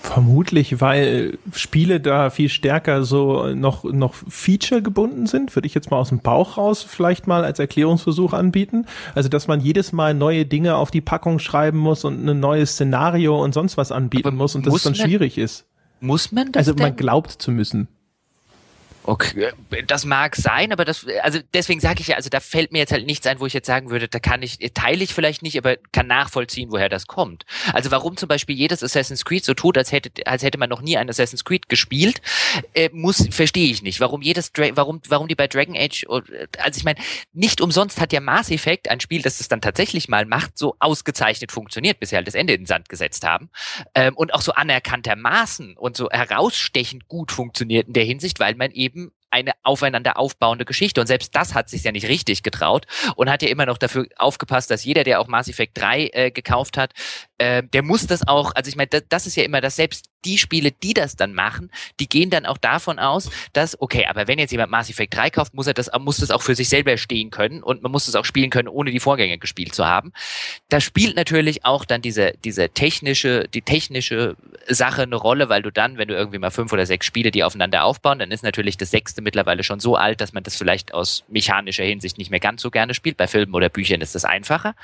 Vermutlich, 0.00 0.80
weil 0.80 1.38
Spiele 1.54 2.00
da 2.00 2.30
viel 2.30 2.48
stärker 2.48 3.02
so 3.04 3.54
noch, 3.54 3.84
noch 3.84 4.14
Feature 4.14 4.80
gebunden 4.80 5.26
sind, 5.26 5.54
würde 5.56 5.66
ich 5.66 5.74
jetzt 5.74 5.90
mal 5.90 5.98
aus 5.98 6.10
dem 6.10 6.20
Bauch 6.20 6.56
raus 6.56 6.82
vielleicht 6.82 7.26
mal 7.26 7.44
als 7.44 7.58
Erklärungsversuch 7.58 8.32
anbieten. 8.32 8.86
Also, 9.14 9.28
dass 9.28 9.48
man 9.48 9.60
jedes 9.60 9.92
Mal 9.92 10.14
neue 10.14 10.46
Dinge 10.46 10.76
auf 10.76 10.90
die 10.90 11.00
Packung 11.00 11.40
schreiben 11.40 11.78
muss 11.78 12.04
und 12.04 12.26
ein 12.26 12.40
neues 12.40 12.72
Szenario 12.72 13.42
und 13.42 13.54
sonst 13.54 13.76
was 13.76 13.90
anbieten 13.92 14.28
Aber 14.28 14.36
muss 14.36 14.54
und 14.54 14.66
dass 14.66 14.74
es 14.74 14.82
dann 14.82 14.94
schwierig 14.94 15.36
ist. 15.36 15.66
Muss 16.00 16.30
man 16.30 16.52
das? 16.52 16.68
Also, 16.68 16.80
man 16.80 16.94
glaubt 16.94 17.32
zu 17.32 17.50
müssen. 17.50 17.88
Okay, 19.08 19.52
das 19.86 20.04
mag 20.04 20.36
sein, 20.36 20.70
aber 20.70 20.84
das, 20.84 21.06
also 21.22 21.38
deswegen 21.54 21.80
sage 21.80 22.02
ich 22.02 22.08
ja, 22.08 22.16
also 22.16 22.28
da 22.28 22.40
fällt 22.40 22.72
mir 22.72 22.78
jetzt 22.80 22.92
halt 22.92 23.06
nichts 23.06 23.26
ein, 23.26 23.40
wo 23.40 23.46
ich 23.46 23.54
jetzt 23.54 23.66
sagen 23.66 23.88
würde, 23.88 24.06
da 24.06 24.18
kann 24.18 24.42
ich, 24.42 24.58
teile 24.74 25.02
ich 25.02 25.14
vielleicht 25.14 25.40
nicht, 25.40 25.56
aber 25.56 25.76
kann 25.92 26.06
nachvollziehen, 26.06 26.70
woher 26.70 26.90
das 26.90 27.06
kommt. 27.06 27.46
Also 27.72 27.90
warum 27.90 28.18
zum 28.18 28.28
Beispiel 28.28 28.54
jedes 28.54 28.82
Assassin's 28.82 29.24
Creed 29.24 29.46
so 29.46 29.54
tut, 29.54 29.78
als 29.78 29.92
hätte, 29.92 30.10
als 30.26 30.42
hätte 30.42 30.58
man 30.58 30.68
noch 30.68 30.82
nie 30.82 30.98
ein 30.98 31.08
Assassin's 31.08 31.46
Creed 31.46 31.70
gespielt, 31.70 32.20
äh, 32.74 32.90
muss, 32.92 33.26
verstehe 33.30 33.70
ich 33.70 33.80
nicht. 33.80 33.98
Warum 34.00 34.20
jedes, 34.20 34.52
warum, 34.74 35.00
warum 35.08 35.26
die 35.26 35.34
bei 35.34 35.46
Dragon 35.46 35.74
Age, 35.74 36.04
also 36.58 36.76
ich 36.76 36.84
meine, 36.84 37.00
nicht 37.32 37.62
umsonst 37.62 38.02
hat 38.02 38.12
ja 38.12 38.20
Mass 38.20 38.50
Effect, 38.50 38.90
ein 38.90 39.00
Spiel, 39.00 39.22
das 39.22 39.40
es 39.40 39.48
dann 39.48 39.62
tatsächlich 39.62 40.10
mal 40.10 40.26
macht, 40.26 40.58
so 40.58 40.76
ausgezeichnet 40.80 41.50
funktioniert, 41.50 41.98
bis 41.98 42.10
sie 42.10 42.16
halt 42.16 42.26
das 42.26 42.34
Ende 42.34 42.52
in 42.52 42.60
den 42.60 42.66
Sand 42.66 42.90
gesetzt 42.90 43.24
haben 43.24 43.48
ähm, 43.94 44.14
und 44.14 44.34
auch 44.34 44.42
so 44.42 44.52
anerkanntermaßen 44.52 45.78
und 45.78 45.96
so 45.96 46.10
herausstechend 46.10 47.08
gut 47.08 47.32
funktioniert 47.32 47.86
in 47.86 47.94
der 47.94 48.04
Hinsicht, 48.04 48.38
weil 48.38 48.54
man 48.54 48.70
eben 48.72 48.97
eine 49.30 49.52
aufeinander 49.62 50.18
aufbauende 50.18 50.64
Geschichte. 50.64 51.00
Und 51.00 51.06
selbst 51.06 51.34
das 51.34 51.54
hat 51.54 51.68
sich 51.68 51.84
ja 51.84 51.92
nicht 51.92 52.08
richtig 52.08 52.42
getraut 52.42 52.86
und 53.16 53.30
hat 53.30 53.42
ja 53.42 53.48
immer 53.48 53.66
noch 53.66 53.78
dafür 53.78 54.06
aufgepasst, 54.16 54.70
dass 54.70 54.84
jeder, 54.84 55.04
der 55.04 55.20
auch 55.20 55.28
Mass 55.28 55.48
Effect 55.48 55.78
3 55.78 56.10
äh, 56.12 56.30
gekauft 56.30 56.76
hat, 56.76 56.92
äh, 57.38 57.62
der 57.62 57.82
muss 57.82 58.06
das 58.06 58.26
auch, 58.26 58.52
also 58.54 58.68
ich 58.68 58.76
meine, 58.76 58.88
das, 58.88 59.02
das 59.08 59.26
ist 59.26 59.36
ja 59.36 59.44
immer, 59.44 59.60
dass 59.60 59.76
selbst 59.76 60.06
die 60.24 60.38
Spiele, 60.38 60.72
die 60.72 60.94
das 60.94 61.16
dann 61.16 61.34
machen, 61.34 61.70
die 62.00 62.08
gehen 62.08 62.30
dann 62.30 62.46
auch 62.46 62.58
davon 62.58 62.98
aus, 62.98 63.30
dass, 63.52 63.80
okay, 63.80 64.06
aber 64.06 64.28
wenn 64.28 64.38
jetzt 64.38 64.50
jemand 64.50 64.70
Mass 64.70 64.90
Effect 64.90 65.16
3 65.16 65.30
kauft, 65.30 65.54
muss 65.54 65.66
er 65.66 65.74
das, 65.74 65.90
muss 65.98 66.18
das 66.18 66.30
auch 66.30 66.42
für 66.42 66.54
sich 66.54 66.68
selber 66.68 66.96
stehen 66.96 67.30
können 67.30 67.62
und 67.62 67.82
man 67.82 67.92
muss 67.92 68.06
das 68.06 68.14
auch 68.14 68.24
spielen 68.24 68.50
können, 68.50 68.68
ohne 68.68 68.90
die 68.90 69.00
Vorgänge 69.00 69.38
gespielt 69.38 69.74
zu 69.74 69.86
haben. 69.86 70.12
Da 70.68 70.80
spielt 70.80 71.16
natürlich 71.16 71.64
auch 71.64 71.84
dann 71.84 72.02
diese, 72.02 72.32
diese 72.44 72.68
technische, 72.68 73.48
die 73.48 73.62
technische 73.62 74.36
Sache 74.68 75.02
eine 75.02 75.16
Rolle, 75.16 75.48
weil 75.48 75.62
du 75.62 75.72
dann, 75.72 75.98
wenn 75.98 76.08
du 76.08 76.14
irgendwie 76.14 76.38
mal 76.38 76.50
fünf 76.50 76.72
oder 76.72 76.86
sechs 76.86 77.06
Spiele, 77.06 77.30
die 77.30 77.44
aufeinander 77.44 77.84
aufbauen, 77.84 78.18
dann 78.18 78.30
ist 78.30 78.42
natürlich 78.42 78.76
das 78.76 78.90
sechste 78.90 79.22
mittlerweile 79.22 79.64
schon 79.64 79.80
so 79.80 79.96
alt, 79.96 80.20
dass 80.20 80.32
man 80.32 80.42
das 80.42 80.56
vielleicht 80.56 80.94
aus 80.94 81.24
mechanischer 81.28 81.84
Hinsicht 81.84 82.18
nicht 82.18 82.30
mehr 82.30 82.40
ganz 82.40 82.62
so 82.62 82.70
gerne 82.70 82.94
spielt. 82.94 83.16
Bei 83.16 83.26
Filmen 83.26 83.54
oder 83.54 83.68
Büchern 83.68 84.00
ist 84.00 84.14
das 84.14 84.24
einfacher. 84.24 84.74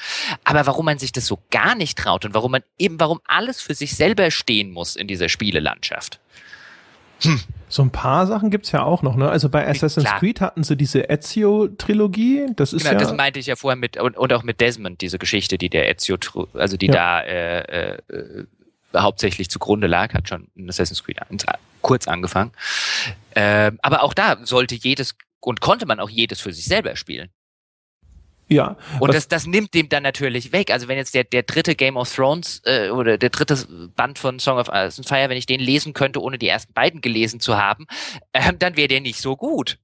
Aber 0.45 0.67
warum 0.67 0.87
man 0.87 0.99
sich 0.99 1.13
das 1.13 1.27
so 1.27 1.39
gar 1.51 1.75
nicht 1.75 1.99
traut 1.99 2.25
und 2.25 2.35
warum 2.35 2.53
man 2.53 2.63
eben, 2.79 3.01
warum 3.01 3.21
alles 3.27 3.61
für 3.61 3.75
sich 3.75 3.95
selber 3.97 4.31
stehen 4.31 4.71
muss 4.71 4.97
in 4.97 5.09
dieser 5.09 5.24
Spielelandschaft. 5.29 6.21
Hm. 7.21 7.41
So 7.69 7.83
ein 7.83 7.91
paar 7.91 8.27
Sachen 8.27 8.51
gibt's 8.51 8.73
ja 8.73 8.83
auch 8.83 9.03
noch, 9.03 9.17
ne? 9.17 9.29
Also 9.29 9.49
bei 9.49 9.67
Assassin's 9.67 10.07
Klar. 10.07 10.19
Creed 10.21 10.41
hatten 10.41 10.63
sie 10.63 10.77
diese 10.77 11.09
Ezio-Trilogie, 11.09 12.47
das 12.55 12.73
ist 12.73 12.83
genau, 12.83 12.93
ja... 12.95 12.99
das 12.99 13.15
meinte 13.15 13.41
ich 13.41 13.47
ja 13.47 13.57
vorher 13.57 13.77
mit, 13.77 13.97
und, 13.97 14.17
und, 14.17 14.33
auch 14.33 14.43
mit 14.43 14.61
Desmond, 14.61 15.01
diese 15.01 15.19
Geschichte, 15.19 15.59
die 15.59 15.71
der 15.71 15.89
Ezio, 15.89 16.17
also 16.55 16.77
die 16.77 16.87
ja. 16.87 16.93
da 16.93 17.21
äh, 17.21 17.95
äh, 17.97 18.47
hauptsächlich 18.97 19.51
zugrunde 19.51 19.87
lag, 19.87 20.15
hat 20.15 20.29
schon 20.29 20.49
in 20.55 20.69
Assassin's 20.69 21.03
Creed 21.03 21.21
1 21.23 21.47
kurz 21.83 22.09
angefangen. 22.09 22.53
Äh, 23.31 23.73
aber 23.83 24.03
auch 24.03 24.15
da 24.15 24.39
sollte 24.45 24.75
jedes 24.75 25.17
und 25.41 25.61
konnte 25.61 25.87
man 25.87 26.01
auch 26.01 26.11
jedes 26.11 26.41
für 26.41 26.53
sich 26.53 26.65
selber 26.65 26.97
spielen. 26.97 27.29
Ja. 28.55 28.77
Und 29.01 29.13
das, 29.15 29.29
das 29.29 29.47
nimmt 29.47 29.75
dem 29.75 29.89
dann 29.89 30.03
natürlich 30.03 30.53
weg. 30.53 30.71
Also 30.71 30.89
wenn 30.89 30.97
jetzt 30.97 31.15
der, 31.15 31.25
der 31.25 31.43
dritte 31.43 31.75
Game 31.75 31.97
of 31.97 32.15
Thrones 32.15 32.63
äh, 32.65 32.91
oder 32.91 33.19
der 33.19 33.31
dritte 33.31 33.57
Band 33.97 34.19
von 34.19 34.39
Song 34.39 34.59
of 34.59 34.69
Ice 34.69 34.99
and 34.99 35.09
Fire, 35.09 35.29
wenn 35.29 35.37
ich 35.37 35.47
den 35.47 35.61
lesen 35.61 35.93
könnte, 35.93 36.21
ohne 36.21 36.39
die 36.39 36.49
ersten 36.49 36.73
beiden 36.73 37.01
gelesen 37.01 37.41
zu 37.41 37.57
haben, 37.57 37.87
äh, 38.33 38.53
dann 38.59 38.77
wäre 38.77 38.89
der 38.89 39.01
nicht 39.01 39.21
so 39.21 39.37
gut. 39.37 39.79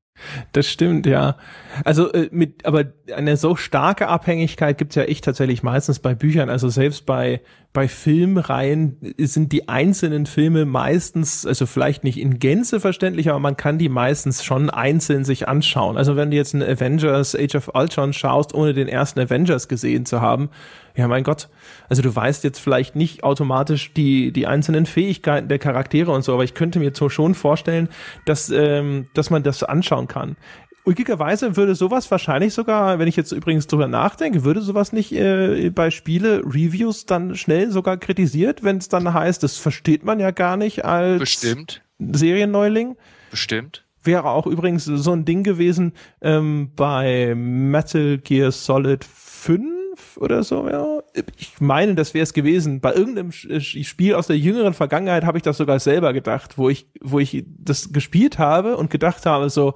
Das 0.52 0.68
stimmt, 0.68 1.06
ja. 1.06 1.36
Also 1.84 2.12
äh, 2.12 2.28
mit, 2.30 2.66
aber 2.66 2.84
eine 3.14 3.36
so 3.36 3.56
starke 3.56 4.08
Abhängigkeit 4.08 4.78
gibt's 4.78 4.94
ja 4.94 5.04
echt 5.04 5.24
tatsächlich 5.24 5.62
meistens 5.62 5.98
bei 5.98 6.14
Büchern. 6.14 6.50
Also 6.50 6.68
selbst 6.68 7.06
bei 7.06 7.40
bei 7.72 7.86
Filmreihen 7.86 9.14
sind 9.18 9.52
die 9.52 9.68
einzelnen 9.68 10.26
Filme 10.26 10.64
meistens, 10.64 11.46
also 11.46 11.66
vielleicht 11.66 12.02
nicht 12.02 12.18
in 12.18 12.40
Gänze 12.40 12.80
verständlich, 12.80 13.30
aber 13.30 13.38
man 13.38 13.56
kann 13.56 13.78
die 13.78 13.88
meistens 13.88 14.44
schon 14.44 14.70
einzeln 14.70 15.24
sich 15.24 15.46
anschauen. 15.46 15.96
Also 15.96 16.16
wenn 16.16 16.32
du 16.32 16.36
jetzt 16.36 16.52
einen 16.52 16.68
Avengers 16.68 17.36
Age 17.36 17.54
of 17.54 17.70
Ultron 17.72 18.12
schaust, 18.12 18.54
ohne 18.54 18.74
den 18.74 18.88
ersten 18.88 19.20
Avengers 19.20 19.68
gesehen 19.68 20.04
zu 20.04 20.20
haben, 20.20 20.50
ja 20.96 21.06
mein 21.06 21.22
Gott, 21.22 21.48
also 21.88 22.02
du 22.02 22.14
weißt 22.14 22.42
jetzt 22.42 22.58
vielleicht 22.58 22.96
nicht 22.96 23.22
automatisch 23.22 23.94
die, 23.94 24.32
die 24.32 24.48
einzelnen 24.48 24.84
Fähigkeiten 24.84 25.46
der 25.46 25.60
Charaktere 25.60 26.10
und 26.10 26.22
so, 26.22 26.34
aber 26.34 26.42
ich 26.42 26.54
könnte 26.54 26.80
mir 26.80 26.90
so 26.92 27.08
schon 27.08 27.34
vorstellen, 27.34 27.88
dass, 28.26 28.50
ähm, 28.50 29.06
dass 29.14 29.30
man 29.30 29.44
das 29.44 29.62
anschauen 29.62 30.08
kann 30.08 30.36
ulkigerweise 30.84 31.56
würde 31.56 31.74
sowas 31.74 32.10
wahrscheinlich 32.10 32.54
sogar, 32.54 32.98
wenn 32.98 33.08
ich 33.08 33.16
jetzt 33.16 33.32
übrigens 33.32 33.66
drüber 33.66 33.88
nachdenke, 33.88 34.44
würde 34.44 34.60
sowas 34.60 34.92
nicht 34.92 35.12
äh, 35.12 35.70
bei 35.70 35.90
Spiele-Reviews 35.90 37.06
dann 37.06 37.36
schnell 37.36 37.70
sogar 37.70 37.96
kritisiert, 37.96 38.64
wenn 38.64 38.78
es 38.78 38.88
dann 38.88 39.12
heißt, 39.12 39.42
das 39.42 39.58
versteht 39.58 40.04
man 40.04 40.20
ja 40.20 40.30
gar 40.30 40.56
nicht 40.56 40.84
als 40.84 41.20
Bestimmt. 41.20 41.82
Serienneuling. 41.98 42.96
Bestimmt. 43.30 43.84
Wäre 44.02 44.30
auch 44.30 44.46
übrigens 44.46 44.84
so 44.84 45.12
ein 45.12 45.26
Ding 45.26 45.44
gewesen 45.44 45.92
ähm, 46.22 46.70
bei 46.74 47.34
Metal 47.36 48.16
Gear 48.18 48.50
Solid 48.50 49.04
5 49.04 50.16
oder 50.16 50.42
so, 50.42 50.68
ja. 50.68 51.02
Ich 51.36 51.60
meine, 51.60 51.94
das 51.94 52.14
wäre 52.14 52.22
es 52.22 52.32
gewesen. 52.32 52.80
Bei 52.80 52.94
irgendeinem 52.94 53.32
Spiel 53.32 54.14
aus 54.14 54.28
der 54.28 54.38
jüngeren 54.38 54.72
Vergangenheit 54.72 55.24
habe 55.24 55.36
ich 55.36 55.42
das 55.42 55.58
sogar 55.58 55.78
selber 55.80 56.14
gedacht, 56.14 56.56
wo 56.56 56.70
ich, 56.70 56.86
wo 57.02 57.18
ich 57.18 57.44
das 57.58 57.92
gespielt 57.92 58.38
habe 58.38 58.78
und 58.78 58.90
gedacht 58.90 59.26
habe, 59.26 59.50
so, 59.50 59.74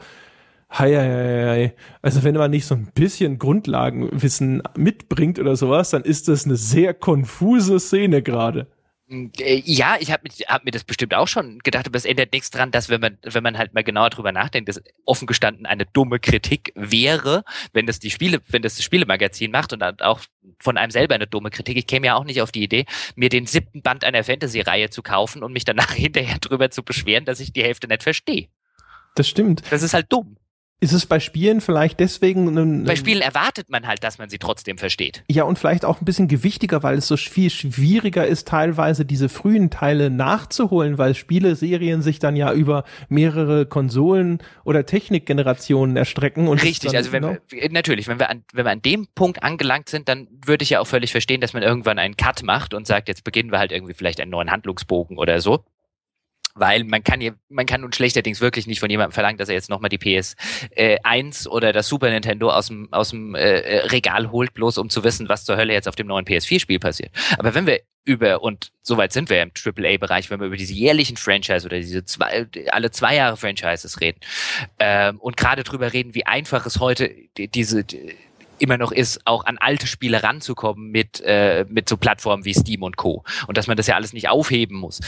Hei, 0.77 0.93
hei, 0.93 1.47
hei. 1.47 1.75
Also 2.03 2.25
wenn 2.25 2.35
man 2.35 2.51
nicht 2.51 2.67
so 2.67 2.75
ein 2.75 2.91
bisschen 2.93 3.39
Grundlagenwissen 3.39 4.61
mitbringt 4.77 5.39
oder 5.39 5.55
sowas, 5.55 5.91
dann 5.91 6.03
ist 6.03 6.27
das 6.27 6.47
eine 6.47 6.57
sehr 6.57 6.95
konfuse 6.95 7.79
Szene 7.79 8.23
gerade. 8.23 8.67
Äh, 9.09 9.63
ja, 9.65 9.97
ich 10.01 10.11
habe 10.11 10.29
hab 10.49 10.65
mir 10.65 10.73
das 10.73 10.83
bestimmt 10.83 11.15
auch 11.15 11.29
schon 11.29 11.61
gedacht, 11.61 11.87
aber 11.87 11.97
es 11.97 12.05
ändert 12.05 12.33
nichts 12.33 12.51
dran, 12.51 12.73
dass 12.73 12.89
wenn 12.89 13.01
man, 13.01 13.19
wenn 13.23 13.45
man 13.45 13.57
halt 13.57 13.73
mal 13.73 13.85
genauer 13.85 14.11
drüber 14.11 14.33
nachdenkt, 14.33 14.69
dass 14.69 14.83
offen 15.05 15.27
gestanden 15.27 15.65
eine 15.65 15.87
dumme 15.87 16.19
Kritik 16.19 16.73
wäre, 16.75 17.45
wenn 17.73 17.87
das 17.87 18.01
die 18.01 18.11
Spiele, 18.11 18.41
wenn 18.49 18.63
das, 18.63 18.75
das 18.75 18.85
Spielemagazin 18.85 19.53
macht 19.53 19.73
und 19.73 19.79
dann 19.79 20.01
auch 20.01 20.23
von 20.59 20.77
einem 20.77 20.91
selber 20.91 21.15
eine 21.15 21.29
dumme 21.29 21.51
Kritik. 21.51 21.77
Ich 21.77 21.87
käme 21.87 22.07
ja 22.07 22.17
auch 22.17 22.25
nicht 22.25 22.43
auf 22.43 22.51
die 22.51 22.65
Idee, 22.65 22.87
mir 23.15 23.29
den 23.29 23.47
siebten 23.47 23.83
Band 23.83 24.03
einer 24.03 24.25
Fantasy-Reihe 24.25 24.91
zu 24.91 25.03
kaufen 25.03 25.45
und 25.45 25.53
mich 25.53 25.65
danach 25.65 25.93
hinterher 25.95 26.39
drüber 26.41 26.71
zu 26.71 26.83
beschweren, 26.83 27.27
dass 27.27 27.39
ich 27.39 27.53
die 27.53 27.63
Hälfte 27.63 27.87
nicht 27.87 28.03
verstehe. 28.03 28.49
Das 29.15 29.29
stimmt. 29.29 29.63
Das 29.71 29.85
ist 29.85 29.95
halt 29.95 30.07
dumm. 30.09 30.37
Ist 30.81 30.93
es 30.93 31.07
bei 31.07 31.19
Spielen 31.19 31.63
vielleicht 31.63 31.99
deswegen? 31.99 32.59
Ein, 32.59 32.85
bei 32.85 32.97
Spielen 32.97 33.23
erwartet 33.23 33.71
man 33.71 33.87
halt, 33.87 34.05
dass 34.05 34.19
man 34.19 34.29
sie 34.29 34.39
trotzdem 34.39 34.77
versteht. 34.77 35.25
Ja, 35.31 35.45
und 35.45 35.59
vielleicht 35.59 35.85
auch 35.85 36.01
ein 36.01 36.05
bisschen 36.05 36.29
gewichtiger, 36.29 36.83
weil 36.83 36.99
es 36.99 37.07
so 37.07 37.17
viel 37.17 37.49
schwieriger 37.49 38.27
ist, 38.27 38.49
teilweise 38.49 39.07
diese 39.07 39.31
frühen 39.31 39.71
Teile 39.71 40.11
nachzuholen, 40.11 40.99
weil 40.99 41.15
Spieleserien 41.15 42.03
sich 42.03 42.19
dann 42.19 42.37
ja 42.37 42.53
über 42.53 42.85
mehrere 43.09 43.65
Konsolen 43.65 44.43
oder 44.65 44.85
Technikgenerationen 44.85 45.97
erstrecken. 45.97 46.49
Und 46.49 46.63
Richtig, 46.63 46.91
dann, 46.91 46.97
also 46.97 47.13
wenn 47.13 47.23
genau 47.23 47.37
wir, 47.49 47.71
natürlich, 47.71 48.07
wenn 48.09 48.19
wir, 48.19 48.29
an, 48.29 48.45
wenn 48.53 48.67
wir 48.67 48.73
an 48.73 48.83
dem 48.83 49.07
Punkt 49.15 49.43
angelangt 49.43 49.89
sind, 49.89 50.09
dann 50.09 50.29
würde 50.45 50.65
ich 50.65 50.71
ja 50.71 50.81
auch 50.81 50.87
völlig 50.87 51.13
verstehen, 51.13 51.41
dass 51.41 51.55
man 51.55 51.63
irgendwann 51.63 51.99
einen 51.99 52.17
Cut 52.17 52.43
macht 52.43 52.75
und 52.75 52.87
sagt, 52.87 53.09
jetzt 53.09 53.25
beginnen 53.25 53.51
wir 53.51 53.59
halt 53.59 53.73
irgendwie 53.73 53.95
vielleicht 53.95 54.21
einen 54.21 54.33
neuen 54.33 54.51
Handlungsbogen 54.51 55.17
oder 55.17 55.41
so 55.41 55.65
weil 56.55 56.85
man 56.85 57.03
kann 57.03 57.21
hier, 57.21 57.35
man 57.49 57.67
kann 57.67 57.81
nun 57.81 57.93
schlechterdings 57.93 58.41
wirklich 58.41 58.67
nicht 58.67 58.81
von 58.81 58.91
jemandem 58.91 59.13
verlangen, 59.13 59.39
dass 59.39 59.49
er 59.49 59.55
jetzt 59.55 59.71
nochmal 59.71 59.89
die 59.89 59.99
PS 59.99 60.37
äh, 60.71 60.99
1 61.03 61.49
oder 61.49 61.73
das 61.73 61.89
Super 61.89 62.11
Nintendo 62.11 62.51
aus 62.51 62.69
dem, 62.69 62.93
aus 62.93 63.11
dem 63.11 63.35
äh, 63.35 63.79
Regal 63.87 64.31
holt, 64.31 64.55
bloß 64.55 64.79
um 64.79 64.89
zu 64.89 65.03
wissen, 65.05 65.29
was 65.29 65.45
zur 65.45 65.57
Hölle 65.57 65.73
jetzt 65.73 65.89
auf 65.89 65.97
dem 65.97 66.07
neuen 66.07 66.25
PS4-Spiel 66.25 66.79
passiert. 66.79 67.11
Aber 67.39 67.55
wenn 67.55 67.67
wir 67.67 67.81
über, 68.05 68.43
und 68.43 68.71
soweit 68.83 69.13
sind 69.13 69.31
wir 69.31 69.43
im 69.43 69.51
AAA-Bereich, 69.51 70.31
wenn 70.31 70.39
wir 70.39 70.47
über 70.47 70.57
diese 70.57 70.75
jährlichen 70.75 71.17
Franchise 71.17 71.67
oder 71.67 71.79
diese 71.79 72.05
zwei, 72.05 72.47
alle 72.71 72.91
zwei 72.91 73.17
Jahre 73.17 73.37
Franchises 73.37 74.01
reden 74.01 74.21
ähm, 74.79 75.19
und 75.21 75.37
gerade 75.37 75.65
drüber 75.65 75.93
reden, 75.93 76.15
wie 76.15 76.27
einfach 76.27 76.67
es 76.67 76.81
heute 76.81 77.11
diese 77.37 77.85
die, 77.85 78.15
immer 78.59 78.79
noch 78.79 78.93
ist, 78.93 79.27
auch 79.27 79.45
an 79.45 79.59
alte 79.59 79.87
Spiele 79.87 80.23
ranzukommen 80.23 80.91
mit, 80.91 81.21
äh, 81.25 81.65
mit 81.69 81.89
so 81.89 81.97
Plattformen 81.97 82.45
wie 82.45 82.55
Steam 82.55 82.83
und 82.83 82.97
Co. 82.97 83.25
Und 83.47 83.57
dass 83.57 83.67
man 83.67 83.77
das 83.77 83.87
ja 83.87 83.97
alles 83.97 84.13
nicht 84.13 84.29
aufheben 84.29 84.77
muss. 84.79 85.01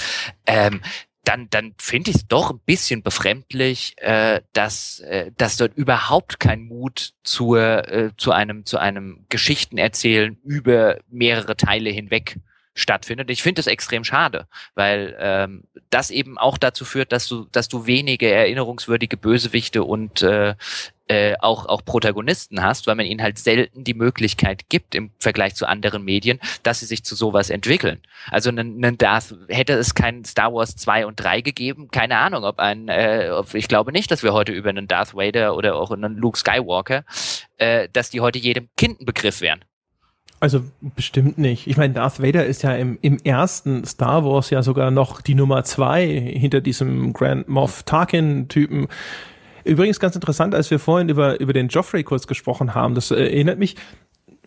Ähm, 0.47 0.81
dann, 1.27 1.49
dann 1.51 1.75
finde 1.79 2.11
ich 2.11 2.17
es 2.19 2.29
doch 2.29 2.51
ein 2.51 2.61
bisschen 2.65 3.03
befremdlich, 3.03 3.95
äh, 3.99 4.43
dass, 4.53 5.01
äh, 5.01 5.33
dass 5.37 5.57
dort 5.57 5.77
überhaupt 5.77 6.39
kein 6.39 6.63
Mut 6.63 7.15
zur, 7.25 7.89
äh, 7.89 8.11
zu 8.17 8.31
einem, 8.31 8.65
zu 8.65 8.79
einem 8.79 9.27
Geschichtenerzählen 9.29 10.39
über 10.45 10.99
mehrere 11.09 11.57
Teile 11.57 11.91
hinweg 11.91 12.39
stattfindet. 12.77 13.31
Ich 13.31 13.43
finde 13.43 13.61
es 13.61 13.67
extrem 13.67 14.05
schade, 14.05 14.47
weil 14.75 15.17
ähm, 15.19 15.65
das 15.91 16.11
eben 16.11 16.39
auch 16.39 16.59
dazu 16.59 16.85
führt, 16.85 17.11
dass 17.11 17.27
du, 17.27 17.47
dass 17.51 17.69
du 17.69 17.87
wenige 17.87 18.31
erinnerungswürdige 18.31 19.17
Bösewichte 19.17 19.83
und 19.83 20.23
äh, 20.23 20.55
äh, 21.09 21.37
auch, 21.39 21.67
auch 21.67 21.85
Protagonisten 21.85 22.63
hast, 22.63 22.87
weil 22.87 22.97
man 22.97 23.07
ihnen 23.07 23.23
halt 23.23 23.39
selten 23.39 23.85
die 23.85 23.95
Möglichkeit 23.95 24.69
gibt 24.69 24.95
im 24.95 25.11
Vergleich 25.19 25.55
zu 25.55 25.67
anderen 25.67 26.05
Medien, 26.05 26.41
dass 26.63 26.81
sie 26.81 26.87
sich 26.87 27.05
zu 27.05 27.15
sowas 27.15 27.49
entwickeln. 27.49 28.01
Also 28.31 28.51
einen, 28.51 28.85
einen 28.85 28.99
Darth, 28.99 29.35
hätte 29.49 29.75
es 29.75 29.95
kein 29.95 30.25
Star 30.25 30.53
Wars 30.53 30.77
2 30.77 31.07
und 31.07 31.17
3 31.17 31.41
gegeben, 31.41 31.89
keine 31.91 32.19
Ahnung, 32.19 32.45
ob 32.45 32.59
ein, 32.59 32.89
äh, 32.89 33.31
ob, 33.33 33.55
ich 33.55 33.69
glaube 33.69 33.93
nicht, 33.93 34.11
dass 34.11 34.23
wir 34.23 34.33
heute 34.33 34.53
über 34.53 34.69
einen 34.69 34.89
Darth 34.89 35.15
Vader 35.15 35.57
oder 35.57 35.77
auch 35.77 35.93
einen 35.93 36.17
Luke 36.17 36.39
Skywalker, 36.39 37.05
äh, 37.57 37.89
dass 37.93 38.11
die 38.11 38.21
heute 38.21 38.39
jedem 38.39 38.69
Kind 38.77 39.01
ein 39.01 39.07
Begriff 39.07 39.41
wären. 39.41 39.65
Also 40.39 40.63
bestimmt 40.81 41.39
nicht. 41.39 41.67
Ich 41.67 41.77
meine, 41.77 41.95
Darth 41.95 42.23
Vader 42.23 42.45
ist 42.45 42.63
ja 42.63 42.75
im, 42.75 42.99
im 43.01 43.19
ersten 43.25 43.85
Star 43.85 44.25
Wars 44.25 44.51
ja 44.51 44.63
sogar 44.63 44.91
noch 44.91 45.23
die 45.23 45.35
Nummer 45.35 45.65
zwei 45.65 46.07
hinter 46.07 46.61
diesem 46.61 47.15
Grand 47.15 47.49
Moff 47.49 47.85
Tarkin-Typen. 47.85 48.87
Übrigens 49.65 49.99
ganz 49.99 50.15
interessant, 50.15 50.55
als 50.55 50.71
wir 50.71 50.79
vorhin 50.79 51.09
über, 51.09 51.41
über 51.41 51.53
den 51.53 51.69
Joffrey 51.69 52.05
kurz 52.05 52.27
gesprochen 52.27 52.75
haben, 52.75 52.95
das 52.95 53.11
erinnert 53.11 53.59
mich, 53.59 53.77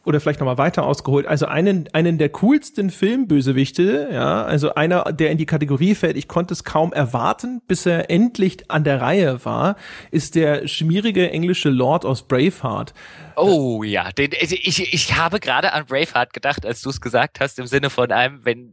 oder 0.06 0.20
vielleicht 0.20 0.40
nochmal 0.40 0.58
weiter 0.58 0.86
ausgeholt, 0.86 1.26
also 1.26 1.46
einen, 1.46 1.88
einen 1.94 2.18
der 2.18 2.30
coolsten 2.30 2.90
Filmbösewichte, 2.90 4.10
ja, 4.12 4.44
also 4.44 4.76
einer, 4.76 5.12
der 5.12 5.32
in 5.32 5.38
die 5.38 5.46
Kategorie 5.46 5.96
fällt, 5.96 6.18
ich 6.18 6.28
konnte 6.28 6.54
es 6.54 6.64
kaum 6.64 6.94
erwarten, 6.94 7.62
bis 7.68 7.86
er 7.86 8.10
endlich 8.10 8.70
an 8.70 8.84
der 8.84 9.02
Reihe 9.02 9.44
war, 9.46 9.76
ist 10.12 10.36
der 10.36 10.68
schmierige 10.68 11.30
englische 11.32 11.70
Lord 11.70 12.06
aus 12.06 12.28
Braveheart. 12.28 12.94
Oh 13.36 13.84
ja, 13.84 14.12
den, 14.12 14.32
also 14.40 14.56
ich, 14.60 14.94
ich 14.94 15.16
habe 15.16 15.40
gerade 15.40 15.74
an 15.74 15.86
Braveheart 15.86 16.34
gedacht, 16.34 16.66
als 16.66 16.82
du 16.82 16.90
es 16.90 17.02
gesagt 17.02 17.40
hast, 17.40 17.60
im 17.60 17.68
Sinne 17.68 17.90
von 17.90 18.12
einem, 18.12 18.44
wenn, 18.46 18.72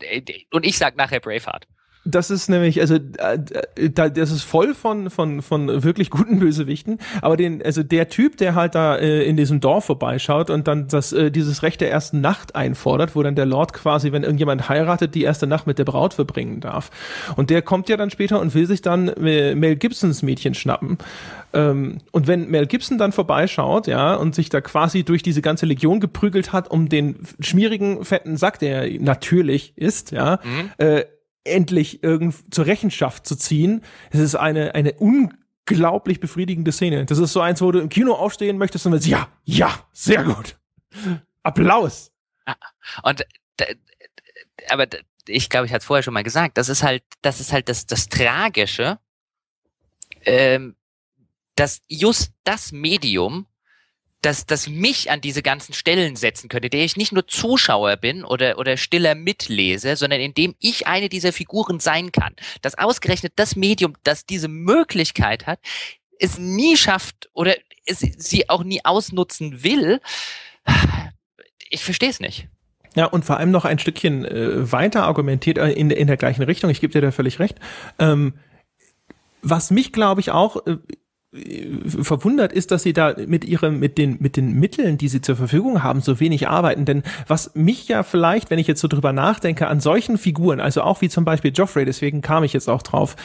und 0.53 0.65
ich 0.65 0.79
sag 0.79 0.97
nachher 0.97 1.21
Braveheart. 1.21 1.67
Das 2.07 2.31
ist 2.31 2.49
nämlich, 2.49 2.81
also 2.81 2.95
äh, 2.95 3.91
da, 3.91 4.09
das 4.09 4.31
ist 4.31 4.43
voll 4.43 4.75
von, 4.75 5.11
von, 5.11 5.43
von 5.43 5.83
wirklich 5.83 6.11
guten 6.11 6.39
Bösewichten. 6.41 6.99
Aber 7.21 7.37
den, 7.37 7.63
also 7.63 7.83
der 7.83 8.09
Typ, 8.09 8.37
der 8.37 8.55
halt 8.55 8.75
da 8.75 8.97
äh, 8.97 9.25
in 9.25 9.37
diesem 9.37 9.61
Dorf 9.61 9.87
vorbeischaut 9.87 10.51
und 10.51 10.69
dann 10.69 10.89
das, 10.89 11.13
äh, 11.13 11.31
dieses 11.31 11.63
Recht 11.63 11.81
der 11.81 11.91
ersten 11.91 12.21
Nacht 12.21 12.55
einfordert, 12.55 13.17
wo 13.17 13.23
dann 13.23 13.35
der 13.35 13.47
Lord 13.47 13.73
quasi, 13.73 14.13
wenn 14.13 14.23
irgendjemand 14.23 14.69
heiratet, 14.69 15.15
die 15.15 15.23
erste 15.23 15.47
Nacht 15.47 15.67
mit 15.67 15.79
der 15.79 15.85
Braut 15.85 16.15
verbringen 16.15 16.61
darf. 16.61 16.91
Und 17.37 17.51
der 17.51 17.63
kommt 17.63 17.89
ja 17.89 17.97
dann 17.97 18.11
später 18.11 18.41
und 18.41 18.55
will 18.55 18.67
sich 18.67 18.83
dann 18.83 19.09
äh, 19.09 19.55
Mel 19.55 19.77
Gibsons 19.77 20.23
Mädchen 20.23 20.55
schnappen. 20.55 20.99
Ähm, 21.53 21.99
und 22.13 22.27
wenn 22.27 22.49
Mel 22.51 22.67
Gibson 22.67 22.99
dann 22.99 23.13
vorbeischaut, 23.13 23.87
ja, 23.87 24.15
und 24.15 24.35
sich 24.35 24.49
da 24.51 24.61
quasi 24.61 25.05
durch 25.05 25.23
diese 25.23 25.43
ganze 25.43 25.67
Legion 25.67 26.01
geprügelt 26.01 26.53
hat, 26.53 26.71
um 26.71 26.89
den 26.89 27.17
schmierigen, 27.41 28.05
fetten 28.05 28.37
Sack, 28.37 28.59
der 28.59 28.89
natürlich 29.01 29.73
ist, 29.77 30.13
ja, 30.13 30.39
mhm. 30.45 30.71
äh, 30.79 31.05
endlich 31.47 32.03
irgend 32.03 32.55
zur 32.55 32.67
Rechenschaft 32.67 33.27
zu 33.27 33.37
ziehen. 33.37 33.83
Es 34.11 34.21
ist 34.21 34.35
eine, 34.35 34.75
eine 34.75 34.95
unglaublich 34.95 36.21
befriedigende 36.21 36.73
Szene. 36.73 37.07
Das 37.07 37.19
ist 37.19 37.33
so 37.33 37.41
eins, 37.41 37.61
wo 37.61 37.73
du 37.73 37.81
im 37.81 37.89
Kino 37.89 38.15
aufstehen 38.15 38.59
möchtest 38.59 38.87
und 38.87 38.93
willst, 38.93 39.07
ja, 39.07 39.29
ja, 39.45 39.87
sehr 39.93 40.25
gut. 40.25 40.59
Applaus. 41.43 42.13
Und, 43.03 43.27
aber 44.69 44.87
ich 45.29 45.49
glaube, 45.49 45.67
ich 45.67 45.73
hatte 45.73 45.81
es 45.81 45.87
vorher 45.87 46.03
schon 46.03 46.15
mal 46.15 46.23
gesagt, 46.23 46.59
das 46.59 46.69
ist 46.69 46.83
halt, 46.83 47.03
das 47.23 47.41
ist 47.41 47.53
halt 47.53 47.69
das, 47.69 47.87
das 47.87 48.09
Tragische, 48.09 48.99
ähm, 50.25 50.77
dass 51.57 51.83
just 51.89 52.33
das 52.45 52.73
Medium 52.73 53.47
dass, 54.23 54.47
dass 54.47 54.69
mich 54.69 55.11
an 55.11 55.21
diese 55.21 55.43
ganzen 55.43 55.73
Stellen 55.73 56.17
setzen 56.17 56.49
könnte, 56.49 56.71
der 56.71 56.85
ich 56.85 56.97
nicht 56.97 57.13
nur 57.13 57.27
Zuschauer 57.29 57.97
bin 57.97 58.25
oder, 58.25 58.59
oder 58.59 58.77
stiller 58.77 59.15
mitlese, 59.15 59.97
sondern 59.97 60.21
indem 60.21 60.55
ich 60.59 60.87
eine 60.87 61.09
dieser 61.09 61.33
Figuren 61.33 61.81
sein 61.81 62.13
kann. 62.13 62.35
Dass 62.63 62.77
ausgerechnet 62.77 63.35
das 63.37 63.57
Medium, 63.57 63.95
das 64.03 64.27
diese 64.27 64.49
Möglichkeit 64.49 65.47
hat, 65.47 65.61
es 66.19 66.39
nie 66.39 66.77
schafft 66.77 67.29
oder 67.35 67.55
es, 67.85 68.01
sie 68.01 68.49
auch 68.49 68.65
nie 68.65 68.85
ausnutzen 68.85 69.63
will, 69.63 70.01
Ich 71.71 71.85
verstehe 71.85 72.11
es 72.11 72.21
nicht. 72.21 72.49
Ja, 72.95 73.07
und 73.07 73.25
vor 73.25 73.37
allem 73.37 73.51
noch 73.51 73.65
ein 73.65 73.79
Stückchen 73.79 74.25
äh, 74.25 74.73
weiter 74.73 75.05
argumentiert 75.05 75.59
äh, 75.59 75.71
in, 75.71 75.91
in 75.91 76.07
der 76.07 76.17
gleichen 76.17 76.43
Richtung. 76.43 76.71
Ich 76.71 76.81
gebe 76.81 76.93
dir 76.93 77.03
da 77.03 77.11
völlig 77.11 77.39
recht. 77.39 77.59
Ähm, 77.99 78.35
was 79.43 79.71
mich, 79.71 79.93
glaube 79.93 80.21
ich, 80.21 80.31
auch 80.31 80.67
äh, 80.67 80.79
verwundert 81.87 82.53
ist, 82.53 82.71
dass 82.71 82.83
sie 82.83 82.93
da 82.93 83.15
mit 83.27 83.45
ihrem, 83.45 83.79
mit 83.79 83.99
den, 83.99 84.17
mit 84.21 84.37
den 84.37 84.53
Mitteln, 84.53 84.99
die 84.99 85.09
sie 85.09 85.21
zur 85.21 85.37
Verfügung 85.37 85.83
haben, 85.83 86.01
so 86.01 86.21
wenig 86.21 86.49
arbeiten. 86.49 86.85
Denn 86.85 87.03
was 87.27 87.55
mich 87.55 87.89
ja 87.89 88.03
vielleicht, 88.03 88.51
wenn 88.51 88.59
ich 88.59 88.67
jetzt 88.67 88.81
so 88.81 88.89
drüber 88.89 89.13
nachdenke, 89.13 89.69
an 89.69 89.81
solchen 89.81 90.19
Figuren, 90.19 90.61
also 90.61 90.83
auch 90.83 91.01
wie 91.01 91.09
zum 91.09 91.25
Beispiel 91.25 91.53
Joffrey, 91.55 91.85
deswegen 91.85 92.21
kam 92.21 92.45
ich 92.45 92.53
jetzt 92.53 92.69
auch 92.69 92.83
drauf, 92.83 93.17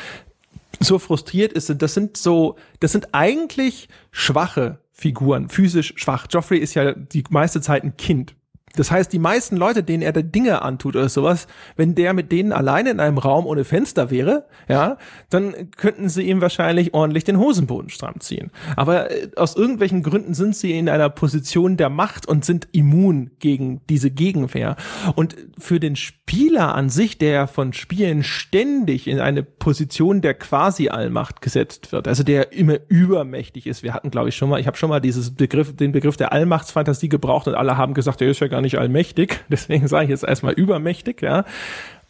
so 0.80 1.00
frustriert 1.00 1.54
ist, 1.54 1.74
das 1.82 1.94
sind 1.94 2.18
so, 2.18 2.56
das 2.80 2.92
sind 2.92 3.10
eigentlich 3.14 3.90
schwache 4.12 4.80
Figuren, 4.92 5.50
physisch 5.50 5.94
schwach. 5.98 6.28
Joffrey 6.30 6.60
ist 6.60 6.74
ja 6.74 6.94
die 6.94 7.24
meiste 7.30 7.62
Zeit 7.62 7.84
ein 7.84 7.98
Kind. 7.98 8.36
Das 8.76 8.92
heißt, 8.92 9.12
die 9.12 9.20
meisten 9.20 9.58
Leute, 9.58 9.84
denen 9.84 10.04
er 10.04 10.14
da 10.14 10.22
Dinge 10.22 10.62
antut 10.62 10.96
oder 10.96 11.10
sowas, 11.10 11.48
wenn 11.76 11.96
der 11.96 12.14
mit 12.14 12.32
denen 12.32 12.54
alleine 12.54 12.90
in 12.92 13.00
einem 13.00 13.18
Raum 13.18 13.46
ohne 13.46 13.64
Fenster 13.64 14.12
wäre, 14.12 14.46
ja, 14.68 14.98
dann 15.30 15.72
könnten 15.72 16.10
sie 16.10 16.24
ihm 16.24 16.42
wahrscheinlich 16.42 16.94
ordentlich 16.94 17.24
den 17.24 17.38
Hosenboden 17.38 17.90
stramm 17.90 18.20
ziehen. 18.20 18.52
Aber 18.76 19.12
äh, 19.12 19.30
aus 19.36 19.56
irgendwelchen 19.56 20.04
Gründen 20.04 20.34
sind 20.34 20.56
sie 20.56 20.78
in 20.78 20.90
einer 20.90 21.10
Position 21.10 21.78
der 21.78 21.90
Macht 21.90 22.28
und 22.28 22.46
sind 22.46 22.68
immun 22.72 23.32
gegen 23.40 23.82
diese 23.90 24.12
Gegenwehr. 24.12 24.76
Und 25.16 25.36
für 25.58 25.80
den 25.80 25.96
Spieler 25.96 26.76
an 26.76 26.90
sich, 26.90 27.18
der 27.18 27.48
von 27.48 27.74
Spielen 27.74 28.24
ständig 28.24 29.08
in 29.08 29.20
eine 29.20 29.44
Position 29.44 30.22
der 30.22 30.34
Quasi-Allmacht 30.34 31.42
gesetzt 31.42 31.92
wird, 31.92 32.08
also 32.08 32.24
der 32.24 32.54
immer 32.54 32.78
übermächtig 32.88 33.68
ist. 33.68 33.84
Wir 33.84 33.94
hatten, 33.94 34.12
glaube 34.12 34.30
ich, 34.30 34.36
schon 34.36 34.50
mal, 34.50 34.60
ich 34.60 34.68
habe 34.68 34.78
schon 34.78 34.90
mal 34.90 35.00
dieses 35.02 35.36
Begriff, 35.36 35.76
den 35.76 35.92
Begriff 35.92 36.18
der 36.18 36.32
Allmachtsfantasie 36.32 37.10
gebraucht 37.10 37.48
und 37.48 37.56
alle 37.56 37.78
haben 37.78 37.94
gesagt, 37.94 38.22
der 38.22 38.30
ist 38.30 38.40
ja 38.40 38.48
gar 38.48 38.61
nicht 38.62 38.78
allmächtig, 38.78 39.44
deswegen 39.50 39.88
sage 39.88 40.06
ich 40.06 40.10
jetzt 40.10 40.24
erstmal 40.24 40.54
übermächtig, 40.54 41.22
ja. 41.22 41.46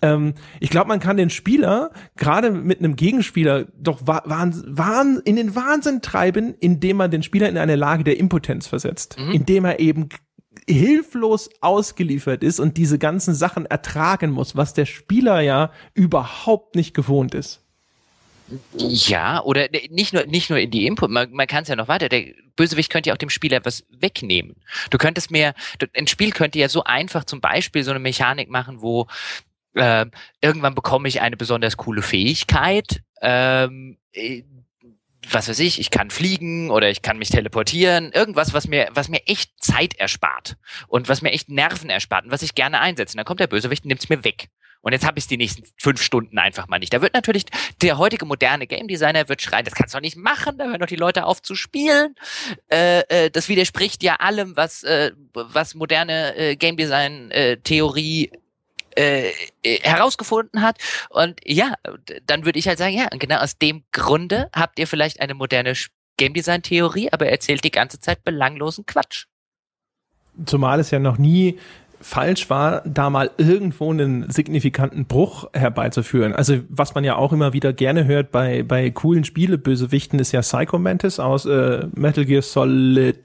Ähm, 0.02 0.34
ich 0.60 0.69
glaube, 0.69 0.88
man 0.88 0.99
kann 0.99 1.18
den 1.18 1.30
Spieler 1.30 1.91
gerade 2.18 2.52
mit 2.52 2.80
einem 2.80 2.95
Gegenspieler 2.95 3.65
doch 3.78 4.07
wahn, 4.07 4.64
wahn, 4.68 5.22
in 5.26 5.36
den 5.36 5.56
Wahnsinn 5.56 6.02
treiben, 6.02 6.56
indem 6.60 6.98
man 6.98 7.11
den 7.11 7.23
Spieler 7.23 7.49
in 7.49 7.57
eine 7.57 7.76
Lage 7.76 8.03
der 8.03 8.18
Impotenz 8.18 8.68
versetzt, 8.68 9.18
mhm. 9.19 9.32
indem 9.32 9.65
er 9.65 9.80
eben 9.80 10.10
hilflos 10.68 11.49
ausgeliefert 11.61 12.44
ist 12.44 12.60
und 12.60 12.78
diese 12.78 12.99
ganzen 12.99 13.34
Sachen 13.34 13.65
ertragen 13.65 14.32
muss, 14.32 14.56
was 14.56 14.73
der 14.73 14.86
Spieler 14.86 15.41
ja 15.41 15.72
überhaupt 15.94 16.76
nicht 16.76 16.94
gewohnt 16.94 17.36
ist. 17.36 17.61
Ja, 18.78 19.41
oder 19.44 19.68
nicht 19.90 20.14
nur, 20.14 20.26
nicht 20.26 20.49
nur 20.49 20.60
in 20.60 20.72
die 20.72 20.86
Input, 20.86 21.10
man, 21.10 21.32
man 21.32 21.48
kann 21.48 21.64
es 21.64 21.69
ja 21.69 21.76
noch 21.76 21.88
weiter. 21.88 22.10
Der 22.10 22.26
Bösewicht 22.56 22.91
könnte 22.91 23.10
ja 23.10 23.14
auch 23.14 23.18
dem 23.18 23.30
Spieler 23.30 23.57
etwas 23.57 23.86
wegnehmen. 23.90 24.56
Du 24.90 24.98
könntest 24.98 25.32
mehr, 25.32 25.53
ein 25.95 26.07
Spiel 26.07 26.32
könnte 26.32 26.60
ja 26.60 26.69
so 26.69 26.84
einfach 26.84 27.23
zum 27.23 27.41
Beispiel 27.41 27.84
so 27.84 27.91
eine 27.91 27.99
Mechanik 27.99 28.49
machen, 28.49 28.82
wo 28.82 29.07
äh, 29.76 30.06
irgendwann 30.41 30.76
bekomme 30.76 31.07
ich 31.07 31.22
eine 31.22 31.38
besonders 31.38 31.78
coole 31.78 32.02
Fähigkeit, 32.02 33.02
ähm, 33.22 33.98
äh, 34.14 34.44
was 35.30 35.48
weiß 35.48 35.60
ich, 35.60 35.80
ich 35.80 35.91
kann 35.91 36.10
fliegen 36.10 36.72
oder 36.72 36.90
ich 36.90 37.02
kann 37.02 37.18
mich 37.18 37.30
teleportieren, 37.30 38.11
irgendwas, 38.11 38.53
was 38.53 38.68
mir, 38.68 38.90
was 38.94 39.07
mir 39.07 39.22
echt 39.28 39.52
Zeit 39.64 39.94
erspart 39.95 40.57
und 40.88 41.10
was 41.10 41.22
mir 41.22 41.32
echt 41.32 41.49
Nerven 41.49 41.90
erspart 41.90 42.26
und 42.26 42.32
was 42.32 42.41
ich 42.41 42.56
gerne 42.56 42.80
einsetze. 42.80 43.14
Und 43.14 43.18
dann 43.18 43.26
kommt 43.26 43.40
der 43.40 43.48
Bösewicht 43.48 43.84
und 43.84 43.90
nimmt 43.90 44.02
es 44.02 44.10
mir 44.10 44.23
weg. 44.23 44.49
Und 44.82 44.94
jetzt 44.94 45.06
habe 45.06 45.20
ich 45.20 45.28
die 45.28 45.38
nächsten 45.38 45.64
fünf 45.78 46.02
Stunden 46.02 46.38
einfach 46.38 46.68
mal 46.68 46.80
nicht. 46.80 46.94
Da 46.94 47.02
wird 47.02 47.14
natürlich 47.14 47.45
der 47.82 47.98
heutige 47.98 48.26
moderne 48.26 48.68
Game 48.68 48.88
Designer 48.88 49.30
wird 49.30 49.41
schreien, 49.41 49.66
das 49.66 49.76
kannst 49.76 49.94
du 49.94 49.98
doch 49.98 50.02
nicht 50.02 50.18
machen, 50.18 50.58
da 50.58 50.66
hören 50.66 50.80
doch 50.80 50.88
die 50.88 50.95
Leute 50.95 51.26
auf 51.26 51.41
zu 51.41 51.56
spielen. 51.56 52.16
Äh, 52.72 53.02
äh, 53.02 53.30
das 53.30 53.48
widerspricht 53.48 54.03
ja 54.03 54.16
allem, 54.16 54.56
was, 54.56 54.84
äh, 54.84 55.12
was 55.34 55.76
moderne 55.76 56.36
äh, 56.36 56.56
Game 56.56 56.78
Design 56.78 57.30
äh, 57.32 57.58
Theorie 57.58 58.32
äh, 58.98 59.30
äh 59.64 59.80
herausgefunden 59.82 60.62
hat. 60.62 60.78
Und 61.10 61.40
ja, 61.45 61.76
dann 62.26 62.45
würde 62.45 62.60
ich 62.60 62.68
halt 62.68 62.80
sagen, 62.80 62.98
ja, 62.98 63.08
genau 63.08 63.38
aus 63.38 63.58
dem 63.58 63.84
Grunde 63.91 64.49
habt 64.53 64.80
ihr 64.80 64.88
vielleicht 64.88 65.22
eine 65.22 65.36
moderne 65.36 65.76
Game 66.18 66.34
Design 66.34 66.62
Theorie, 66.62 67.10
aber 67.12 67.28
erzählt 67.28 67.64
die 67.64 67.72
ganze 67.72 67.99
Zeit 67.99 68.24
belanglosen 68.24 68.86
Quatsch. 68.86 69.26
Zumal 70.45 70.80
es 70.80 70.91
ja 70.91 70.99
noch 70.99 71.18
nie 71.18 71.60
falsch 72.02 72.49
war, 72.49 72.82
da 72.86 73.10
mal 73.10 73.32
irgendwo 73.38 73.91
einen 73.91 74.30
signifikanten 74.30 75.06
Bruch 75.06 75.49
herbeizuführen. 75.53 76.34
Also 76.34 76.60
was 76.69 76.95
man 76.95 77.03
ja 77.03 77.15
auch 77.15 77.34
immer 77.34 77.53
wieder 77.53 77.73
gerne 77.73 78.06
hört 78.06 78.32
bei, 78.32 78.64
bei 78.64 78.90
coolen 78.90 79.23
Spielebösewichten 79.23 80.19
ist 80.19 80.32
ja 80.32 80.41
Psycho 80.41 80.80
Mantis 80.80 81.19
aus 81.19 81.45
äh, 81.45 81.88
Metal 81.95 82.26
Gear 82.26 82.41
Solid 82.41 83.19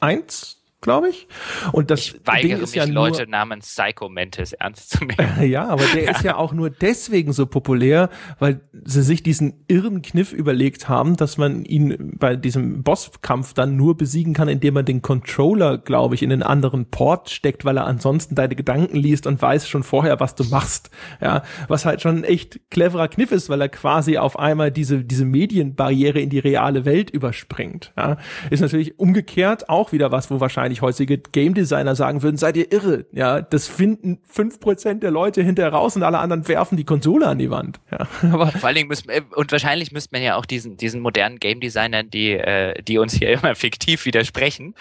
1, 0.00 0.55
glaube 0.86 1.08
ich. 1.08 1.26
Und 1.72 1.90
das 1.90 2.00
ich 2.00 2.20
weigere 2.24 2.42
Ding 2.42 2.62
ist 2.62 2.70
mich, 2.70 2.76
ja 2.76 2.86
nur, 2.86 3.08
Leute 3.08 3.28
namens 3.28 3.66
Psycho 3.66 4.08
Mantis 4.08 4.52
ernst 4.52 4.90
zu 4.90 5.04
nehmen. 5.04 5.42
ja, 5.50 5.66
aber 5.66 5.82
der 5.92 6.10
ist 6.12 6.22
ja 6.22 6.36
auch 6.36 6.52
nur 6.52 6.70
deswegen 6.70 7.32
so 7.32 7.44
populär, 7.44 8.08
weil 8.38 8.60
sie 8.84 9.02
sich 9.02 9.24
diesen 9.24 9.64
irren 9.66 10.02
Kniff 10.02 10.32
überlegt 10.32 10.88
haben, 10.88 11.16
dass 11.16 11.38
man 11.38 11.64
ihn 11.64 12.14
bei 12.16 12.36
diesem 12.36 12.84
Bosskampf 12.84 13.52
dann 13.52 13.76
nur 13.76 13.96
besiegen 13.96 14.32
kann, 14.32 14.46
indem 14.46 14.74
man 14.74 14.84
den 14.84 15.02
Controller, 15.02 15.76
glaube 15.76 16.14
ich, 16.14 16.22
in 16.22 16.30
einen 16.30 16.44
anderen 16.44 16.88
Port 16.88 17.30
steckt, 17.30 17.64
weil 17.64 17.78
er 17.78 17.86
ansonsten 17.86 18.36
deine 18.36 18.54
Gedanken 18.54 18.96
liest 18.96 19.26
und 19.26 19.42
weiß 19.42 19.68
schon 19.68 19.82
vorher, 19.82 20.20
was 20.20 20.36
du 20.36 20.44
machst. 20.44 20.90
Ja, 21.20 21.42
was 21.66 21.84
halt 21.84 22.00
schon 22.00 22.18
ein 22.18 22.24
echt 22.24 22.60
cleverer 22.70 23.08
Kniff 23.08 23.32
ist, 23.32 23.48
weil 23.48 23.60
er 23.60 23.68
quasi 23.68 24.18
auf 24.18 24.38
einmal 24.38 24.70
diese, 24.70 25.02
diese 25.02 25.24
Medienbarriere 25.24 26.20
in 26.20 26.30
die 26.30 26.38
reale 26.38 26.84
Welt 26.84 27.10
überspringt. 27.10 27.92
Ja, 27.96 28.18
ist 28.50 28.60
natürlich 28.60 29.00
umgekehrt 29.00 29.68
auch 29.68 29.90
wieder 29.90 30.12
was, 30.12 30.30
wo 30.30 30.38
wahrscheinlich 30.38 30.75
wahrscheinlich 30.76 30.82
heutige 30.82 31.18
Game 31.18 31.54
Designer 31.54 31.94
sagen 31.94 32.22
würden, 32.22 32.36
seid 32.36 32.56
ihr 32.56 32.72
irre. 32.72 33.06
Ja, 33.12 33.40
das 33.40 33.66
finden 33.68 34.18
fünf 34.24 34.60
Prozent 34.60 35.02
der 35.02 35.10
Leute 35.10 35.42
hinterher 35.42 35.72
raus 35.72 35.96
und 35.96 36.02
alle 36.02 36.18
anderen 36.18 36.46
werfen 36.48 36.76
die 36.76 36.84
Konsole 36.84 37.26
an 37.26 37.38
die 37.38 37.50
Wand. 37.50 37.80
Ja, 37.90 38.06
aber 38.32 38.48
Vor 38.48 38.66
allen 38.66 38.76
Dingen 38.76 38.88
müssen, 38.88 39.08
äh, 39.10 39.22
und 39.34 39.52
wahrscheinlich 39.52 39.92
müsste 39.92 40.10
man 40.12 40.22
ja 40.22 40.36
auch 40.36 40.46
diesen, 40.46 40.76
diesen 40.76 41.00
modernen 41.00 41.38
Game 41.38 41.60
Designern, 41.60 42.10
die, 42.10 42.32
äh, 42.32 42.80
die 42.82 42.98
uns 42.98 43.14
hier 43.14 43.30
immer 43.38 43.54
fiktiv 43.54 44.04
widersprechen, 44.04 44.74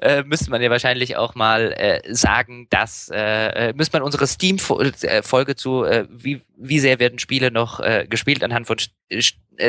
äh, 0.00 0.22
müsste 0.22 0.50
man 0.50 0.62
ja 0.62 0.70
wahrscheinlich 0.70 1.16
auch 1.16 1.34
mal 1.34 1.72
äh, 1.72 2.00
sagen, 2.12 2.66
dass, 2.70 3.10
äh, 3.12 3.68
äh 3.68 3.72
müsste 3.74 3.96
man 3.96 4.02
unsere 4.02 4.26
Steam-Folge 4.26 5.56
zu, 5.56 5.84
äh, 5.84 6.06
wie, 6.10 6.42
wie 6.56 6.78
sehr 6.78 6.98
werden 6.98 7.18
Spiele 7.18 7.50
noch 7.50 7.80
äh, 7.80 8.06
gespielt 8.08 8.44
anhand 8.44 8.66
von 8.66 8.76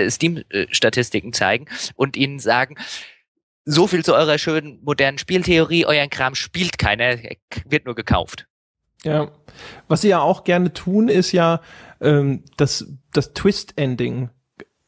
Steam-Statistiken 0.10 1.34
zeigen 1.34 1.65
und 1.95 2.15
ihnen 2.15 2.39
sagen, 2.39 2.76
so 3.65 3.88
viel 3.88 4.03
zu 4.03 4.14
eurer 4.14 4.38
schönen 4.38 4.80
modernen 4.84 5.18
Spieltheorie. 5.18 5.85
Euren 5.85 6.10
Kram 6.10 6.35
spielt 6.35 6.77
keiner, 6.77 7.18
wird 7.65 7.85
nur 7.85 7.95
gekauft. 7.95 8.48
Ja, 9.03 9.31
was 9.88 10.02
sie 10.02 10.10
ja 10.10 10.22
auch 10.22 10.44
gerne 10.44 10.72
tun, 10.73 11.10
ist 11.10 11.34
ja 11.34 11.61
ähm, 11.99 12.44
das, 12.57 12.88
das 13.11 13.34
Twist-Ending 13.34 14.30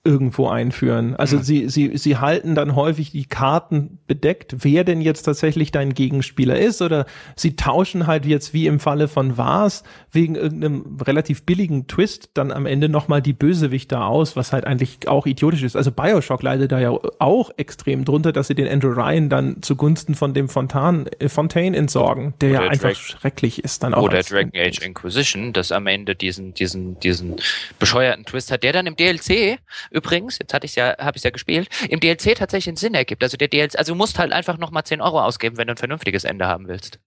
irgendwo 0.05 0.47
einführen. 0.47 1.15
Also 1.15 1.37
mhm. 1.37 1.43
sie, 1.43 1.69
sie, 1.69 1.97
sie 1.97 2.17
halten 2.17 2.53
dann 2.53 2.75
häufig 2.75 3.11
die 3.11 3.25
Karten 3.25 3.97
bedeckt, 4.07 4.55
wer 4.59 4.83
denn 4.83 5.01
jetzt 5.01 5.23
tatsächlich 5.23 5.71
dein 5.71 5.93
Gegenspieler 5.93 6.57
ist, 6.57 6.81
oder 6.81 7.07
sie 7.35 7.55
tauschen 7.55 8.05
halt 8.05 8.25
jetzt 8.25 8.53
wie 8.53 8.67
im 8.67 8.79
Falle 8.79 9.07
von 9.07 9.35
Vars 9.35 9.83
wegen 10.11 10.35
irgendeinem 10.35 10.97
relativ 11.03 11.43
billigen 11.43 11.87
Twist 11.87 12.29
dann 12.35 12.51
am 12.51 12.67
Ende 12.67 12.87
nochmal 12.87 13.21
die 13.21 13.33
Bösewichter 13.33 14.05
aus, 14.05 14.35
was 14.35 14.53
halt 14.53 14.65
eigentlich 14.65 15.07
auch 15.07 15.25
idiotisch 15.25 15.63
ist. 15.63 15.75
Also 15.75 15.91
Bioshock 15.91 16.43
leidet 16.43 16.71
da 16.71 16.79
ja 16.79 16.91
auch 17.19 17.51
extrem 17.57 18.05
drunter, 18.05 18.31
dass 18.31 18.47
sie 18.47 18.55
den 18.55 18.67
Andrew 18.67 18.91
Ryan 18.91 19.29
dann 19.29 19.63
zugunsten 19.63 20.13
von 20.13 20.35
dem 20.35 20.49
Fontan, 20.49 21.07
äh, 21.19 21.29
Fontaine 21.29 21.75
entsorgen, 21.75 22.35
der 22.41 22.51
oder 22.51 22.63
ja 22.63 22.69
einfach 22.69 22.89
Drag 22.89 22.95
schrecklich 22.95 23.63
ist 23.63 23.81
dann 23.81 23.95
auch. 23.95 24.03
Oder 24.03 24.21
Dragon 24.21 24.51
Age 24.55 24.85
Inquisition, 24.85 25.51
das 25.51 25.71
am 25.71 25.87
Ende 25.87 26.15
diesen, 26.15 26.53
diesen, 26.53 26.99
diesen 26.99 27.37
bescheuerten 27.79 28.25
Twist 28.25 28.51
hat, 28.51 28.61
der 28.61 28.73
dann 28.73 28.85
im 28.85 28.95
DLC 28.95 29.57
übrigens, 29.95 30.37
jetzt 30.39 30.53
hatte 30.53 30.65
ich 30.65 30.75
ja, 30.75 30.95
habe 30.99 31.17
ich 31.17 31.23
ja 31.23 31.29
gespielt, 31.31 31.69
im 31.89 31.99
DLC 31.99 32.35
tatsächlich 32.35 32.69
einen 32.69 32.77
Sinn 32.77 32.93
ergibt. 32.93 33.23
Also 33.23 33.37
der 33.37 33.47
DLC, 33.47 33.77
also 33.77 33.93
du 33.93 33.97
musst 33.97 34.19
halt 34.19 34.31
einfach 34.31 34.57
nochmal 34.57 34.83
10 34.83 35.01
Euro 35.01 35.21
ausgeben, 35.21 35.57
wenn 35.57 35.67
du 35.67 35.73
ein 35.73 35.77
vernünftiges 35.77 36.23
Ende 36.23 36.47
haben 36.47 36.67
willst. 36.67 36.99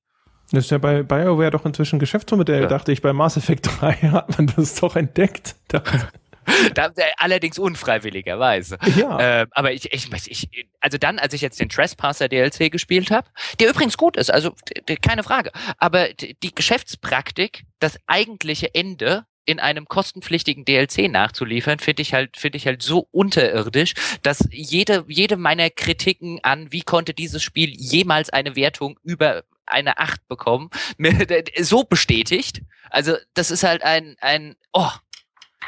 Das 0.50 0.64
ist 0.64 0.70
ja 0.70 0.78
bei 0.78 1.02
BioWare 1.02 1.50
doch 1.50 1.66
inzwischen 1.66 1.98
Geschäftsmodell, 1.98 2.62
ja. 2.62 2.68
dachte 2.68 2.90
ich. 2.90 3.02
Bei 3.02 3.12
Mass 3.12 3.36
Effect 3.36 3.68
3 3.80 3.92
hat 4.12 4.38
man 4.38 4.52
das 4.56 4.76
doch 4.76 4.96
entdeckt. 4.96 5.56
da, 6.74 6.90
allerdings 7.18 7.58
unfreiwilligerweise. 7.58 8.78
Ja. 8.96 9.42
Äh, 9.42 9.46
aber 9.50 9.72
ich, 9.72 9.92
ich, 9.92 10.10
ich, 10.26 10.48
also 10.80 10.96
dann, 10.96 11.18
als 11.18 11.34
ich 11.34 11.42
jetzt 11.42 11.60
den 11.60 11.68
Trespasser 11.68 12.28
DLC 12.28 12.72
gespielt 12.72 13.10
habe, 13.10 13.28
der 13.60 13.68
übrigens 13.68 13.98
gut 13.98 14.16
ist, 14.16 14.30
also 14.32 14.54
keine 15.02 15.22
Frage. 15.22 15.50
Aber 15.76 16.08
die 16.14 16.54
Geschäftspraktik, 16.54 17.64
das 17.78 17.98
eigentliche 18.06 18.74
Ende 18.74 19.26
in 19.48 19.60
einem 19.60 19.86
kostenpflichtigen 19.86 20.66
DLC 20.66 21.10
nachzuliefern, 21.10 21.78
finde 21.78 22.02
ich 22.02 22.12
halt, 22.12 22.36
finde 22.36 22.58
ich 22.58 22.66
halt 22.66 22.82
so 22.82 23.08
unterirdisch, 23.10 23.94
dass 24.22 24.46
jede, 24.50 25.06
jede 25.08 25.38
meiner 25.38 25.70
Kritiken 25.70 26.38
an, 26.42 26.70
wie 26.70 26.82
konnte 26.82 27.14
dieses 27.14 27.42
Spiel 27.42 27.70
jemals 27.70 28.28
eine 28.28 28.56
Wertung 28.56 28.98
über 29.02 29.44
eine 29.64 29.98
Acht 29.98 30.26
bekommen, 30.28 30.68
mir 30.98 31.26
so 31.60 31.84
bestätigt. 31.84 32.60
Also, 32.90 33.16
das 33.32 33.50
ist 33.50 33.62
halt 33.62 33.82
ein, 33.82 34.16
ein, 34.20 34.54
oh, 34.74 34.90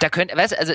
da 0.00 0.08
könnte, 0.08 0.36
weißt 0.36 0.58
also 0.58 0.74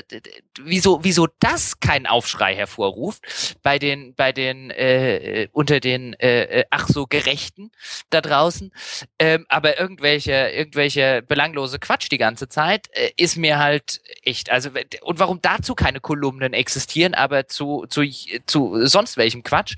wieso, 0.60 1.02
wieso 1.02 1.26
das 1.40 1.80
keinen 1.80 2.06
Aufschrei 2.06 2.54
hervorruft 2.54 3.56
bei 3.62 3.78
den, 3.78 4.14
bei 4.14 4.32
den 4.32 4.70
äh, 4.70 5.48
unter 5.52 5.80
den 5.80 6.14
äh, 6.14 6.64
ach 6.70 6.88
so 6.88 7.06
Gerechten 7.06 7.72
da 8.10 8.20
draußen, 8.20 8.72
ähm, 9.18 9.44
aber 9.48 9.78
irgendwelche, 9.78 10.50
irgendwelche 10.50 11.22
belanglose 11.22 11.78
Quatsch 11.78 12.08
die 12.10 12.18
ganze 12.18 12.48
Zeit 12.48 12.88
äh, 12.92 13.10
ist 13.16 13.36
mir 13.36 13.58
halt 13.58 14.00
echt, 14.22 14.50
also 14.50 14.70
und 15.02 15.18
warum 15.18 15.42
dazu 15.42 15.74
keine 15.74 16.00
Kolumnen 16.00 16.52
existieren, 16.52 17.14
aber 17.14 17.48
zu 17.48 17.84
zu 17.88 18.04
zu 18.46 18.86
sonst 18.86 19.16
welchem 19.16 19.42
Quatsch, 19.42 19.74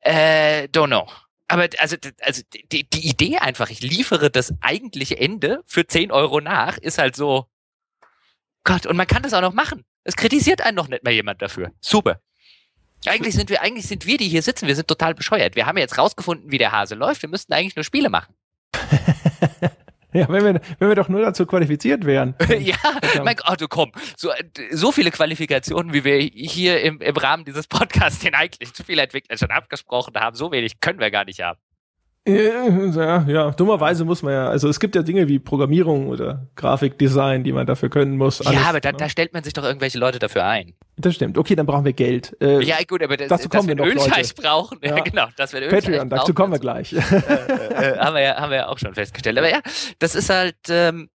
äh, 0.00 0.64
don't 0.64 0.88
know. 0.88 1.06
Aber 1.48 1.68
also, 1.78 1.96
also 2.20 2.42
die, 2.72 2.88
die 2.88 3.08
Idee 3.08 3.38
einfach, 3.38 3.70
ich 3.70 3.80
liefere 3.80 4.30
das 4.30 4.52
eigentliche 4.60 5.18
Ende 5.18 5.62
für 5.66 5.86
10 5.86 6.12
Euro 6.12 6.40
nach, 6.40 6.76
ist 6.76 6.98
halt 6.98 7.16
so, 7.16 7.46
Gott, 8.68 8.84
und 8.84 8.98
man 8.98 9.06
kann 9.06 9.22
das 9.22 9.32
auch 9.32 9.40
noch 9.40 9.54
machen. 9.54 9.82
Es 10.04 10.14
kritisiert 10.14 10.60
einen 10.60 10.76
noch 10.76 10.88
nicht 10.88 11.02
mehr 11.02 11.14
jemand 11.14 11.40
dafür. 11.40 11.72
Super. 11.80 12.20
Eigentlich 13.06 13.34
sind 13.34 13.48
wir, 13.48 13.62
eigentlich 13.62 13.86
sind 13.86 14.04
wir, 14.04 14.18
die 14.18 14.28
hier 14.28 14.42
sitzen, 14.42 14.66
wir 14.66 14.76
sind 14.76 14.88
total 14.88 15.14
bescheuert. 15.14 15.56
Wir 15.56 15.64
haben 15.64 15.78
jetzt 15.78 15.96
rausgefunden, 15.96 16.52
wie 16.52 16.58
der 16.58 16.70
Hase 16.70 16.94
läuft. 16.94 17.22
Wir 17.22 17.30
müssten 17.30 17.54
eigentlich 17.54 17.76
nur 17.76 17.84
Spiele 17.84 18.10
machen. 18.10 18.34
Ja, 20.14 20.26
wenn 20.30 20.42
wir, 20.42 20.60
wenn 20.78 20.88
wir 20.88 20.96
doch 20.96 21.10
nur 21.10 21.20
dazu 21.20 21.44
qualifiziert 21.44 22.06
wären. 22.06 22.34
ja, 22.60 22.76
mein 23.22 23.36
Gott, 23.36 23.62
oh, 23.62 23.66
komm. 23.68 23.92
So, 24.16 24.30
so 24.70 24.90
viele 24.90 25.10
Qualifikationen, 25.10 25.92
wie 25.92 26.02
wir 26.02 26.18
hier 26.18 26.80
im, 26.80 27.02
im 27.02 27.16
Rahmen 27.16 27.44
dieses 27.44 27.66
Podcasts, 27.66 28.18
den 28.24 28.34
eigentlich 28.34 28.72
zu 28.72 28.84
viele 28.84 29.02
Entwickler 29.02 29.36
schon 29.36 29.50
abgesprochen 29.50 30.14
haben, 30.16 30.34
so 30.34 30.50
wenig 30.50 30.80
können 30.80 30.98
wir 30.98 31.10
gar 31.10 31.26
nicht 31.26 31.42
haben. 31.42 31.60
Ja, 32.98 33.24
ja, 33.26 33.50
dummerweise 33.52 34.04
muss 34.04 34.22
man 34.22 34.32
ja, 34.32 34.48
also 34.48 34.68
es 34.68 34.78
gibt 34.80 34.94
ja 34.94 35.02
Dinge 35.02 35.28
wie 35.28 35.38
Programmierung 35.38 36.08
oder 36.08 36.46
Grafikdesign, 36.56 37.42
die 37.42 37.52
man 37.52 37.66
dafür 37.66 37.88
können 37.88 38.16
muss. 38.16 38.42
Alles, 38.42 38.60
ja, 38.60 38.68
aber 38.68 38.80
da, 38.80 38.92
ne? 38.92 38.98
da 38.98 39.08
stellt 39.08 39.32
man 39.32 39.42
sich 39.44 39.54
doch 39.54 39.64
irgendwelche 39.64 39.98
Leute 39.98 40.18
dafür 40.18 40.44
ein. 40.44 40.74
Das 40.96 41.14
stimmt. 41.14 41.38
Okay, 41.38 41.54
dann 41.54 41.64
brauchen 41.64 41.84
wir 41.84 41.94
Geld. 41.94 42.36
Äh, 42.40 42.62
ja, 42.62 42.76
gut, 42.86 43.02
aber 43.02 43.16
das, 43.16 43.28
dazu 43.28 43.48
kommen 43.48 43.68
wir, 43.68 43.76
noch 43.76 43.86
Ölscheich 43.86 44.28
Leute. 44.28 44.42
brauchen, 44.42 44.78
ja. 44.82 45.00
genau, 45.00 45.26
dass 45.36 45.52
wir 45.52 45.62
Ölscheich 45.62 45.84
Patreon, 45.84 46.10
dazu 46.10 46.34
kommen 46.34 46.52
wir 46.52 46.58
gleich. 46.58 46.92
Äh, 47.18 47.92
äh, 47.92 47.98
haben, 47.98 48.14
wir 48.14 48.22
ja, 48.22 48.36
haben 48.36 48.50
wir 48.50 48.58
ja 48.58 48.68
auch 48.68 48.78
schon 48.78 48.94
festgestellt. 48.94 49.38
Aber 49.38 49.48
ja, 49.48 49.60
das 49.98 50.14
ist 50.14 50.30
halt, 50.30 50.56
ähm, 50.68 51.08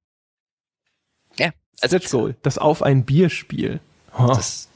ja. 1.37 1.51
Also, 1.81 1.97
Stretch 1.97 2.11
Goal, 2.11 2.35
das 2.41 2.57
Auf 2.57 2.81
ein 2.81 3.05
Bier-Spiel. 3.05 3.79
Oh. 4.17 4.27
Das, 4.27 4.69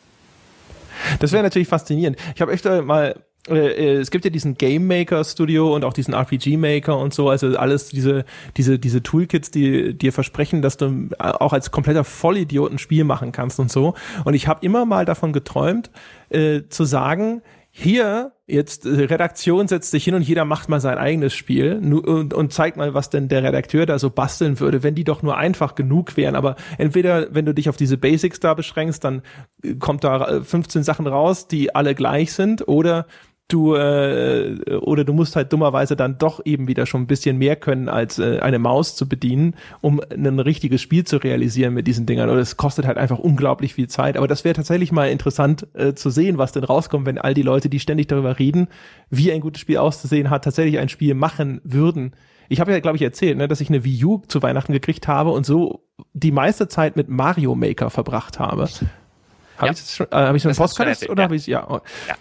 das 1.19 1.31
wäre 1.31 1.43
natürlich 1.43 1.67
faszinierend. 1.67 2.17
Ich 2.35 2.41
habe 2.41 2.51
öfter 2.51 2.81
mal 2.81 3.15
äh, 3.49 3.95
es 3.95 4.11
gibt 4.11 4.25
ja 4.25 4.31
diesen 4.31 4.55
Game 4.55 4.87
Maker 4.87 5.23
Studio 5.23 5.75
und 5.75 5.85
auch 5.85 5.93
diesen 5.93 6.13
RPG 6.13 6.57
Maker 6.57 6.97
und 6.97 7.13
so, 7.13 7.29
also 7.29 7.57
alles 7.57 7.89
diese, 7.89 8.25
diese, 8.57 8.79
diese 8.79 9.03
Toolkits, 9.03 9.51
die 9.51 9.93
dir 9.93 10.13
versprechen, 10.13 10.61
dass 10.61 10.77
du 10.77 11.09
auch 11.19 11.53
als 11.53 11.71
kompletter 11.71 12.03
Vollidiot 12.03 12.71
ein 12.71 12.79
Spiel 12.79 13.03
machen 13.03 13.31
kannst 13.31 13.59
und 13.59 13.71
so. 13.71 13.93
Und 14.25 14.33
ich 14.33 14.47
habe 14.47 14.65
immer 14.65 14.85
mal 14.85 15.05
davon 15.05 15.33
geträumt, 15.33 15.91
äh, 16.29 16.61
zu 16.69 16.85
sagen, 16.85 17.41
hier 17.79 18.31
jetzt 18.47 18.87
äh, 18.87 19.03
Redaktion 19.03 19.67
setzt 19.67 19.91
sich 19.91 20.03
hin 20.03 20.15
und 20.15 20.23
jeder 20.23 20.45
macht 20.45 20.67
mal 20.67 20.79
sein 20.79 20.97
eigenes 20.97 21.35
Spiel 21.35 21.75
und, 21.75 22.33
und 22.33 22.53
zeigt 22.53 22.75
mal, 22.75 22.95
was 22.95 23.11
denn 23.11 23.27
der 23.27 23.43
Redakteur 23.43 23.85
da 23.85 23.99
so 23.99 24.09
basteln 24.09 24.59
würde, 24.59 24.81
wenn 24.81 24.95
die 24.95 25.03
doch 25.03 25.21
nur 25.21 25.37
einfach 25.37 25.75
genug 25.75 26.17
wären. 26.17 26.35
Aber 26.35 26.55
entweder, 26.79 27.27
wenn 27.35 27.45
du 27.45 27.53
dich 27.53 27.69
auf 27.69 27.77
diese 27.77 27.97
Basics 27.97 28.39
da 28.39 28.55
beschränkst, 28.55 29.03
dann 29.03 29.21
äh, 29.63 29.75
kommt 29.75 30.03
da 30.03 30.41
15 30.41 30.81
Sachen 30.81 31.05
raus, 31.05 31.47
die 31.47 31.75
alle 31.75 31.93
gleich 31.93 32.33
sind, 32.33 32.67
oder 32.67 33.05
du 33.47 33.75
äh, 33.75 34.77
oder 34.81 35.03
du 35.03 35.13
musst 35.13 35.35
halt 35.35 35.53
dummerweise 35.53 35.95
dann 35.95 36.17
doch 36.17 36.45
eben 36.45 36.67
wieder 36.67 36.85
schon 36.85 37.01
ein 37.01 37.07
bisschen 37.07 37.37
mehr 37.37 37.55
können, 37.55 37.87
als 37.87 38.19
äh, 38.19 38.39
eine 38.39 38.59
Maus 38.59 38.95
zu 38.95 39.07
bedienen, 39.07 39.55
um 39.81 40.01
ein 40.11 40.39
richtiges 40.39 40.81
Spiel 40.81 41.05
zu 41.05 41.17
realisieren 41.17 41.73
mit 41.73 41.87
diesen 41.87 42.05
Dingern. 42.05 42.29
Oder 42.29 42.41
es 42.41 42.57
kostet 42.57 42.85
halt 42.85 42.97
einfach 42.97 43.19
unglaublich 43.19 43.73
viel 43.73 43.87
Zeit. 43.87 44.17
Aber 44.17 44.27
das 44.27 44.43
wäre 44.43 44.55
tatsächlich 44.55 44.91
mal 44.91 45.09
interessant 45.09 45.67
äh, 45.73 45.93
zu 45.93 46.09
sehen, 46.09 46.37
was 46.37 46.51
denn 46.51 46.63
rauskommt, 46.65 47.05
wenn 47.05 47.17
all 47.17 47.33
die 47.33 47.41
Leute, 47.41 47.69
die 47.69 47.79
ständig 47.79 48.07
darüber 48.07 48.37
reden, 48.37 48.67
wie 49.09 49.31
ein 49.31 49.41
gutes 49.41 49.61
Spiel 49.61 49.77
auszusehen 49.77 50.29
hat, 50.29 50.43
tatsächlich 50.43 50.79
ein 50.79 50.89
Spiel 50.89 51.13
machen 51.13 51.61
würden. 51.63 52.13
Ich 52.49 52.59
habe 52.59 52.71
ja, 52.71 52.79
glaube 52.79 52.97
ich, 52.97 53.03
erzählt, 53.03 53.37
ne, 53.37 53.47
dass 53.47 53.61
ich 53.61 53.69
eine 53.69 53.83
Wii 53.83 54.05
U 54.05 54.21
zu 54.27 54.41
Weihnachten 54.41 54.73
gekriegt 54.73 55.07
habe 55.07 55.31
und 55.31 55.45
so 55.45 55.83
die 56.13 56.31
meiste 56.31 56.67
Zeit 56.67 56.95
mit 56.95 57.09
Mario 57.09 57.55
Maker 57.55 57.89
verbracht 57.89 58.39
habe. 58.39 58.63
Habe 58.63 59.67
ja. 59.67 59.71
ich 59.71 59.79
das 59.79 59.95
schon, 59.95 60.07
äh, 60.11 60.15
habe 60.15 60.37
ich 60.37 60.43
so 60.43 60.49
einen 60.49 60.57
Podcast 60.57 61.09
oder 61.09 61.23
ja. 61.23 61.25
habe 61.25 61.35
ich 61.35 61.47
ja. 61.47 61.81
ja. 62.07 62.15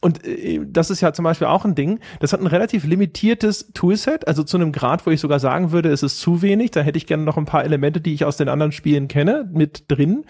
Und 0.00 0.24
äh, 0.26 0.60
das 0.64 0.90
ist 0.90 1.00
ja 1.00 1.12
zum 1.12 1.24
Beispiel 1.24 1.48
auch 1.48 1.64
ein 1.64 1.74
Ding, 1.74 2.00
das 2.20 2.32
hat 2.32 2.40
ein 2.40 2.46
relativ 2.46 2.84
limitiertes 2.84 3.72
Toolset, 3.72 4.28
also 4.28 4.42
zu 4.42 4.56
einem 4.56 4.72
Grad, 4.72 5.06
wo 5.06 5.10
ich 5.10 5.20
sogar 5.20 5.40
sagen 5.40 5.72
würde, 5.72 5.90
es 5.90 6.02
ist 6.02 6.20
zu 6.20 6.42
wenig. 6.42 6.70
Da 6.70 6.80
hätte 6.80 6.98
ich 6.98 7.06
gerne 7.06 7.24
noch 7.24 7.36
ein 7.36 7.44
paar 7.44 7.64
Elemente, 7.64 8.00
die 8.00 8.14
ich 8.14 8.24
aus 8.24 8.36
den 8.36 8.48
anderen 8.48 8.72
Spielen 8.72 9.08
kenne, 9.08 9.48
mit 9.52 9.84
drin. 9.88 10.24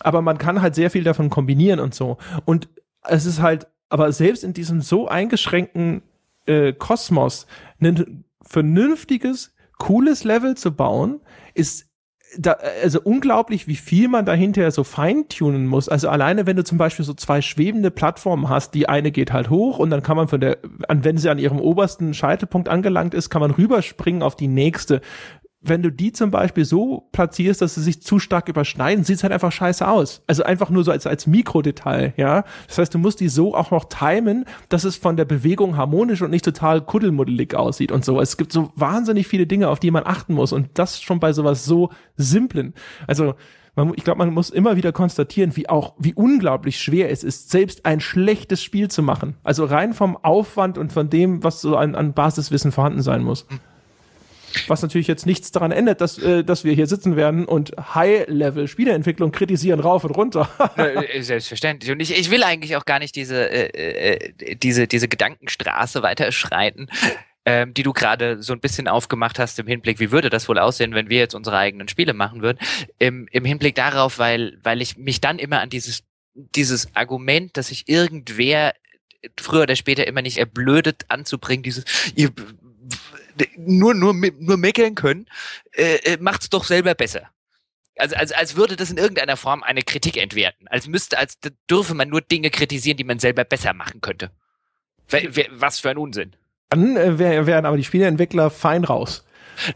Aber 0.00 0.22
man 0.22 0.38
kann 0.38 0.62
halt 0.62 0.74
sehr 0.74 0.90
viel 0.90 1.04
davon 1.04 1.30
kombinieren 1.30 1.80
und 1.80 1.94
so. 1.94 2.16
Und 2.44 2.68
es 3.02 3.26
ist 3.26 3.42
halt, 3.42 3.66
aber 3.88 4.10
selbst 4.12 4.44
in 4.44 4.54
diesem 4.54 4.80
so 4.80 5.08
eingeschränkten 5.08 6.02
äh, 6.46 6.72
Kosmos, 6.72 7.46
ein 7.80 8.24
vernünftiges, 8.40 9.54
cooles 9.78 10.24
Level 10.24 10.56
zu 10.56 10.74
bauen, 10.74 11.20
ist 11.54 11.91
da, 12.38 12.56
also 12.82 13.00
unglaublich, 13.02 13.66
wie 13.66 13.76
viel 13.76 14.08
man 14.08 14.24
dahinter 14.24 14.70
so 14.70 14.84
feintunen 14.84 15.66
muss. 15.66 15.88
Also 15.88 16.08
alleine, 16.08 16.46
wenn 16.46 16.56
du 16.56 16.64
zum 16.64 16.78
Beispiel 16.78 17.04
so 17.04 17.14
zwei 17.14 17.42
schwebende 17.42 17.90
Plattformen 17.90 18.48
hast, 18.48 18.74
die 18.74 18.88
eine 18.88 19.10
geht 19.10 19.32
halt 19.32 19.50
hoch 19.50 19.78
und 19.78 19.90
dann 19.90 20.02
kann 20.02 20.16
man 20.16 20.28
von 20.28 20.40
der, 20.40 20.58
wenn 20.88 21.18
sie 21.18 21.28
an 21.30 21.38
ihrem 21.38 21.60
obersten 21.60 22.14
Scheitelpunkt 22.14 22.68
angelangt 22.68 23.14
ist, 23.14 23.30
kann 23.30 23.40
man 23.40 23.50
rüberspringen 23.50 24.22
auf 24.22 24.36
die 24.36 24.48
nächste 24.48 25.00
wenn 25.62 25.82
du 25.82 25.90
die 25.90 26.12
zum 26.12 26.30
Beispiel 26.30 26.64
so 26.64 27.08
platzierst, 27.12 27.62
dass 27.62 27.76
sie 27.76 27.82
sich 27.82 28.02
zu 28.02 28.18
stark 28.18 28.48
überschneiden, 28.48 29.04
sieht's 29.04 29.22
halt 29.22 29.32
einfach 29.32 29.52
scheiße 29.52 29.86
aus. 29.86 30.22
Also 30.26 30.42
einfach 30.42 30.70
nur 30.70 30.82
so 30.82 30.90
als, 30.90 31.06
als 31.06 31.26
Mikrodetail, 31.26 32.14
ja. 32.16 32.44
Das 32.66 32.78
heißt, 32.78 32.94
du 32.94 32.98
musst 32.98 33.20
die 33.20 33.28
so 33.28 33.54
auch 33.54 33.70
noch 33.70 33.84
timen, 33.84 34.44
dass 34.68 34.84
es 34.84 34.96
von 34.96 35.16
der 35.16 35.24
Bewegung 35.24 35.76
harmonisch 35.76 36.20
und 36.22 36.30
nicht 36.30 36.44
total 36.44 36.80
kuddelmuddelig 36.80 37.54
aussieht 37.54 37.92
und 37.92 38.04
so. 38.04 38.20
Es 38.20 38.36
gibt 38.36 38.52
so 38.52 38.72
wahnsinnig 38.74 39.28
viele 39.28 39.46
Dinge, 39.46 39.68
auf 39.68 39.78
die 39.78 39.90
man 39.90 40.04
achten 40.04 40.34
muss 40.34 40.52
und 40.52 40.70
das 40.74 41.00
schon 41.00 41.20
bei 41.20 41.32
sowas 41.32 41.64
so 41.64 41.90
simplen. 42.16 42.74
Also, 43.06 43.34
man, 43.74 43.92
ich 43.96 44.04
glaube, 44.04 44.18
man 44.18 44.34
muss 44.34 44.50
immer 44.50 44.76
wieder 44.76 44.92
konstatieren, 44.92 45.56
wie 45.56 45.68
auch, 45.68 45.94
wie 45.98 46.12
unglaublich 46.12 46.78
schwer 46.78 47.10
es 47.10 47.24
ist, 47.24 47.50
selbst 47.50 47.86
ein 47.86 48.00
schlechtes 48.00 48.62
Spiel 48.62 48.88
zu 48.88 49.02
machen. 49.02 49.36
Also 49.44 49.64
rein 49.64 49.94
vom 49.94 50.16
Aufwand 50.16 50.76
und 50.76 50.92
von 50.92 51.08
dem, 51.08 51.42
was 51.42 51.62
so 51.62 51.76
an, 51.76 51.94
an 51.94 52.12
Basiswissen 52.12 52.72
vorhanden 52.72 53.00
sein 53.00 53.22
muss. 53.22 53.46
Was 54.66 54.82
natürlich 54.82 55.06
jetzt 55.06 55.26
nichts 55.26 55.50
daran 55.50 55.72
ändert, 55.72 56.00
dass, 56.00 56.18
äh, 56.18 56.44
dass 56.44 56.64
wir 56.64 56.72
hier 56.72 56.86
sitzen 56.86 57.16
werden 57.16 57.44
und 57.44 57.72
High-Level-Spieleentwicklung 57.94 59.32
kritisieren 59.32 59.80
rauf 59.80 60.04
und 60.04 60.12
runter. 60.12 60.48
Äh, 60.82 61.22
selbstverständlich. 61.22 61.90
Und 61.92 62.00
ich, 62.00 62.18
ich 62.18 62.30
will 62.30 62.42
eigentlich 62.42 62.76
auch 62.76 62.84
gar 62.84 62.98
nicht 62.98 63.14
diese, 63.14 63.48
äh, 63.50 64.14
äh, 64.14 64.56
diese, 64.56 64.86
diese 64.86 65.06
Gedankenstraße 65.08 66.02
weiterschreiten. 66.02 66.88
Ähm, 67.44 67.74
die 67.74 67.82
du 67.82 67.92
gerade 67.92 68.40
so 68.40 68.52
ein 68.52 68.60
bisschen 68.60 68.86
aufgemacht 68.86 69.40
hast 69.40 69.58
im 69.58 69.66
Hinblick, 69.66 69.98
wie 69.98 70.12
würde 70.12 70.30
das 70.30 70.48
wohl 70.48 70.60
aussehen, 70.60 70.94
wenn 70.94 71.08
wir 71.08 71.18
jetzt 71.18 71.34
unsere 71.34 71.58
eigenen 71.58 71.88
Spiele 71.88 72.14
machen 72.14 72.40
würden, 72.40 72.58
im, 73.00 73.26
im 73.32 73.44
Hinblick 73.44 73.74
darauf, 73.74 74.20
weil, 74.20 74.58
weil 74.62 74.80
ich 74.80 74.96
mich 74.96 75.20
dann 75.20 75.40
immer 75.40 75.60
an 75.60 75.68
dieses, 75.68 76.04
dieses 76.34 76.94
Argument, 76.94 77.56
dass 77.56 77.68
sich 77.68 77.88
irgendwer 77.88 78.74
früher 79.40 79.62
oder 79.62 79.76
später 79.76 80.06
immer 80.06 80.22
nicht 80.22 80.38
erblödet 80.38 81.04
anzubringen, 81.08 81.62
dieses, 81.62 81.84
ihr 82.14 82.30
nur, 83.56 83.94
nur, 83.94 84.14
nur 84.14 84.56
meckern 84.56 84.94
können, 84.94 85.26
äh, 85.72 85.96
äh, 85.96 86.18
macht's 86.20 86.50
doch 86.50 86.64
selber 86.64 86.94
besser. 86.94 87.30
Also, 87.96 88.16
als, 88.16 88.32
als 88.32 88.56
würde 88.56 88.76
das 88.76 88.90
in 88.90 88.96
irgendeiner 88.96 89.36
Form 89.36 89.62
eine 89.62 89.82
Kritik 89.82 90.16
entwerten. 90.16 90.66
Als 90.68 90.86
müsste, 90.86 91.18
als 91.18 91.38
dürfe 91.70 91.94
man 91.94 92.08
nur 92.08 92.22
Dinge 92.22 92.50
kritisieren, 92.50 92.96
die 92.96 93.04
man 93.04 93.18
selber 93.18 93.44
besser 93.44 93.74
machen 93.74 94.00
könnte. 94.00 94.30
Was 95.50 95.78
für 95.80 95.90
ein 95.90 95.98
Unsinn. 95.98 96.34
Dann 96.70 96.96
äh, 96.96 97.18
wären 97.18 97.66
aber 97.66 97.76
die 97.76 97.84
Spieleentwickler 97.84 98.50
fein 98.50 98.84
raus. 98.84 99.26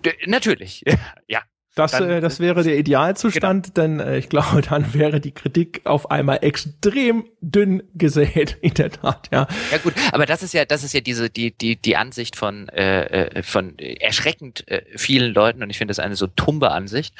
D 0.05 0.15
natürlich, 0.27 0.83
ja. 1.29 1.43
Das, 1.77 1.93
dann, 1.93 2.09
äh, 2.09 2.21
das 2.23 2.41
wäre 2.41 2.63
der 2.63 2.79
Idealzustand, 2.79 3.75
genau. 3.75 3.87
denn 3.87 4.01
äh, 4.01 4.17
ich 4.17 4.31
glaube, 4.31 4.63
dann 4.69 4.95
wäre 4.95 5.21
die 5.21 5.33
Kritik 5.33 5.83
auf 5.85 6.11
einmal 6.11 6.39
extrem 6.41 7.27
dünn 7.43 7.83
gesät, 7.95 8.57
in 8.63 8.73
der 8.75 8.91
Tat, 8.91 9.29
ja. 9.31 9.47
Ja 9.71 9.79
gut, 9.79 9.93
aber 10.11 10.25
das 10.25 10.43
ist 10.43 10.55
ja, 10.55 10.65
das 10.65 10.83
ist 10.83 10.95
ja 10.95 11.01
diese 11.03 11.29
die 11.29 11.57
die 11.57 11.77
die 11.77 11.97
Ansicht 11.97 12.35
von 12.35 12.71
äh, 12.71 13.27
äh 13.27 13.43
von 13.43 13.79
erschreckend 13.79 14.67
äh, 14.69 14.83
vielen 14.97 15.35
Leuten 15.35 15.63
und 15.63 15.69
ich 15.69 15.77
finde 15.77 15.91
das 15.91 15.99
eine 15.99 16.17
so 16.17 16.27
tumbe 16.29 16.71
Ansicht 16.71 17.15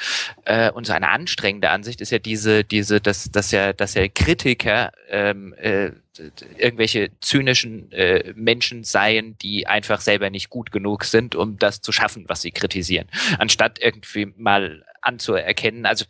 äh, 0.45 0.71
und 0.71 0.87
so 0.87 0.93
eine 0.93 1.09
anstrengende 1.09 1.69
Ansicht 1.69 2.01
ist 2.01 2.09
ja 2.09 2.17
diese 2.17 2.63
diese 2.63 2.99
dass 2.99 3.29
dass 3.31 3.51
ja 3.51 3.73
dass 3.73 3.93
ja 3.93 4.07
Kritiker 4.07 4.91
ähm, 5.09 5.53
äh, 5.53 5.91
irgendwelche 6.57 7.11
zynischen 7.21 7.91
äh, 7.91 8.33
Menschen 8.35 8.83
seien, 8.83 9.37
die 9.39 9.67
einfach 9.67 10.01
selber 10.01 10.29
nicht 10.29 10.49
gut 10.49 10.71
genug 10.71 11.03
sind, 11.03 11.35
um 11.35 11.57
das 11.57 11.81
zu 11.81 11.91
schaffen, 11.91 12.25
was 12.27 12.41
sie 12.41 12.51
kritisieren. 12.51 13.07
Anstatt 13.37 13.79
irgendwie 13.79 14.33
mal 14.37 14.83
anzuerkennen. 15.01 15.85
Also 15.85 16.05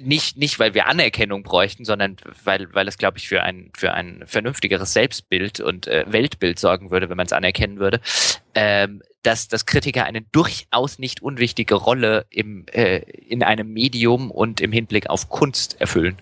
nicht, 0.00 0.36
nicht, 0.36 0.58
weil 0.58 0.74
wir 0.74 0.86
Anerkennung 0.86 1.42
bräuchten, 1.42 1.84
sondern 1.84 2.16
weil, 2.42 2.72
weil 2.74 2.88
es, 2.88 2.98
glaube 2.98 3.18
ich, 3.18 3.28
für 3.28 3.42
ein, 3.42 3.70
für 3.76 3.92
ein 3.92 4.22
vernünftigeres 4.26 4.92
Selbstbild 4.92 5.60
und 5.60 5.86
äh, 5.86 6.04
Weltbild 6.08 6.58
sorgen 6.58 6.90
würde, 6.90 7.10
wenn 7.10 7.16
man 7.16 7.26
es 7.26 7.32
anerkennen 7.32 7.78
würde. 7.78 8.00
Ähm, 8.54 9.02
dass, 9.22 9.48
dass 9.48 9.66
Kritiker 9.66 10.04
eine 10.04 10.20
durchaus 10.20 10.98
nicht 10.98 11.22
unwichtige 11.22 11.74
Rolle 11.74 12.26
im, 12.30 12.66
äh, 12.72 12.98
in 12.98 13.42
einem 13.42 13.72
Medium 13.72 14.30
und 14.30 14.60
im 14.60 14.70
Hinblick 14.70 15.08
auf 15.08 15.28
Kunst 15.28 15.80
erfüllen. 15.80 16.18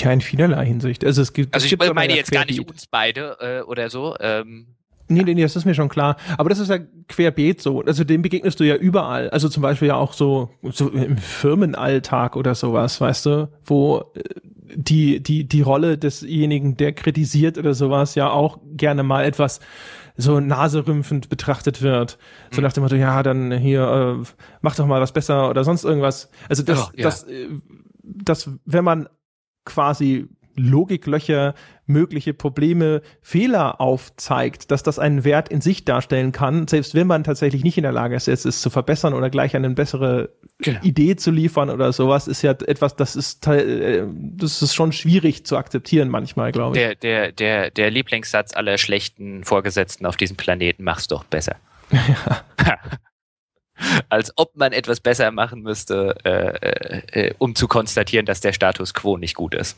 Ja, 0.00 0.12
in 0.12 0.20
vielerlei 0.20 0.66
Hinsicht. 0.66 1.04
Also 1.04 1.22
es 1.22 1.32
gibt. 1.32 1.54
Also 1.54 1.64
ich 1.64 1.70
gibt 1.70 1.94
meine 1.94 2.14
jetzt 2.14 2.32
gar 2.32 2.44
nicht 2.44 2.68
uns 2.68 2.86
beide 2.86 3.36
äh, 3.40 3.62
oder 3.62 3.90
so. 3.90 4.16
Ähm, 4.20 4.76
Nee, 5.10 5.24
nee, 5.24 5.34
nee, 5.34 5.42
das 5.42 5.56
ist 5.56 5.64
mir 5.64 5.74
schon 5.74 5.88
klar. 5.88 6.16
Aber 6.38 6.50
das 6.50 6.60
ist 6.60 6.68
ja 6.68 6.78
querbeet 7.08 7.60
so. 7.60 7.82
Also 7.82 8.04
dem 8.04 8.22
begegnest 8.22 8.60
du 8.60 8.64
ja 8.64 8.76
überall. 8.76 9.28
Also 9.30 9.48
zum 9.48 9.60
Beispiel 9.60 9.88
ja 9.88 9.96
auch 9.96 10.12
so, 10.12 10.50
so 10.62 10.88
im 10.90 11.18
Firmenalltag 11.18 12.36
oder 12.36 12.54
sowas, 12.54 13.00
weißt 13.00 13.26
du, 13.26 13.48
wo 13.64 14.04
äh, 14.14 14.22
die, 14.72 15.20
die, 15.20 15.48
die 15.48 15.62
Rolle 15.62 15.98
desjenigen, 15.98 16.76
der 16.76 16.92
kritisiert 16.92 17.58
oder 17.58 17.74
sowas, 17.74 18.14
ja 18.14 18.30
auch 18.30 18.58
gerne 18.76 19.02
mal 19.02 19.24
etwas 19.24 19.58
so 20.16 20.38
naserümpfend 20.38 21.28
betrachtet 21.28 21.82
wird. 21.82 22.18
So 22.52 22.60
nach 22.60 22.72
dem 22.72 22.84
Motto, 22.84 22.94
ja, 22.94 23.22
dann 23.24 23.50
hier, 23.52 24.20
äh, 24.20 24.24
mach 24.60 24.76
doch 24.76 24.86
mal 24.86 25.00
was 25.00 25.12
besser 25.12 25.50
oder 25.50 25.64
sonst 25.64 25.84
irgendwas. 25.84 26.30
Also 26.48 26.62
das, 26.62 26.78
Ja, 26.78 26.90
ja. 26.94 27.02
das, 27.02 27.24
äh, 27.24 27.48
das, 28.02 28.50
wenn 28.64 28.84
man 28.84 29.08
quasi 29.70 30.26
Logiklöcher, 30.56 31.54
mögliche 31.86 32.34
Probleme, 32.34 33.02
Fehler 33.22 33.80
aufzeigt, 33.80 34.70
dass 34.70 34.82
das 34.82 34.98
einen 34.98 35.24
Wert 35.24 35.48
in 35.48 35.60
sich 35.60 35.84
darstellen 35.84 36.32
kann, 36.32 36.68
selbst 36.68 36.94
wenn 36.94 37.06
man 37.06 37.24
tatsächlich 37.24 37.64
nicht 37.64 37.78
in 37.78 37.82
der 37.82 37.92
Lage 37.92 38.16
ist, 38.16 38.28
es 38.28 38.60
zu 38.60 38.68
verbessern 38.68 39.14
oder 39.14 39.30
gleich 39.30 39.56
eine 39.56 39.70
bessere 39.70 40.30
Genau. 40.62 40.80
Idee 40.82 41.16
zu 41.16 41.30
liefern 41.30 41.70
oder 41.70 41.90
sowas, 41.92 42.28
ist 42.28 42.42
ja 42.42 42.50
etwas, 42.50 42.94
das 42.94 43.16
ist, 43.16 43.46
äh, 43.46 44.04
das 44.12 44.60
ist 44.60 44.74
schon 44.74 44.92
schwierig 44.92 45.46
zu 45.46 45.56
akzeptieren 45.56 46.10
manchmal, 46.10 46.52
glaube 46.52 46.76
ich. 46.76 46.82
der, 46.82 46.94
der, 46.96 47.32
der, 47.32 47.70
der 47.70 47.90
Lieblingssatz 47.90 48.54
aller 48.54 48.76
schlechten 48.76 49.42
Vorgesetzten 49.44 50.04
auf 50.04 50.18
diesem 50.18 50.36
Planeten, 50.36 50.84
mach's 50.84 51.08
doch 51.08 51.24
besser. 51.24 51.56
Als 54.08 54.32
ob 54.36 54.56
man 54.56 54.72
etwas 54.72 55.00
besser 55.00 55.30
machen 55.30 55.62
müsste, 55.62 56.16
äh, 56.24 57.28
äh, 57.28 57.34
um 57.38 57.54
zu 57.54 57.68
konstatieren, 57.68 58.26
dass 58.26 58.40
der 58.40 58.52
Status 58.52 58.94
quo 58.94 59.16
nicht 59.16 59.34
gut 59.34 59.54
ist. 59.54 59.76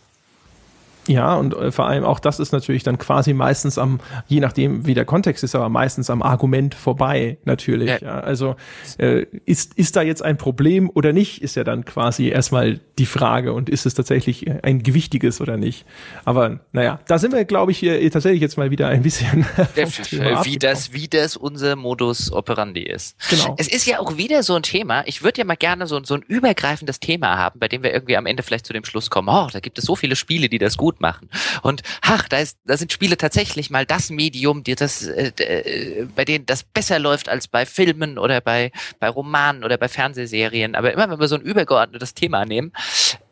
Ja, 1.09 1.35
und 1.35 1.55
äh, 1.55 1.73
vor 1.73 1.87
allem 1.87 2.05
auch 2.05 2.21
das 2.21 2.39
ist 2.39 2.53
natürlich 2.53 2.83
dann 2.85 2.99
quasi 2.99 3.33
meistens 3.33 3.79
am, 3.79 4.01
je 4.29 4.41
nachdem 4.41 4.87
wie 4.87 4.95
der 4.95 5.05
Kontext 5.05 5.43
ist, 5.43 5.55
aber 5.55 5.69
meistens 5.69 6.11
am 6.11 6.23
Argument 6.23 6.75
vorbei, 6.75 7.39
natürlich. 7.45 7.91
Ja. 7.91 7.99
Ja. 8.03 8.21
also 8.21 8.57
äh, 8.99 9.27
ist, 9.45 9.75
ist 9.75 9.97
da 9.97 10.03
jetzt 10.03 10.25
ein 10.25 10.37
Problem 10.37 10.91
oder 10.95 11.13
nicht, 11.13 11.43
ist 11.43 11.57
ja 11.57 11.65
dann 11.65 11.85
quasi 11.85 12.29
erstmal 12.29 12.81
die 12.99 13.07
Frage 13.07 13.53
und 13.53 13.69
ist 13.69 13.87
es 13.87 13.95
tatsächlich 13.95 14.51
ein 14.63 14.83
gewichtiges 14.83 15.41
oder 15.41 15.57
nicht. 15.57 15.85
Aber 16.25 16.61
naja, 16.73 17.01
da 17.07 17.19
sind 17.19 17.33
wir, 17.33 17.45
glaube 17.45 17.73
ich, 17.73 17.83
äh, 17.83 18.09
tatsächlich 18.11 18.41
jetzt 18.41 18.57
mal 18.57 18.71
wieder 18.71 18.89
ein 18.89 19.03
bisschen 19.03 19.45
Thema 19.75 20.45
wie, 20.45 20.59
das, 20.59 20.93
wie 20.93 21.09
das 21.09 21.37
unser 21.37 21.77
Modus 21.77 22.33
operandi 22.33 22.83
ist. 22.83 23.17
Genau. 23.31 23.55
Es 23.59 23.69
ist 23.69 23.87
ja 23.87 23.99
auch 23.99 24.17
wieder 24.17 24.43
so 24.43 24.55
ein 24.55 24.63
Thema. 24.63 25.03
Ich 25.07 25.23
würde 25.23 25.39
ja 25.39 25.45
mal 25.45 25.57
gerne 25.57 25.87
so, 25.87 26.03
so 26.05 26.15
ein 26.15 26.23
übergreifendes 26.23 27.01
Thema 27.01 27.39
haben, 27.39 27.59
bei 27.59 27.69
dem 27.69 27.83
wir 27.83 27.93
irgendwie 27.93 28.17
am 28.17 28.27
Ende 28.27 28.43
vielleicht 28.43 28.67
zu 28.67 28.73
dem 28.73 28.85
Schluss 28.85 29.11
kommen, 29.11 29.29
oh, 29.29 29.49
da 29.53 29.61
gibt 29.61 29.79
es 29.79 29.85
so 29.85 29.97
viele 29.97 30.17
Spiele, 30.17 30.49
die 30.49 30.59
das 30.59 30.77
gut 30.77 30.92
machen. 31.01 31.29
Und 31.63 31.83
ach, 32.01 32.29
da, 32.29 32.39
ist, 32.39 32.59
da 32.65 32.77
sind 32.77 32.93
Spiele 32.93 33.17
tatsächlich 33.17 33.71
mal 33.71 33.87
das 33.87 34.11
Medium, 34.11 34.65
die 34.65 34.75
das, 34.75 35.07
äh, 35.07 35.33
äh, 35.37 36.07
bei 36.15 36.25
denen 36.25 36.47
das 36.47 36.65
besser 36.65 36.99
läuft 36.99 37.29
als 37.29 37.49
bei 37.49 37.67
Filmen 37.67 38.19
oder 38.19 38.41
bei, 38.41 38.73
bei 39.01 39.09
Romanen 39.09 39.65
oder 39.65 39.79
bei 39.79 39.89
Fernsehserien. 39.89 40.75
Aber 40.75 40.93
immer 40.93 41.11
wenn 41.11 41.21
wir 41.21 41.29
so 41.29 41.37
ein 41.37 41.43
übergeordnetes 41.43 42.15
Thema 42.15 42.45
nehmen, 42.45 42.73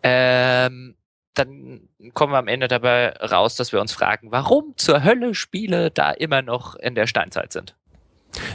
ähm, 0.03 0.95
dann 1.35 1.89
kommen 2.13 2.33
wir 2.33 2.39
am 2.39 2.49
Ende 2.49 2.69
dabei 2.69 3.11
raus, 3.11 3.57
dass 3.57 3.73
wir 3.73 3.81
uns 3.81 3.93
fragen, 3.93 4.31
warum 4.31 4.75
zur 4.77 5.05
Hölle 5.05 5.35
Spiele 5.35 5.91
da 5.91 6.11
immer 6.11 6.43
noch 6.43 6.75
in 6.75 6.95
der 6.95 7.07
Steinzeit 7.07 7.53
sind. 7.53 7.77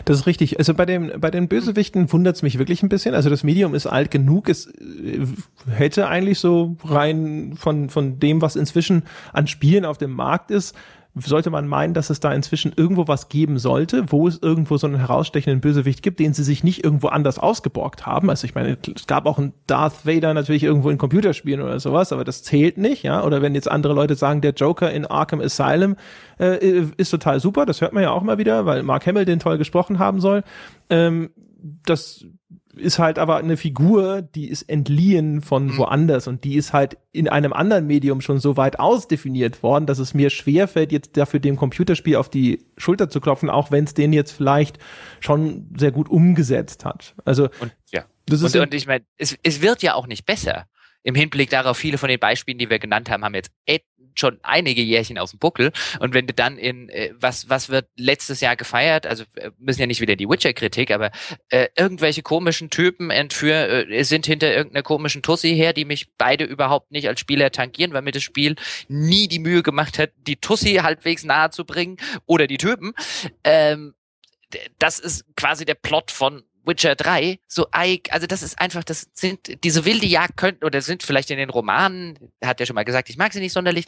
Das 0.06 0.19
ist 0.19 0.27
richtig. 0.27 0.60
Also 0.60 0.76
bei 0.76 0.86
dem 0.86 1.11
bei 1.19 1.32
den 1.32 1.48
Bösewichten 1.48 2.11
wundert 2.11 2.36
es 2.36 2.44
mich 2.44 2.60
wirklich 2.60 2.84
ein 2.84 2.90
bisschen. 2.90 3.15
Also 3.15 3.32
das 3.32 3.44
Medium 3.44 3.73
ist 3.73 3.88
alt 3.88 4.11
genug. 4.11 4.49
Es 4.49 4.68
äh, 4.68 5.26
hätte 5.68 6.07
eigentlich 6.07 6.40
so 6.40 6.77
rein 6.86 7.53
von 7.57 7.90
von 7.90 8.19
dem, 8.19 8.41
was 8.41 8.56
inzwischen 8.56 9.03
an 9.34 9.48
Spielen 9.48 9.84
auf 9.84 9.98
dem 9.98 10.11
Markt 10.11 10.52
ist, 10.52 10.76
sollte 11.15 11.49
man 11.49 11.67
meinen, 11.67 11.93
dass 11.93 12.09
es 12.09 12.19
da 12.19 12.33
inzwischen 12.33 12.73
irgendwo 12.75 13.07
was 13.07 13.29
geben 13.29 13.57
sollte, 13.57 14.11
wo 14.11 14.27
es 14.27 14.37
irgendwo 14.41 14.77
so 14.77 14.87
einen 14.87 14.97
herausstechenden 14.97 15.61
Bösewicht 15.61 16.01
gibt, 16.01 16.19
den 16.19 16.33
sie 16.33 16.43
sich 16.43 16.63
nicht 16.63 16.83
irgendwo 16.83 17.07
anders 17.07 17.39
ausgeborgt 17.39 18.05
haben. 18.05 18.29
Also 18.29 18.45
ich 18.45 18.55
meine, 18.55 18.77
es 18.93 19.07
gab 19.07 19.25
auch 19.25 19.37
einen 19.37 19.53
Darth 19.65 20.05
Vader 20.05 20.33
natürlich 20.33 20.63
irgendwo 20.63 20.89
in 20.89 20.97
Computerspielen 20.97 21.61
oder 21.61 21.79
sowas, 21.79 22.11
aber 22.11 22.25
das 22.25 22.43
zählt 22.43 22.77
nicht, 22.77 23.03
ja. 23.03 23.23
Oder 23.23 23.41
wenn 23.41 23.55
jetzt 23.55 23.71
andere 23.71 23.93
Leute 23.93 24.15
sagen, 24.15 24.41
der 24.41 24.53
Joker 24.53 24.91
in 24.91 25.05
Arkham 25.05 25.39
Asylum 25.39 25.95
äh, 26.39 26.83
ist 26.97 27.11
total 27.11 27.39
super, 27.39 27.65
das 27.65 27.79
hört 27.79 27.93
man 27.93 28.03
ja 28.03 28.11
auch 28.11 28.23
mal 28.23 28.37
wieder, 28.37 28.65
weil 28.65 28.83
Mark 28.83 29.07
Hamill 29.07 29.25
den 29.25 29.39
toll 29.39 29.57
gesprochen 29.57 29.99
haben 29.99 30.19
soll. 30.19 30.43
Ähm, 30.89 31.29
das 31.85 32.25
ist 32.77 32.99
halt 32.99 33.19
aber 33.19 33.38
eine 33.38 33.57
Figur, 33.57 34.22
die 34.22 34.49
ist 34.49 34.64
entliehen 34.64 35.41
von 35.41 35.77
woanders 35.77 36.27
und 36.27 36.43
die 36.43 36.56
ist 36.56 36.73
halt 36.73 36.97
in 37.11 37.27
einem 37.27 37.53
anderen 37.53 37.88
Medium 37.88 38.22
schon 38.22 38.39
so 38.39 38.57
weit 38.57 38.80
ausdefiniert 38.80 39.64
worden, 39.64 39.85
dass 39.85 39.99
es 39.99 40.14
mir 40.14 40.30
schwerfällt, 40.30 40.91
jetzt 40.91 41.18
dafür 41.18 41.39
dem 41.39 41.56
Computerspiel 41.56 42.15
auf 42.15 42.30
die 42.30 42.65
Schulter 42.77 43.10
zu 43.10 43.22
klopfen, 43.22 43.49
auch 43.49 43.72
wenn 43.72 43.85
es 43.85 43.93
den 43.93 44.14
jetzt 44.14 44.31
vielleicht 44.31 44.77
schon 45.19 45.69
sehr 45.77 45.91
gut 45.91 46.10
umgesetzt 46.10 46.85
hat. 46.85 47.15
Also 47.26 47.49
Und 47.60 47.76
ja. 47.91 48.06
das 48.26 48.41
ist 48.41 48.56
Und, 48.56 48.61
und 48.61 48.73
ich 48.73 48.88
meine, 48.88 49.06
es, 49.18 49.38
es 49.43 49.61
wird 49.61 49.81
ja 49.81 49.93
auch 49.95 50.07
nicht 50.07 50.26
besser. 50.26 50.68
Im 51.03 51.14
Hinblick 51.14 51.52
darauf, 51.52 51.77
viele 51.77 51.97
von 51.99 52.10
den 52.10 52.19
Beispielen, 52.19 52.57
die 52.57 52.69
wir 52.69 52.80
genannt 52.80 53.10
haben, 53.11 53.23
haben 53.23 53.35
jetzt 53.35 53.52
et- 53.68 53.84
schon 54.15 54.39
einige 54.43 54.81
Jährchen 54.81 55.17
auf 55.17 55.31
dem 55.31 55.39
Buckel. 55.39 55.71
Und 55.99 56.13
wenn 56.13 56.27
du 56.27 56.33
dann 56.33 56.57
in, 56.57 56.89
äh, 56.89 57.11
was, 57.19 57.49
was 57.49 57.69
wird 57.69 57.87
letztes 57.95 58.41
Jahr 58.41 58.55
gefeiert, 58.55 59.05
also 59.05 59.23
äh, 59.35 59.51
müssen 59.59 59.81
ja 59.81 59.87
nicht 59.87 60.01
wieder 60.01 60.15
die 60.15 60.27
Witcher-Kritik, 60.27 60.91
aber 60.91 61.11
äh, 61.49 61.67
irgendwelche 61.77 62.21
komischen 62.21 62.69
Typen 62.69 63.09
entführ, 63.11 63.89
äh, 63.89 64.03
sind 64.03 64.25
hinter 64.25 64.53
irgendeiner 64.53 64.83
komischen 64.83 65.21
Tussi 65.21 65.55
her, 65.55 65.73
die 65.73 65.85
mich 65.85 66.07
beide 66.17 66.45
überhaupt 66.45 66.91
nicht 66.91 67.07
als 67.07 67.19
Spieler 67.19 67.51
tangieren, 67.51 67.93
weil 67.93 68.01
mir 68.01 68.11
das 68.11 68.23
Spiel 68.23 68.55
nie 68.87 69.27
die 69.27 69.39
Mühe 69.39 69.63
gemacht 69.63 69.99
hat, 69.99 70.11
die 70.27 70.37
Tussi 70.37 70.75
halbwegs 70.75 71.23
nahe 71.23 71.49
zu 71.49 71.65
bringen 71.65 71.97
oder 72.25 72.47
die 72.47 72.57
Typen. 72.57 72.93
Ähm, 73.43 73.93
das 74.79 74.99
ist 74.99 75.25
quasi 75.35 75.65
der 75.65 75.75
Plot 75.75 76.11
von 76.11 76.43
Witcher 76.65 76.95
3, 76.95 77.39
so 77.47 77.67
eig- 77.71 78.09
also 78.11 78.27
das 78.27 78.41
ist 78.43 78.59
einfach, 78.59 78.83
das 78.83 79.09
sind 79.13 79.63
diese 79.63 79.85
wilde 79.85 80.05
Jagd 80.05 80.37
könnten 80.37 80.65
oder 80.65 80.81
sind 80.81 81.03
vielleicht 81.03 81.29
in 81.31 81.37
den 81.37 81.49
Romanen, 81.49 82.17
hat 82.43 82.59
er 82.59 82.65
schon 82.65 82.75
mal 82.75 82.83
gesagt, 82.85 83.09
ich 83.09 83.17
mag 83.17 83.33
sie 83.33 83.39
nicht 83.39 83.53
sonderlich, 83.53 83.85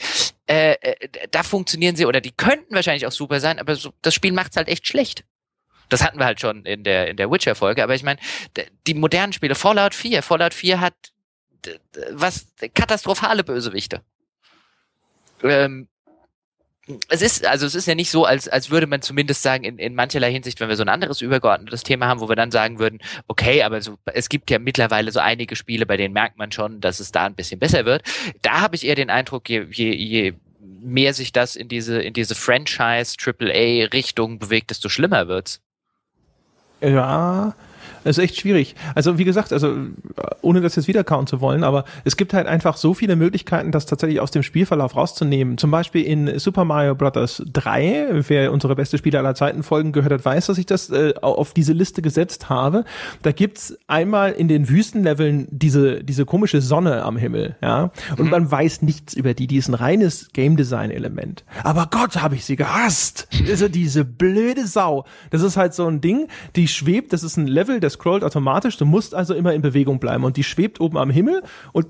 äh, 0.47 0.73
äh, 0.81 1.09
da 1.31 1.43
funktionieren 1.43 1.95
sie 1.95 2.05
oder 2.05 2.21
die 2.21 2.31
könnten 2.31 2.73
wahrscheinlich 2.75 3.05
auch 3.07 3.11
super 3.11 3.39
sein, 3.39 3.59
aber 3.59 3.75
so, 3.75 3.93
das 4.01 4.13
Spiel 4.13 4.31
macht's 4.31 4.57
halt 4.57 4.67
echt 4.67 4.87
schlecht. 4.87 5.23
Das 5.89 6.03
hatten 6.03 6.19
wir 6.19 6.25
halt 6.25 6.41
schon 6.41 6.65
in 6.65 6.83
der 6.83 7.07
in 7.07 7.15
der 7.17 7.31
Witcher 7.31 7.55
Folge, 7.55 7.81
aber 7.81 7.95
ich 7.95 8.03
meine, 8.03 8.19
die 8.85 8.93
modernen 8.93 9.31
Spiele, 9.33 9.55
Fallout 9.55 9.95
4, 9.95 10.21
Fallout 10.21 10.53
4 10.53 10.81
hat 10.81 10.93
was 12.11 12.47
katastrophale 12.73 13.43
Bösewichte. 13.43 14.01
Ähm, 15.43 15.87
es 17.09 17.22
ist, 17.22 17.45
also 17.45 17.65
es 17.65 17.76
ist 17.76 17.88
ja 17.88 17.95
nicht 17.95 18.09
so, 18.09 18.26
als, 18.26 18.47
als 18.47 18.69
würde 18.69 18.88
man 18.88 19.01
zumindest 19.01 19.43
sagen, 19.43 19.64
in, 19.64 19.77
in 19.77 19.93
mancherlei 19.93 20.31
Hinsicht, 20.31 20.59
wenn 20.59 20.69
wir 20.69 20.77
so 20.77 20.84
ein 20.84 20.89
anderes 20.89 21.22
übergeordnetes 21.22 21.84
Thema 21.84 22.07
haben, 22.07 22.22
wo 22.22 22.30
wir 22.30 22.35
dann 22.35 22.51
sagen 22.51 22.80
würden, 22.80 22.99
okay, 23.27 23.64
aber 23.64 23.81
so, 23.81 23.97
es 24.05 24.30
gibt 24.30 24.49
ja 24.49 24.59
mittlerweile 24.59 25.11
so 25.11 25.19
einige 25.19 25.55
Spiele, 25.55 25.85
bei 25.85 25.97
denen 25.97 26.14
merkt 26.14 26.38
man 26.38 26.51
schon, 26.51 26.80
dass 26.80 26.99
es 26.99 27.11
da 27.11 27.26
ein 27.26 27.35
bisschen 27.35 27.59
besser 27.59 27.85
wird. 27.85 28.03
Da 28.41 28.61
habe 28.61 28.76
ich 28.76 28.85
eher 28.85 28.95
den 28.95 29.09
Eindruck, 29.09 29.49
je, 29.49 29.65
je, 29.69 29.93
je 29.93 30.34
mehr 30.59 31.14
sich 31.14 31.34
das 31.34 31.55
in 31.55 31.68
diese, 31.68 32.01
in 32.01 32.14
diese 32.14 32.35
Franchise, 32.35 33.15
AAA-Richtung 33.23 34.39
bewegt, 34.39 34.69
desto 34.69 34.88
schlimmer 34.88 35.27
wird's. 35.27 35.61
Ja, 36.80 37.53
es 38.07 38.17
ist 38.17 38.23
echt 38.23 38.38
schwierig. 38.38 38.75
Also 38.95 39.17
wie 39.17 39.23
gesagt, 39.23 39.51
also 39.53 39.75
ohne 40.41 40.61
das 40.61 40.75
jetzt 40.75 40.88
wieder 40.88 41.03
kauen 41.03 41.27
zu 41.27 41.41
wollen, 41.41 41.63
aber 41.63 41.85
es 42.03 42.17
gibt 42.17 42.34
halt 42.34 42.47
einfach 42.47 42.77
so 42.77 42.93
viele 42.93 43.15
Möglichkeiten, 43.15 43.71
das 43.71 43.85
tatsächlich 43.85 44.19
aus 44.19 44.31
dem 44.31 44.43
Spielverlauf 44.43 44.95
rauszunehmen. 44.95 45.57
Zum 45.57 45.71
Beispiel 45.71 46.03
in 46.03 46.39
Super 46.39 46.65
Mario 46.65 46.95
Bros. 46.95 47.43
3, 47.51 48.23
wer 48.27 48.51
unsere 48.51 48.75
beste 48.75 48.97
Spiele 48.97 49.19
aller 49.19 49.35
Zeiten 49.35 49.63
Folgen 49.63 49.91
gehört 49.91 50.13
hat, 50.13 50.25
weiß, 50.25 50.47
dass 50.47 50.57
ich 50.57 50.65
das 50.65 50.89
äh, 50.89 51.13
auf 51.21 51.53
diese 51.53 51.73
Liste 51.73 52.01
gesetzt 52.01 52.49
habe. 52.49 52.85
Da 53.21 53.31
gibt's 53.31 53.77
einmal 53.88 54.31
in 54.31 54.47
den 54.47 54.69
Wüstenleveln 54.69 55.47
diese, 55.51 56.03
diese 56.03 56.25
komische 56.25 56.61
Sonne 56.61 57.03
am 57.03 57.17
Himmel, 57.17 57.55
ja. 57.61 57.91
Und 58.17 58.29
man 58.29 58.49
weiß 58.49 58.81
nichts 58.81 59.13
über 59.13 59.34
die. 59.34 59.47
Die 59.47 59.57
ist 59.57 59.67
ein 59.67 59.73
reines 59.73 60.29
Game 60.34 60.57
Design 60.57 60.91
Element. 60.91 61.43
Aber 61.63 61.88
Gott, 61.91 62.21
habe 62.21 62.35
ich 62.35 62.45
sie 62.45 62.55
gehasst. 62.55 63.27
Also 63.49 63.67
diese 63.67 64.05
blöde 64.05 64.65
Sau. 64.67 65.05
Das 65.29 65.41
ist 65.41 65.57
halt 65.57 65.73
so 65.73 65.88
ein 65.88 66.01
Ding, 66.01 66.27
die 66.55 66.67
schwebt, 66.67 67.13
das 67.13 67.23
ist 67.23 67.38
ein 67.38 67.47
Level, 67.47 67.79
der 67.79 67.89
scrollt 67.98 68.24
automatisch. 68.24 68.78
Du 68.78 68.86
musst 68.86 69.14
also 69.14 69.34
immer 69.34 69.53
in 69.53 69.61
Bewegung 69.61 69.99
bleiben. 69.99 70.24
Und 70.24 70.38
die 70.38 70.44
schwebt 70.44 70.80
oben 70.80 70.98
am 70.98 71.10
Himmel 71.10 71.44
und 71.74 71.88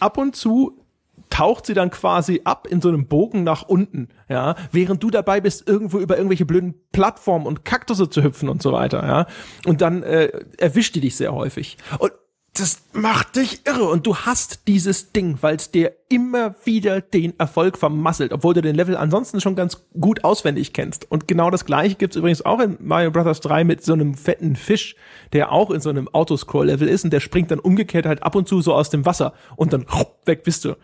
ab 0.00 0.18
und 0.18 0.36
zu 0.36 0.84
taucht 1.30 1.66
sie 1.66 1.74
dann 1.74 1.90
quasi 1.90 2.40
ab 2.44 2.66
in 2.68 2.80
so 2.80 2.88
einem 2.88 3.06
Bogen 3.06 3.44
nach 3.44 3.62
unten, 3.62 4.08
ja, 4.28 4.54
während 4.72 5.02
du 5.02 5.10
dabei 5.10 5.40
bist, 5.40 5.68
irgendwo 5.68 5.98
über 5.98 6.16
irgendwelche 6.16 6.46
blöden 6.46 6.74
Plattformen 6.92 7.46
und 7.46 7.64
Kaktusse 7.64 8.08
zu 8.08 8.22
hüpfen 8.22 8.48
und 8.48 8.62
so 8.62 8.72
weiter, 8.72 9.06
ja. 9.06 9.26
Und 9.66 9.80
dann 9.82 10.02
äh, 10.02 10.30
erwischt 10.56 10.94
die 10.94 11.00
dich 11.00 11.16
sehr 11.16 11.34
häufig. 11.34 11.76
Und 11.98 12.12
das 12.60 12.82
macht 12.92 13.36
dich 13.36 13.66
irre 13.66 13.84
und 13.84 14.06
du 14.06 14.16
hast 14.16 14.66
dieses 14.66 15.12
Ding, 15.12 15.38
weil 15.40 15.56
es 15.56 15.70
dir 15.70 15.92
immer 16.08 16.54
wieder 16.64 17.00
den 17.00 17.38
Erfolg 17.38 17.78
vermasselt, 17.78 18.32
obwohl 18.32 18.54
du 18.54 18.62
den 18.62 18.74
Level 18.74 18.96
ansonsten 18.96 19.40
schon 19.40 19.54
ganz 19.54 19.82
gut 19.98 20.24
auswendig 20.24 20.72
kennst. 20.72 21.10
Und 21.10 21.28
genau 21.28 21.50
das 21.50 21.64
gleiche 21.64 21.94
gibt's 21.94 22.16
übrigens 22.16 22.44
auch 22.44 22.60
in 22.60 22.76
Mario 22.80 23.10
Bros. 23.10 23.40
3 23.40 23.64
mit 23.64 23.84
so 23.84 23.92
einem 23.92 24.14
fetten 24.14 24.56
Fisch, 24.56 24.96
der 25.32 25.52
auch 25.52 25.70
in 25.70 25.80
so 25.80 25.90
einem 25.90 26.08
Autoscroll-Level 26.08 26.88
ist 26.88 27.04
und 27.04 27.12
der 27.12 27.20
springt 27.20 27.50
dann 27.50 27.60
umgekehrt 27.60 28.06
halt 28.06 28.22
ab 28.22 28.34
und 28.34 28.48
zu 28.48 28.60
so 28.60 28.74
aus 28.74 28.90
dem 28.90 29.06
Wasser 29.06 29.34
und 29.56 29.72
dann 29.72 29.86
weg 30.24 30.42
bist 30.42 30.64
du. 30.64 30.76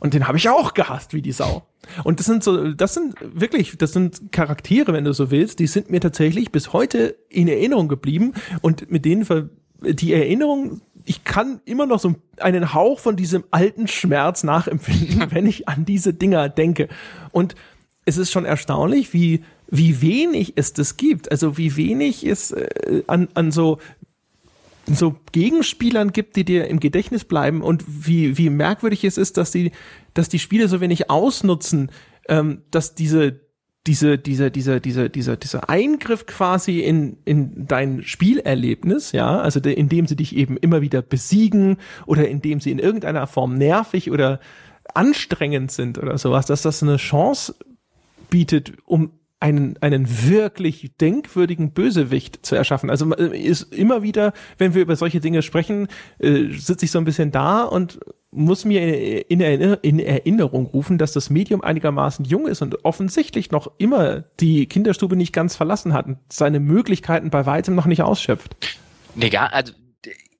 Und 0.00 0.14
den 0.14 0.28
habe 0.28 0.38
ich 0.38 0.48
auch 0.48 0.74
gehasst 0.74 1.14
wie 1.14 1.22
die 1.22 1.32
Sau. 1.32 1.66
Und 2.04 2.18
das 2.18 2.26
sind 2.26 2.44
so, 2.44 2.72
das 2.72 2.94
sind 2.94 3.14
wirklich, 3.20 3.76
das 3.78 3.92
sind 3.92 4.32
Charaktere, 4.32 4.92
wenn 4.92 5.04
du 5.04 5.12
so 5.12 5.30
willst, 5.30 5.58
die 5.58 5.66
sind 5.66 5.90
mir 5.90 6.00
tatsächlich 6.00 6.52
bis 6.52 6.72
heute 6.72 7.16
in 7.28 7.48
Erinnerung 7.48 7.88
geblieben 7.88 8.34
und 8.60 8.90
mit 8.90 9.04
denen 9.04 9.24
die 9.84 10.12
Erinnerung 10.12 10.80
ich 11.04 11.24
kann 11.24 11.60
immer 11.64 11.86
noch 11.86 12.00
so 12.00 12.14
einen 12.38 12.74
Hauch 12.74 12.98
von 12.98 13.16
diesem 13.16 13.44
alten 13.50 13.88
Schmerz 13.88 14.44
nachempfinden, 14.44 15.30
wenn 15.30 15.46
ich 15.46 15.68
an 15.68 15.84
diese 15.84 16.14
Dinger 16.14 16.48
denke. 16.48 16.88
Und 17.30 17.54
es 18.04 18.16
ist 18.16 18.30
schon 18.30 18.44
erstaunlich, 18.44 19.12
wie, 19.12 19.44
wie 19.68 20.02
wenig 20.02 20.54
es 20.56 20.72
das 20.72 20.96
gibt. 20.96 21.30
Also 21.30 21.56
wie 21.56 21.76
wenig 21.76 22.26
es 22.26 22.52
äh, 22.52 23.02
an, 23.06 23.28
an 23.34 23.50
so 23.52 23.78
so 24.86 25.14
Gegenspielern 25.30 26.12
gibt, 26.12 26.34
die 26.34 26.44
dir 26.44 26.66
im 26.66 26.80
Gedächtnis 26.80 27.24
bleiben 27.24 27.62
und 27.62 27.84
wie, 27.86 28.36
wie 28.36 28.50
merkwürdig 28.50 29.04
es 29.04 29.16
ist, 29.16 29.36
dass 29.36 29.52
die, 29.52 29.70
dass 30.12 30.28
die 30.28 30.40
Spiele 30.40 30.66
so 30.66 30.80
wenig 30.80 31.08
ausnutzen, 31.08 31.90
ähm, 32.28 32.62
dass 32.72 32.96
diese, 32.96 33.40
diese, 33.86 34.16
diese, 34.16 34.50
diese, 34.50 34.80
diese, 34.80 35.10
dieser, 35.10 35.36
dieser 35.36 35.68
Eingriff 35.68 36.26
quasi 36.26 36.80
in, 36.80 37.16
in 37.24 37.66
dein 37.66 38.04
Spielerlebnis, 38.04 39.12
ja, 39.12 39.40
also 39.40 39.58
de, 39.58 39.72
indem 39.72 40.06
sie 40.06 40.16
dich 40.16 40.36
eben 40.36 40.56
immer 40.56 40.82
wieder 40.82 41.02
besiegen 41.02 41.78
oder 42.06 42.28
indem 42.28 42.60
sie 42.60 42.70
in 42.70 42.78
irgendeiner 42.78 43.26
Form 43.26 43.58
nervig 43.58 44.10
oder 44.10 44.38
anstrengend 44.94 45.72
sind 45.72 45.98
oder 45.98 46.16
sowas, 46.18 46.46
dass 46.46 46.62
das 46.62 46.82
eine 46.82 46.96
Chance 46.96 47.56
bietet, 48.30 48.72
um 48.84 49.10
einen, 49.42 49.76
einen 49.80 50.06
wirklich 50.28 50.92
denkwürdigen 51.00 51.72
Bösewicht 51.72 52.46
zu 52.46 52.54
erschaffen. 52.54 52.90
Also 52.90 53.12
äh, 53.14 53.36
ist 53.36 53.74
immer 53.74 54.02
wieder, 54.02 54.32
wenn 54.56 54.74
wir 54.74 54.82
über 54.82 54.94
solche 54.94 55.18
Dinge 55.18 55.42
sprechen, 55.42 55.88
äh, 56.20 56.48
sitze 56.50 56.84
ich 56.84 56.92
so 56.92 56.98
ein 56.98 57.04
bisschen 57.04 57.32
da 57.32 57.64
und 57.64 57.98
muss 58.30 58.64
mir 58.64 59.28
in, 59.30 59.40
in 59.40 59.98
Erinnerung 59.98 60.66
rufen, 60.66 60.96
dass 60.96 61.12
das 61.12 61.28
Medium 61.28 61.60
einigermaßen 61.60 62.24
jung 62.24 62.46
ist 62.46 62.62
und 62.62 62.84
offensichtlich 62.84 63.50
noch 63.50 63.72
immer 63.78 64.20
die 64.40 64.66
Kinderstube 64.66 65.16
nicht 65.16 65.32
ganz 65.32 65.56
verlassen 65.56 65.92
hat 65.92 66.06
und 66.06 66.18
seine 66.30 66.60
Möglichkeiten 66.60 67.30
bei 67.30 67.44
weitem 67.44 67.74
noch 67.74 67.86
nicht 67.86 68.02
ausschöpft. 68.02 68.56
Nee, 69.16 69.28
gar, 69.28 69.52
also 69.52 69.72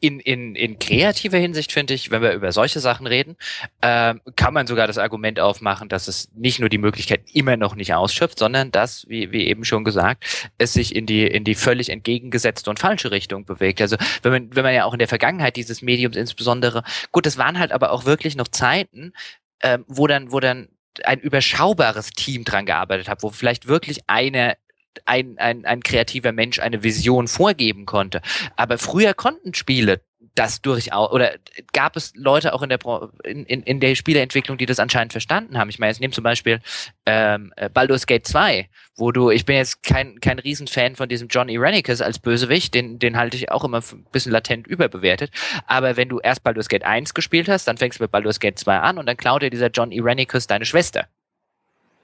in, 0.02 0.18
in, 0.18 0.56
in 0.56 0.80
kreativer 0.80 1.38
Hinsicht 1.38 1.70
finde 1.70 1.94
ich, 1.94 2.10
wenn 2.10 2.22
wir 2.22 2.32
über 2.32 2.50
solche 2.50 2.80
Sachen 2.80 3.06
reden, 3.06 3.36
äh, 3.82 4.16
kann 4.34 4.52
man 4.52 4.66
sogar 4.66 4.88
das 4.88 4.98
Argument 4.98 5.38
aufmachen, 5.38 5.88
dass 5.88 6.08
es 6.08 6.28
nicht 6.34 6.58
nur 6.58 6.68
die 6.68 6.78
Möglichkeit 6.78 7.22
immer 7.32 7.56
noch 7.56 7.76
nicht 7.76 7.94
ausschöpft, 7.94 8.40
sondern 8.40 8.72
dass, 8.72 9.08
wie, 9.08 9.30
wie 9.30 9.46
eben 9.46 9.64
schon 9.64 9.84
gesagt, 9.84 10.50
es 10.58 10.72
sich 10.72 10.96
in 10.96 11.06
die, 11.06 11.24
in 11.24 11.44
die 11.44 11.54
völlig 11.54 11.88
entgegengesetzte 11.88 12.68
und 12.68 12.80
falsche 12.80 13.12
Richtung 13.12 13.44
bewegt. 13.44 13.80
Also 13.80 13.96
wenn 14.22 14.32
man, 14.32 14.56
wenn 14.56 14.64
man 14.64 14.74
ja 14.74 14.86
auch 14.86 14.92
in 14.92 14.98
der 14.98 15.06
Vergangenheit 15.06 15.54
dieses 15.54 15.82
Mediums 15.82 16.16
insbesondere, 16.16 16.82
gut, 17.12 17.24
es 17.24 17.38
waren 17.38 17.60
halt 17.60 17.70
aber 17.70 17.92
auch 17.92 18.04
wirklich 18.04 18.34
noch 18.34 18.48
Zeiten, 18.48 19.12
äh, 19.60 19.78
wo 19.86 20.08
dann, 20.08 20.32
wo 20.32 20.40
dann 20.40 20.68
ein 21.04 21.20
überschaubares 21.20 22.10
Team 22.10 22.44
dran 22.44 22.66
gearbeitet 22.66 23.08
hat, 23.08 23.22
wo 23.22 23.30
vielleicht 23.30 23.68
wirklich 23.68 24.00
eine 24.08 24.56
ein, 25.04 25.38
ein, 25.38 25.64
ein 25.64 25.82
kreativer 25.82 26.32
Mensch 26.32 26.58
eine 26.58 26.82
Vision 26.82 27.28
vorgeben 27.28 27.86
konnte. 27.86 28.22
Aber 28.56 28.78
früher 28.78 29.14
konnten 29.14 29.54
Spiele 29.54 30.00
das 30.34 30.62
durchaus, 30.62 31.10
oder 31.12 31.34
gab 31.72 31.96
es 31.96 32.12
Leute 32.16 32.54
auch 32.54 32.62
in 32.62 32.70
der 32.70 32.78
in, 33.24 33.44
in, 33.44 33.62
in 33.62 33.80
der 33.80 33.94
Spieleentwicklung, 33.94 34.56
die 34.56 34.66
das 34.66 34.78
anscheinend 34.78 35.12
verstanden 35.12 35.58
haben. 35.58 35.68
Ich 35.68 35.78
meine, 35.78 35.90
jetzt 35.90 36.00
nehme 36.00 36.12
zum 36.12 36.24
Beispiel 36.24 36.60
ähm, 37.04 37.52
Baldur's 37.74 38.06
Gate 38.06 38.26
2, 38.26 38.68
wo 38.96 39.12
du, 39.12 39.30
ich 39.30 39.44
bin 39.44 39.56
jetzt 39.56 39.82
kein, 39.82 40.20
kein 40.20 40.38
Riesenfan 40.38 40.96
von 40.96 41.08
diesem 41.08 41.28
John 41.28 41.48
Irenicus 41.48 42.00
als 42.00 42.18
Bösewicht, 42.18 42.74
den, 42.74 42.98
den 42.98 43.16
halte 43.16 43.36
ich 43.36 43.50
auch 43.50 43.64
immer 43.64 43.78
ein 43.78 44.06
bisschen 44.10 44.32
latent 44.32 44.66
überbewertet. 44.66 45.30
Aber 45.66 45.96
wenn 45.96 46.08
du 46.08 46.18
erst 46.20 46.42
Baldur's 46.42 46.68
Gate 46.68 46.84
1 46.84 47.14
gespielt 47.14 47.48
hast, 47.48 47.68
dann 47.68 47.76
fängst 47.76 47.98
du 47.98 48.04
mit 48.04 48.10
Baldur's 48.10 48.40
Gate 48.40 48.58
2 48.58 48.78
an 48.78 48.98
und 48.98 49.06
dann 49.06 49.16
klaut 49.16 49.42
dir 49.42 49.50
dieser 49.50 49.68
John 49.68 49.92
Irenicus 49.92 50.46
deine 50.46 50.64
Schwester. 50.64 51.08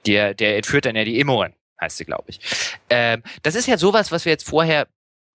Der, 0.05 0.33
der 0.33 0.55
entführt 0.55 0.85
dann 0.85 0.95
ja 0.95 1.03
die 1.03 1.19
Immoren 1.19 1.53
heißt 1.79 1.97
sie, 1.97 2.05
glaube 2.05 2.25
ich. 2.27 2.39
Ähm, 2.89 3.23
das 3.43 3.55
ist 3.55 3.67
ja 3.67 3.77
sowas, 3.77 4.11
was 4.11 4.25
wir 4.25 4.31
jetzt 4.31 4.47
vorher 4.47 4.87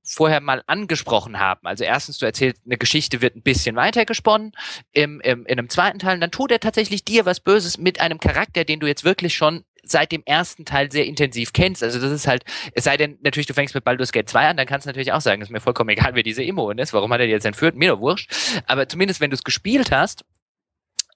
vorher 0.06 0.40
mal 0.40 0.62
angesprochen 0.66 1.38
haben. 1.38 1.66
Also 1.66 1.82
erstens, 1.84 2.18
du 2.18 2.26
erzählst, 2.26 2.60
eine 2.66 2.76
Geschichte 2.76 3.22
wird 3.22 3.36
ein 3.36 3.42
bisschen 3.42 3.74
weitergesponnen 3.74 4.52
im, 4.92 5.20
im, 5.22 5.46
in 5.46 5.58
einem 5.58 5.70
zweiten 5.70 5.98
Teil, 5.98 6.16
und 6.16 6.20
dann 6.20 6.30
tut 6.30 6.52
er 6.52 6.60
tatsächlich 6.60 7.04
dir 7.04 7.24
was 7.24 7.40
Böses 7.40 7.78
mit 7.78 8.00
einem 8.00 8.20
Charakter, 8.20 8.64
den 8.64 8.80
du 8.80 8.86
jetzt 8.86 9.04
wirklich 9.04 9.34
schon 9.34 9.64
seit 9.82 10.12
dem 10.12 10.22
ersten 10.24 10.64
Teil 10.64 10.90
sehr 10.90 11.06
intensiv 11.06 11.52
kennst. 11.52 11.82
Also 11.82 12.00
das 12.00 12.10
ist 12.10 12.26
halt, 12.26 12.44
es 12.74 12.84
sei 12.84 12.96
denn, 12.96 13.18
natürlich, 13.22 13.46
du 13.46 13.54
fängst 13.54 13.74
mit 13.74 13.84
Baldur's 13.84 14.12
Gate 14.12 14.28
2 14.28 14.48
an, 14.48 14.56
dann 14.56 14.66
kannst 14.66 14.86
du 14.86 14.88
natürlich 14.88 15.12
auch 15.12 15.20
sagen, 15.20 15.42
ist 15.42 15.50
mir 15.50 15.60
vollkommen 15.60 15.90
egal, 15.90 16.14
wer 16.14 16.22
diese 16.22 16.42
Imo 16.42 16.70
ist, 16.70 16.92
warum 16.92 17.12
hat 17.12 17.20
er 17.20 17.26
die 17.26 17.32
jetzt 17.32 17.46
entführt, 17.46 17.74
mir 17.74 17.92
doch 17.92 18.00
wurscht. 18.00 18.30
Aber 18.66 18.88
zumindest, 18.88 19.20
wenn 19.20 19.30
du 19.30 19.34
es 19.34 19.44
gespielt 19.44 19.90
hast, 19.90 20.24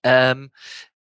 ähm, 0.02 0.50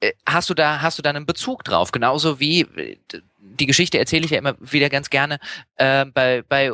äh, 0.00 0.12
hast 0.26 0.50
du 0.50 0.54
da, 0.54 0.82
hast 0.82 0.98
du 0.98 1.02
da 1.02 1.10
einen 1.10 1.26
Bezug 1.26 1.64
drauf. 1.64 1.92
Genauso 1.92 2.40
wie, 2.40 2.62
äh, 2.62 2.98
die 3.44 3.66
Geschichte 3.66 3.98
erzähle 3.98 4.24
ich 4.24 4.30
ja 4.30 4.38
immer 4.38 4.56
wieder 4.60 4.88
ganz 4.88 5.10
gerne, 5.10 5.38
äh, 5.76 6.04
bei, 6.06 6.42
bei 6.48 6.72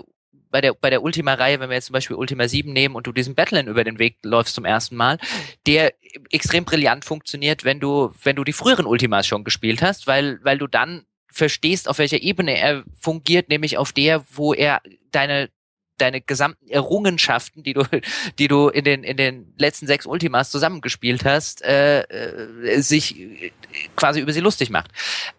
bei 0.50 0.60
der, 0.60 0.74
bei 0.74 0.90
der 0.90 1.02
Ultima-Reihe, 1.02 1.60
wenn 1.60 1.70
wir 1.70 1.76
jetzt 1.76 1.86
zum 1.86 1.94
Beispiel 1.94 2.16
Ultima 2.16 2.48
7 2.48 2.72
nehmen 2.72 2.94
und 2.94 3.06
du 3.06 3.12
diesen 3.12 3.34
Battlen 3.34 3.68
über 3.68 3.84
den 3.84 3.98
Weg 3.98 4.16
läufst 4.22 4.54
zum 4.54 4.64
ersten 4.64 4.96
Mal, 4.96 5.18
der 5.66 5.92
extrem 6.30 6.64
brillant 6.64 7.04
funktioniert, 7.04 7.64
wenn 7.64 7.80
du, 7.80 8.12
wenn 8.22 8.36
du 8.36 8.44
die 8.44 8.52
früheren 8.52 8.86
Ultimas 8.86 9.26
schon 9.26 9.44
gespielt 9.44 9.80
hast, 9.82 10.06
weil, 10.06 10.40
weil 10.42 10.58
du 10.58 10.66
dann 10.66 11.04
verstehst, 11.32 11.88
auf 11.88 11.98
welcher 11.98 12.20
Ebene 12.20 12.58
er 12.58 12.82
fungiert, 12.98 13.48
nämlich 13.48 13.78
auf 13.78 13.92
der, 13.92 14.24
wo 14.32 14.52
er 14.52 14.82
deine, 15.12 15.50
deine 16.00 16.20
gesamten 16.20 16.68
Errungenschaften, 16.68 17.62
die 17.62 17.74
du, 17.74 17.84
die 18.38 18.48
du 18.48 18.68
in 18.68 18.84
den 18.84 19.04
in 19.04 19.16
den 19.16 19.54
letzten 19.58 19.86
sechs 19.86 20.06
Ultimas 20.06 20.50
zusammengespielt 20.50 21.24
hast, 21.24 21.62
äh, 21.62 22.02
äh, 22.02 22.80
sich 22.80 23.52
quasi 23.96 24.20
über 24.20 24.32
sie 24.32 24.40
lustig 24.40 24.70
macht. 24.70 24.90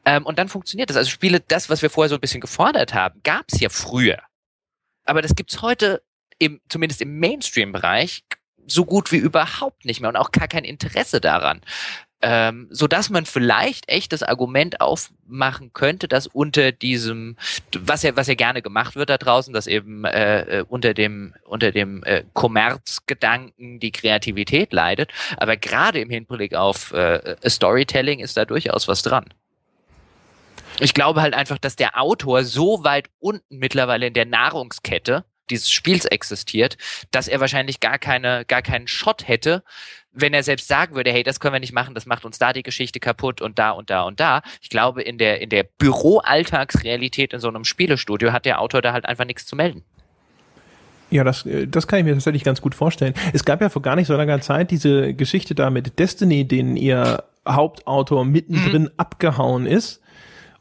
Ähm, 0.06 0.26
und 0.26 0.40
dann 0.40 0.50
funktioniert 0.50 0.90
das. 0.90 0.98
Also 0.98 1.10
Spiele, 1.10 1.40
das, 1.40 1.70
was 1.70 1.82
wir 1.82 1.90
vorher 1.90 2.10
so 2.10 2.16
ein 2.16 2.22
bisschen 2.22 2.42
gefordert 2.42 2.94
haben, 2.94 3.22
gab 3.24 3.46
es 3.52 3.60
ja 3.60 3.70
früher. 3.70 4.20
Aber 5.06 5.22
das 5.22 5.36
gibt's 5.36 5.62
heute 5.62 6.04
im, 6.38 6.62
zumindest 6.70 7.02
im 7.02 7.20
Mainstream-Bereich 7.20 8.24
so 8.68 8.86
gut 8.86 9.12
wie 9.12 9.18
überhaupt 9.18 9.86
nicht 9.86 10.02
mehr 10.02 10.10
und 10.10 10.18
auch 10.18 10.32
gar 10.32 10.48
kein 10.48 10.64
Interesse 10.64 11.22
daran 11.22 11.62
ähm, 12.22 12.68
so 12.70 12.88
dass 12.88 13.10
man 13.10 13.26
vielleicht 13.26 13.90
echt 13.90 14.14
das 14.14 14.24
Argument 14.24 14.80
aufmachen 14.82 15.74
könnte, 15.74 16.08
dass 16.08 16.28
unter 16.28 16.72
diesem, 16.72 17.36
was 17.78 18.04
ja 18.04 18.16
was 18.16 18.28
ja 18.28 18.36
gerne 18.36 18.62
gemacht 18.62 18.96
wird 18.96 19.10
da 19.10 19.18
draußen, 19.18 19.54
dass 19.54 19.68
eben 19.68 20.06
äh, 20.06 20.60
äh 20.60 20.66
unter 20.68 20.94
dem 20.94 21.34
unter 21.44 21.72
dem 21.72 22.04
äh, 22.04 22.24
Kommerzgedanken 22.34 23.80
die 23.80 23.92
Kreativität 23.92 24.72
leidet, 24.74 25.12
aber 25.38 25.58
gerade 25.58 26.00
im 26.00 26.10
Hinblick 26.10 26.54
auf 26.56 26.94
äh, 26.94 27.36
Storytelling 27.48 28.20
ist 28.20 28.38
da 28.38 28.46
durchaus 28.46 28.88
was 28.88 29.02
dran. 29.02 29.26
Ich 30.80 30.94
glaube 30.94 31.22
halt 31.22 31.34
einfach, 31.34 31.58
dass 31.58 31.76
der 31.76 32.00
Autor 32.00 32.44
so 32.44 32.84
weit 32.84 33.10
unten 33.20 33.58
mittlerweile 33.58 34.08
in 34.08 34.14
der 34.14 34.26
Nahrungskette 34.26 35.26
dieses 35.50 35.72
Spiels 35.72 36.06
existiert, 36.06 36.78
dass 37.12 37.28
er 37.28 37.40
wahrscheinlich 37.40 37.80
gar 37.80 37.98
keine, 38.00 38.46
gar 38.46 38.62
keinen 38.62 38.88
Shot 38.88 39.28
hätte, 39.28 39.64
wenn 40.14 40.34
er 40.34 40.44
selbst 40.44 40.68
sagen 40.68 40.96
würde, 40.96 41.12
hey, 41.12 41.24
das 41.24 41.40
können 41.40 41.54
wir 41.54 41.60
nicht 41.60 41.74
machen, 41.74 41.96
das 41.96 42.06
macht 42.06 42.26
uns 42.26 42.38
da 42.38 42.54
die 42.54 42.64
Geschichte 42.64 43.00
kaputt 43.00 43.42
und 43.42 43.60
da 43.60 43.72
und 43.72 43.90
da 43.90 44.04
und 44.04 44.20
da. 44.20 44.42
Ich 44.62 44.70
glaube, 44.70 45.02
in 45.02 45.18
der, 45.18 45.42
in 45.42 45.50
der 45.50 45.64
Büroalltagsrealität 45.64 47.34
in 47.34 47.40
so 47.40 47.48
einem 47.48 47.64
Spielestudio 47.64 48.32
hat 48.32 48.46
der 48.46 48.60
Autor 48.60 48.82
da 48.82 48.94
halt 48.94 49.06
einfach 49.06 49.26
nichts 49.26 49.46
zu 49.46 49.56
melden. 49.56 49.84
Ja, 51.10 51.26
das, 51.26 51.46
das 51.68 51.88
kann 51.88 52.00
ich 52.00 52.06
mir 52.06 52.14
tatsächlich 52.14 52.44
ganz 52.44 52.62
gut 52.62 52.74
vorstellen. 52.74 53.14
Es 53.34 53.44
gab 53.44 53.62
ja 53.62 53.70
vor 53.70 53.82
gar 53.82 53.98
nicht 53.98 54.08
so 54.08 54.16
langer 54.16 54.40
Zeit 54.40 54.72
diese 54.72 55.14
Geschichte 55.14 55.56
da 55.56 55.70
mit 55.70 56.00
Destiny, 56.00 56.48
den 56.48 56.78
ihr 56.78 57.26
Hauptautor 57.48 58.24
mittendrin 58.24 58.84
mhm. 58.84 58.92
abgehauen 58.98 59.66
ist. 59.66 60.02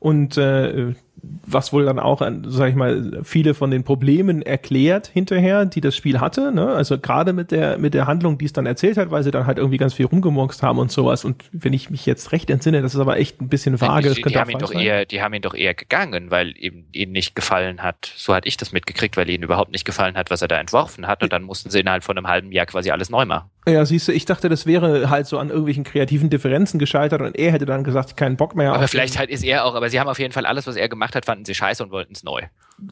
Und 0.00 0.36
äh, 0.38 0.94
was 1.22 1.72
wohl 1.72 1.84
dann 1.84 1.98
auch, 1.98 2.20
sag 2.46 2.68
ich 2.68 2.74
mal, 2.74 3.20
viele 3.24 3.54
von 3.54 3.70
den 3.70 3.84
Problemen 3.84 4.42
erklärt 4.42 5.08
hinterher, 5.08 5.64
die 5.66 5.80
das 5.80 5.96
Spiel 5.96 6.20
hatte. 6.20 6.52
Ne? 6.52 6.66
Also 6.68 6.98
gerade 6.98 7.32
mit 7.32 7.50
der 7.50 7.78
mit 7.78 7.94
der 7.94 8.06
Handlung, 8.06 8.38
die 8.38 8.44
es 8.44 8.52
dann 8.52 8.66
erzählt 8.66 8.96
hat, 8.96 9.10
weil 9.10 9.22
sie 9.22 9.30
dann 9.30 9.46
halt 9.46 9.58
irgendwie 9.58 9.78
ganz 9.78 9.94
viel 9.94 10.06
rumgemurkst 10.06 10.62
haben 10.62 10.78
und 10.78 10.90
sowas. 10.90 11.24
Und 11.24 11.44
wenn 11.52 11.72
ich 11.72 11.90
mich 11.90 12.06
jetzt 12.06 12.32
recht 12.32 12.50
entsinne, 12.50 12.82
das 12.82 12.94
ist 12.94 13.00
aber 13.00 13.18
echt 13.18 13.40
ein 13.40 13.48
bisschen 13.48 13.80
vage. 13.80 14.10
Die, 14.10 14.22
die, 14.22 14.28
die 14.28 14.38
haben 14.38 14.50
ihn 14.50 14.58
doch 14.58 14.72
sein. 14.72 14.82
eher, 14.82 15.04
die 15.06 15.22
haben 15.22 15.34
ihn 15.34 15.42
doch 15.42 15.54
eher 15.54 15.74
gegangen, 15.74 16.30
weil 16.30 16.56
ihm 16.56 16.86
ihnen 16.92 17.12
nicht 17.12 17.34
gefallen 17.34 17.82
hat. 17.82 18.12
So 18.16 18.34
hatte 18.34 18.48
ich 18.48 18.56
das 18.56 18.72
mitgekriegt, 18.72 19.16
weil 19.16 19.28
ihnen 19.28 19.44
überhaupt 19.44 19.72
nicht 19.72 19.84
gefallen 19.84 20.16
hat, 20.16 20.30
was 20.30 20.42
er 20.42 20.48
da 20.48 20.58
entworfen 20.58 21.06
hat. 21.06 21.22
Und 21.22 21.32
dann 21.32 21.42
mussten 21.42 21.70
sie 21.70 21.80
innerhalb 21.80 22.04
von 22.04 22.16
einem 22.16 22.28
halben 22.28 22.52
Jahr 22.52 22.66
quasi 22.66 22.90
alles 22.90 23.10
neu 23.10 23.24
machen. 23.24 23.50
Ja, 23.68 23.84
siehst 23.84 24.08
du, 24.08 24.12
ich 24.12 24.24
dachte, 24.24 24.48
das 24.48 24.64
wäre 24.64 25.10
halt 25.10 25.26
so 25.26 25.38
an 25.38 25.48
irgendwelchen 25.48 25.84
kreativen 25.84 26.30
Differenzen 26.30 26.78
gescheitert 26.78 27.20
und 27.20 27.36
er 27.36 27.52
hätte 27.52 27.66
dann 27.66 27.84
gesagt, 27.84 28.16
keinen 28.16 28.36
Bock 28.36 28.56
mehr. 28.56 28.72
Aber 28.72 28.88
vielleicht 28.88 29.18
halt 29.18 29.28
ist 29.28 29.44
er 29.44 29.64
auch, 29.64 29.74
aber 29.74 29.90
sie 29.90 30.00
haben 30.00 30.08
auf 30.08 30.18
jeden 30.18 30.32
Fall 30.32 30.46
alles, 30.46 30.66
was 30.66 30.76
er 30.76 30.88
gemacht 30.88 31.14
hat, 31.14 31.26
fanden 31.26 31.44
sie 31.44 31.54
scheiße 31.54 31.82
und 31.82 31.90
wollten 31.90 32.14
es 32.14 32.22
neu. 32.22 32.40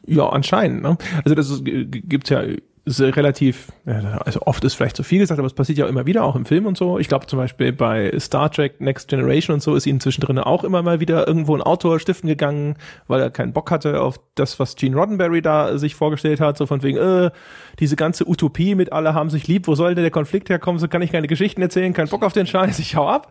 Ja, 0.06 0.28
anscheinend. 0.28 0.82
Ne? 0.82 0.98
Also 1.24 1.34
das 1.34 1.48
ist, 1.48 1.62
gibt's 1.64 2.28
ja 2.28 2.42
relativ, 3.00 3.72
also 4.24 4.40
oft 4.42 4.64
ist 4.64 4.74
vielleicht 4.74 4.96
zu 4.96 5.02
viel 5.02 5.18
gesagt, 5.18 5.38
aber 5.38 5.46
es 5.46 5.52
passiert 5.52 5.78
ja 5.78 5.84
auch 5.84 5.88
immer 5.88 6.06
wieder, 6.06 6.24
auch 6.24 6.36
im 6.36 6.44
Film 6.44 6.66
und 6.66 6.76
so. 6.76 6.98
Ich 6.98 7.08
glaube 7.08 7.26
zum 7.26 7.38
Beispiel 7.38 7.72
bei 7.72 8.12
Star 8.18 8.50
Trek 8.50 8.80
Next 8.80 9.08
Generation 9.08 9.54
und 9.54 9.60
so 9.60 9.74
ist 9.74 9.86
ihnen 9.86 10.00
zwischendrin 10.00 10.38
auch 10.38 10.64
immer 10.64 10.82
mal 10.82 11.00
wieder 11.00 11.26
irgendwo 11.26 11.54
ein 11.54 11.62
Autor 11.62 12.00
stiften 12.00 12.28
gegangen, 12.28 12.76
weil 13.06 13.20
er 13.20 13.30
keinen 13.30 13.52
Bock 13.52 13.70
hatte 13.70 14.00
auf 14.00 14.20
das, 14.34 14.58
was 14.58 14.76
Gene 14.76 14.96
Roddenberry 14.96 15.42
da 15.42 15.78
sich 15.78 15.94
vorgestellt 15.94 16.40
hat, 16.40 16.58
so 16.58 16.66
von 16.66 16.82
wegen, 16.82 16.98
äh, 16.98 17.30
diese 17.78 17.96
ganze 17.96 18.28
Utopie 18.28 18.74
mit 18.74 18.92
alle 18.92 19.14
haben 19.14 19.30
sich 19.30 19.46
lieb, 19.46 19.66
wo 19.66 19.74
soll 19.74 19.94
denn 19.94 20.04
der 20.04 20.10
Konflikt 20.10 20.50
herkommen, 20.50 20.78
so 20.78 20.88
kann 20.88 21.02
ich 21.02 21.12
keine 21.12 21.26
Geschichten 21.26 21.62
erzählen, 21.62 21.92
kein 21.92 22.08
Bock 22.08 22.22
auf 22.22 22.32
den 22.32 22.46
Scheiß, 22.46 22.78
ich 22.78 22.96
hau 22.96 23.08
ab. 23.08 23.30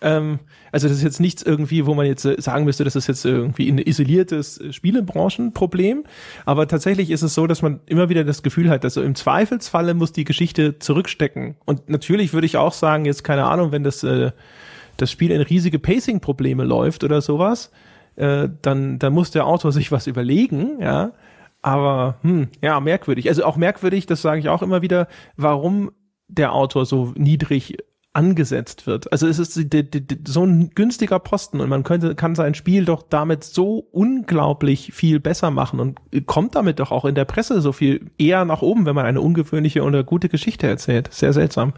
Ähm, 0.00 0.38
also 0.72 0.88
das 0.88 0.98
ist 0.98 1.02
jetzt 1.02 1.20
nichts 1.20 1.42
irgendwie, 1.42 1.86
wo 1.86 1.94
man 1.94 2.06
jetzt 2.06 2.24
äh, 2.24 2.40
sagen 2.40 2.64
müsste, 2.64 2.84
das 2.84 2.96
ist 2.96 3.06
jetzt 3.06 3.24
irgendwie 3.24 3.70
ein 3.70 3.78
isoliertes 3.78 4.58
äh, 4.58 4.72
Spielebranchenproblem. 4.72 6.04
Aber 6.46 6.68
tatsächlich 6.68 7.10
ist 7.10 7.22
es 7.22 7.34
so, 7.34 7.46
dass 7.46 7.62
man 7.62 7.80
immer 7.86 8.08
wieder 8.08 8.24
das 8.24 8.42
Gefühl 8.42 8.70
hat, 8.70 8.84
dass 8.84 8.94
so 8.94 9.02
im 9.02 9.14
Zweifelsfalle 9.14 9.94
muss 9.94 10.12
die 10.12 10.24
Geschichte 10.24 10.78
zurückstecken. 10.78 11.56
Und 11.66 11.88
natürlich 11.88 12.32
würde 12.32 12.46
ich 12.46 12.56
auch 12.56 12.72
sagen, 12.72 13.04
jetzt 13.04 13.24
keine 13.24 13.44
Ahnung, 13.44 13.72
wenn 13.72 13.84
das, 13.84 14.02
äh, 14.02 14.32
das 14.96 15.10
Spiel 15.10 15.30
in 15.30 15.42
riesige 15.42 15.78
Pacing-Probleme 15.78 16.64
läuft 16.64 17.04
oder 17.04 17.20
sowas, 17.20 17.70
äh, 18.16 18.48
dann, 18.62 18.98
dann 18.98 19.12
muss 19.12 19.30
der 19.30 19.46
Autor 19.46 19.72
sich 19.72 19.92
was 19.92 20.06
überlegen, 20.06 20.80
ja. 20.80 21.12
Aber 21.62 22.16
hm, 22.22 22.48
ja, 22.62 22.80
merkwürdig. 22.80 23.28
Also 23.28 23.44
auch 23.44 23.58
merkwürdig, 23.58 24.06
das 24.06 24.22
sage 24.22 24.40
ich 24.40 24.48
auch 24.48 24.62
immer 24.62 24.80
wieder, 24.80 25.08
warum 25.36 25.90
der 26.26 26.54
Autor 26.54 26.86
so 26.86 27.12
niedrig 27.16 27.76
angesetzt 28.12 28.86
wird. 28.86 29.12
Also 29.12 29.28
es 29.28 29.38
ist 29.38 29.56
die, 29.56 29.68
die, 29.68 29.88
die, 29.88 30.18
so 30.26 30.44
ein 30.44 30.70
günstiger 30.74 31.18
Posten 31.20 31.60
und 31.60 31.68
man 31.68 31.84
könnte 31.84 32.14
kann 32.14 32.34
sein 32.34 32.54
Spiel 32.54 32.84
doch 32.84 33.02
damit 33.08 33.44
so 33.44 33.86
unglaublich 33.92 34.92
viel 34.92 35.20
besser 35.20 35.50
machen 35.50 35.78
und 35.78 36.00
kommt 36.26 36.56
damit 36.56 36.80
doch 36.80 36.90
auch 36.90 37.04
in 37.04 37.14
der 37.14 37.24
Presse 37.24 37.60
so 37.60 37.72
viel 37.72 38.10
eher 38.18 38.44
nach 38.44 38.62
oben, 38.62 38.84
wenn 38.86 38.96
man 38.96 39.06
eine 39.06 39.20
ungewöhnliche 39.20 39.82
oder 39.82 40.02
gute 40.02 40.28
Geschichte 40.28 40.66
erzählt. 40.66 41.12
Sehr 41.12 41.32
seltsam. 41.32 41.72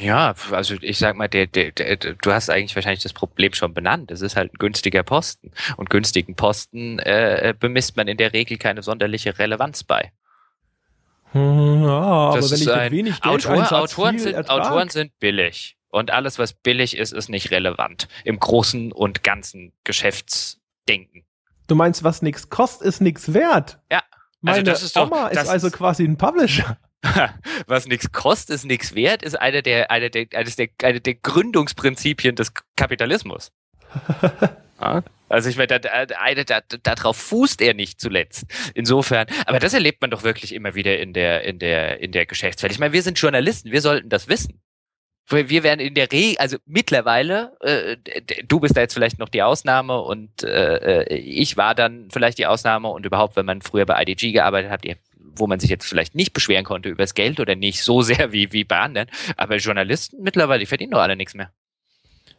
Ja, 0.00 0.34
also 0.50 0.76
ich 0.80 0.98
sag 0.98 1.16
mal, 1.16 1.28
der, 1.28 1.46
der, 1.46 1.72
der, 1.72 1.96
du 1.96 2.32
hast 2.32 2.48
eigentlich 2.48 2.74
wahrscheinlich 2.74 3.02
das 3.02 3.12
Problem 3.12 3.52
schon 3.52 3.74
benannt. 3.74 4.10
Es 4.10 4.22
ist 4.22 4.34
halt 4.34 4.54
ein 4.54 4.58
günstiger 4.58 5.02
Posten. 5.02 5.50
Und 5.76 5.90
günstigen 5.90 6.36
Posten 6.36 6.98
äh, 7.00 7.54
bemisst 7.58 7.96
man 7.96 8.08
in 8.08 8.16
der 8.16 8.32
Regel 8.32 8.56
keine 8.56 8.82
sonderliche 8.82 9.38
Relevanz 9.38 9.84
bei. 9.84 10.10
Hm, 11.32 11.82
ja, 11.82 11.88
aber 11.88 12.36
das 12.36 12.50
wenn 12.50 12.60
ich 12.60 12.72
ein 12.72 12.92
wenig 12.92 13.20
Geld 13.20 13.46
Autor, 13.46 13.52
einsatz, 13.52 13.72
Autoren, 13.72 14.18
sind, 14.18 14.50
Autoren 14.50 14.88
sind 14.88 15.18
billig. 15.20 15.76
Und 15.88 16.10
alles, 16.10 16.38
was 16.38 16.52
billig 16.52 16.96
ist, 16.96 17.12
ist 17.12 17.28
nicht 17.28 17.50
relevant. 17.50 18.08
Im 18.24 18.38
großen 18.38 18.92
und 18.92 19.22
ganzen 19.22 19.72
Geschäftsdenken. 19.84 21.24
Du 21.66 21.74
meinst, 21.74 22.04
was 22.04 22.22
nichts 22.22 22.48
kostet, 22.48 22.86
ist 22.86 23.00
nichts 23.00 23.34
wert? 23.34 23.78
Ja. 23.90 24.02
Also 24.42 24.58
Meine 24.58 24.62
das 24.64 24.82
ist 24.82 24.96
doch, 24.96 25.06
Oma 25.06 25.28
ist 25.28 25.48
also 25.48 25.70
quasi 25.70 26.04
ein 26.04 26.16
Publisher. 26.16 26.78
was 27.66 27.86
nichts 27.86 28.12
kostet, 28.12 28.56
ist 28.56 28.64
nichts 28.64 28.94
wert, 28.94 29.22
ist 29.22 29.34
eine 29.34 29.62
der, 29.62 29.90
eine 29.90 30.10
der, 30.10 30.26
eines 30.34 30.56
der, 30.56 30.68
eine 30.82 31.00
der 31.00 31.14
Gründungsprinzipien 31.14 32.36
des 32.36 32.52
Kapitalismus. 32.76 33.52
ja? 34.80 35.02
Also 35.30 35.48
ich 35.48 35.56
meine, 35.56 35.68
da, 35.68 35.78
da, 35.78 36.06
da, 36.06 36.60
darauf 36.82 37.16
fußt 37.16 37.62
er 37.62 37.72
nicht 37.72 38.00
zuletzt. 38.00 38.46
Insofern, 38.74 39.28
aber 39.46 39.60
das 39.60 39.72
erlebt 39.72 40.00
man 40.00 40.10
doch 40.10 40.24
wirklich 40.24 40.52
immer 40.52 40.74
wieder 40.74 40.98
in 40.98 41.12
der, 41.12 41.44
in 41.44 41.60
der, 41.60 42.00
in 42.00 42.10
der 42.10 42.26
Geschäftswelt. 42.26 42.72
Ich 42.72 42.80
meine, 42.80 42.92
wir 42.92 43.02
sind 43.02 43.18
Journalisten, 43.18 43.70
wir 43.70 43.80
sollten 43.80 44.08
das 44.08 44.28
wissen. 44.28 44.60
Wir 45.28 45.62
werden 45.62 45.78
in 45.78 45.94
der 45.94 46.10
Regel, 46.10 46.36
also 46.38 46.56
mittlerweile, 46.66 47.56
äh, 47.60 47.96
du 48.48 48.58
bist 48.58 48.76
da 48.76 48.80
jetzt 48.80 48.94
vielleicht 48.94 49.20
noch 49.20 49.28
die 49.28 49.44
Ausnahme 49.44 50.00
und 50.00 50.42
äh, 50.42 51.04
äh 51.04 51.14
ich 51.14 51.56
war 51.56 51.76
dann 51.76 52.08
vielleicht 52.10 52.38
die 52.38 52.46
Ausnahme 52.46 52.88
und 52.88 53.06
überhaupt, 53.06 53.36
wenn 53.36 53.46
man 53.46 53.62
früher 53.62 53.86
bei 53.86 54.02
IDG 54.02 54.32
gearbeitet 54.32 54.72
hat, 54.72 54.82
wo 55.14 55.46
man 55.46 55.60
sich 55.60 55.70
jetzt 55.70 55.86
vielleicht 55.86 56.16
nicht 56.16 56.32
beschweren 56.32 56.64
konnte 56.64 56.88
über 56.88 57.04
das 57.04 57.14
Geld 57.14 57.38
oder 57.38 57.54
nicht 57.54 57.84
so 57.84 58.02
sehr 58.02 58.32
wie, 58.32 58.52
wie 58.52 58.64
bei 58.64 58.80
anderen, 58.80 59.08
aber 59.36 59.58
Journalisten 59.58 60.20
mittlerweile, 60.20 60.58
die 60.58 60.66
verdienen 60.66 60.90
doch 60.90 61.00
alle 61.00 61.14
nichts 61.14 61.34
mehr. 61.34 61.52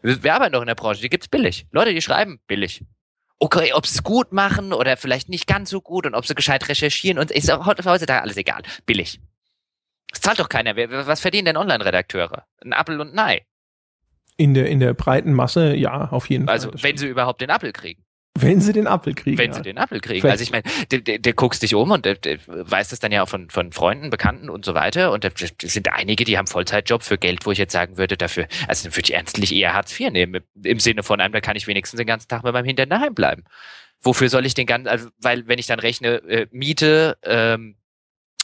Wir, 0.01 0.33
arbeiten 0.33 0.53
doch 0.53 0.61
in 0.61 0.67
der 0.67 0.75
Branche, 0.75 1.01
die 1.01 1.09
gibt's 1.09 1.27
billig. 1.27 1.67
Leute, 1.71 1.93
die 1.93 2.01
schreiben 2.01 2.39
billig. 2.47 2.83
Okay, 3.39 3.73
ob 3.73 3.87
sie 3.87 3.95
es 3.95 4.03
gut 4.03 4.31
machen 4.31 4.73
oder 4.73 4.97
vielleicht 4.97 5.29
nicht 5.29 5.47
ganz 5.47 5.69
so 5.69 5.81
gut 5.81 6.05
und 6.05 6.13
ob 6.13 6.25
sie 6.25 6.35
gescheit 6.35 6.67
recherchieren 6.69 7.17
und 7.17 7.31
ist 7.31 7.51
auch 7.51 7.65
heutzutage 7.65 8.21
alles 8.21 8.37
egal. 8.37 8.61
Billig. 8.85 9.19
Das 10.11 10.21
zahlt 10.21 10.39
doch 10.39 10.49
keiner. 10.49 10.75
Was 10.75 11.21
verdienen 11.21 11.45
denn 11.45 11.57
Online-Redakteure? 11.57 12.45
Ein 12.63 12.73
Appel 12.73 12.99
und 12.99 13.13
ein 13.13 13.19
Ei. 13.19 13.45
In 14.37 14.53
der, 14.53 14.67
in 14.67 14.79
der 14.79 14.93
breiten 14.93 15.33
Masse, 15.33 15.75
ja, 15.75 16.09
auf 16.09 16.29
jeden 16.29 16.47
also, 16.49 16.69
Fall. 16.69 16.73
Also, 16.73 16.83
wenn 16.83 16.97
sie 16.97 17.07
überhaupt 17.07 17.41
den 17.41 17.49
Appel 17.49 17.71
kriegen. 17.71 18.03
Wenn 18.39 18.61
sie 18.61 18.71
den 18.71 18.87
Apfel 18.87 19.13
kriegen. 19.13 19.37
Wenn 19.37 19.51
ja. 19.51 19.57
sie 19.57 19.61
den 19.61 19.77
Apfel 19.77 19.99
kriegen. 19.99 20.21
Vielleicht. 20.21 20.31
Also 20.31 20.43
ich 20.43 20.51
meine, 20.51 20.63
der, 20.89 20.99
der, 20.99 21.19
der 21.19 21.33
guckst 21.33 21.61
dich 21.61 21.75
um 21.75 21.91
und 21.91 22.05
der, 22.05 22.15
der 22.15 22.39
weiß 22.47 22.89
das 22.89 22.99
dann 22.99 23.11
ja 23.11 23.23
auch 23.23 23.29
von, 23.29 23.49
von 23.49 23.71
Freunden, 23.71 24.09
Bekannten 24.09 24.49
und 24.49 24.63
so 24.63 24.73
weiter. 24.73 25.11
Und 25.11 25.25
es 25.25 25.53
sind 25.61 25.91
einige, 25.91 26.23
die 26.23 26.37
haben 26.37 26.47
Vollzeitjob 26.47 27.03
für 27.03 27.17
Geld, 27.17 27.45
wo 27.45 27.51
ich 27.51 27.57
jetzt 27.57 27.73
sagen 27.73 27.97
würde, 27.97 28.15
dafür, 28.15 28.47
also 28.67 28.83
dann 28.83 28.95
würde 28.95 29.09
ich 29.09 29.13
ernstlich 29.13 29.53
eher 29.53 29.73
Hartz 29.73 29.99
IV 29.99 30.11
nehmen. 30.11 30.41
Im 30.63 30.79
Sinne 30.79 31.03
von 31.03 31.19
einem, 31.19 31.33
da 31.33 31.41
kann 31.41 31.57
ich 31.57 31.67
wenigstens 31.67 31.97
den 31.97 32.07
ganzen 32.07 32.29
Tag 32.29 32.43
mit 32.43 32.53
meinem 32.53 32.65
Hintern 32.65 32.89
daheim 32.89 33.13
bleiben. 33.13 33.43
Wofür 34.01 34.29
soll 34.29 34.45
ich 34.45 34.53
den 34.53 34.65
ganzen, 34.65 34.87
also 34.87 35.09
weil 35.19 35.47
wenn 35.47 35.59
ich 35.59 35.67
dann 35.67 35.79
rechne, 35.79 36.23
äh, 36.27 36.47
Miete, 36.51 37.17
ähm, 37.23 37.75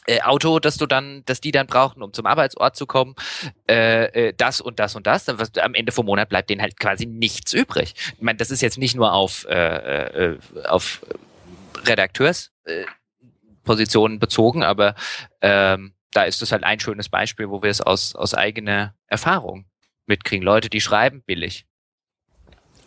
äh, 0.08 0.22
Auto, 0.22 0.58
dass 0.58 0.78
du 0.78 0.86
dann, 0.86 1.22
dass 1.26 1.40
die 1.40 1.52
dann 1.52 1.66
brauchen, 1.66 2.02
um 2.02 2.12
zum 2.12 2.26
Arbeitsort 2.26 2.74
zu 2.76 2.86
kommen, 2.86 3.14
äh, 3.68 4.28
äh, 4.28 4.34
das 4.36 4.60
und 4.60 4.80
das 4.80 4.96
und 4.96 5.06
das, 5.06 5.26
dann 5.26 5.38
was, 5.38 5.56
am 5.58 5.74
Ende 5.74 5.92
vom 5.92 6.06
Monat 6.06 6.30
bleibt 6.30 6.50
denen 6.50 6.62
halt 6.62 6.80
quasi 6.80 7.06
nichts 7.06 7.52
übrig. 7.52 7.94
Ich 8.16 8.22
meine, 8.22 8.38
das 8.38 8.50
ist 8.50 8.62
jetzt 8.62 8.78
nicht 8.78 8.96
nur 8.96 9.12
auf, 9.12 9.46
äh, 9.48 10.32
äh, 10.32 10.38
auf 10.64 11.04
Redakteurspositionen 11.86 14.16
äh, 14.16 14.20
bezogen, 14.20 14.64
aber 14.64 14.94
ähm, 15.42 15.92
da 16.12 16.24
ist 16.24 16.42
das 16.42 16.52
halt 16.52 16.64
ein 16.64 16.80
schönes 16.80 17.10
Beispiel, 17.10 17.50
wo 17.50 17.62
wir 17.62 17.70
es 17.70 17.80
aus, 17.80 18.14
aus 18.14 18.34
eigener 18.34 18.94
Erfahrung 19.06 19.66
mitkriegen. 20.06 20.44
Leute, 20.44 20.68
die 20.70 20.80
schreiben 20.80 21.22
billig. 21.22 21.66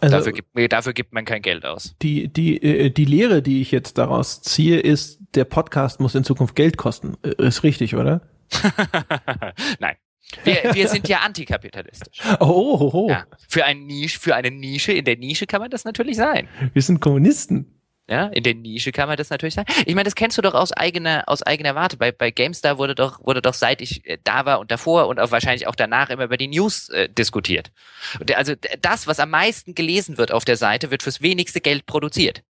Also 0.01 0.17
dafür, 0.17 0.33
gibt, 0.33 0.73
dafür 0.73 0.93
gibt 0.93 1.13
man 1.13 1.25
kein 1.25 1.41
Geld 1.41 1.65
aus. 1.65 1.95
Die, 2.01 2.27
die, 2.27 2.61
äh, 2.61 2.89
die 2.89 3.05
Lehre, 3.05 3.41
die 3.41 3.61
ich 3.61 3.71
jetzt 3.71 3.97
daraus 3.97 4.41
ziehe, 4.41 4.79
ist, 4.79 5.19
der 5.35 5.45
Podcast 5.45 5.99
muss 5.99 6.15
in 6.15 6.23
Zukunft 6.23 6.55
Geld 6.55 6.75
kosten. 6.77 7.17
Äh, 7.23 7.47
ist 7.47 7.63
richtig, 7.63 7.95
oder? 7.95 8.21
Nein. 9.79 9.95
Wir, 10.43 10.73
wir 10.73 10.87
sind 10.87 11.07
ja 11.07 11.19
antikapitalistisch. 11.19 12.19
Oh, 12.39 12.77
oh, 12.79 12.91
oh. 12.93 13.09
Ja, 13.09 13.25
für, 13.47 13.65
ein 13.65 13.85
Nisch, 13.85 14.17
für 14.17 14.35
eine 14.35 14.49
Nische, 14.49 14.93
in 14.93 15.05
der 15.05 15.17
Nische 15.17 15.45
kann 15.45 15.61
man 15.61 15.69
das 15.69 15.83
natürlich 15.83 16.15
sein. 16.15 16.47
Wir 16.73 16.81
sind 16.81 16.99
Kommunisten. 16.99 17.80
Ja, 18.11 18.25
in 18.25 18.43
der 18.43 18.55
Nische 18.55 18.91
kann 18.91 19.07
man 19.07 19.15
das 19.15 19.29
natürlich 19.29 19.53
sagen. 19.53 19.71
Ich 19.85 19.95
meine, 19.95 20.03
das 20.03 20.15
kennst 20.15 20.37
du 20.37 20.41
doch 20.41 20.53
aus 20.53 20.73
eigener, 20.73 21.23
aus 21.27 21.43
eigener 21.43 21.75
Warte. 21.75 21.95
Bei, 21.95 22.11
bei 22.11 22.29
GameStar 22.29 22.77
wurde 22.77 22.93
doch, 22.93 23.25
wurde 23.25 23.41
doch 23.41 23.53
seit 23.53 23.79
ich 23.79 24.05
äh, 24.05 24.17
da 24.25 24.45
war 24.45 24.59
und 24.59 24.69
davor 24.69 25.07
und 25.07 25.17
auch 25.17 25.31
wahrscheinlich 25.31 25.65
auch 25.65 25.75
danach 25.75 26.09
immer 26.09 26.25
über 26.25 26.35
die 26.35 26.49
News 26.49 26.89
äh, 26.89 27.07
diskutiert. 27.07 27.71
Und 28.19 28.35
also 28.35 28.53
das, 28.81 29.07
was 29.07 29.21
am 29.21 29.29
meisten 29.29 29.75
gelesen 29.75 30.17
wird 30.17 30.33
auf 30.33 30.43
der 30.43 30.57
Seite, 30.57 30.91
wird 30.91 31.03
fürs 31.03 31.21
wenigste 31.21 31.61
Geld 31.61 31.85
produziert. 31.85 32.43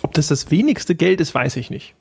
Ob 0.00 0.14
das 0.14 0.28
das 0.28 0.50
wenigste 0.50 0.94
Geld 0.94 1.20
ist, 1.20 1.34
weiß 1.34 1.56
ich 1.56 1.68
nicht. 1.68 1.94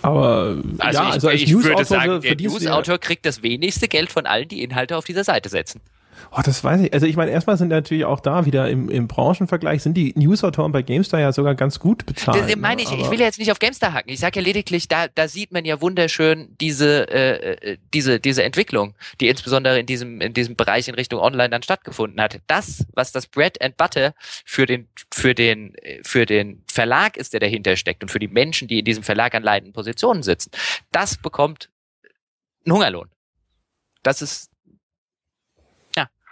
Aber 0.00 0.56
also 0.78 0.98
ja, 0.98 1.08
ich, 1.08 1.12
also 1.12 1.28
als 1.28 1.42
ich 1.42 1.52
würde 1.52 1.84
sagen, 1.84 2.22
der 2.22 2.36
Newsautor 2.36 2.96
kriegt 2.96 3.26
das 3.26 3.42
wenigste 3.42 3.88
Geld 3.88 4.10
von 4.10 4.24
allen, 4.24 4.48
die 4.48 4.62
Inhalte 4.62 4.96
auf 4.96 5.04
dieser 5.04 5.24
Seite 5.24 5.50
setzen. 5.50 5.82
Oh, 6.30 6.40
das 6.44 6.62
weiß 6.62 6.80
ich. 6.82 6.92
Also 6.92 7.06
ich 7.06 7.16
meine, 7.16 7.30
erstmal 7.30 7.56
sind 7.56 7.68
natürlich 7.68 8.04
auch 8.04 8.20
da 8.20 8.46
wieder 8.46 8.68
im, 8.68 8.88
im 8.88 9.08
Branchenvergleich 9.08 9.82
sind 9.82 9.94
die 9.94 10.12
Newsautoren 10.16 10.72
bei 10.72 10.82
GameStar 10.82 11.20
ja 11.20 11.32
sogar 11.32 11.54
ganz 11.54 11.78
gut 11.78 12.06
bezahlt. 12.06 12.48
Das 12.48 12.56
meine 12.56 12.82
ich, 12.82 12.90
ne? 12.90 12.98
ich 13.00 13.10
will 13.10 13.20
jetzt 13.20 13.38
nicht 13.38 13.50
auf 13.50 13.58
GameStar 13.58 13.92
hacken. 13.92 14.12
Ich 14.12 14.20
sage 14.20 14.40
ja 14.40 14.44
lediglich, 14.44 14.88
da, 14.88 15.08
da 15.08 15.28
sieht 15.28 15.52
man 15.52 15.64
ja 15.64 15.80
wunderschön 15.80 16.56
diese, 16.60 17.08
äh, 17.10 17.72
äh, 17.72 17.78
diese, 17.92 18.20
diese 18.20 18.42
Entwicklung, 18.42 18.94
die 19.20 19.28
insbesondere 19.28 19.80
in 19.80 19.86
diesem, 19.86 20.20
in 20.20 20.34
diesem 20.34 20.56
Bereich 20.56 20.88
in 20.88 20.94
Richtung 20.94 21.20
Online 21.20 21.50
dann 21.50 21.62
stattgefunden 21.62 22.20
hat. 22.20 22.40
Das, 22.46 22.86
was 22.94 23.12
das 23.12 23.26
Bread 23.26 23.60
and 23.60 23.76
Butter 23.76 24.14
für 24.44 24.66
den, 24.66 24.88
für 25.12 25.34
den, 25.34 25.74
für 26.02 26.26
den 26.26 26.62
Verlag 26.66 27.16
ist, 27.16 27.32
der 27.32 27.40
dahinter 27.40 27.76
steckt 27.76 28.02
und 28.02 28.10
für 28.10 28.18
die 28.18 28.28
Menschen, 28.28 28.68
die 28.68 28.78
in 28.78 28.84
diesem 28.84 29.02
Verlag 29.02 29.34
an 29.34 29.42
leitenden 29.42 29.72
Positionen 29.72 30.22
sitzen, 30.22 30.50
das 30.92 31.16
bekommt 31.16 31.70
einen 32.64 32.74
Hungerlohn. 32.74 33.08
Das 34.02 34.22
ist 34.22 34.51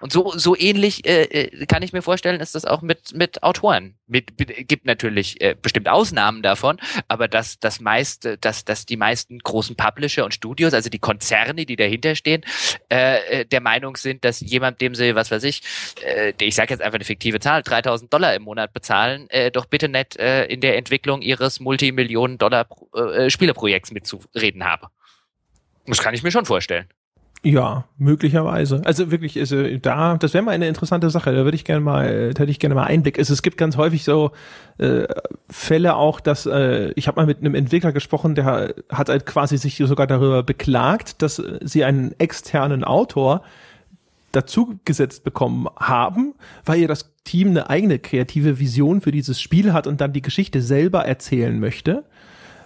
und 0.01 0.13
so, 0.13 0.33
so 0.35 0.57
ähnlich 0.57 1.07
äh, 1.07 1.25
äh, 1.25 1.67
kann 1.67 1.83
ich 1.83 1.93
mir 1.93 2.03
vorstellen, 2.03 2.41
ist 2.41 2.55
das 2.55 2.65
auch 2.65 2.81
mit, 2.81 3.15
mit 3.15 3.43
Autoren. 3.43 3.95
Mit, 4.07 4.39
mit, 4.39 4.67
gibt 4.67 4.87
natürlich 4.87 5.41
äh, 5.41 5.55
bestimmt 5.61 5.89
Ausnahmen 5.89 6.43
davon, 6.43 6.79
aber 7.07 7.29
dass 7.29 7.61
das 7.61 7.81
meiste, 7.81 8.39
dass, 8.39 8.65
dass 8.65 8.87
die 8.87 8.97
meisten 8.97 9.39
großen 9.39 9.77
Publisher 9.77 10.25
und 10.25 10.33
Studios, 10.33 10.73
also 10.73 10.89
die 10.89 10.99
Konzerne, 10.99 11.67
die 11.67 11.77
dahinter 11.77 12.15
stehen, 12.15 12.45
äh, 12.91 13.41
äh 13.41 13.45
der 13.45 13.61
Meinung 13.61 13.97
sind, 13.97 14.25
dass 14.25 14.41
jemand, 14.41 14.81
dem 14.81 14.95
sie, 14.95 15.15
was 15.15 15.31
weiß 15.31 15.45
ich, 15.45 15.63
äh, 16.03 16.33
ich 16.41 16.55
sage 16.55 16.73
jetzt 16.73 16.81
einfach 16.81 16.97
eine 16.97 17.05
fiktive 17.05 17.39
Zahl, 17.39 17.63
3000 17.63 18.13
Dollar 18.13 18.35
im 18.35 18.43
Monat 18.43 18.73
bezahlen, 18.73 19.29
äh, 19.29 19.51
doch 19.51 19.67
bitte 19.67 19.89
nicht 19.89 20.17
äh, 20.17 20.47
in 20.47 20.61
der 20.61 20.79
Entwicklung 20.79 21.21
ihres 21.21 21.61
Multimillionen 21.61 22.39
Dollar 22.39 22.67
äh, 22.95 23.29
Spieleprojekts 23.29 23.93
mitzureden 23.93 24.65
habe. 24.65 24.89
Das 25.87 25.99
kann 25.99 26.15
ich 26.15 26.23
mir 26.23 26.31
schon 26.31 26.47
vorstellen. 26.47 26.89
Ja, 27.43 27.85
möglicherweise. 27.97 28.83
Also 28.85 29.11
wirklich, 29.11 29.39
also 29.39 29.63
da, 29.79 30.19
das 30.19 30.35
wäre 30.35 30.45
mal 30.45 30.51
eine 30.51 30.69
interessante 30.69 31.09
Sache. 31.09 31.35
Da 31.35 31.45
würde 31.45 31.55
ich 31.55 31.65
gerne 31.65 31.81
mal, 31.81 32.35
da 32.35 32.43
hätte 32.43 32.51
ich 32.51 32.59
gerne 32.59 32.75
mal 32.75 32.85
Einblick. 32.85 33.19
Also 33.19 33.33
es 33.33 33.41
gibt 33.41 33.57
ganz 33.57 33.79
häufig 33.79 34.05
so 34.05 34.33
äh, 34.77 35.05
Fälle 35.49 35.97
auch, 35.97 36.21
dass 36.21 36.45
äh, 36.45 36.93
ich 36.97 37.09
habe 37.09 37.19
mal 37.19 37.27
mit 37.27 37.39
einem 37.39 37.55
Entwickler 37.55 37.93
gesprochen, 37.93 38.35
der 38.35 38.75
hat 38.91 39.09
halt 39.09 39.25
quasi 39.25 39.57
sich 39.57 39.77
sogar 39.77 40.07
darüber 40.07 40.43
beklagt, 40.43 41.23
dass 41.23 41.43
sie 41.63 41.83
einen 41.85 42.15
externen 42.19 42.85
Autor 42.85 43.43
dazu 44.33 44.79
gesetzt 44.85 45.25
bekommen 45.25 45.67
haben, 45.77 46.35
weil 46.67 46.81
ihr 46.81 46.89
das 46.89 47.11
Team 47.25 47.49
eine 47.49 47.71
eigene 47.71 47.99
kreative 47.99 48.59
Vision 48.59 49.01
für 49.01 49.13
dieses 49.13 49.41
Spiel 49.41 49.73
hat 49.73 49.87
und 49.87 50.01
dann 50.03 50.13
die 50.13 50.23
Geschichte 50.23 50.61
selber 50.61 51.07
erzählen 51.07 51.59
möchte. 51.59 52.05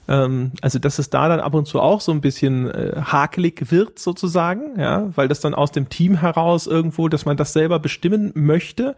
Ähm, 0.08 0.52
also 0.60 0.78
dass 0.78 0.98
es 0.98 1.10
da 1.10 1.28
dann 1.28 1.40
ab 1.40 1.54
und 1.54 1.66
zu 1.66 1.80
auch 1.80 2.00
so 2.00 2.12
ein 2.12 2.20
bisschen 2.20 2.70
äh, 2.70 3.00
hakelig 3.00 3.70
wird 3.70 3.98
sozusagen, 3.98 4.78
ja, 4.78 5.08
weil 5.14 5.28
das 5.28 5.40
dann 5.40 5.54
aus 5.54 5.72
dem 5.72 5.88
Team 5.88 6.16
heraus 6.16 6.66
irgendwo, 6.66 7.08
dass 7.08 7.24
man 7.24 7.36
das 7.36 7.52
selber 7.52 7.78
bestimmen 7.78 8.32
möchte. 8.34 8.96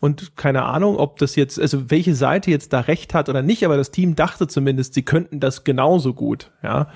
Und 0.00 0.36
keine 0.36 0.64
Ahnung, 0.64 0.96
ob 0.96 1.18
das 1.18 1.34
jetzt, 1.34 1.58
also 1.58 1.90
welche 1.90 2.14
Seite 2.14 2.50
jetzt 2.50 2.72
da 2.72 2.80
recht 2.80 3.14
hat 3.14 3.28
oder 3.28 3.42
nicht, 3.42 3.64
aber 3.64 3.76
das 3.76 3.90
Team 3.90 4.14
dachte 4.16 4.46
zumindest, 4.46 4.94
sie 4.94 5.02
könnten 5.02 5.40
das 5.40 5.64
genauso 5.64 6.12
gut, 6.12 6.50
ja. 6.62 6.88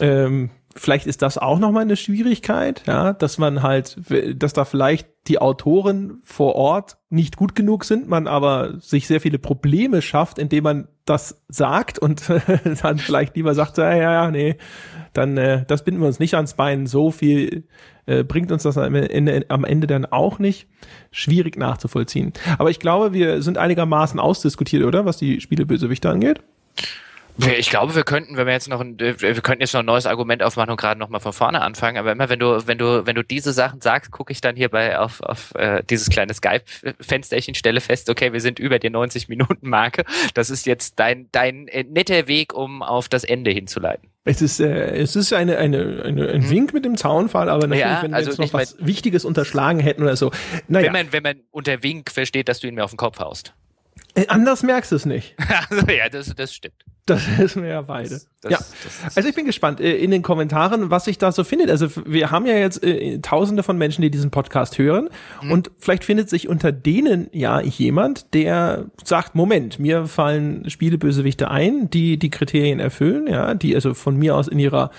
Ähm, 0.00 0.50
vielleicht 0.76 1.06
ist 1.06 1.22
das 1.22 1.38
auch 1.38 1.58
nochmal 1.58 1.82
eine 1.82 1.96
Schwierigkeit, 1.96 2.82
ja, 2.86 3.12
dass 3.12 3.38
man 3.38 3.62
halt, 3.62 3.96
dass 4.34 4.52
da 4.52 4.64
vielleicht 4.64 5.08
die 5.26 5.40
Autoren 5.40 6.20
vor 6.22 6.54
Ort 6.54 6.98
nicht 7.10 7.36
gut 7.36 7.54
genug 7.54 7.84
sind, 7.84 8.08
man 8.08 8.28
aber 8.28 8.78
sich 8.80 9.06
sehr 9.06 9.20
viele 9.20 9.38
Probleme 9.38 10.02
schafft, 10.02 10.38
indem 10.38 10.64
man 10.64 10.88
das 11.04 11.42
sagt 11.48 11.98
und 11.98 12.22
dann 12.82 12.98
vielleicht 12.98 13.36
lieber 13.36 13.54
sagt, 13.54 13.78
ja, 13.78 13.94
ja, 13.96 14.30
nee, 14.30 14.56
dann 15.12 15.36
äh, 15.36 15.64
das 15.66 15.84
binden 15.84 16.00
wir 16.00 16.06
uns 16.06 16.18
nicht 16.18 16.34
ans 16.34 16.54
Bein, 16.54 16.86
so 16.86 17.10
viel 17.10 17.64
äh, 18.06 18.22
bringt 18.22 18.52
uns 18.52 18.62
das 18.62 18.78
am 18.78 18.94
Ende, 18.94 19.46
am 19.48 19.64
Ende 19.64 19.86
dann 19.86 20.06
auch 20.06 20.38
nicht. 20.38 20.68
Schwierig 21.10 21.56
nachzuvollziehen. 21.56 22.32
Aber 22.58 22.70
ich 22.70 22.78
glaube, 22.78 23.12
wir 23.12 23.42
sind 23.42 23.58
einigermaßen 23.58 24.20
ausdiskutiert, 24.20 24.84
oder, 24.84 25.04
was 25.04 25.16
die 25.16 25.40
Spielebösewichte 25.40 26.08
angeht? 26.08 26.40
Ich 27.38 27.68
glaube, 27.68 27.94
wir 27.94 28.02
könnten, 28.02 28.36
wenn 28.36 28.46
wir 28.46 28.54
jetzt 28.54 28.68
noch 28.68 28.80
ein, 28.80 28.98
wir 28.98 29.14
könnten 29.42 29.60
jetzt 29.60 29.74
noch 29.74 29.80
ein 29.80 29.86
neues 29.86 30.06
Argument 30.06 30.42
aufmachen 30.42 30.70
und 30.70 30.80
gerade 30.80 30.98
noch 30.98 31.10
mal 31.10 31.20
von 31.20 31.32
vorne 31.32 31.60
anfangen. 31.60 31.98
Aber 31.98 32.12
immer 32.12 32.28
wenn 32.28 32.38
du, 32.38 32.66
wenn 32.66 32.78
du, 32.78 33.06
wenn 33.06 33.14
du 33.14 33.22
diese 33.22 33.52
Sachen 33.52 33.80
sagst, 33.80 34.10
gucke 34.10 34.32
ich 34.32 34.40
dann 34.40 34.56
hierbei 34.56 34.98
auf, 34.98 35.20
auf 35.20 35.54
äh, 35.54 35.82
dieses 35.88 36.08
kleine 36.08 36.32
Skype-Fensterchen, 36.32 37.54
stelle 37.54 37.80
fest, 37.80 38.08
okay, 38.08 38.32
wir 38.32 38.40
sind 38.40 38.58
über 38.58 38.78
die 38.78 38.90
90 38.90 39.28
Minuten 39.28 39.68
Marke. 39.68 40.04
Das 40.34 40.48
ist 40.48 40.66
jetzt 40.66 40.98
dein, 40.98 41.28
dein 41.32 41.68
äh, 41.68 41.84
netter 41.84 42.26
Weg, 42.26 42.54
um 42.54 42.82
auf 42.82 43.08
das 43.08 43.24
Ende 43.24 43.50
hinzuleiten. 43.50 44.08
Es 44.24 44.42
ist, 44.42 44.58
äh, 44.58 44.96
es 44.96 45.14
ist 45.14 45.32
eine, 45.32 45.58
eine, 45.58 46.02
eine, 46.04 46.28
ein 46.28 46.40
mhm. 46.40 46.50
Wink 46.50 46.74
mit 46.74 46.84
dem 46.84 46.96
Zaunfall, 46.96 47.48
aber 47.48 47.66
natürlich, 47.66 47.80
ja, 47.80 48.02
wenn 48.02 48.10
wir 48.10 48.16
also 48.16 48.30
jetzt 48.30 48.38
noch 48.38 48.52
was 48.52 48.76
Wichtiges 48.80 49.24
unterschlagen 49.24 49.78
hätten 49.78 50.02
oder 50.02 50.16
so. 50.16 50.32
Naja. 50.68 50.86
Wenn 50.86 50.92
man, 50.92 51.12
wenn 51.12 51.22
man 51.22 51.36
unter 51.50 51.82
Wink 51.82 52.10
versteht, 52.10 52.48
dass 52.48 52.60
du 52.60 52.66
ihn 52.66 52.74
mir 52.74 52.84
auf 52.84 52.90
den 52.90 52.96
Kopf 52.96 53.20
haust. 53.20 53.54
Äh, 54.16 54.26
anders 54.28 54.62
merkst 54.62 54.92
du 54.92 54.96
es 54.96 55.06
nicht. 55.06 55.36
also, 55.70 55.86
ja, 55.86 56.08
das, 56.08 56.34
das 56.34 56.52
stimmt. 56.52 56.84
Das 57.04 57.38
wissen 57.38 57.62
wir 57.62 57.68
ja 57.68 57.82
beide. 57.82 58.08
Das, 58.08 58.28
das, 58.40 58.50
ja. 58.50 58.58
Das, 58.58 59.16
also 59.16 59.28
ich 59.28 59.34
bin 59.36 59.46
gespannt 59.46 59.78
äh, 59.78 59.96
in 59.96 60.10
den 60.10 60.22
Kommentaren, 60.22 60.90
was 60.90 61.04
sich 61.04 61.18
da 61.18 61.30
so 61.30 61.44
findet. 61.44 61.70
Also 61.70 61.88
wir 62.04 62.32
haben 62.32 62.46
ja 62.46 62.54
jetzt 62.54 62.82
äh, 62.82 63.20
tausende 63.20 63.62
von 63.62 63.78
Menschen, 63.78 64.02
die 64.02 64.10
diesen 64.10 64.32
Podcast 64.32 64.78
hören. 64.78 65.08
Mhm. 65.40 65.52
Und 65.52 65.70
vielleicht 65.78 66.04
findet 66.04 66.28
sich 66.28 66.48
unter 66.48 66.72
denen 66.72 67.28
ja 67.32 67.60
jemand, 67.60 68.34
der 68.34 68.86
sagt, 69.04 69.36
Moment, 69.36 69.78
mir 69.78 70.06
fallen 70.06 70.68
Spielebösewichte 70.68 71.48
ein, 71.48 71.90
die 71.90 72.18
die 72.18 72.30
Kriterien 72.30 72.80
erfüllen, 72.80 73.28
ja, 73.28 73.54
die 73.54 73.74
also 73.76 73.94
von 73.94 74.16
mir 74.16 74.34
aus 74.34 74.48
in 74.48 74.58
ihrer 74.58 74.90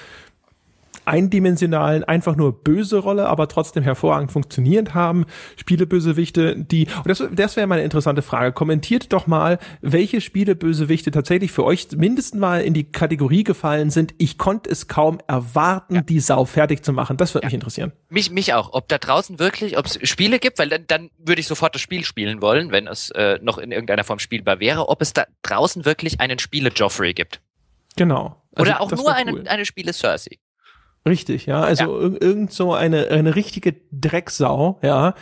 eindimensionalen, 1.07 2.03
einfach 2.03 2.35
nur 2.35 2.63
böse 2.63 2.97
Rolle, 2.97 3.27
aber 3.27 3.47
trotzdem 3.47 3.83
hervorragend 3.83 4.31
funktionierend 4.31 4.93
haben. 4.93 5.25
Spielebösewichte, 5.55 6.55
die, 6.57 6.87
und 6.97 7.07
das, 7.07 7.23
das 7.31 7.55
wäre 7.55 7.67
mal 7.67 7.75
eine 7.75 7.83
interessante 7.83 8.21
Frage. 8.21 8.51
Kommentiert 8.51 9.13
doch 9.13 9.27
mal, 9.27 9.59
welche 9.81 10.21
Spielebösewichte 10.21 11.11
tatsächlich 11.11 11.51
für 11.51 11.63
euch 11.63 11.87
mindestens 11.95 12.39
mal 12.39 12.61
in 12.61 12.73
die 12.73 12.91
Kategorie 12.91 13.43
gefallen 13.43 13.89
sind. 13.89 14.13
Ich 14.17 14.37
konnte 14.37 14.69
es 14.69 14.87
kaum 14.87 15.19
erwarten, 15.27 15.95
ja. 15.95 16.01
die 16.01 16.19
Sau 16.19 16.45
fertig 16.45 16.83
zu 16.83 16.93
machen. 16.93 17.17
Das 17.17 17.33
würde 17.33 17.45
ja. 17.45 17.47
mich 17.47 17.53
interessieren. 17.55 17.93
Mich, 18.09 18.31
mich 18.31 18.53
auch. 18.53 18.73
Ob 18.73 18.87
da 18.87 18.97
draußen 18.97 19.39
wirklich, 19.39 19.77
ob 19.77 19.85
es 19.85 19.99
Spiele 20.03 20.39
gibt, 20.39 20.59
weil 20.59 20.69
dann, 20.69 20.85
dann 20.87 21.09
würde 21.17 21.39
ich 21.39 21.47
sofort 21.47 21.75
das 21.75 21.81
Spiel 21.81 22.03
spielen 22.03 22.41
wollen, 22.41 22.71
wenn 22.71 22.87
es 22.87 23.11
äh, 23.11 23.39
noch 23.41 23.57
in 23.57 23.71
irgendeiner 23.71 24.03
Form 24.03 24.19
spielbar 24.19 24.59
wäre. 24.59 24.89
Ob 24.89 25.01
es 25.01 25.13
da 25.13 25.25
draußen 25.41 25.85
wirklich 25.85 26.19
einen 26.19 26.39
Spiele 26.39 26.69
Joffrey 26.69 27.13
gibt. 27.13 27.41
Genau. 27.95 28.41
Also, 28.53 28.71
Oder 28.71 28.81
auch 28.81 28.91
nur 28.91 29.13
eine, 29.13 29.49
eine 29.49 29.65
Spiele 29.65 29.93
Cersei. 29.93 30.39
Richtig, 31.07 31.45
ja. 31.45 31.61
Also 31.61 32.01
ja. 32.01 32.17
irgend 32.19 32.51
so 32.51 32.73
eine, 32.73 33.07
eine 33.07 33.35
richtige 33.35 33.75
Drecksau, 33.91 34.79
ja, 34.81 35.13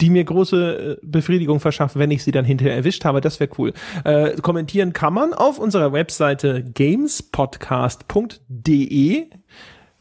die 0.00 0.10
mir 0.10 0.24
große 0.24 0.98
äh, 1.02 1.06
Befriedigung 1.06 1.60
verschafft, 1.60 1.96
wenn 1.98 2.10
ich 2.10 2.24
sie 2.24 2.32
dann 2.32 2.44
hinterher 2.44 2.74
erwischt 2.74 3.04
habe. 3.04 3.20
Das 3.20 3.38
wäre 3.40 3.50
cool. 3.58 3.72
Äh, 4.04 4.32
kommentieren 4.42 4.92
kann 4.92 5.14
man 5.14 5.32
auf 5.32 5.58
unserer 5.58 5.92
Webseite 5.92 6.64
gamespodcast.de. 6.64 9.26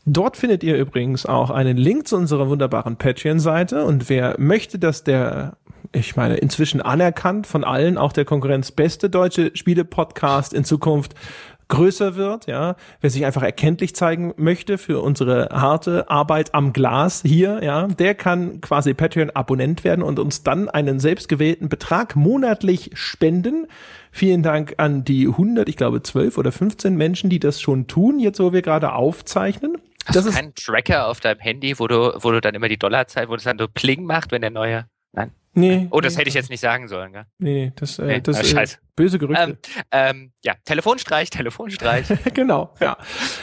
Dort 0.06 0.36
findet 0.36 0.64
ihr 0.64 0.78
übrigens 0.78 1.28
auch 1.28 1.52
einen 1.52 1.78
Link 1.78 2.08
zu 2.08 2.18
unserer 2.18 2.50
wunderbaren 2.50 2.98
Patreon-Seite. 2.98 3.86
Und 3.86 4.10
wer 4.10 4.34
möchte, 4.40 4.80
dass 4.80 5.04
der, 5.04 5.58
ich 5.92 6.16
meine, 6.16 6.38
inzwischen 6.38 6.82
anerkannt 6.82 7.46
von 7.46 7.64
allen, 7.64 8.00
auch 8.00 8.12
der 8.12 8.26
Konkurrenz 8.26 8.72
beste 8.72 9.12
deutsche 9.12 9.52
Spiele-Podcast 9.54 10.54
in 10.54 10.64
Zukunft 10.64 11.14
größer 11.72 12.16
wird, 12.16 12.46
ja, 12.46 12.76
wer 13.00 13.10
sich 13.10 13.26
einfach 13.26 13.42
erkenntlich 13.42 13.96
zeigen 13.96 14.34
möchte 14.38 14.78
für 14.78 15.02
unsere 15.02 15.50
harte 15.52 16.10
Arbeit 16.12 16.54
am 16.54 16.74
Glas 16.74 17.24
hier, 17.26 17.64
ja, 17.64 17.88
der 17.88 18.14
kann 18.14 18.62
quasi 18.62 18.94
Patreon-Abonnent 18.94 19.84
werden 19.84 20.04
und 20.04 20.20
uns 20.20 20.44
dann 20.44 20.70
einen 20.70 21.00
selbstgewählten 21.00 21.70
Betrag 21.70 22.16
monatlich 22.16 22.92
spenden. 22.94 23.68
Vielen 24.12 24.44
Dank 24.44 24.76
an 24.78 25.06
die 25.06 25.28
100, 25.28 25.70
ich 25.70 25.78
glaube 25.78 26.04
12 26.04 26.38
oder 26.38 26.52
15 26.52 26.96
Menschen, 26.96 27.30
die 27.30 27.40
das 27.40 27.62
schon 27.62 27.88
tun, 27.88 28.20
jetzt 28.20 28.40
wo 28.40 28.54
wir 28.54 28.62
gerade 28.62 28.94
aufzeichnen. 28.94 29.78
Hast 30.06 30.16
das 30.16 30.26
du 30.26 30.32
keinen 30.32 30.54
Tracker 30.54 31.08
auf 31.08 31.22
deinem 31.22 31.40
Handy, 31.40 31.80
wo 31.80 31.88
du, 31.88 32.14
wo 32.20 32.32
du 32.32 32.42
dann 32.42 32.54
immer 32.54 32.68
die 32.68 32.78
Dollarzeit, 32.78 33.30
wo 33.30 33.36
das 33.36 33.46
dann 33.46 33.58
so 33.58 33.68
Pling 33.68 34.04
macht, 34.04 34.32
wenn 34.32 34.42
der 34.42 34.52
neue, 34.52 34.86
nein? 35.14 35.32
Nee. 35.54 35.88
Oh, 35.92 36.00
das 36.00 36.14
nee. 36.14 36.20
hätte 36.20 36.30
ich 36.30 36.36
jetzt 36.36 36.50
nicht 36.50 36.62
sagen 36.62 36.88
sollen, 36.88 37.12
gell? 37.12 37.26
Nee, 37.38 37.74
das, 37.76 38.00
äh, 38.00 38.06
nee. 38.06 38.22
das 38.22 38.40
äh, 38.40 38.46
Scheiße. 38.46 38.78
böse 38.96 39.20
Gerüchte. 39.20 39.44
Ähm, 39.44 39.58
ähm, 39.92 40.32
ja, 40.44 40.54
Telefonstreich, 40.64 41.30
Telefonstreich. 41.30 42.08
genau, 42.34 42.74
ja. 42.80 42.98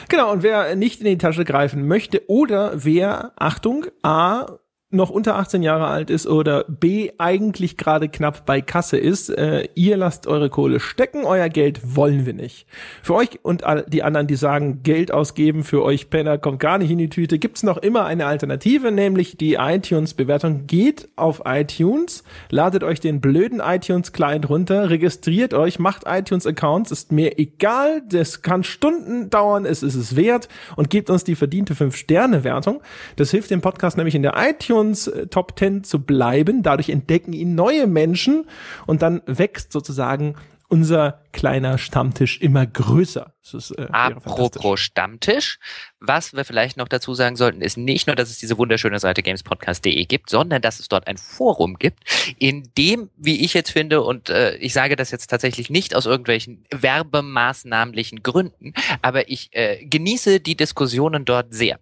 Genau, 0.09 0.33
und 0.33 0.43
wer 0.43 0.75
nicht 0.75 1.01
in 1.01 1.07
die 1.07 1.19
Tasche 1.19 1.45
greifen 1.45 1.87
möchte 1.87 2.23
oder 2.29 2.85
wer, 2.85 3.33
Achtung, 3.37 3.87
A, 4.03 4.59
noch 4.91 5.11
unter 5.11 5.37
18 5.37 5.63
Jahre 5.63 5.87
alt 5.87 6.09
ist 6.09 6.27
oder 6.27 6.65
B 6.65 7.11
eigentlich 7.19 7.77
gerade 7.77 8.09
knapp 8.09 8.47
bei 8.47 8.63
Kasse 8.63 8.97
ist, 8.97 9.29
äh, 9.29 9.69
ihr 9.75 9.99
lasst 9.99 10.27
eure 10.27 10.49
Kohle 10.49 10.81
stecken, 10.81 11.25
euer 11.25 11.51
Geld 11.51 11.95
wollen 11.95 12.25
wir 12.25 12.33
nicht. 12.33 12.67
Für 13.03 13.17
euch 13.17 13.41
und 13.43 13.65
die 13.89 14.03
anderen, 14.03 14.27
die 14.27 14.37
sagen, 14.37 14.83
Geld 14.83 15.13
ausgeben 15.13 15.63
für 15.63 15.83
euch 15.83 16.09
Penner 16.09 16.39
kommt 16.39 16.61
gar 16.61 16.79
nicht 16.79 16.91
in 16.91 16.97
die 16.97 17.11
Tüte, 17.11 17.39
gibt's 17.39 17.63
noch 17.63 17.77
immer 17.77 18.07
eine 18.07 18.25
Alternative, 18.25 18.91
nämlich 18.91 19.37
die 19.37 19.55
iTunes-Bewertung. 19.55 20.67
Geht 20.67 21.11
auf 21.17 21.43
iTunes, 21.45 22.25
ladet 22.49 22.83
euch 22.83 23.01
den 23.01 23.21
blöden 23.21 23.61
iTunes-Client 23.61 24.49
runter, 24.49 24.89
registriert 24.89 25.53
euch, 25.53 25.79
macht 25.79 26.05
iTunes-Accounts, 26.07 26.93
ist 26.93 27.13
mir 27.13 27.39
egal, 27.39 28.03
das 28.09 28.41
kann 28.41 28.65
Stunden 28.65 29.29
dauern, 29.29 29.67
es 29.67 29.83
ist 29.83 29.97
es 29.97 30.17
wert 30.17 30.49
und 30.77 30.89
gebt 30.89 31.11
uns 31.11 31.25
die 31.25 31.35
verdiente 31.35 31.75
5-Sterne-Wertung. 31.75 32.81
Das 33.17 33.31
hilft 33.33 33.51
dem 33.51 33.61
Podcast 33.61 33.99
nämlich 33.99 34.15
in 34.15 34.23
der 34.23 34.33
iTunes 34.39 34.78
iTunes 34.79 35.07
äh, 35.07 35.27
Top 35.27 35.59
10 35.59 35.85
zu 35.85 36.01
bleiben. 36.01 36.63
Dadurch 36.63 36.89
entdecken 36.89 37.33
ihn 37.33 37.55
neue 37.55 37.87
Menschen 37.87 38.47
und 38.87 39.03
dann 39.03 39.23
wächst 39.27 39.73
sozusagen 39.73 40.35
unser 40.71 41.23
kleiner 41.33 41.79
Stammtisch 41.79 42.43
immer 42.43 42.67
größer. 42.67 43.33
Ist, 43.43 43.71
äh, 43.71 43.87
Apropos 43.91 44.79
Stammtisch, 44.79 45.59
was 45.99 46.35
wir 46.35 46.45
vielleicht 46.45 46.77
noch 46.77 46.89
dazu 46.89 47.15
sagen 47.15 47.37
sollten, 47.37 47.63
ist 47.63 47.79
nicht 47.79 48.07
nur, 48.07 48.15
dass 48.17 48.29
es 48.29 48.39
diese 48.39 48.59
wunderschöne 48.59 48.99
Seite 48.99 49.23
gamespodcast.de 49.23 50.05
gibt, 50.05 50.29
sondern 50.29 50.61
dass 50.61 50.79
es 50.79 50.89
dort 50.89 51.07
ein 51.07 51.17
Forum 51.17 51.79
gibt, 51.79 52.01
in 52.39 52.69
dem, 52.77 53.09
wie 53.17 53.43
ich 53.43 53.55
jetzt 53.55 53.71
finde, 53.71 54.03
und 54.03 54.29
äh, 54.29 54.57
ich 54.57 54.75
sage 54.75 54.95
das 54.95 55.11
jetzt 55.11 55.29
tatsächlich 55.29 55.71
nicht 55.71 55.97
aus 55.97 56.05
irgendwelchen 56.05 56.65
werbemaßnahmlichen 56.71 58.23
Gründen, 58.23 58.75
aber 59.01 59.31
ich 59.31 59.49
äh, 59.53 59.83
genieße 59.87 60.41
die 60.41 60.57
Diskussionen 60.57 61.25
dort 61.25 61.55
sehr. 61.55 61.79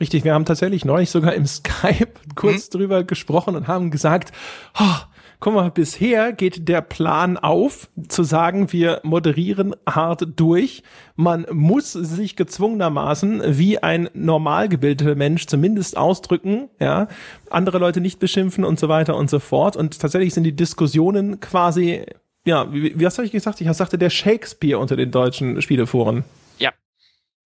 Richtig, 0.00 0.24
wir 0.24 0.34
haben 0.34 0.44
tatsächlich 0.44 0.84
neulich 0.84 1.10
sogar 1.10 1.34
im 1.34 1.46
Skype 1.46 2.08
kurz 2.34 2.68
mhm. 2.68 2.78
drüber 2.78 3.04
gesprochen 3.04 3.56
und 3.56 3.66
haben 3.66 3.90
gesagt, 3.90 4.32
oh, 4.78 4.96
guck 5.40 5.54
mal, 5.54 5.70
bisher 5.70 6.32
geht 6.32 6.68
der 6.68 6.80
Plan 6.80 7.36
auf, 7.36 7.88
zu 8.08 8.22
sagen, 8.22 8.72
wir 8.72 9.00
moderieren 9.04 9.74
hart 9.88 10.26
durch. 10.36 10.82
Man 11.14 11.46
muss 11.50 11.92
sich 11.92 12.36
gezwungenermaßen 12.36 13.42
wie 13.58 13.78
ein 13.78 14.08
normal 14.14 14.68
gebildeter 14.68 15.14
Mensch 15.14 15.46
zumindest 15.46 15.96
ausdrücken, 15.96 16.68
ja, 16.80 17.08
andere 17.50 17.78
Leute 17.78 18.00
nicht 18.00 18.18
beschimpfen 18.18 18.64
und 18.64 18.78
so 18.78 18.88
weiter 18.88 19.16
und 19.16 19.30
so 19.30 19.38
fort. 19.38 19.76
Und 19.76 19.98
tatsächlich 19.98 20.34
sind 20.34 20.44
die 20.44 20.56
Diskussionen 20.56 21.40
quasi, 21.40 22.04
ja, 22.44 22.72
wie, 22.72 22.98
wie 22.98 23.04
was 23.04 23.18
habe 23.18 23.26
ich 23.26 23.32
gesagt? 23.32 23.60
Ich 23.60 23.72
sagte 23.72 23.98
der 23.98 24.10
Shakespeare 24.10 24.78
unter 24.78 24.96
den 24.96 25.10
deutschen 25.10 25.60
Spieleforen. 25.62 26.24
Ja. 26.58 26.72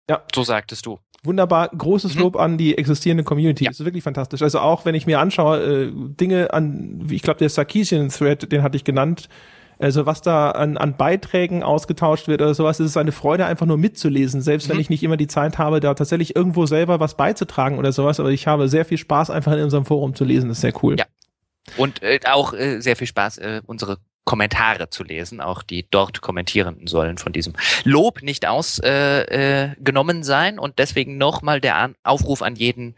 Ja. 0.09 0.23
So 0.35 0.43
sagtest 0.43 0.87
du. 0.87 0.99
Wunderbar, 1.23 1.69
großes 1.69 2.15
Lob 2.15 2.35
mhm. 2.35 2.41
an 2.41 2.59
die 2.59 2.79
existierende 2.79 3.25
Community. 3.25 3.65
Ja. 3.65 3.71
Das 3.71 3.81
ist 3.81 3.85
wirklich 3.85 4.03
fantastisch. 4.03 4.41
Also 4.41 4.61
auch 4.61 4.87
wenn 4.87 4.95
ich 4.95 5.07
mir 5.07 5.21
anschaue, 5.21 5.59
äh, 5.61 5.93
Dinge 5.93 6.53
an, 6.55 7.01
wie 7.05 7.17
ich 7.17 7.23
glaube, 7.23 7.39
der 7.39 7.51
Sarkeesian-Thread, 7.51 8.51
den 8.51 8.63
hatte 8.63 8.77
ich 8.77 8.85
genannt, 8.85 9.29
also 9.79 10.05
was 10.05 10.21
da 10.23 10.51
an, 10.51 10.77
an 10.77 10.97
Beiträgen 10.97 11.63
ausgetauscht 11.63 12.29
wird 12.29 12.43
oder 12.43 12.55
sowas, 12.55 12.81
ist 12.81 12.87
es 12.87 12.97
eine 12.97 13.13
Freude, 13.13 13.47
einfach 13.47 13.67
nur 13.67 13.79
mitzulesen, 13.79 14.43
selbst 14.43 14.69
mhm. 14.69 14.75
wenn 14.75 14.81
ich 14.81 14.91
nicht 14.91 15.03
immer 15.03 15.17
die 15.17 15.27
Zeit 15.27 15.59
habe, 15.59 15.81
da 15.81 15.95
tatsächlich 15.95 16.37
irgendwo 16.37 16.67
selber 16.67 17.01
was 17.01 17.17
beizutragen 17.17 17.79
oder 17.79 17.93
sowas. 17.93 18.21
Aber 18.21 18.31
ich 18.31 18.47
habe 18.47 18.69
sehr 18.69 18.85
viel 18.85 18.99
Spaß, 18.99 19.31
einfach 19.31 19.53
in 19.53 19.63
unserem 19.63 19.85
Forum 19.85 20.15
zu 20.15 20.25
lesen. 20.25 20.49
Das 20.49 20.59
ist 20.59 20.63
sehr 20.63 20.75
cool. 20.83 20.97
Ja. 20.99 21.07
Und 21.77 22.03
äh, 22.03 22.19
auch 22.27 22.53
äh, 22.53 22.81
sehr 22.81 22.97
viel 22.97 23.07
Spaß, 23.07 23.39
äh, 23.39 23.63
unsere 23.67 23.99
Kommentare 24.25 24.91
zu 24.91 25.03
lesen. 25.03 25.41
Auch 25.41 25.63
die 25.63 25.87
dort 25.91 26.21
Kommentierenden 26.21 26.87
sollen 26.87 27.19
von 27.19 27.33
diesem 27.33 27.55
Lob 27.85 28.23
nicht 28.23 28.47
ausgenommen 28.47 30.17
äh, 30.17 30.21
äh, 30.21 30.25
sein. 30.25 30.59
Und 30.59 30.79
deswegen 30.79 31.19
nochmal 31.19 31.61
der 31.61 31.77
an 31.77 31.95
Aufruf 32.05 32.43
an 32.43 32.55
jeden, 32.55 32.95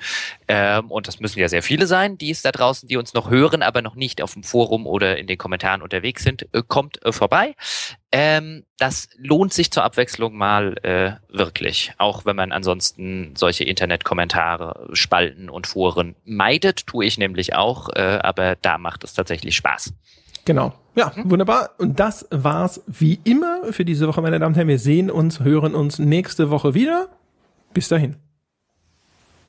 ähm, 0.49 0.90
und 0.90 1.09
das 1.09 1.20
müssen 1.20 1.39
ja 1.39 1.49
sehr 1.49 1.62
viele 1.62 1.86
sein, 1.86 2.19
die 2.19 2.31
es 2.31 2.43
da 2.43 2.53
draußen, 2.53 2.89
die 2.89 2.97
uns 2.97 3.15
noch 3.15 3.31
hören, 3.31 3.62
aber 3.62 3.82
noch 3.82 3.94
nicht 3.94 4.20
auf 4.20 4.35
dem 4.35 4.43
Forum 4.43 4.86
oder 4.86 5.16
in 5.16 5.27
den 5.27 5.39
Kommentaren 5.39 5.82
unterwegs 5.82 6.23
sind, 6.23 6.47
äh, 6.53 6.62
kommt 6.66 7.03
äh, 7.05 7.12
vorbei. 7.12 7.55
Ähm, 8.11 8.65
das 8.78 9.09
lohnt 9.16 9.55
sich 9.55 9.70
zur 9.70 9.85
Abwechslung 9.85 10.36
mal 10.36 10.77
äh, 10.82 11.12
wirklich, 11.35 11.93
auch 11.97 12.27
wenn 12.27 12.36
man 12.36 12.53
ansonsten 12.53 13.35
solche 13.36 13.65
Internetkommentare, 13.65 14.90
Spalten 14.93 15.49
und 15.49 15.66
Foren 15.66 16.15
meidet, 16.24 16.86
tue 16.86 17.07
ich 17.07 17.16
nämlich 17.16 17.55
auch, 17.55 17.89
äh, 17.94 18.19
aber 18.23 18.57
da 18.57 18.77
macht 18.77 19.03
es 19.05 19.15
tatsächlich 19.15 19.57
Spaß. 19.57 19.94
Genau. 20.44 20.74
Ja, 20.94 21.12
wunderbar. 21.24 21.70
Und 21.78 21.98
das 21.98 22.27
war's 22.31 22.82
wie 22.86 23.19
immer 23.24 23.73
für 23.73 23.85
diese 23.85 24.06
Woche, 24.09 24.20
meine 24.20 24.39
Damen 24.39 24.52
und 24.52 24.56
Herren. 24.56 24.69
Wir 24.69 24.78
sehen 24.78 25.10
uns, 25.10 25.40
hören 25.40 25.74
uns 25.74 25.98
nächste 25.98 26.51
Woche 26.51 26.74
wieder. 26.74 27.09
Bis 27.73 27.89
dahin. 27.89 28.16